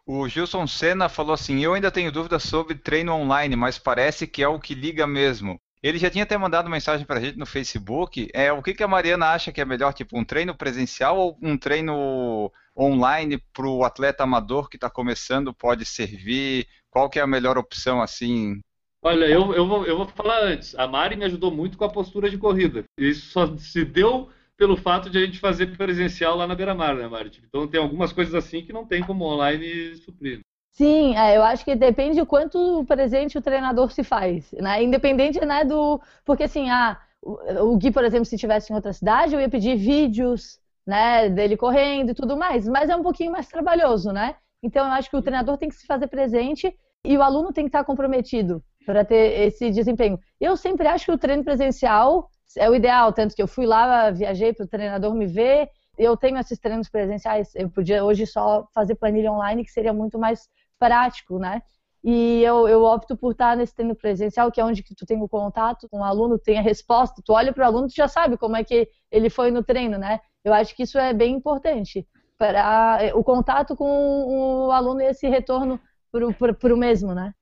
O 0.05 0.27
Gilson 0.27 0.67
Senna 0.67 1.09
falou 1.09 1.33
assim: 1.33 1.63
Eu 1.63 1.73
ainda 1.73 1.89
tenho 1.89 2.11
dúvidas 2.11 2.43
sobre 2.43 2.75
treino 2.75 3.13
online, 3.13 3.55
mas 3.55 3.79
parece 3.79 4.27
que 4.27 4.43
é 4.43 4.47
o 4.47 4.59
que 4.59 4.75
liga 4.75 5.07
mesmo. 5.07 5.59
Ele 5.83 5.97
já 5.97 6.09
tinha 6.09 6.23
até 6.23 6.37
mandado 6.37 6.69
mensagem 6.69 7.05
pra 7.05 7.19
gente 7.19 7.37
no 7.37 7.45
Facebook. 7.45 8.29
É, 8.33 8.53
o 8.53 8.63
que, 8.63 8.73
que 8.73 8.83
a 8.83 8.87
Mariana 8.87 9.27
acha 9.27 9.51
que 9.51 9.59
é 9.59 9.65
melhor, 9.65 9.93
tipo 9.93 10.17
um 10.17 10.23
treino 10.23 10.55
presencial 10.55 11.17
ou 11.17 11.37
um 11.41 11.57
treino 11.57 12.49
online 12.77 13.37
para 13.53 13.67
o 13.67 13.83
atleta 13.83 14.23
amador 14.23 14.69
que 14.69 14.77
está 14.77 14.89
começando 14.89 15.53
pode 15.53 15.85
servir? 15.85 16.65
Qual 16.89 17.09
que 17.09 17.19
é 17.19 17.21
a 17.21 17.27
melhor 17.27 17.57
opção 17.57 18.01
assim? 18.01 18.61
Olha, 19.01 19.25
eu, 19.25 19.53
eu, 19.53 19.67
vou, 19.67 19.85
eu 19.85 19.97
vou 19.97 20.07
falar 20.07 20.43
antes. 20.43 20.73
A 20.75 20.87
Mari 20.87 21.17
me 21.17 21.25
ajudou 21.25 21.51
muito 21.51 21.77
com 21.77 21.83
a 21.83 21.91
postura 21.91 22.29
de 22.29 22.37
corrida. 22.37 22.85
Isso 22.97 23.31
só 23.31 23.57
se 23.57 23.83
deu 23.83 24.29
pelo 24.55 24.77
fato 24.77 25.09
de 25.09 25.17
a 25.17 25.25
gente 25.25 25.39
fazer 25.39 25.75
presencial 25.75 26.37
lá 26.37 26.47
na 26.47 26.55
Beira-Mar, 26.55 26.95
né, 26.95 27.05
Mari? 27.09 27.31
Então 27.45 27.67
tem 27.67 27.81
algumas 27.81 28.13
coisas 28.13 28.33
assim 28.33 28.63
que 28.63 28.71
não 28.71 28.85
tem 28.85 29.03
como 29.03 29.25
online 29.25 29.97
suprir. 29.97 30.39
Sim, 30.73 31.15
é, 31.15 31.37
eu 31.37 31.43
acho 31.43 31.63
que 31.63 31.75
depende 31.75 32.19
o 32.19 32.25
quanto 32.25 32.83
presente 32.85 33.37
o 33.37 33.41
treinador 33.41 33.91
se 33.91 34.03
faz, 34.03 34.51
né? 34.53 34.81
Independente, 34.81 35.39
né, 35.45 35.63
do... 35.63 36.01
Porque, 36.25 36.43
assim, 36.43 36.69
ah, 36.71 36.99
o, 37.21 37.77
Gui, 37.77 37.91
por 37.91 38.03
exemplo, 38.03 38.25
se 38.25 38.33
estivesse 38.35 38.71
em 38.73 38.75
outra 38.75 38.91
cidade, 38.91 39.35
eu 39.35 39.39
ia 39.39 39.49
pedir 39.49 39.75
vídeos, 39.75 40.59
né, 40.85 41.29
dele 41.29 41.55
correndo 41.55 42.09
e 42.11 42.15
tudo 42.15 42.35
mais, 42.35 42.67
mas 42.67 42.89
é 42.89 42.95
um 42.95 43.03
pouquinho 43.03 43.31
mais 43.31 43.47
trabalhoso, 43.47 44.11
né? 44.11 44.35
Então, 44.63 44.85
eu 44.87 44.93
acho 44.93 45.09
que 45.11 45.15
o 45.17 45.21
treinador 45.21 45.57
tem 45.57 45.69
que 45.69 45.75
se 45.75 45.85
fazer 45.85 46.07
presente 46.07 46.75
e 47.05 47.17
o 47.17 47.21
aluno 47.21 47.53
tem 47.53 47.65
que 47.65 47.69
estar 47.69 47.83
comprometido 47.83 48.63
para 48.85 49.05
ter 49.05 49.41
esse 49.47 49.69
desempenho. 49.69 50.19
Eu 50.41 50.57
sempre 50.57 50.87
acho 50.87 51.05
que 51.05 51.11
o 51.11 51.17
treino 51.19 51.43
presencial 51.43 52.29
é 52.57 52.67
o 52.69 52.73
ideal, 52.75 53.13
tanto 53.13 53.35
que 53.35 53.41
eu 53.43 53.47
fui 53.47 53.65
lá, 53.67 54.09
viajei 54.09 54.53
para 54.53 54.65
o 54.65 54.67
treinador 54.67 55.13
me 55.13 55.27
ver, 55.27 55.69
eu 55.97 56.17
tenho 56.17 56.37
esses 56.39 56.57
treinos 56.59 56.89
presenciais, 56.89 57.53
eu 57.55 57.69
podia 57.69 58.03
hoje 58.03 58.25
só 58.25 58.67
fazer 58.73 58.95
planilha 58.95 59.31
online, 59.31 59.63
que 59.63 59.71
seria 59.71 59.93
muito 59.93 60.17
mais 60.17 60.47
prático, 60.83 61.39
né? 61.39 61.61
E 62.03 62.43
eu, 62.43 62.67
eu 62.67 62.83
opto 62.83 63.15
por 63.15 63.31
estar 63.31 63.55
nesse 63.55 63.73
treino 63.73 63.95
presencial, 63.95 64.51
que 64.51 64.59
é 64.59 64.65
onde 64.65 64.83
que 64.83 64.93
tu 64.93 65.05
tem 65.05 65.21
o 65.21 65.29
contato 65.29 65.87
com 65.87 65.99
o 65.99 66.03
aluno, 66.03 66.37
tem 66.37 66.59
a 66.59 66.61
resposta, 66.61 67.21
tu 67.23 67.31
olha 67.31 67.53
para 67.53 67.63
o 67.63 67.67
aluno, 67.67 67.87
tu 67.87 67.95
já 67.95 68.09
sabe 68.09 68.37
como 68.37 68.57
é 68.57 68.63
que 68.63 68.89
ele 69.09 69.29
foi 69.29 69.49
no 69.51 69.63
treino, 69.63 69.97
né? 69.97 70.19
Eu 70.43 70.53
acho 70.53 70.75
que 70.75 70.83
isso 70.83 70.97
é 70.97 71.13
bem 71.13 71.33
importante 71.33 72.05
para 72.37 73.13
o 73.15 73.23
contato 73.23 73.73
com 73.77 74.65
o 74.67 74.71
aluno 74.71 74.99
e 74.99 75.05
esse 75.05 75.29
retorno 75.29 75.79
para 76.11 76.73
o 76.73 76.77
mesmo, 76.77 77.13
né? 77.13 77.33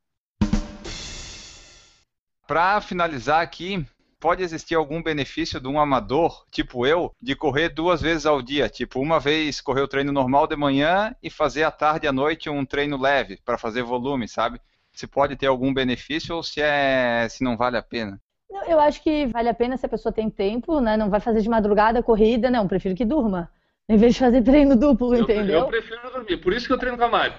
Para 2.46 2.80
finalizar 2.82 3.42
aqui, 3.42 3.84
pode 4.22 4.44
existir 4.44 4.76
algum 4.76 5.02
benefício 5.02 5.60
de 5.60 5.68
um 5.68 5.80
amador, 5.80 6.46
tipo 6.52 6.86
eu, 6.86 7.12
de 7.20 7.36
correr 7.36 7.70
duas 7.70 8.02
vezes 8.02 8.26
ao 8.26 8.42
dia? 8.42 8.70
Tipo, 8.70 9.02
uma 9.02 9.20
vez 9.20 9.60
correr 9.60 9.82
o 9.82 9.88
treino 9.88 10.12
normal 10.12 10.46
de 10.48 10.56
manhã 10.56 11.16
e 11.24 11.30
fazer 11.30 11.64
à 11.64 11.72
tarde 11.72 12.06
e 12.06 12.08
à 12.08 12.14
noite 12.14 12.50
um 12.50 12.64
treino 12.64 13.02
leve 13.02 13.40
para 13.44 13.58
fazer 13.58 13.82
volume, 13.82 14.28
sabe? 14.28 14.62
Se 14.94 15.08
pode 15.08 15.36
ter 15.36 15.48
algum 15.48 15.74
benefício 15.74 16.36
ou 16.36 16.44
se 16.44 16.62
é 16.62 17.28
se 17.30 17.44
não 17.44 17.58
vale 17.58 17.78
a 17.78 17.82
pena? 17.82 18.22
Eu 18.68 18.80
acho 18.80 19.02
que 19.02 19.26
vale 19.26 19.50
a 19.50 19.54
pena 19.54 19.76
se 19.76 19.86
a 19.86 19.90
pessoa 19.90 20.14
tem 20.14 20.30
tempo, 20.30 20.80
né? 20.80 20.96
Não 20.96 21.10
vai 21.10 21.20
fazer 21.20 21.42
de 21.42 21.50
madrugada 21.50 22.04
corrida, 22.04 22.52
não. 22.52 22.68
Prefiro 22.68 22.96
que 22.96 23.06
durma. 23.06 23.50
Em 23.90 23.98
vez 23.98 24.14
de 24.14 24.20
fazer 24.20 24.44
treino 24.44 24.76
duplo, 24.76 25.16
Eu, 25.16 25.24
entendeu? 25.24 25.60
eu 25.62 25.68
prefiro 25.68 26.12
dormir, 26.12 26.38
por 26.38 26.54
isso 26.54 26.68
que 26.68 26.74
eu 26.74 26.78
treino 26.78 26.98
com 26.98 27.06
a 27.06 27.10
Mari. 27.10 27.34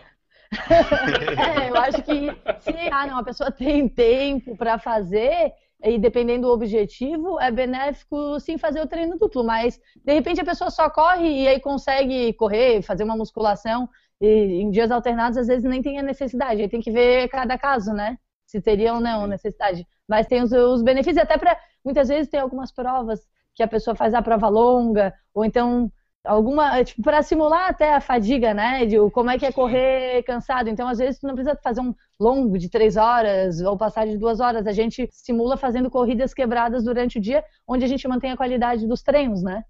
É, 1.39 1.71
eu 1.71 1.77
acho 1.77 2.03
que 2.03 2.29
se 2.59 2.89
ah, 2.91 3.07
não, 3.07 3.19
a 3.19 3.25
pessoa 3.25 3.51
tem 3.51 3.89
tempo 3.89 4.57
para 4.57 4.79
fazer, 4.79 5.53
e 5.83 5.99
dependendo 5.99 6.47
do 6.47 6.53
objetivo, 6.53 7.41
é 7.41 7.51
benéfico 7.51 8.39
sim 8.39 8.57
fazer 8.57 8.81
o 8.81 8.87
treino 8.87 9.19
duplo, 9.19 9.43
mas 9.43 9.81
de 10.05 10.13
repente 10.13 10.41
a 10.41 10.45
pessoa 10.45 10.71
só 10.71 10.89
corre 10.89 11.43
e 11.43 11.49
aí 11.49 11.61
consegue 11.61 12.33
correr, 12.35 12.83
fazer 12.83 13.05
uma 13.05 13.17
musculação, 13.17 13.89
e 14.21 14.63
em 14.63 14.71
dias 14.71 14.91
alternados 14.91 15.37
às 15.37 15.49
vezes 15.49 15.65
nem 15.65 15.83
tem 15.83 15.99
a 15.99 16.03
necessidade, 16.03 16.63
aí 16.63 16.69
tem 16.69 16.81
que 16.81 16.91
ver 16.91 17.29
cada 17.29 17.59
caso, 17.59 17.93
né? 17.93 18.17
Se 18.47 18.61
teria 18.61 18.95
ou 18.95 19.01
não 19.01 19.27
necessidade. 19.27 19.87
Mas 20.09 20.27
tem 20.27 20.43
os, 20.43 20.53
os 20.53 20.83
benefícios, 20.83 21.23
até 21.23 21.37
para 21.37 21.59
muitas 21.85 22.09
vezes 22.09 22.31
tem 22.31 22.39
algumas 22.39 22.73
provas 22.73 23.21
que 23.55 23.63
a 23.63 23.69
pessoa 23.69 23.97
faz 23.97 24.15
a 24.15 24.23
prova 24.23 24.49
longa, 24.49 25.13
ou 25.35 25.45
então 25.45 25.91
alguma, 26.25 26.83
tipo, 26.85 27.03
para 27.03 27.23
simular 27.23 27.71
até 27.71 27.95
a 27.95 28.01
fadiga, 28.01 28.55
né? 28.55 28.87
De 28.87 28.97
como 29.11 29.31
é 29.31 29.39
que 29.39 29.47
é 29.47 29.53
correr 29.53 30.23
cansado. 30.25 30.69
Então, 30.69 30.89
às 30.89 30.99
vezes, 30.99 31.19
tu 31.21 31.27
não 31.27 31.35
precisa 31.35 31.59
fazer 31.63 31.81
um 31.81 31.95
longo 32.19 32.59
de 32.59 32.69
três 32.69 32.97
horas 32.97 33.61
ou 33.61 33.77
passar 33.77 34.07
de 34.07 34.17
duas 34.17 34.41
horas. 34.41 34.67
A 34.67 34.73
gente 34.73 35.09
simula 35.11 35.57
fazendo 35.57 35.91
corridas 35.91 36.33
quebradas 36.33 36.85
durante 36.85 37.19
o 37.19 37.21
dia, 37.21 37.45
onde 37.67 37.85
a 37.85 37.89
gente 37.89 38.07
mantém 38.07 38.31
a 38.31 38.37
qualidade 38.37 38.87
dos 38.87 39.03
treinos, 39.03 39.43
né? 39.43 39.65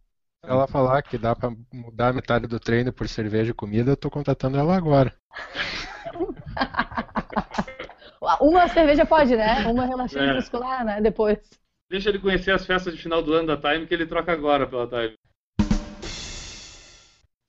Se 0.45 0.51
ela 0.51 0.67
falar 0.67 1.03
que 1.03 1.17
dá 1.17 1.37
para 1.37 1.53
mudar 1.73 2.09
a 2.09 2.13
metade 2.13 2.49
do 2.49 2.59
treino 2.59 2.93
por 2.93 3.09
cerveja 3.09 3.53
e 3.53 3.55
comida, 3.55 3.93
eu 3.93 3.97
tô 3.97 4.11
contatando 4.11 4.59
ela 4.59 4.77
agora. 4.77 5.13
Uma 8.41 8.69
cerveja 8.69 9.05
pode, 9.05 9.37
né? 9.37 9.67
Uma 9.69 9.85
relaxante 9.85 10.31
É. 10.31 10.35
muscular, 10.35 10.85
né? 10.85 11.01
Depois. 11.01 11.39
Deixa 11.91 12.09
ele 12.09 12.19
conhecer 12.19 12.53
as 12.53 12.65
festas 12.65 12.95
de 12.95 13.03
final 13.03 13.23
do 13.23 13.35
ano 13.35 13.49
da 13.49 13.57
Time, 13.57 13.87
que 13.87 13.95
ele 13.95 14.07
troca 14.07 14.33
agora 14.33 14.67
pela 14.67 14.87
Time. 14.87 15.15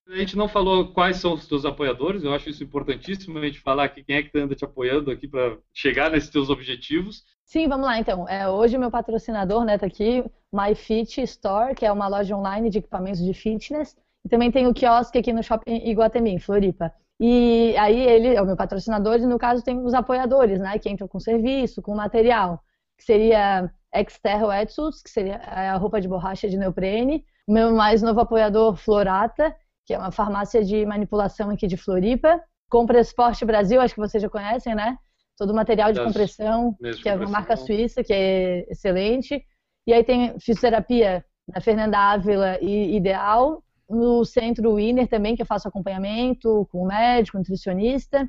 A 0.08 0.16
gente 0.18 0.36
não 0.36 0.50
falou 0.50 0.94
quais 0.94 1.18
são 1.18 1.34
os 1.34 1.48
teus 1.48 1.64
apoiadores, 1.64 2.24
eu 2.24 2.34
acho 2.34 2.50
isso 2.50 2.64
importantíssimo 2.64 3.38
a 3.38 3.46
gente 3.46 3.60
falar 3.60 3.86
aqui 3.86 4.04
quem 4.04 4.18
é 4.18 4.24
que 4.24 4.38
anda 4.38 4.54
te 4.54 4.66
apoiando 4.66 5.10
aqui 5.10 5.28
para 5.28 5.58
chegar 5.74 6.12
nesses 6.12 6.30
teus 6.30 6.50
objetivos. 6.50 7.24
Sim, 7.46 7.68
vamos 7.68 7.86
lá 7.86 7.98
então. 7.98 8.28
É, 8.28 8.50
hoje 8.50 8.78
meu 8.78 8.92
patrocinador, 8.92 9.64
né, 9.64 9.78
tá 9.78 9.86
aqui, 9.86 10.24
MyFit 10.52 11.22
Store, 11.22 11.74
que 11.74 11.86
é 11.86 11.92
uma 11.92 12.08
loja 12.08 12.36
online 12.36 12.70
de 12.70 12.80
equipamentos 12.80 13.24
de 13.24 13.34
fitness. 13.34 13.96
E 14.26 14.30
também 14.30 14.52
tem 14.52 14.68
o 14.68 14.74
quiosque 14.74 15.18
aqui 15.18 15.32
no 15.32 15.44
Shopping 15.44 15.88
Iguatemi, 15.88 16.32
em 16.32 16.40
Floripa. 16.40 16.92
E 17.20 17.76
aí 17.78 18.00
ele 18.00 18.36
é 18.36 18.42
o 18.42 18.46
meu 18.46 18.58
patrocinador 18.58 19.16
e 19.16 19.26
no 19.26 19.38
caso 19.38 19.64
tem 19.64 19.80
os 19.80 19.94
apoiadores, 19.94 20.60
né, 20.60 20.78
que 20.80 20.90
entram 20.90 21.08
com 21.08 21.20
serviço, 21.20 21.82
com 21.82 21.96
material, 21.96 22.62
que 22.98 23.06
seria 23.06 23.72
Exterra 23.94 24.48
Wetsuits, 24.48 25.02
que 25.02 25.10
seria 25.10 25.38
a 25.38 25.78
roupa 25.78 26.02
de 26.02 26.08
borracha 26.08 26.50
de 26.50 26.58
neoprene. 26.58 27.24
Meu 27.48 27.74
mais 27.74 28.02
novo 28.02 28.20
apoiador, 28.20 28.76
Florata, 28.76 29.56
que 29.86 29.94
é 29.94 29.98
uma 29.98 30.12
farmácia 30.12 30.64
de 30.64 30.86
manipulação 30.86 31.50
aqui 31.50 31.68
de 31.68 31.78
Floripa. 31.78 32.42
Compra 32.70 33.00
Esporte 33.00 33.46
Brasil, 33.46 33.80
acho 33.82 33.94
que 33.94 34.00
vocês 34.00 34.22
já 34.22 34.30
conhecem, 34.30 34.74
né? 34.76 34.98
Todo 35.38 35.52
o 35.52 35.56
material 35.56 35.92
de 35.92 36.04
compressão, 36.04 36.76
que 37.02 37.10
é 37.10 37.16
uma 37.16 37.30
marca 37.30 37.56
suíça, 37.56 38.04
que 38.04 38.14
é 38.14 38.72
excelente. 38.72 39.44
E 39.86 39.94
aí 39.94 40.04
tem 40.04 40.40
fisioterapia 40.40 41.26
da 41.48 41.60
Fernanda 41.60 41.98
Ávila 41.98 42.58
e 42.62 42.96
Ideal. 42.96 43.64
No 43.90 44.24
centro 44.24 44.76
Winner 44.76 45.08
também, 45.08 45.36
que 45.36 45.42
eu 45.42 45.46
faço 45.46 45.68
acompanhamento 45.68 46.68
com 46.72 46.84
o 46.84 46.88
médico, 46.88 47.38
nutricionista. 47.38 48.28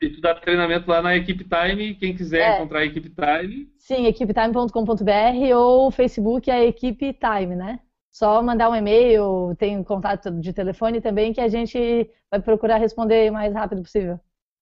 E 0.00 0.10
tu 0.10 0.20
dá 0.20 0.32
treinamento 0.34 0.88
lá 0.88 1.02
na 1.02 1.16
Equipe 1.16 1.44
Time, 1.44 1.94
quem 1.96 2.14
quiser 2.14 2.40
É. 2.40 2.54
encontrar 2.56 2.80
a 2.80 2.84
Equipe 2.84 3.10
Time, 3.10 3.68
Sim, 3.78 4.06
equipetime.com.br 4.06 5.54
ou 5.56 5.88
o 5.88 5.90
Facebook 5.90 6.48
é 6.50 6.66
Equipe 6.66 7.14
Time, 7.14 7.56
né? 7.56 7.80
Só 8.10 8.42
mandar 8.42 8.70
um 8.70 8.76
e-mail, 8.76 9.54
tem 9.58 9.82
contato 9.82 10.30
de 10.40 10.52
telefone 10.52 11.00
também 11.00 11.32
que 11.32 11.40
a 11.40 11.48
gente 11.48 12.08
vai 12.30 12.40
procurar 12.40 12.76
responder 12.78 13.30
o 13.30 13.32
mais 13.32 13.52
rápido 13.54 13.82
possível. 13.82 14.18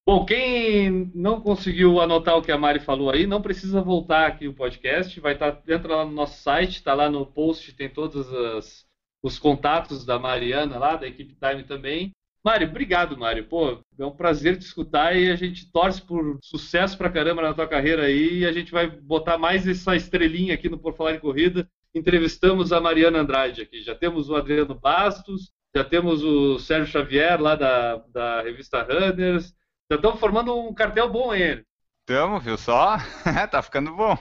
Bom, 0.06 0.24
quem 0.24 1.10
não 1.14 1.40
conseguiu 1.40 2.00
anotar 2.00 2.36
o 2.36 2.42
que 2.42 2.52
a 2.52 2.56
Mari 2.58 2.78
falou 2.78 3.10
aí, 3.10 3.26
não 3.26 3.42
precisa 3.42 3.82
voltar 3.82 4.26
aqui 4.26 4.46
o 4.46 4.54
podcast, 4.54 5.18
vai 5.18 5.32
estar 5.32 5.60
entra 5.66 5.96
lá 5.96 6.04
no 6.04 6.12
nosso 6.12 6.40
site, 6.42 6.76
está 6.76 6.94
lá 6.94 7.10
no 7.10 7.26
post, 7.26 7.72
tem 7.72 7.88
todos 7.88 8.32
as- 8.32 8.86
os 9.20 9.36
contatos 9.36 10.04
da 10.04 10.16
Mariana 10.16 10.78
lá, 10.78 10.94
da 10.94 11.08
equipe 11.08 11.34
Time 11.34 11.64
também. 11.64 12.12
Mari, 12.44 12.64
obrigado, 12.66 13.18
Mari. 13.18 13.42
Pô, 13.42 13.80
é 13.98 14.06
um 14.06 14.12
prazer 14.12 14.56
te 14.56 14.62
escutar 14.62 15.16
e 15.16 15.28
a 15.28 15.34
gente 15.34 15.72
torce 15.72 16.00
por 16.00 16.38
sucesso 16.40 16.96
pra 16.96 17.10
caramba 17.10 17.42
na 17.42 17.52
tua 17.52 17.66
carreira 17.66 18.04
aí 18.04 18.38
e 18.38 18.46
a 18.46 18.52
gente 18.52 18.70
vai 18.70 18.86
botar 18.88 19.36
mais 19.36 19.66
essa 19.66 19.96
estrelinha 19.96 20.54
aqui 20.54 20.68
no 20.68 20.78
Por 20.78 20.94
Falar 20.94 21.14
em 21.16 21.18
Corrida. 21.18 21.68
Entrevistamos 21.92 22.72
a 22.72 22.80
Mariana 22.80 23.18
Andrade 23.18 23.62
aqui. 23.62 23.82
Já 23.82 23.96
temos 23.96 24.30
o 24.30 24.36
Adriano 24.36 24.76
Bastos, 24.76 25.50
já 25.74 25.82
temos 25.82 26.22
o 26.22 26.60
Sérgio 26.60 26.86
Xavier 26.92 27.40
lá 27.42 27.56
da, 27.56 27.96
da 28.12 28.42
revista 28.42 28.80
Runners, 28.84 29.52
já 29.90 29.96
estamos 29.96 30.18
formando 30.18 30.56
um 30.58 30.74
cartel 30.74 31.10
bom 31.10 31.30
aí. 31.30 31.64
Tamo, 32.04 32.40
viu 32.40 32.56
só? 32.56 32.96
tá 33.50 33.62
ficando 33.62 33.94
bom. 33.94 34.18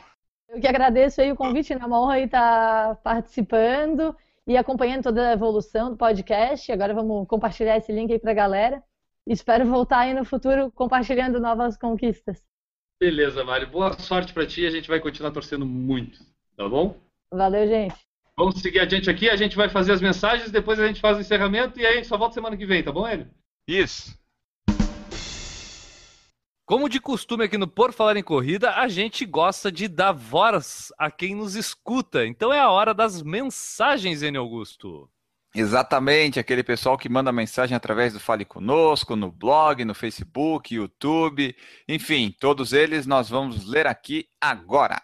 Eu 0.49 0.59
que 0.59 0.68
agradeço 0.68 1.22
aí 1.22 1.32
o 1.32 1.36
convite, 1.36 1.74
né? 1.74 1.82
É 1.82 1.86
uma 1.86 1.99
honra 1.99 2.16
aí 2.16 2.26
estar 2.26 2.95
participando 2.97 4.16
e 4.47 4.55
acompanhando 4.55 5.03
toda 5.03 5.30
a 5.30 5.34
evolução 5.34 5.89
do 5.89 5.97
podcast. 5.97 6.72
Agora 6.72 6.93
vamos 6.93 7.28
compartilhar 7.28 7.78
esse 7.78 7.91
link 7.91 8.11
aí 8.11 8.20
pra 8.20 8.34
galera. 8.34 8.84
Espero 9.26 9.66
voltar 9.66 9.99
aí 9.99 10.13
no 10.13 10.24
futuro 10.24 10.72
compartilhando 10.72 11.39
novas 11.39 11.78
conquistas. 11.78 12.43
Beleza, 12.99 13.43
Mário. 13.43 13.68
Boa 13.68 13.97
sorte 13.99 14.34
pra 14.34 14.45
ti. 14.45 14.66
A 14.68 14.72
gente 14.72 14.88
vai 14.88 14.99
continuar 14.99 15.32
torcendo 15.32 15.66
muito, 15.66 16.20
tá 16.55 16.70
bom? 16.70 16.95
Valeu, 17.32 17.68
gente. 17.68 17.95
Vamos 18.38 18.61
seguir 18.61 18.82
adiante 18.82 19.09
aqui. 19.09 19.30
A 19.30 19.36
gente 19.36 19.55
vai 19.55 19.68
fazer 19.68 19.93
as 19.93 20.01
mensagens, 20.01 20.51
depois 20.51 20.80
a 20.80 20.86
gente 20.88 21.01
faz 21.01 21.18
o 21.18 21.22
encerramento 21.22 21.80
e 21.80 21.86
aí 21.86 21.93
a 21.93 21.95
gente 21.97 22.07
só 22.07 22.18
volta 22.18 22.36
semana 22.36 22.55
que 22.55 22.66
vem, 22.66 22.84
tá 22.84 22.91
bom, 22.91 23.07
Enio? 23.07 23.28
Isso. 23.68 24.16
Como 26.66 26.89
de 26.89 26.99
costume 26.99 27.43
aqui 27.43 27.59
no 27.59 27.68
Por 27.68 27.93
Falar 27.93 28.18
em 28.18 28.24
Corrida, 28.24 28.72
a 28.72 28.88
gente 28.88 29.24
gosta 29.24 29.72
de 29.72 29.88
dar 29.88 30.11
voz 30.13 30.91
a 30.97 31.11
quem 31.11 31.36
nos 31.36 31.53
escuta. 31.53 32.26
Então 32.26 32.51
é 32.51 32.59
a 32.59 32.72
hora 32.72 32.91
das 32.91 33.22
mensagens, 33.22 34.24
Enio 34.24 34.41
Augusto. 34.41 35.07
Exatamente, 35.53 36.39
aquele 36.39 36.63
pessoal 36.63 36.97
que 36.97 37.07
manda 37.07 37.32
mensagem 37.32 37.78
através 37.78 38.13
do 38.13 38.20
Fale 38.20 38.43
Conosco, 38.43 39.16
no 39.16 39.32
blog, 39.32 39.86
no 39.86 39.93
Facebook, 39.93 40.74
YouTube, 40.74 41.55
enfim, 41.88 42.36
todos 42.39 42.74
eles 42.74 43.05
nós 43.05 43.30
vamos 43.30 43.68
ler 43.68 43.86
aqui 43.86 44.28
agora. 44.41 44.99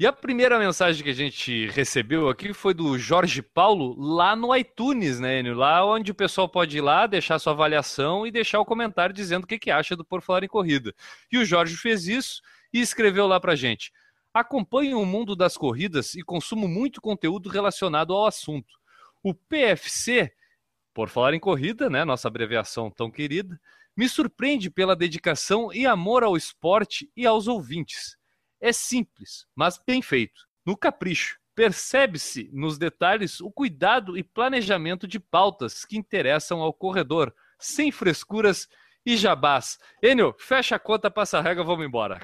E 0.00 0.06
a 0.06 0.12
primeira 0.12 0.58
mensagem 0.58 1.04
que 1.04 1.10
a 1.10 1.14
gente 1.14 1.66
recebeu 1.68 2.28
aqui 2.28 2.52
foi 2.52 2.74
do 2.74 2.98
Jorge 2.98 3.42
Paulo 3.42 3.94
lá 3.98 4.34
no 4.34 4.54
iTunes, 4.56 5.20
né, 5.20 5.38
Enio? 5.38 5.54
Lá 5.54 5.84
onde 5.84 6.10
o 6.10 6.14
pessoal 6.14 6.48
pode 6.48 6.78
ir 6.78 6.80
lá, 6.80 7.06
deixar 7.06 7.38
sua 7.38 7.52
avaliação 7.52 8.26
e 8.26 8.30
deixar 8.32 8.58
o 8.58 8.64
comentário 8.64 9.14
dizendo 9.14 9.44
o 9.44 9.46
que, 9.46 9.58
que 9.58 9.70
acha 9.70 9.94
do 9.94 10.04
Por 10.04 10.22
Falar 10.22 10.42
em 10.42 10.48
Corrida. 10.48 10.94
E 11.30 11.38
o 11.38 11.44
Jorge 11.44 11.76
fez 11.76 12.08
isso 12.08 12.40
e 12.72 12.80
escreveu 12.80 13.26
lá 13.26 13.38
pra 13.38 13.54
gente. 13.54 13.92
Acompanho 14.34 14.98
o 14.98 15.06
mundo 15.06 15.36
das 15.36 15.56
corridas 15.58 16.14
e 16.14 16.22
consumo 16.22 16.66
muito 16.66 17.00
conteúdo 17.00 17.50
relacionado 17.50 18.14
ao 18.14 18.26
assunto. 18.26 18.74
O 19.22 19.34
PFC, 19.34 20.32
Por 20.94 21.10
Falar 21.10 21.34
em 21.34 21.40
Corrida, 21.40 21.90
né, 21.90 22.02
nossa 22.02 22.26
abreviação 22.26 22.90
tão 22.90 23.10
querida, 23.10 23.60
me 23.94 24.08
surpreende 24.08 24.70
pela 24.70 24.96
dedicação 24.96 25.72
e 25.72 25.86
amor 25.86 26.24
ao 26.24 26.34
esporte 26.34 27.12
e 27.14 27.26
aos 27.26 27.46
ouvintes. 27.46 28.16
É 28.62 28.72
simples, 28.72 29.44
mas 29.56 29.76
bem 29.84 30.00
feito. 30.00 30.40
No 30.64 30.76
capricho, 30.76 31.36
percebe-se 31.52 32.48
nos 32.52 32.78
detalhes 32.78 33.40
o 33.40 33.50
cuidado 33.50 34.16
e 34.16 34.22
planejamento 34.22 35.08
de 35.08 35.18
pautas 35.18 35.84
que 35.84 35.98
interessam 35.98 36.60
ao 36.60 36.72
corredor, 36.72 37.34
sem 37.58 37.90
frescuras 37.90 38.68
e 39.04 39.16
jabás. 39.16 39.80
Enio, 40.00 40.32
fecha 40.38 40.76
a 40.76 40.78
conta, 40.78 41.10
passa 41.10 41.38
a 41.38 41.42
regra, 41.42 41.64
vamos 41.64 41.84
embora. 41.84 42.20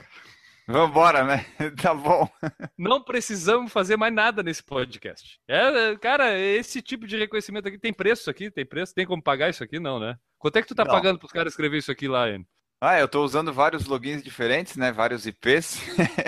Vambora, 0.69 1.25
né? 1.25 1.45
Tá 1.83 1.93
bom. 1.93 2.29
Não 2.79 3.03
precisamos 3.03 3.73
fazer 3.73 3.97
mais 3.97 4.15
nada 4.15 4.41
nesse 4.41 4.63
podcast. 4.63 5.41
É, 5.49 5.97
cara, 5.97 6.39
esse 6.39 6.81
tipo 6.81 7.05
de 7.05 7.17
reconhecimento 7.17 7.67
aqui 7.67 7.79
tem 7.79 7.93
preço 7.93 8.31
aqui, 8.31 8.49
tem 8.49 8.65
preço, 8.65 8.95
tem 8.95 9.07
como 9.07 9.21
pagar 9.21 9.49
isso 9.49 9.65
aqui 9.65 9.81
não, 9.81 9.99
né? 9.99 10.17
Quanto 10.39 10.57
é 10.57 10.63
que 10.63 10.69
tu 10.69 10.75
tá 10.75 10.85
Não. 10.85 10.93
pagando 10.93 11.19
pros 11.19 11.33
caras 11.33 11.53
escrever 11.53 11.79
isso 11.79 11.91
aqui 11.91 12.07
lá, 12.07 12.29
Enio? 12.29 12.47
Ah, 12.81 12.99
eu 13.01 13.09
tô 13.09 13.25
usando 13.25 13.53
vários 13.53 13.87
logins 13.87 14.23
diferentes, 14.23 14.77
né? 14.77 14.93
Vários 14.93 15.27
IPs 15.27 15.81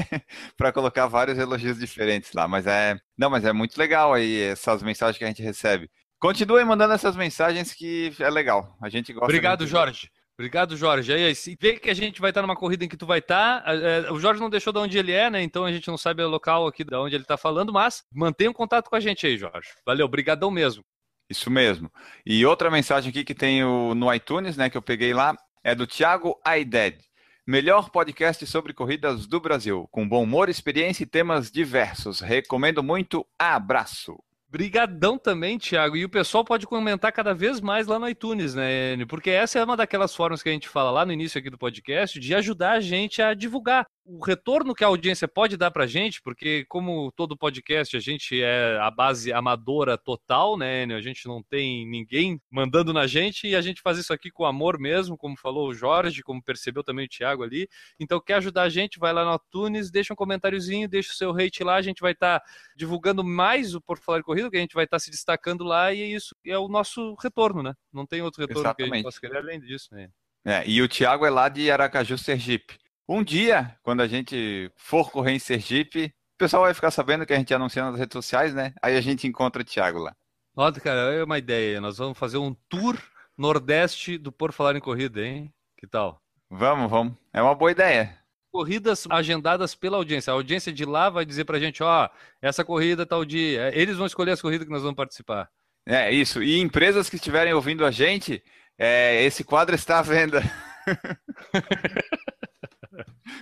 para 0.56 0.72
colocar 0.72 1.06
vários 1.06 1.38
elogios 1.38 1.78
diferentes 1.78 2.32
lá, 2.32 2.48
mas 2.48 2.66
é, 2.66 2.98
não, 3.16 3.30
mas 3.30 3.44
é 3.44 3.52
muito 3.52 3.78
legal 3.78 4.12
aí 4.12 4.40
essas 4.40 4.82
mensagens 4.82 5.16
que 5.16 5.24
a 5.24 5.28
gente 5.28 5.42
recebe. 5.42 5.88
Continuem 6.18 6.64
mandando 6.64 6.92
essas 6.92 7.14
mensagens 7.14 7.72
que 7.72 8.12
é 8.18 8.28
legal. 8.28 8.76
A 8.82 8.88
gente 8.88 9.12
gosta 9.12 9.26
Obrigado, 9.26 9.60
muito 9.60 9.70
Jorge. 9.70 10.10
Obrigado, 10.40 10.76
Jorge. 10.76 11.12
Aí, 11.12 11.34
se 11.34 11.56
vê 11.60 11.78
que 11.78 11.90
a 11.90 11.94
gente 11.94 12.20
vai 12.20 12.30
estar 12.30 12.42
numa 12.42 12.56
corrida 12.56 12.84
em 12.84 12.88
que 12.88 12.96
tu 12.96 13.06
vai 13.06 13.20
estar. 13.20 13.62
é, 13.66 14.10
o 14.10 14.18
Jorge 14.18 14.40
não 14.40 14.50
deixou 14.50 14.72
de 14.72 14.78
onde 14.78 14.98
ele 14.98 15.12
é, 15.12 15.30
né? 15.30 15.42
Então 15.42 15.64
a 15.64 15.72
gente 15.72 15.86
não 15.86 15.96
sabe 15.96 16.22
o 16.22 16.28
local 16.28 16.66
aqui 16.66 16.82
de 16.82 16.96
onde 16.96 17.14
ele 17.14 17.24
tá 17.24 17.36
falando, 17.36 17.72
mas 17.72 18.02
mantenha 18.12 18.50
um 18.50 18.54
contato 18.54 18.88
com 18.88 18.96
a 18.96 19.00
gente 19.00 19.26
aí, 19.26 19.36
Jorge. 19.38 19.68
Valeu, 19.86 20.08
brigadão 20.08 20.50
mesmo. 20.50 20.82
Isso 21.28 21.50
mesmo. 21.50 21.92
E 22.26 22.44
outra 22.44 22.70
mensagem 22.70 23.10
aqui 23.10 23.22
que 23.22 23.34
tem 23.34 23.62
no 23.62 24.12
iTunes, 24.12 24.56
né, 24.56 24.68
que 24.68 24.76
eu 24.76 24.82
peguei 24.82 25.14
lá, 25.14 25.36
é 25.62 25.74
do 25.74 25.86
Thiago 25.86 26.40
Aided. 26.44 26.98
Melhor 27.46 27.90
podcast 27.90 28.46
sobre 28.46 28.72
corridas 28.72 29.26
do 29.26 29.40
Brasil, 29.40 29.88
com 29.90 30.08
bom 30.08 30.22
humor, 30.22 30.48
experiência 30.48 31.02
e 31.02 31.06
temas 31.06 31.50
diversos. 31.50 32.20
Recomendo 32.20 32.82
muito. 32.82 33.26
Abraço. 33.38 34.16
Brigadão 34.48 35.16
também, 35.16 35.58
Thiago. 35.58 35.96
E 35.96 36.04
o 36.04 36.08
pessoal 36.08 36.44
pode 36.44 36.66
comentar 36.66 37.12
cada 37.12 37.32
vez 37.32 37.60
mais 37.60 37.86
lá 37.86 37.98
no 37.98 38.08
iTunes, 38.08 38.54
né, 38.54 38.94
Enio? 38.94 39.06
Porque 39.06 39.30
essa 39.30 39.58
é 39.58 39.64
uma 39.64 39.76
daquelas 39.76 40.14
formas 40.14 40.42
que 40.42 40.48
a 40.48 40.52
gente 40.52 40.68
fala 40.68 40.90
lá 40.90 41.06
no 41.06 41.12
início 41.12 41.38
aqui 41.38 41.48
do 41.48 41.58
podcast 41.58 42.18
de 42.18 42.34
ajudar 42.34 42.72
a 42.72 42.80
gente 42.80 43.22
a 43.22 43.32
divulgar 43.32 43.86
o 44.04 44.24
retorno 44.24 44.74
que 44.74 44.82
a 44.82 44.86
audiência 44.86 45.28
pode 45.28 45.56
dar 45.56 45.70
para 45.70 45.84
a 45.84 45.86
gente, 45.86 46.20
porque 46.22 46.64
como 46.68 47.12
todo 47.12 47.36
podcast, 47.36 47.96
a 47.96 48.00
gente 48.00 48.42
é 48.42 48.78
a 48.80 48.90
base 48.90 49.32
amadora 49.32 49.96
total, 49.96 50.56
né? 50.56 50.84
A 50.84 51.00
gente 51.00 51.26
não 51.26 51.42
tem 51.42 51.86
ninguém 51.86 52.40
mandando 52.50 52.92
na 52.92 53.06
gente 53.06 53.46
e 53.46 53.54
a 53.54 53.60
gente 53.60 53.80
faz 53.80 53.98
isso 53.98 54.12
aqui 54.12 54.30
com 54.30 54.44
amor 54.44 54.78
mesmo, 54.78 55.16
como 55.16 55.36
falou 55.36 55.68
o 55.68 55.74
Jorge, 55.74 56.22
como 56.22 56.42
percebeu 56.42 56.82
também 56.82 57.06
o 57.06 57.08
Thiago 57.08 57.42
ali. 57.42 57.68
Então, 57.98 58.20
quer 58.20 58.34
ajudar 58.34 58.62
a 58.62 58.68
gente, 58.68 58.98
vai 58.98 59.12
lá 59.12 59.24
no 59.24 59.34
iTunes, 59.34 59.90
deixa 59.90 60.12
um 60.12 60.16
comentáriozinho, 60.16 60.88
deixa 60.88 61.12
o 61.12 61.16
seu 61.16 61.30
hate 61.30 61.62
lá, 61.62 61.76
a 61.76 61.82
gente 61.82 62.00
vai 62.00 62.12
estar 62.12 62.40
tá 62.40 62.46
divulgando 62.76 63.22
mais 63.22 63.74
o 63.74 63.80
Por 63.80 63.98
Falar 63.98 64.18
em 64.18 64.22
Corrida, 64.22 64.50
que 64.50 64.56
a 64.56 64.60
gente 64.60 64.74
vai 64.74 64.84
estar 64.84 64.96
tá 64.96 65.00
se 65.00 65.10
destacando 65.10 65.62
lá 65.62 65.92
e 65.92 66.02
é 66.02 66.06
isso 66.06 66.34
é 66.46 66.58
o 66.58 66.68
nosso 66.68 67.14
retorno, 67.22 67.62
né? 67.62 67.74
Não 67.92 68.06
tem 68.06 68.22
outro 68.22 68.40
retorno 68.40 68.62
Exatamente. 68.62 68.88
que 68.88 68.94
a 68.94 68.96
gente 68.96 69.04
possa 69.04 69.20
querer 69.20 69.38
além 69.38 69.60
disso, 69.60 69.88
né? 69.92 70.08
É, 70.44 70.66
e 70.66 70.80
o 70.80 70.88
Thiago 70.88 71.26
é 71.26 71.30
lá 71.30 71.48
de 71.48 71.70
Aracaju, 71.70 72.16
Sergipe. 72.16 72.78
Um 73.12 73.24
dia, 73.24 73.76
quando 73.82 74.02
a 74.02 74.06
gente 74.06 74.70
for 74.76 75.10
correr 75.10 75.32
em 75.32 75.38
Sergipe, 75.40 76.14
o 76.36 76.38
pessoal 76.38 76.62
vai 76.62 76.72
ficar 76.72 76.92
sabendo 76.92 77.26
que 77.26 77.32
a 77.32 77.36
gente 77.36 77.52
anuncia 77.52 77.82
nas 77.82 77.98
redes 77.98 78.12
sociais, 78.12 78.54
né? 78.54 78.72
Aí 78.80 78.96
a 78.96 79.00
gente 79.00 79.26
encontra 79.26 79.62
o 79.62 79.64
Thiago 79.64 79.98
lá. 79.98 80.14
Olha, 80.54 80.80
cara, 80.80 81.12
é 81.12 81.24
uma 81.24 81.36
ideia. 81.36 81.80
Nós 81.80 81.98
vamos 81.98 82.16
fazer 82.16 82.38
um 82.38 82.54
tour 82.68 82.96
nordeste 83.36 84.16
do 84.16 84.30
Por 84.30 84.52
Falar 84.52 84.76
em 84.76 84.80
Corrida, 84.80 85.26
hein? 85.26 85.52
Que 85.76 85.88
tal? 85.88 86.22
Vamos, 86.48 86.88
vamos. 86.88 87.14
É 87.32 87.42
uma 87.42 87.52
boa 87.52 87.72
ideia. 87.72 88.16
Corridas 88.52 89.08
agendadas 89.10 89.74
pela 89.74 89.96
audiência. 89.96 90.32
A 90.32 90.34
audiência 90.34 90.72
de 90.72 90.84
lá 90.84 91.10
vai 91.10 91.24
dizer 91.24 91.44
pra 91.44 91.58
gente, 91.58 91.82
ó, 91.82 92.08
essa 92.40 92.64
corrida 92.64 93.04
tal 93.04 93.24
dia. 93.24 93.76
Eles 93.76 93.96
vão 93.96 94.06
escolher 94.06 94.30
as 94.30 94.40
corridas 94.40 94.68
que 94.68 94.72
nós 94.72 94.82
vamos 94.82 94.96
participar. 94.96 95.50
É, 95.84 96.12
isso. 96.12 96.44
E 96.44 96.60
empresas 96.60 97.10
que 97.10 97.16
estiverem 97.16 97.54
ouvindo 97.54 97.84
a 97.84 97.90
gente, 97.90 98.40
é, 98.78 99.20
esse 99.24 99.42
quadro 99.42 99.74
está 99.74 99.98
à 99.98 100.02
venda. 100.02 100.40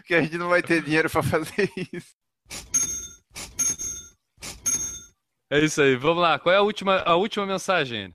que 0.04 0.14
a 0.14 0.22
gente 0.22 0.38
não 0.38 0.48
vai 0.48 0.62
ter 0.62 0.82
dinheiro 0.82 1.08
para 1.10 1.22
fazer 1.22 1.70
isso. 1.92 2.14
É 5.50 5.58
isso 5.60 5.80
aí. 5.80 5.96
Vamos 5.96 6.22
lá. 6.22 6.38
Qual 6.38 6.54
é 6.54 6.58
a 6.58 6.62
última, 6.62 6.98
a 7.00 7.16
última 7.16 7.46
mensagem? 7.46 8.14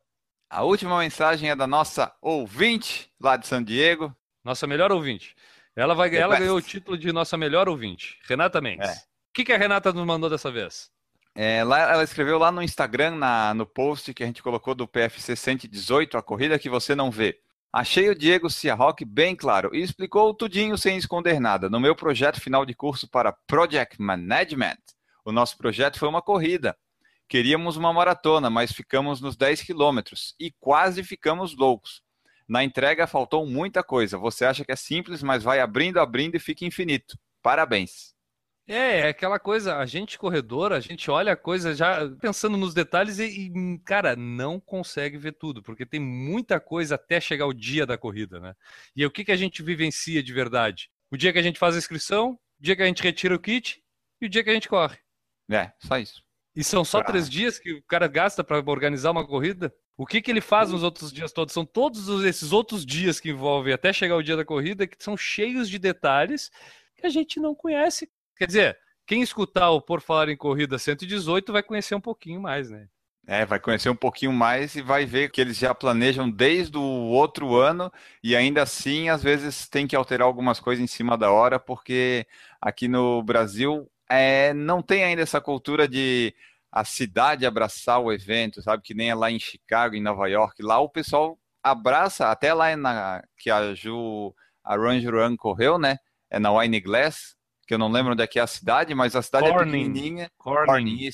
A 0.50 0.64
última 0.64 1.00
mensagem 1.00 1.50
é 1.50 1.56
da 1.56 1.66
nossa 1.66 2.14
ouvinte 2.22 3.10
lá 3.20 3.36
de 3.38 3.48
San 3.48 3.64
Diego. 3.64 4.16
Nossa 4.44 4.68
melhor 4.68 4.92
ouvinte. 4.92 5.36
Ela, 5.76 5.96
vai, 5.96 6.16
ela 6.16 6.38
ganhou 6.38 6.58
o 6.58 6.62
título 6.62 6.98
de 6.98 7.12
nossa 7.12 7.36
melhor 7.36 7.68
ouvinte. 7.68 8.20
Renata 8.28 8.62
Mendes. 8.62 8.88
É. 8.88 8.94
O 8.94 9.34
que, 9.34 9.46
que 9.46 9.54
a 9.54 9.58
Renata 9.58 9.92
nos 9.92 10.06
mandou 10.06 10.30
dessa 10.30 10.52
vez? 10.52 10.92
É, 11.36 11.64
lá, 11.64 11.80
ela 11.92 12.04
escreveu 12.04 12.38
lá 12.38 12.52
no 12.52 12.62
Instagram, 12.62 13.16
na, 13.16 13.56
no 13.56 13.66
post 13.66 14.14
que 14.14 14.24
a 14.24 14.28
gente 14.28 14.44
colocou 14.44 14.76
do 14.76 14.88
PFC 14.88 15.36
118, 15.36 16.16
a 16.16 16.22
corrida 16.22 16.60
que 16.60 16.70
você 16.70 16.94
não 16.94 17.10
vê. 17.10 17.40
Achei 17.76 18.08
o 18.08 18.14
Diego 18.14 18.52
Ciarroque 18.52 19.04
bem 19.04 19.36
claro 19.36 19.74
e 19.74 19.82
explicou 19.82 20.32
tudinho 20.32 20.78
sem 20.78 20.96
esconder 20.96 21.40
nada. 21.40 21.72
No 21.72 21.80
meu 21.80 21.96
projeto 21.96 22.40
final 22.40 22.68
de 22.68 22.76
curso 22.76 23.08
para 23.10 23.34
Project 23.48 24.00
Management, 24.00 24.78
o 25.26 25.32
nosso 25.32 25.58
projeto 25.58 25.98
foi 25.98 26.08
uma 26.08 26.22
corrida. 26.22 26.78
Queríamos 27.28 27.76
uma 27.76 27.92
maratona, 27.92 28.48
mas 28.48 28.72
ficamos 28.72 29.20
nos 29.20 29.36
10 29.36 29.64
quilômetros 29.64 30.36
e 30.40 30.52
quase 30.60 31.04
ficamos 31.04 31.58
loucos. 31.58 32.04
Na 32.48 32.64
entrega 32.64 33.08
faltou 33.08 33.44
muita 33.44 33.82
coisa. 33.84 34.20
Você 34.20 34.46
acha 34.46 34.64
que 34.64 34.72
é 34.72 34.76
simples, 34.76 35.24
mas 35.24 35.42
vai 35.42 35.60
abrindo, 35.60 36.00
abrindo 36.00 36.36
e 36.36 36.40
fica 36.40 36.66
infinito. 36.66 37.18
Parabéns. 37.42 38.13
É, 38.66 39.00
é 39.02 39.08
aquela 39.10 39.38
coisa, 39.40 39.78
a 39.78 39.86
gente 39.86 40.18
corredor, 40.18 40.72
a 40.72 40.80
gente 40.80 41.12
olha 41.12 41.34
a 41.34 41.38
coisa 41.38 41.76
já 41.76 42.10
pensando 42.22 42.56
nos 42.56 42.74
detalhes 42.74 43.20
e, 43.20 43.26
e, 43.26 43.80
cara, 43.80 44.16
não 44.16 44.58
consegue 44.58 45.18
ver 45.18 45.34
tudo, 45.34 45.62
porque 45.62 45.86
tem 45.86 46.00
muita 46.00 46.62
coisa 46.62 46.96
até 46.96 47.20
chegar 47.20 47.46
o 47.46 47.54
dia 47.54 47.86
da 47.86 47.98
corrida, 47.98 48.40
né? 48.40 48.56
E 48.96 49.06
o 49.06 49.12
que, 49.12 49.26
que 49.26 49.34
a 49.34 49.36
gente 49.36 49.62
vivencia 49.62 50.24
de 50.24 50.32
verdade? 50.32 50.90
O 51.12 51.18
dia 51.18 51.34
que 51.34 51.40
a 51.40 51.44
gente 51.44 51.60
faz 51.60 51.76
a 51.76 51.78
inscrição, 51.78 52.40
o 52.60 52.64
dia 52.64 52.76
que 52.76 52.82
a 52.82 52.86
gente 52.86 53.04
retira 53.04 53.36
o 53.36 53.40
kit 53.40 53.84
e 54.22 54.26
o 54.26 54.30
dia 54.30 54.44
que 54.44 54.50
a 54.50 54.54
gente 54.54 54.70
corre. 54.70 54.98
É, 55.52 55.74
só 55.80 55.98
isso. 55.98 56.24
E 56.56 56.64
são 56.64 56.86
só 56.86 57.04
três 57.04 57.30
dias 57.30 57.60
que 57.60 57.74
o 57.74 57.84
cara 57.84 58.08
gasta 58.08 58.44
para 58.44 58.60
organizar 58.60 59.12
uma 59.12 59.28
corrida? 59.28 59.74
O 59.98 60.06
que, 60.06 60.22
que 60.22 60.32
ele 60.32 60.42
faz 60.42 60.72
nos 60.72 60.84
outros 60.84 61.12
dias 61.12 61.34
todos? 61.34 61.54
São 61.54 61.66
todos 61.66 62.08
esses 62.24 62.52
outros 62.52 62.86
dias 62.86 63.20
que 63.20 63.30
envolvem 63.30 63.74
até 63.74 63.92
chegar 63.92 64.16
o 64.16 64.24
dia 64.24 64.38
da 64.38 64.46
corrida 64.46 64.88
que 64.88 65.04
são 65.04 65.18
cheios 65.18 65.70
de 65.70 65.78
detalhes 65.78 66.50
que 66.96 67.06
a 67.06 67.10
gente 67.10 67.40
não 67.40 67.54
conhece 67.54 68.10
Quer 68.36 68.48
dizer, 68.48 68.80
quem 69.06 69.22
escutar 69.22 69.70
o 69.72 69.82
Por 69.82 70.02
Falar 70.02 70.30
em 70.30 70.38
Corrida 70.38 70.78
118 70.78 71.52
vai 71.52 71.64
conhecer 71.64 71.96
um 71.96 72.02
pouquinho 72.02 72.42
mais, 72.42 72.70
né? 72.70 72.88
É, 73.26 73.46
vai 73.46 73.58
conhecer 73.58 73.90
um 73.90 73.96
pouquinho 73.96 74.34
mais 74.34 74.76
e 74.76 74.82
vai 74.82 75.06
ver 75.06 75.32
que 75.32 75.40
eles 75.40 75.58
já 75.58 75.74
planejam 75.74 76.30
desde 76.30 76.78
o 76.78 76.82
outro 76.82 77.56
ano 77.56 77.92
e 78.22 78.36
ainda 78.36 78.62
assim, 78.62 79.08
às 79.08 79.24
vezes, 79.24 79.68
tem 79.70 79.88
que 79.88 79.96
alterar 79.96 80.28
algumas 80.28 80.60
coisas 80.60 80.84
em 80.84 80.88
cima 80.88 81.18
da 81.18 81.32
hora, 81.32 81.58
porque 81.58 82.28
aqui 82.62 82.88
no 82.90 83.24
Brasil 83.24 83.90
é, 84.10 84.54
não 84.54 84.82
tem 84.82 85.06
ainda 85.06 85.22
essa 85.22 85.40
cultura 85.40 85.88
de 85.88 86.36
a 86.72 86.84
cidade 86.84 87.46
abraçar 87.46 88.00
o 88.02 88.12
evento, 88.12 88.62
sabe? 88.62 88.84
Que 88.84 88.94
nem 88.94 89.10
é 89.10 89.16
lá 89.16 89.32
em 89.32 89.40
Chicago, 89.40 89.96
em 89.96 90.02
Nova 90.02 90.28
York. 90.28 90.62
Lá 90.62 90.80
o 90.80 90.90
pessoal 90.90 91.40
abraça, 91.64 92.30
até 92.30 92.54
lá 92.54 92.76
na, 92.76 93.24
que 93.38 93.50
a 93.50 93.74
Ju, 93.74 94.36
a 94.64 94.76
Run 94.76 95.38
correu, 95.38 95.78
né? 95.78 95.98
É 96.30 96.40
na 96.40 96.52
Wine 96.52 96.82
Glass, 96.82 97.36
que 97.74 97.76
eu 97.76 97.80
não 97.80 97.92
lembro 97.92 98.14
onde 98.14 98.22
é 98.22 98.28
que 98.28 98.38
é 98.38 98.42
a 98.44 98.48
cidade, 98.48 98.94
mas 98.94 99.16
a 99.16 99.22
cidade 99.22 99.50
Corning. 99.50 99.60
é 99.60 99.84
pequenininha. 99.84 100.32
Corning. 100.38 101.10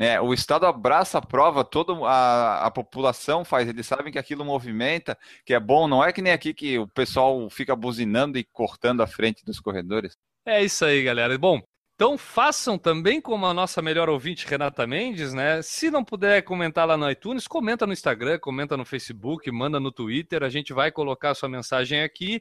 É, 0.00 0.18
o 0.20 0.32
Estado 0.32 0.64
abraça 0.64 1.18
a 1.18 1.20
prova, 1.20 1.64
toda 1.64 1.92
a, 2.06 2.66
a 2.66 2.70
população 2.70 3.44
faz, 3.44 3.68
eles 3.68 3.84
sabem 3.84 4.12
que 4.12 4.18
aquilo 4.18 4.44
movimenta, 4.44 5.18
que 5.44 5.52
é 5.52 5.60
bom, 5.60 5.88
não 5.88 6.02
é 6.02 6.12
que 6.12 6.22
nem 6.22 6.32
aqui 6.32 6.54
que 6.54 6.78
o 6.78 6.86
pessoal 6.86 7.50
fica 7.50 7.74
buzinando 7.74 8.38
e 8.38 8.44
cortando 8.44 9.02
a 9.02 9.06
frente 9.06 9.44
dos 9.44 9.58
corredores. 9.58 10.16
É 10.46 10.64
isso 10.64 10.84
aí, 10.84 11.02
galera. 11.02 11.36
Bom, 11.36 11.60
então 11.96 12.16
façam 12.16 12.78
também 12.78 13.20
como 13.20 13.44
a 13.44 13.52
nossa 13.52 13.82
melhor 13.82 14.08
ouvinte, 14.08 14.46
Renata 14.46 14.86
Mendes, 14.86 15.34
né? 15.34 15.60
Se 15.62 15.90
não 15.90 16.04
puder 16.04 16.42
comentar 16.42 16.86
lá 16.86 16.96
no 16.96 17.10
iTunes, 17.10 17.48
comenta 17.48 17.84
no 17.84 17.92
Instagram, 17.92 18.38
comenta 18.38 18.76
no 18.76 18.84
Facebook, 18.84 19.50
manda 19.50 19.80
no 19.80 19.90
Twitter, 19.90 20.44
a 20.44 20.48
gente 20.48 20.72
vai 20.72 20.92
colocar 20.92 21.30
a 21.30 21.34
sua 21.34 21.48
mensagem 21.48 22.02
aqui. 22.02 22.40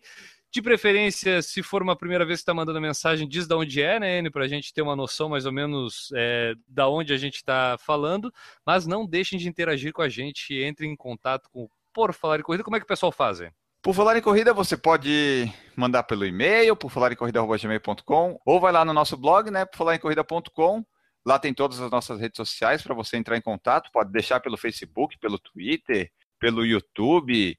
De 0.51 0.61
preferência, 0.61 1.41
se 1.41 1.61
for 1.61 1.83
uma 1.83 1.95
primeira 1.95 2.25
vez 2.25 2.39
que 2.39 2.43
está 2.43 2.53
mandando 2.53 2.79
mensagem, 2.79 3.27
diz 3.27 3.47
de 3.47 3.53
onde 3.53 3.81
é, 3.81 3.99
né, 3.99 4.19
N, 4.19 4.29
para 4.29 4.45
a 4.45 4.47
gente 4.47 4.73
ter 4.73 4.81
uma 4.81 4.95
noção 4.95 5.29
mais 5.29 5.45
ou 5.45 5.51
menos 5.51 6.09
é, 6.15 6.53
da 6.67 6.87
onde 6.87 7.13
a 7.13 7.17
gente 7.17 7.35
está 7.35 7.77
falando. 7.77 8.33
Mas 8.65 8.87
não 8.87 9.05
deixem 9.05 9.37
de 9.37 9.47
interagir 9.47 9.91
com 9.91 10.01
a 10.01 10.09
gente, 10.09 10.55
entre 10.55 10.87
em 10.87 10.95
contato 10.95 11.49
com 11.51 11.67
Por 11.93 12.13
Falar 12.13 12.39
em 12.39 12.43
Corrida. 12.43 12.63
Como 12.63 12.75
é 12.75 12.79
que 12.79 12.85
o 12.85 12.87
pessoal 12.87 13.11
faz? 13.11 13.41
Hein? 13.41 13.51
Por 13.81 13.93
falar 13.93 14.17
em 14.17 14.21
corrida, 14.21 14.53
você 14.53 14.75
pode 14.75 15.49
mandar 15.75 16.03
pelo 16.03 16.25
e-mail, 16.25 16.75
por 16.75 16.91
falar 16.91 17.11
em 17.11 17.15
corrida.gmail.com, 17.15 18.37
ou 18.45 18.59
vai 18.59 18.71
lá 18.71 18.83
no 18.83 18.93
nosso 18.93 19.15
blog, 19.15 19.49
né, 19.49 19.65
por 19.65 19.77
falar 19.77 19.95
em 19.95 19.99
corrida.com. 19.99 20.83
Lá 21.25 21.37
tem 21.37 21.53
todas 21.53 21.79
as 21.79 21.89
nossas 21.89 22.19
redes 22.19 22.37
sociais 22.37 22.81
para 22.81 22.95
você 22.95 23.15
entrar 23.17 23.37
em 23.37 23.41
contato. 23.41 23.89
Pode 23.93 24.11
deixar 24.11 24.39
pelo 24.39 24.57
Facebook, 24.57 25.17
pelo 25.19 25.37
Twitter, 25.39 26.11
pelo 26.39 26.65
YouTube, 26.65 27.57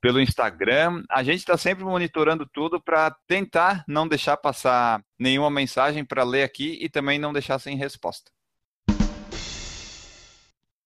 pelo 0.00 0.20
Instagram. 0.20 1.02
A 1.10 1.22
gente 1.22 1.38
está 1.38 1.56
sempre 1.56 1.84
monitorando 1.84 2.46
tudo 2.52 2.80
para 2.80 3.14
tentar 3.26 3.84
não 3.86 4.06
deixar 4.06 4.36
passar 4.36 5.02
nenhuma 5.18 5.50
mensagem 5.50 6.04
para 6.04 6.24
ler 6.24 6.42
aqui 6.42 6.78
e 6.80 6.88
também 6.88 7.18
não 7.18 7.32
deixar 7.32 7.58
sem 7.58 7.76
resposta. 7.76 8.30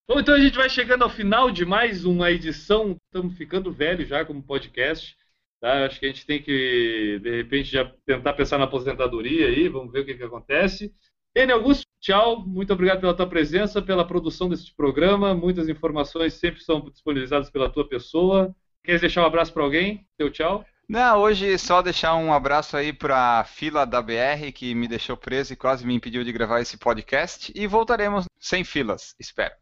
Bom, 0.09 0.20
então 0.20 0.34
a 0.34 0.40
gente 0.40 0.56
vai 0.56 0.68
chegando 0.68 1.05
ao 1.05 1.10
final 1.10 1.51
de 1.51 1.64
mais 1.64 2.05
uma 2.05 2.30
edição. 2.30 2.97
Estamos 3.06 3.36
ficando 3.36 3.72
velho 3.72 4.05
já 4.05 4.24
como 4.24 4.43
podcast. 4.43 5.16
Tá? 5.60 5.86
Acho 5.86 6.01
que 6.01 6.06
a 6.06 6.09
gente 6.09 6.26
tem 6.26 6.43
que, 6.43 7.20
de 7.22 7.36
repente, 7.36 7.70
já 7.70 7.90
tentar 8.05 8.32
pensar 8.32 8.59
na 8.59 8.64
aposentadoria 8.64 9.47
aí. 9.47 9.68
Vamos 9.68 9.93
ver 9.93 10.01
o 10.01 10.05
que, 10.05 10.14
que 10.14 10.22
acontece. 10.22 10.93
Enio 11.34 11.55
Augusto, 11.55 11.86
tchau. 12.01 12.44
Muito 12.44 12.72
obrigado 12.72 13.01
pela 13.01 13.14
tua 13.14 13.28
presença, 13.28 13.80
pela 13.80 14.06
produção 14.06 14.48
deste 14.48 14.74
programa. 14.74 15.34
Muitas 15.34 15.68
informações 15.68 16.34
sempre 16.34 16.62
são 16.62 16.80
disponibilizadas 16.90 17.48
pela 17.48 17.70
tua 17.70 17.89
pessoa. 17.89 18.55
Quer 18.84 18.98
deixar 18.98 19.22
um 19.22 19.26
abraço 19.26 19.52
para 19.52 19.62
alguém? 19.62 20.04
Teu 20.18 20.30
tchau. 20.30 20.64
Não, 20.88 21.20
hoje 21.20 21.56
só 21.56 21.80
deixar 21.80 22.16
um 22.16 22.32
abraço 22.32 22.76
aí 22.76 22.92
para 22.92 23.38
a 23.38 23.44
fila 23.44 23.86
da 23.86 24.02
BR 24.02 24.50
que 24.52 24.74
me 24.74 24.88
deixou 24.88 25.16
preso 25.16 25.52
e 25.52 25.56
quase 25.56 25.86
me 25.86 25.94
impediu 25.94 26.24
de 26.24 26.32
gravar 26.32 26.60
esse 26.60 26.76
podcast 26.76 27.52
e 27.54 27.66
voltaremos 27.66 28.26
sem 28.40 28.64
filas, 28.64 29.14
espero. 29.18 29.54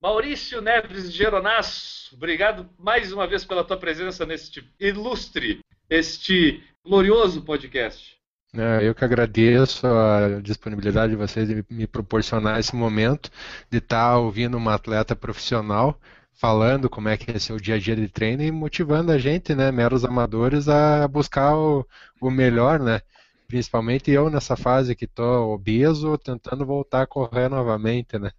Maurício 0.00 0.60
Neves 0.62 1.12
Geronasso, 1.12 2.14
obrigado 2.14 2.70
mais 2.78 3.12
uma 3.12 3.26
vez 3.26 3.44
pela 3.44 3.64
tua 3.64 3.76
presença 3.76 4.24
neste 4.24 4.64
ilustre, 4.78 5.58
este 5.90 6.62
glorioso 6.84 7.42
podcast. 7.42 8.16
É, 8.54 8.88
eu 8.88 8.94
que 8.94 9.04
agradeço 9.04 9.86
a 9.86 10.40
disponibilidade 10.40 11.10
de 11.10 11.18
vocês 11.18 11.48
de 11.48 11.64
me 11.68 11.86
proporcionar 11.86 12.58
esse 12.58 12.74
momento 12.74 13.30
de 13.68 13.78
estar 13.78 14.16
ouvindo 14.16 14.56
uma 14.56 14.74
atleta 14.74 15.14
profissional 15.16 16.00
falando 16.38 16.88
como 16.88 17.08
é 17.08 17.16
que 17.16 17.30
é 17.30 17.38
seu 17.38 17.56
dia 17.56 17.74
a 17.74 17.78
dia 17.78 17.96
de 17.96 18.08
treino 18.08 18.42
e 18.42 18.50
motivando 18.50 19.10
a 19.10 19.18
gente, 19.18 19.54
né, 19.54 19.72
meros 19.72 20.04
amadores, 20.04 20.68
a 20.68 21.06
buscar 21.08 21.56
o, 21.56 21.86
o 22.20 22.30
melhor, 22.30 22.78
né? 22.78 23.00
Principalmente 23.48 24.10
eu 24.10 24.30
nessa 24.30 24.56
fase 24.56 24.94
que 24.94 25.06
tô 25.06 25.52
obeso, 25.52 26.16
tentando 26.16 26.64
voltar 26.64 27.02
a 27.02 27.06
correr 27.06 27.48
novamente, 27.48 28.18
né? 28.18 28.30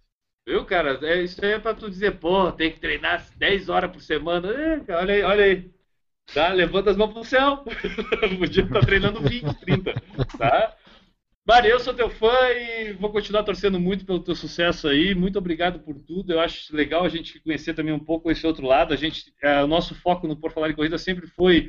Viu, 0.46 0.64
cara? 0.64 0.98
É, 1.02 1.22
isso 1.22 1.44
aí 1.44 1.52
é 1.52 1.58
pra 1.58 1.74
tu 1.74 1.90
dizer, 1.90 2.18
pô, 2.18 2.50
tem 2.50 2.72
que 2.72 2.80
treinar 2.80 3.26
10 3.36 3.68
horas 3.68 3.90
por 3.90 4.00
semana. 4.00 4.48
É, 4.48 4.94
olha 4.94 5.14
aí, 5.14 5.22
olha 5.22 5.44
aí. 5.44 5.70
Tá? 6.32 6.48
Levanta 6.52 6.90
as 6.90 6.96
mãos 6.96 7.12
pro 7.12 7.24
céu. 7.24 7.58
Podia 8.38 8.64
estar 8.64 8.80
treinando 8.80 9.20
20, 9.20 9.52
30. 9.60 9.94
Tá? 10.38 10.76
Mari, 11.50 11.68
eu 11.68 11.80
sou 11.80 11.92
teu 11.92 12.08
fã 12.08 12.32
e 12.52 12.92
vou 12.92 13.10
continuar 13.10 13.42
torcendo 13.42 13.80
muito 13.80 14.06
pelo 14.06 14.20
teu 14.20 14.36
sucesso 14.36 14.86
aí. 14.86 15.16
Muito 15.16 15.36
obrigado 15.36 15.80
por 15.80 15.98
tudo. 15.98 16.32
Eu 16.32 16.38
acho 16.38 16.72
legal 16.72 17.04
a 17.04 17.08
gente 17.08 17.40
conhecer 17.40 17.74
também 17.74 17.92
um 17.92 17.98
pouco 17.98 18.30
esse 18.30 18.46
outro 18.46 18.64
lado. 18.64 18.94
A 18.94 18.96
gente, 18.96 19.34
é, 19.42 19.60
o 19.60 19.66
nosso 19.66 19.92
foco 19.92 20.28
no 20.28 20.36
Por 20.36 20.52
Falar 20.52 20.70
em 20.70 20.76
Corrida 20.76 20.96
sempre 20.96 21.26
foi 21.26 21.68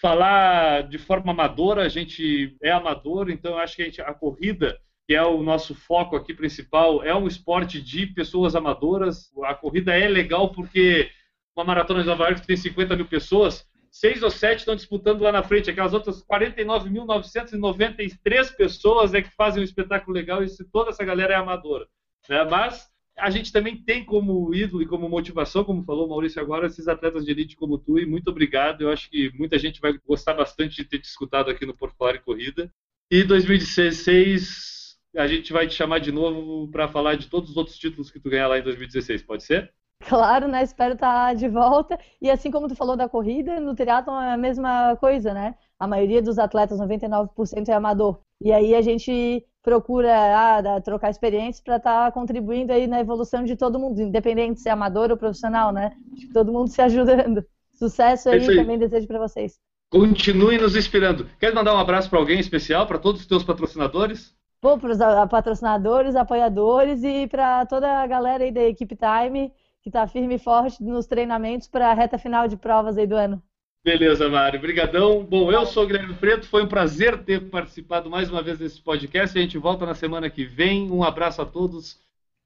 falar 0.00 0.88
de 0.88 0.96
forma 0.96 1.32
amadora. 1.32 1.82
A 1.82 1.88
gente 1.88 2.56
é 2.62 2.70
amador, 2.70 3.30
então 3.30 3.54
eu 3.54 3.58
acho 3.58 3.74
que 3.74 3.82
a, 3.82 3.84
gente, 3.86 4.00
a 4.00 4.14
corrida, 4.14 4.78
que 5.08 5.12
é 5.12 5.22
o 5.24 5.42
nosso 5.42 5.74
foco 5.74 6.14
aqui 6.14 6.32
principal, 6.32 7.02
é 7.02 7.12
um 7.12 7.26
esporte 7.26 7.82
de 7.82 8.06
pessoas 8.06 8.54
amadoras. 8.54 9.28
A 9.42 9.56
corrida 9.56 9.92
é 9.92 10.06
legal 10.06 10.52
porque 10.52 11.10
uma 11.56 11.64
maratona 11.64 12.02
de 12.02 12.06
Nova 12.06 12.28
York 12.28 12.46
tem 12.46 12.56
50 12.56 12.94
mil 12.94 13.06
pessoas 13.06 13.68
seis 13.90 14.22
ou 14.22 14.30
sete 14.30 14.60
estão 14.60 14.76
disputando 14.76 15.22
lá 15.22 15.32
na 15.32 15.42
frente. 15.42 15.70
Aquelas 15.70 15.92
outras 15.92 16.24
49.993 16.24 18.56
pessoas 18.56 19.12
é 19.14 19.22
que 19.22 19.34
fazem 19.34 19.60
um 19.60 19.64
espetáculo 19.64 20.14
legal 20.14 20.44
e 20.44 20.48
toda 20.72 20.90
essa 20.90 21.04
galera 21.04 21.34
é 21.34 21.36
amadora. 21.36 21.88
Né? 22.28 22.44
Mas 22.44 22.88
a 23.18 23.30
gente 23.30 23.52
também 23.52 23.76
tem 23.76 24.04
como 24.04 24.54
ídolo 24.54 24.82
e 24.82 24.86
como 24.86 25.08
motivação, 25.08 25.64
como 25.64 25.84
falou 25.84 26.06
o 26.06 26.08
Maurício 26.08 26.40
agora, 26.40 26.66
esses 26.66 26.88
atletas 26.88 27.24
de 27.24 27.30
elite 27.30 27.56
como 27.56 27.78
tu. 27.78 27.98
E 27.98 28.06
muito 28.06 28.28
obrigado. 28.28 28.82
Eu 28.82 28.90
acho 28.90 29.10
que 29.10 29.30
muita 29.36 29.58
gente 29.58 29.80
vai 29.80 29.98
gostar 30.06 30.34
bastante 30.34 30.76
de 30.76 30.84
ter 30.84 31.00
te 31.00 31.04
escutado 31.04 31.50
aqui 31.50 31.66
no 31.66 31.76
Porto 31.76 31.96
Falar 31.96 32.16
em 32.16 32.22
Corrida. 32.22 32.72
E 33.10 33.24
2016 33.24 34.98
a 35.16 35.26
gente 35.26 35.52
vai 35.52 35.66
te 35.66 35.74
chamar 35.74 35.98
de 35.98 36.12
novo 36.12 36.70
para 36.70 36.86
falar 36.86 37.16
de 37.16 37.26
todos 37.26 37.50
os 37.50 37.56
outros 37.56 37.76
títulos 37.76 38.10
que 38.10 38.20
tu 38.20 38.30
ganhar 38.30 38.46
lá 38.46 38.58
em 38.58 38.62
2016. 38.62 39.24
Pode 39.24 39.42
ser? 39.42 39.72
Claro, 40.00 40.48
né? 40.48 40.62
Espero 40.62 40.94
estar 40.94 41.34
de 41.34 41.48
volta. 41.48 41.98
E 42.20 42.30
assim 42.30 42.50
como 42.50 42.68
tu 42.68 42.74
falou 42.74 42.96
da 42.96 43.08
corrida, 43.08 43.60
no 43.60 43.74
triatlon 43.74 44.20
é 44.20 44.32
a 44.32 44.36
mesma 44.36 44.96
coisa, 44.96 45.34
né? 45.34 45.54
A 45.78 45.86
maioria 45.86 46.22
dos 46.22 46.38
atletas, 46.38 46.80
99% 46.80 47.68
é 47.68 47.72
amador. 47.72 48.18
E 48.40 48.52
aí 48.52 48.74
a 48.74 48.80
gente 48.80 49.44
procura 49.62 50.10
ah, 50.12 50.80
trocar 50.80 51.10
experiências 51.10 51.62
para 51.62 51.76
estar 51.76 52.06
tá 52.06 52.12
contribuindo 52.12 52.72
aí 52.72 52.86
na 52.86 53.00
evolução 53.00 53.44
de 53.44 53.56
todo 53.56 53.78
mundo, 53.78 54.00
independente 54.00 54.60
se 54.60 54.68
é 54.70 54.72
amador 54.72 55.10
ou 55.10 55.16
profissional, 55.16 55.70
né? 55.70 55.92
Todo 56.32 56.52
mundo 56.52 56.68
se 56.68 56.80
ajudando. 56.80 57.44
Sucesso 57.78 58.30
aí, 58.30 58.42
é 58.42 58.56
também 58.56 58.78
desejo 58.78 59.06
para 59.06 59.18
vocês. 59.18 59.58
Continue 59.90 60.58
nos 60.58 60.76
inspirando. 60.76 61.26
Quer 61.38 61.54
mandar 61.54 61.74
um 61.74 61.78
abraço 61.78 62.08
para 62.08 62.18
alguém 62.18 62.38
especial, 62.38 62.86
para 62.86 62.98
todos 62.98 63.20
os 63.20 63.26
teus 63.26 63.42
patrocinadores? 63.42 64.34
Pô, 64.60 64.78
para 64.78 64.92
os 64.92 64.98
patrocinadores, 65.30 66.14
apoiadores 66.14 67.02
e 67.02 67.26
para 67.26 67.66
toda 67.66 68.02
a 68.02 68.06
galera 68.06 68.44
aí 68.44 68.52
da 68.52 68.62
Equipe 68.62 68.96
Time 68.96 69.52
que 69.82 69.88
está 69.88 70.06
firme 70.06 70.34
e 70.34 70.38
forte 70.38 70.82
nos 70.82 71.06
treinamentos 71.06 71.68
para 71.68 71.90
a 71.90 71.94
reta 71.94 72.18
final 72.18 72.46
de 72.46 72.56
provas 72.56 72.98
aí 72.98 73.06
do 73.06 73.16
ano. 73.16 73.42
Beleza, 73.82 74.28
Mário. 74.28 74.58
Obrigadão. 74.58 75.24
Bom, 75.24 75.50
eu 75.50 75.64
sou 75.64 75.84
o 75.84 75.86
Guilherme 75.86 76.14
Preto. 76.14 76.46
Foi 76.46 76.62
um 76.62 76.68
prazer 76.68 77.24
ter 77.24 77.48
participado 77.48 78.10
mais 78.10 78.28
uma 78.28 78.42
vez 78.42 78.58
desse 78.58 78.80
podcast. 78.80 79.38
A 79.38 79.40
gente 79.40 79.56
volta 79.56 79.86
na 79.86 79.94
semana 79.94 80.28
que 80.28 80.44
vem. 80.44 80.90
Um 80.90 81.02
abraço 81.02 81.40
a 81.40 81.46
todos. 81.46 81.98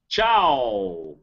Tchau! 0.07 1.19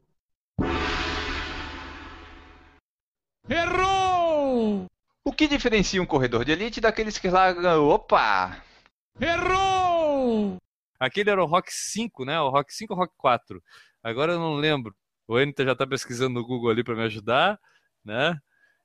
Errou! 3.48 4.86
O 5.24 5.32
que 5.32 5.48
diferencia 5.48 6.02
um 6.02 6.06
corredor 6.06 6.44
de 6.44 6.52
elite 6.52 6.80
daqueles 6.80 7.18
que 7.18 7.30
largam... 7.30 7.88
Opa! 7.88 8.62
Errou! 9.18 10.56
Aquele 11.00 11.30
era 11.30 11.42
o 11.42 11.46
Rock 11.46 11.72
5, 11.72 12.24
né? 12.24 12.38
O 12.40 12.50
Rock 12.50 12.72
5 12.74 12.92
ou 12.92 12.98
Rock 12.98 13.14
4? 13.16 13.62
Agora 14.02 14.32
eu 14.32 14.38
não 14.38 14.54
lembro. 14.56 14.94
O 15.26 15.36
Anitta 15.36 15.64
já 15.64 15.72
está 15.72 15.86
pesquisando 15.86 16.34
no 16.34 16.46
Google 16.46 16.70
ali 16.70 16.82
para 16.82 16.94
me 16.94 17.02
ajudar, 17.02 17.58
né? 18.04 18.38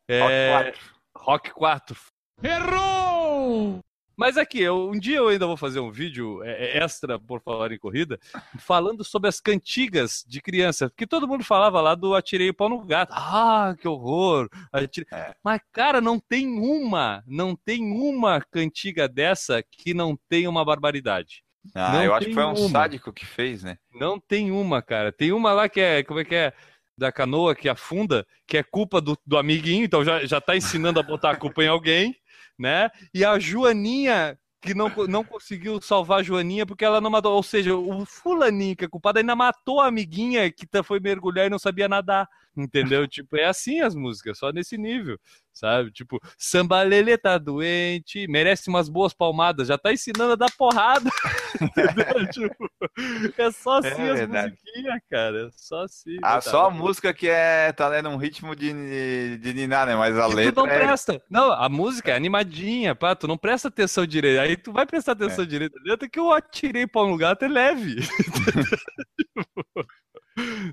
É... 0.07 0.51
Rock 0.53 0.71
4. 0.73 0.97
Rock 1.15 1.51
4. 1.51 1.97
Errou! 2.43 3.83
Mas 4.17 4.35
aqui, 4.35 4.59
eu, 4.59 4.89
um 4.89 4.97
dia 4.97 5.17
eu 5.17 5.27
ainda 5.27 5.45
vou 5.45 5.55
fazer 5.55 5.79
um 5.79 5.91
vídeo 5.91 6.41
é, 6.43 6.77
é, 6.77 6.83
extra, 6.83 7.19
por 7.19 7.39
falar 7.39 7.71
em 7.71 7.77
corrida, 7.77 8.19
falando 8.57 9.03
sobre 9.03 9.29
as 9.29 9.39
cantigas 9.39 10.25
de 10.27 10.41
criança. 10.41 10.89
Porque 10.89 11.05
todo 11.05 11.27
mundo 11.27 11.43
falava 11.43 11.79
lá 11.79 11.93
do 11.93 12.15
atirei 12.15 12.49
o 12.49 12.53
pau 12.53 12.67
no 12.67 12.83
gato. 12.83 13.11
Ah, 13.13 13.75
que 13.79 13.87
horror! 13.87 14.49
Atirei... 14.73 15.07
É. 15.11 15.35
Mas, 15.43 15.61
cara, 15.71 16.01
não 16.01 16.19
tem 16.19 16.47
uma, 16.47 17.23
não 17.27 17.55
tem 17.55 17.91
uma 17.91 18.41
cantiga 18.41 19.07
dessa 19.07 19.61
que 19.61 19.93
não 19.93 20.17
tenha 20.27 20.49
uma 20.49 20.65
barbaridade. 20.65 21.43
Ah, 21.75 21.93
não 21.93 22.03
eu 22.03 22.13
acho 22.13 22.27
que 22.27 22.33
foi 22.33 22.43
um 22.43 22.53
uma. 22.53 22.69
sádico 22.69 23.13
que 23.13 23.25
fez, 23.25 23.63
né? 23.63 23.77
Não 23.93 24.19
tem 24.19 24.51
uma, 24.51 24.81
cara. 24.81 25.11
Tem 25.11 25.31
uma 25.31 25.51
lá 25.51 25.69
que 25.69 25.79
é. 25.79 26.03
Como 26.03 26.19
é 26.19 26.25
que 26.25 26.35
é? 26.35 26.53
Da 26.97 27.11
canoa 27.11 27.55
que 27.55 27.69
afunda, 27.69 28.25
que 28.47 28.57
é 28.57 28.63
culpa 28.63 28.99
do, 28.99 29.17
do 29.25 29.37
amiguinho, 29.37 29.85
então 29.85 30.03
já, 30.03 30.25
já 30.25 30.41
tá 30.41 30.57
ensinando 30.57 30.99
a 30.99 31.03
botar 31.03 31.31
a 31.31 31.35
culpa 31.35 31.63
em 31.63 31.67
alguém, 31.67 32.15
né? 32.57 32.89
E 33.13 33.23
a 33.23 33.37
Joaninha, 33.37 34.37
que 34.61 34.73
não, 34.73 34.91
não 35.07 35.23
conseguiu 35.23 35.79
salvar 35.79 36.21
a 36.21 36.23
Joaninha 36.23 36.65
porque 36.65 36.83
ela 36.83 36.99
não 36.99 37.11
matou. 37.11 37.35
Ou 37.35 37.43
seja, 37.43 37.75
o 37.75 38.03
fulaninho 38.05 38.75
que 38.75 38.85
é 38.85 38.87
culpado 38.87 39.19
ainda 39.19 39.35
matou 39.35 39.79
a 39.79 39.87
amiguinha 39.87 40.51
que 40.51 40.67
foi 40.83 40.99
mergulhar 40.99 41.45
e 41.45 41.49
não 41.49 41.59
sabia 41.59 41.87
nadar. 41.87 42.27
Entendeu? 42.57 43.07
tipo, 43.07 43.37
é 43.37 43.45
assim 43.45 43.81
as 43.81 43.93
músicas, 43.93 44.37
só 44.37 44.51
nesse 44.51 44.77
nível, 44.77 45.19
sabe? 45.53 45.91
Tipo, 45.91 46.19
samba 46.37 46.81
lele 46.81 47.17
tá 47.17 47.37
doente, 47.37 48.27
merece 48.27 48.69
umas 48.69 48.89
boas 48.89 49.13
palmadas, 49.13 49.67
já 49.67 49.77
tá 49.77 49.93
ensinando 49.93 50.33
a 50.33 50.35
dar 50.35 50.51
porrada. 50.57 51.09
entendeu? 51.61 52.27
tipo, 52.31 53.41
é 53.41 53.51
só 53.51 53.79
assim 53.79 54.01
é 54.01 54.11
as 54.11 54.27
musiquinhas, 54.27 55.01
cara. 55.09 55.47
É 55.47 55.49
só 55.55 55.83
assim. 55.83 56.17
Ah, 56.23 56.41
só 56.41 56.67
a 56.67 56.69
música 56.69 57.13
que 57.13 57.27
é 57.27 57.71
tá 57.71 57.87
lendo 57.87 58.09
um 58.09 58.17
ritmo 58.17 58.55
de, 58.55 59.37
de 59.37 59.53
ninar, 59.53 59.87
né? 59.87 59.95
Mas 59.95 60.17
a 60.17 60.27
e 60.29 60.33
letra. 60.33 60.51
Tu 60.53 60.55
não 60.55 60.67
é... 60.67 60.79
presta. 60.79 61.21
Não, 61.29 61.51
a 61.51 61.69
música 61.69 62.11
é 62.11 62.15
animadinha, 62.15 62.95
pá, 62.95 63.15
tu 63.15 63.27
não 63.27 63.37
presta 63.37 63.67
atenção 63.67 64.05
direito. 64.05 64.39
Aí 64.39 64.57
tu 64.57 64.71
vai 64.71 64.85
prestar 64.85 65.13
atenção 65.13 65.43
é. 65.43 65.47
direito. 65.47 65.79
Dentro 65.83 66.09
que 66.09 66.19
eu 66.19 66.31
atirei 66.31 66.87
pra 66.87 67.03
um 67.03 67.11
lugar 67.11 67.31
até 67.31 67.47
leve. 67.47 67.97
tipo... 69.17 69.87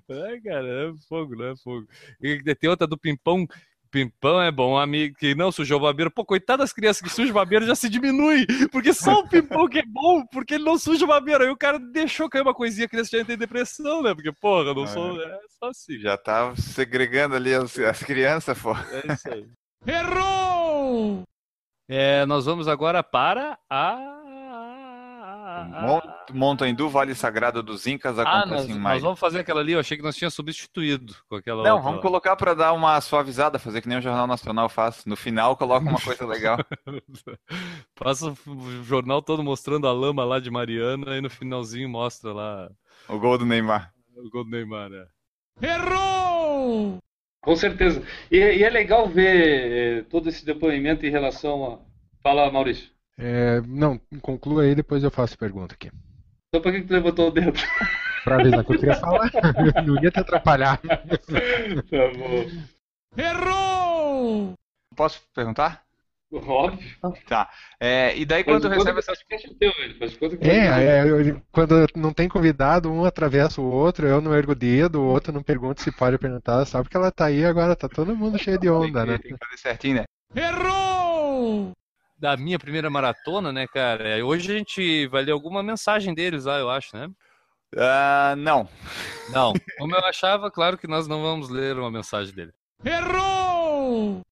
É, 0.08 0.40
cara, 0.40 0.68
é 0.68 0.92
fogo, 1.08 1.36
não 1.36 1.46
é 1.46 1.56
fogo. 1.56 1.86
E 2.20 2.54
tem 2.54 2.68
outra 2.70 2.86
do 2.86 2.98
Pimpão. 2.98 3.46
Pimpão 3.90 4.42
é 4.42 4.50
bom, 4.50 4.76
amigo 4.76 5.14
que 5.16 5.36
não 5.36 5.52
sujou 5.52 5.78
o 5.78 5.82
barbeiro. 5.82 6.10
Pô, 6.10 6.24
coitado 6.24 6.62
das 6.62 6.72
crianças 6.72 7.00
que 7.00 7.08
sujam 7.08 7.30
o 7.30 7.34
barbeiro 7.34 7.64
já 7.64 7.76
se 7.76 7.88
diminui. 7.88 8.44
Porque 8.72 8.92
só 8.92 9.20
o 9.20 9.28
Pimpão 9.28 9.68
que 9.68 9.78
é 9.78 9.86
bom, 9.86 10.26
porque 10.26 10.54
ele 10.54 10.64
não 10.64 10.76
suja 10.76 11.04
o 11.04 11.08
barbeiro. 11.08 11.44
Aí 11.44 11.50
o 11.50 11.56
cara 11.56 11.78
deixou 11.78 12.28
cair 12.28 12.42
uma 12.42 12.52
coisinha, 12.52 12.86
a 12.86 12.88
criança 12.88 13.16
já 13.16 13.24
tem 13.24 13.38
depressão, 13.38 14.02
né? 14.02 14.12
Porque, 14.12 14.32
porra, 14.32 14.74
não 14.74 14.86
sou. 14.86 15.22
É, 15.22 15.26
é 15.26 15.40
só 15.48 15.68
assim. 15.68 15.98
Já 16.00 16.18
tá 16.18 16.54
segregando 16.56 17.36
ali 17.36 17.54
as, 17.54 17.78
as 17.78 18.02
crianças, 18.02 18.60
pô. 18.60 18.72
É 18.72 19.12
isso 19.12 19.30
aí. 19.30 19.46
Errou! 19.86 21.22
É, 21.88 22.24
nós 22.26 22.46
vamos 22.46 22.66
agora 22.66 23.02
para 23.02 23.58
a 23.68 24.23
Montandu, 26.32 26.88
Vale 26.88 27.14
Sagrado 27.14 27.62
dos 27.62 27.86
Incas, 27.86 28.18
acontece 28.18 28.42
ah, 28.42 28.46
nós, 28.46 28.68
em 28.68 28.78
maio. 28.78 28.94
Nós 28.94 29.02
vamos 29.02 29.20
fazer 29.20 29.40
aquela 29.40 29.60
ali, 29.60 29.72
eu 29.72 29.80
achei 29.80 29.96
que 29.96 30.02
nós 30.02 30.16
tínhamos 30.16 30.34
substituído 30.34 31.14
com 31.28 31.36
aquela 31.36 31.62
Não, 31.62 31.76
outra. 31.76 31.90
vamos 31.90 32.02
colocar 32.02 32.36
para 32.36 32.54
dar 32.54 32.72
uma 32.72 33.00
suavizada, 33.00 33.58
fazer 33.58 33.80
que 33.80 33.88
nem 33.88 33.98
o 33.98 34.02
Jornal 34.02 34.26
Nacional 34.26 34.68
faz. 34.68 35.04
No 35.04 35.16
final, 35.16 35.56
coloca 35.56 35.88
uma 35.88 36.00
coisa 36.00 36.26
legal. 36.26 36.58
Passa 37.94 38.34
o 38.46 38.84
jornal 38.84 39.22
todo 39.22 39.42
mostrando 39.42 39.86
a 39.86 39.92
lama 39.92 40.24
lá 40.24 40.40
de 40.40 40.50
Mariana 40.50 41.16
e 41.16 41.20
no 41.20 41.30
finalzinho 41.30 41.88
mostra 41.88 42.32
lá... 42.32 42.70
O 43.08 43.18
gol 43.18 43.36
do 43.38 43.44
Neymar. 43.44 43.92
O 44.16 44.30
gol 44.30 44.44
do 44.44 44.50
Neymar, 44.50 44.90
é. 44.92 45.06
Errou! 45.66 46.98
Com 47.42 47.56
certeza. 47.56 48.02
E, 48.30 48.38
e 48.38 48.64
é 48.64 48.70
legal 48.70 49.06
ver 49.06 49.98
eh, 49.98 50.02
todo 50.08 50.28
esse 50.28 50.44
depoimento 50.44 51.04
em 51.04 51.10
relação 51.10 51.74
a... 51.74 51.78
Fala, 52.22 52.50
Maurício. 52.50 52.93
É, 53.18 53.60
não, 53.62 53.98
conclua 54.20 54.62
aí, 54.62 54.74
depois 54.74 55.04
eu 55.04 55.10
faço 55.10 55.38
pergunta 55.38 55.74
aqui. 55.74 55.90
Então 56.48 56.62
por 56.62 56.72
que, 56.72 56.82
que 56.82 56.88
tu 56.88 56.92
levantou 56.92 57.28
o 57.28 57.30
dedo? 57.30 57.52
Pra 58.24 58.36
avisar 58.36 58.64
que 58.64 58.72
eu 58.72 58.78
queria 58.78 58.96
falar. 58.96 59.30
não 59.84 60.02
ia 60.02 60.10
te 60.10 60.20
atrapalhar. 60.20 60.78
tá 60.78 62.10
bom. 62.16 62.46
Errou! 63.16 64.54
Posso 64.96 65.20
perguntar? 65.34 65.84
Óbvio. 66.32 66.96
Tá. 67.28 67.48
É, 67.78 68.16
e 68.16 68.24
daí 68.24 68.42
quando 68.42 68.68
recebe 68.68 68.98
essas. 68.98 69.18
É, 70.40 71.02
é 71.02 71.04
eu, 71.04 71.40
quando 71.52 71.86
não 71.94 72.12
tem 72.12 72.28
convidado, 72.28 72.90
um 72.90 73.04
atravessa 73.04 73.60
o 73.60 73.70
outro, 73.70 74.06
eu 74.06 74.20
não 74.20 74.34
ergo 74.34 74.52
o 74.52 74.56
dedo, 74.56 75.00
o 75.00 75.06
outro 75.06 75.32
não 75.32 75.42
pergunta 75.42 75.82
se 75.82 75.92
pode 75.92 76.18
perguntar, 76.18 76.64
sabe 76.64 76.88
que 76.88 76.96
ela 76.96 77.12
tá 77.12 77.26
aí 77.26 77.44
agora, 77.44 77.76
tá 77.76 77.88
todo 77.88 78.16
mundo 78.16 78.38
cheio 78.38 78.58
de 78.58 78.68
onda, 78.68 78.84
tem 78.84 78.92
que, 78.92 79.12
né? 79.12 79.18
Tem 79.18 79.32
que 79.32 79.44
fazer 79.44 79.58
certinho, 79.58 79.96
né? 79.96 80.04
Errou! 80.34 81.72
Da 82.24 82.38
minha 82.38 82.58
primeira 82.58 82.88
maratona, 82.88 83.52
né, 83.52 83.66
cara? 83.66 84.24
Hoje 84.24 84.50
a 84.50 84.56
gente 84.56 85.06
vai 85.08 85.22
ler 85.22 85.32
alguma 85.32 85.62
mensagem 85.62 86.14
deles 86.14 86.46
lá, 86.46 86.58
eu 86.58 86.70
acho, 86.70 86.96
né? 86.96 87.10
Ah, 87.76 88.34
não. 88.38 88.66
Não. 89.30 89.52
Como 89.76 89.94
eu 89.94 90.02
achava, 90.06 90.50
claro 90.50 90.78
que 90.78 90.86
nós 90.86 91.06
não 91.06 91.20
vamos 91.20 91.50
ler 91.50 91.78
uma 91.78 91.90
mensagem 91.90 92.34
dele. 92.34 92.52
Errou! 92.82 94.22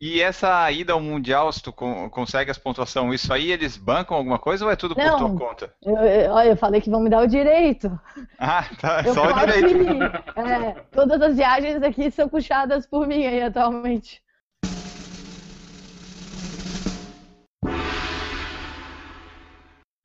E 0.00 0.22
essa 0.22 0.70
ida 0.72 0.94
ao 0.94 1.00
Mundial, 1.00 1.52
se 1.52 1.62
tu 1.62 1.70
con- 1.70 2.08
consegue 2.08 2.50
as 2.50 2.56
pontuação, 2.56 3.12
isso 3.12 3.30
aí 3.32 3.52
eles 3.52 3.76
bancam 3.76 4.16
alguma 4.16 4.38
coisa 4.38 4.64
ou 4.64 4.70
é 4.70 4.76
tudo 4.76 4.94
por 4.94 5.04
Não. 5.04 5.18
tua 5.18 5.36
conta? 5.48 5.74
Eu, 5.84 5.96
eu, 5.96 6.32
olha, 6.32 6.48
eu 6.48 6.56
falei 6.56 6.80
que 6.80 6.88
vão 6.90 7.00
me 7.00 7.10
dar 7.10 7.22
o 7.22 7.26
direito. 7.28 7.90
Ah, 8.38 8.64
tá. 8.80 9.02
Eu 9.04 9.12
Só 9.12 9.26
o 9.26 9.32
direito. 9.34 9.68
ir. 9.68 10.02
É, 10.48 10.72
todas 10.92 11.20
as 11.20 11.36
viagens 11.36 11.82
aqui 11.82 12.10
são 12.10 12.26
puxadas 12.26 12.86
por 12.86 13.06
mim 13.06 13.26
aí 13.26 13.42
atualmente. 13.42 14.23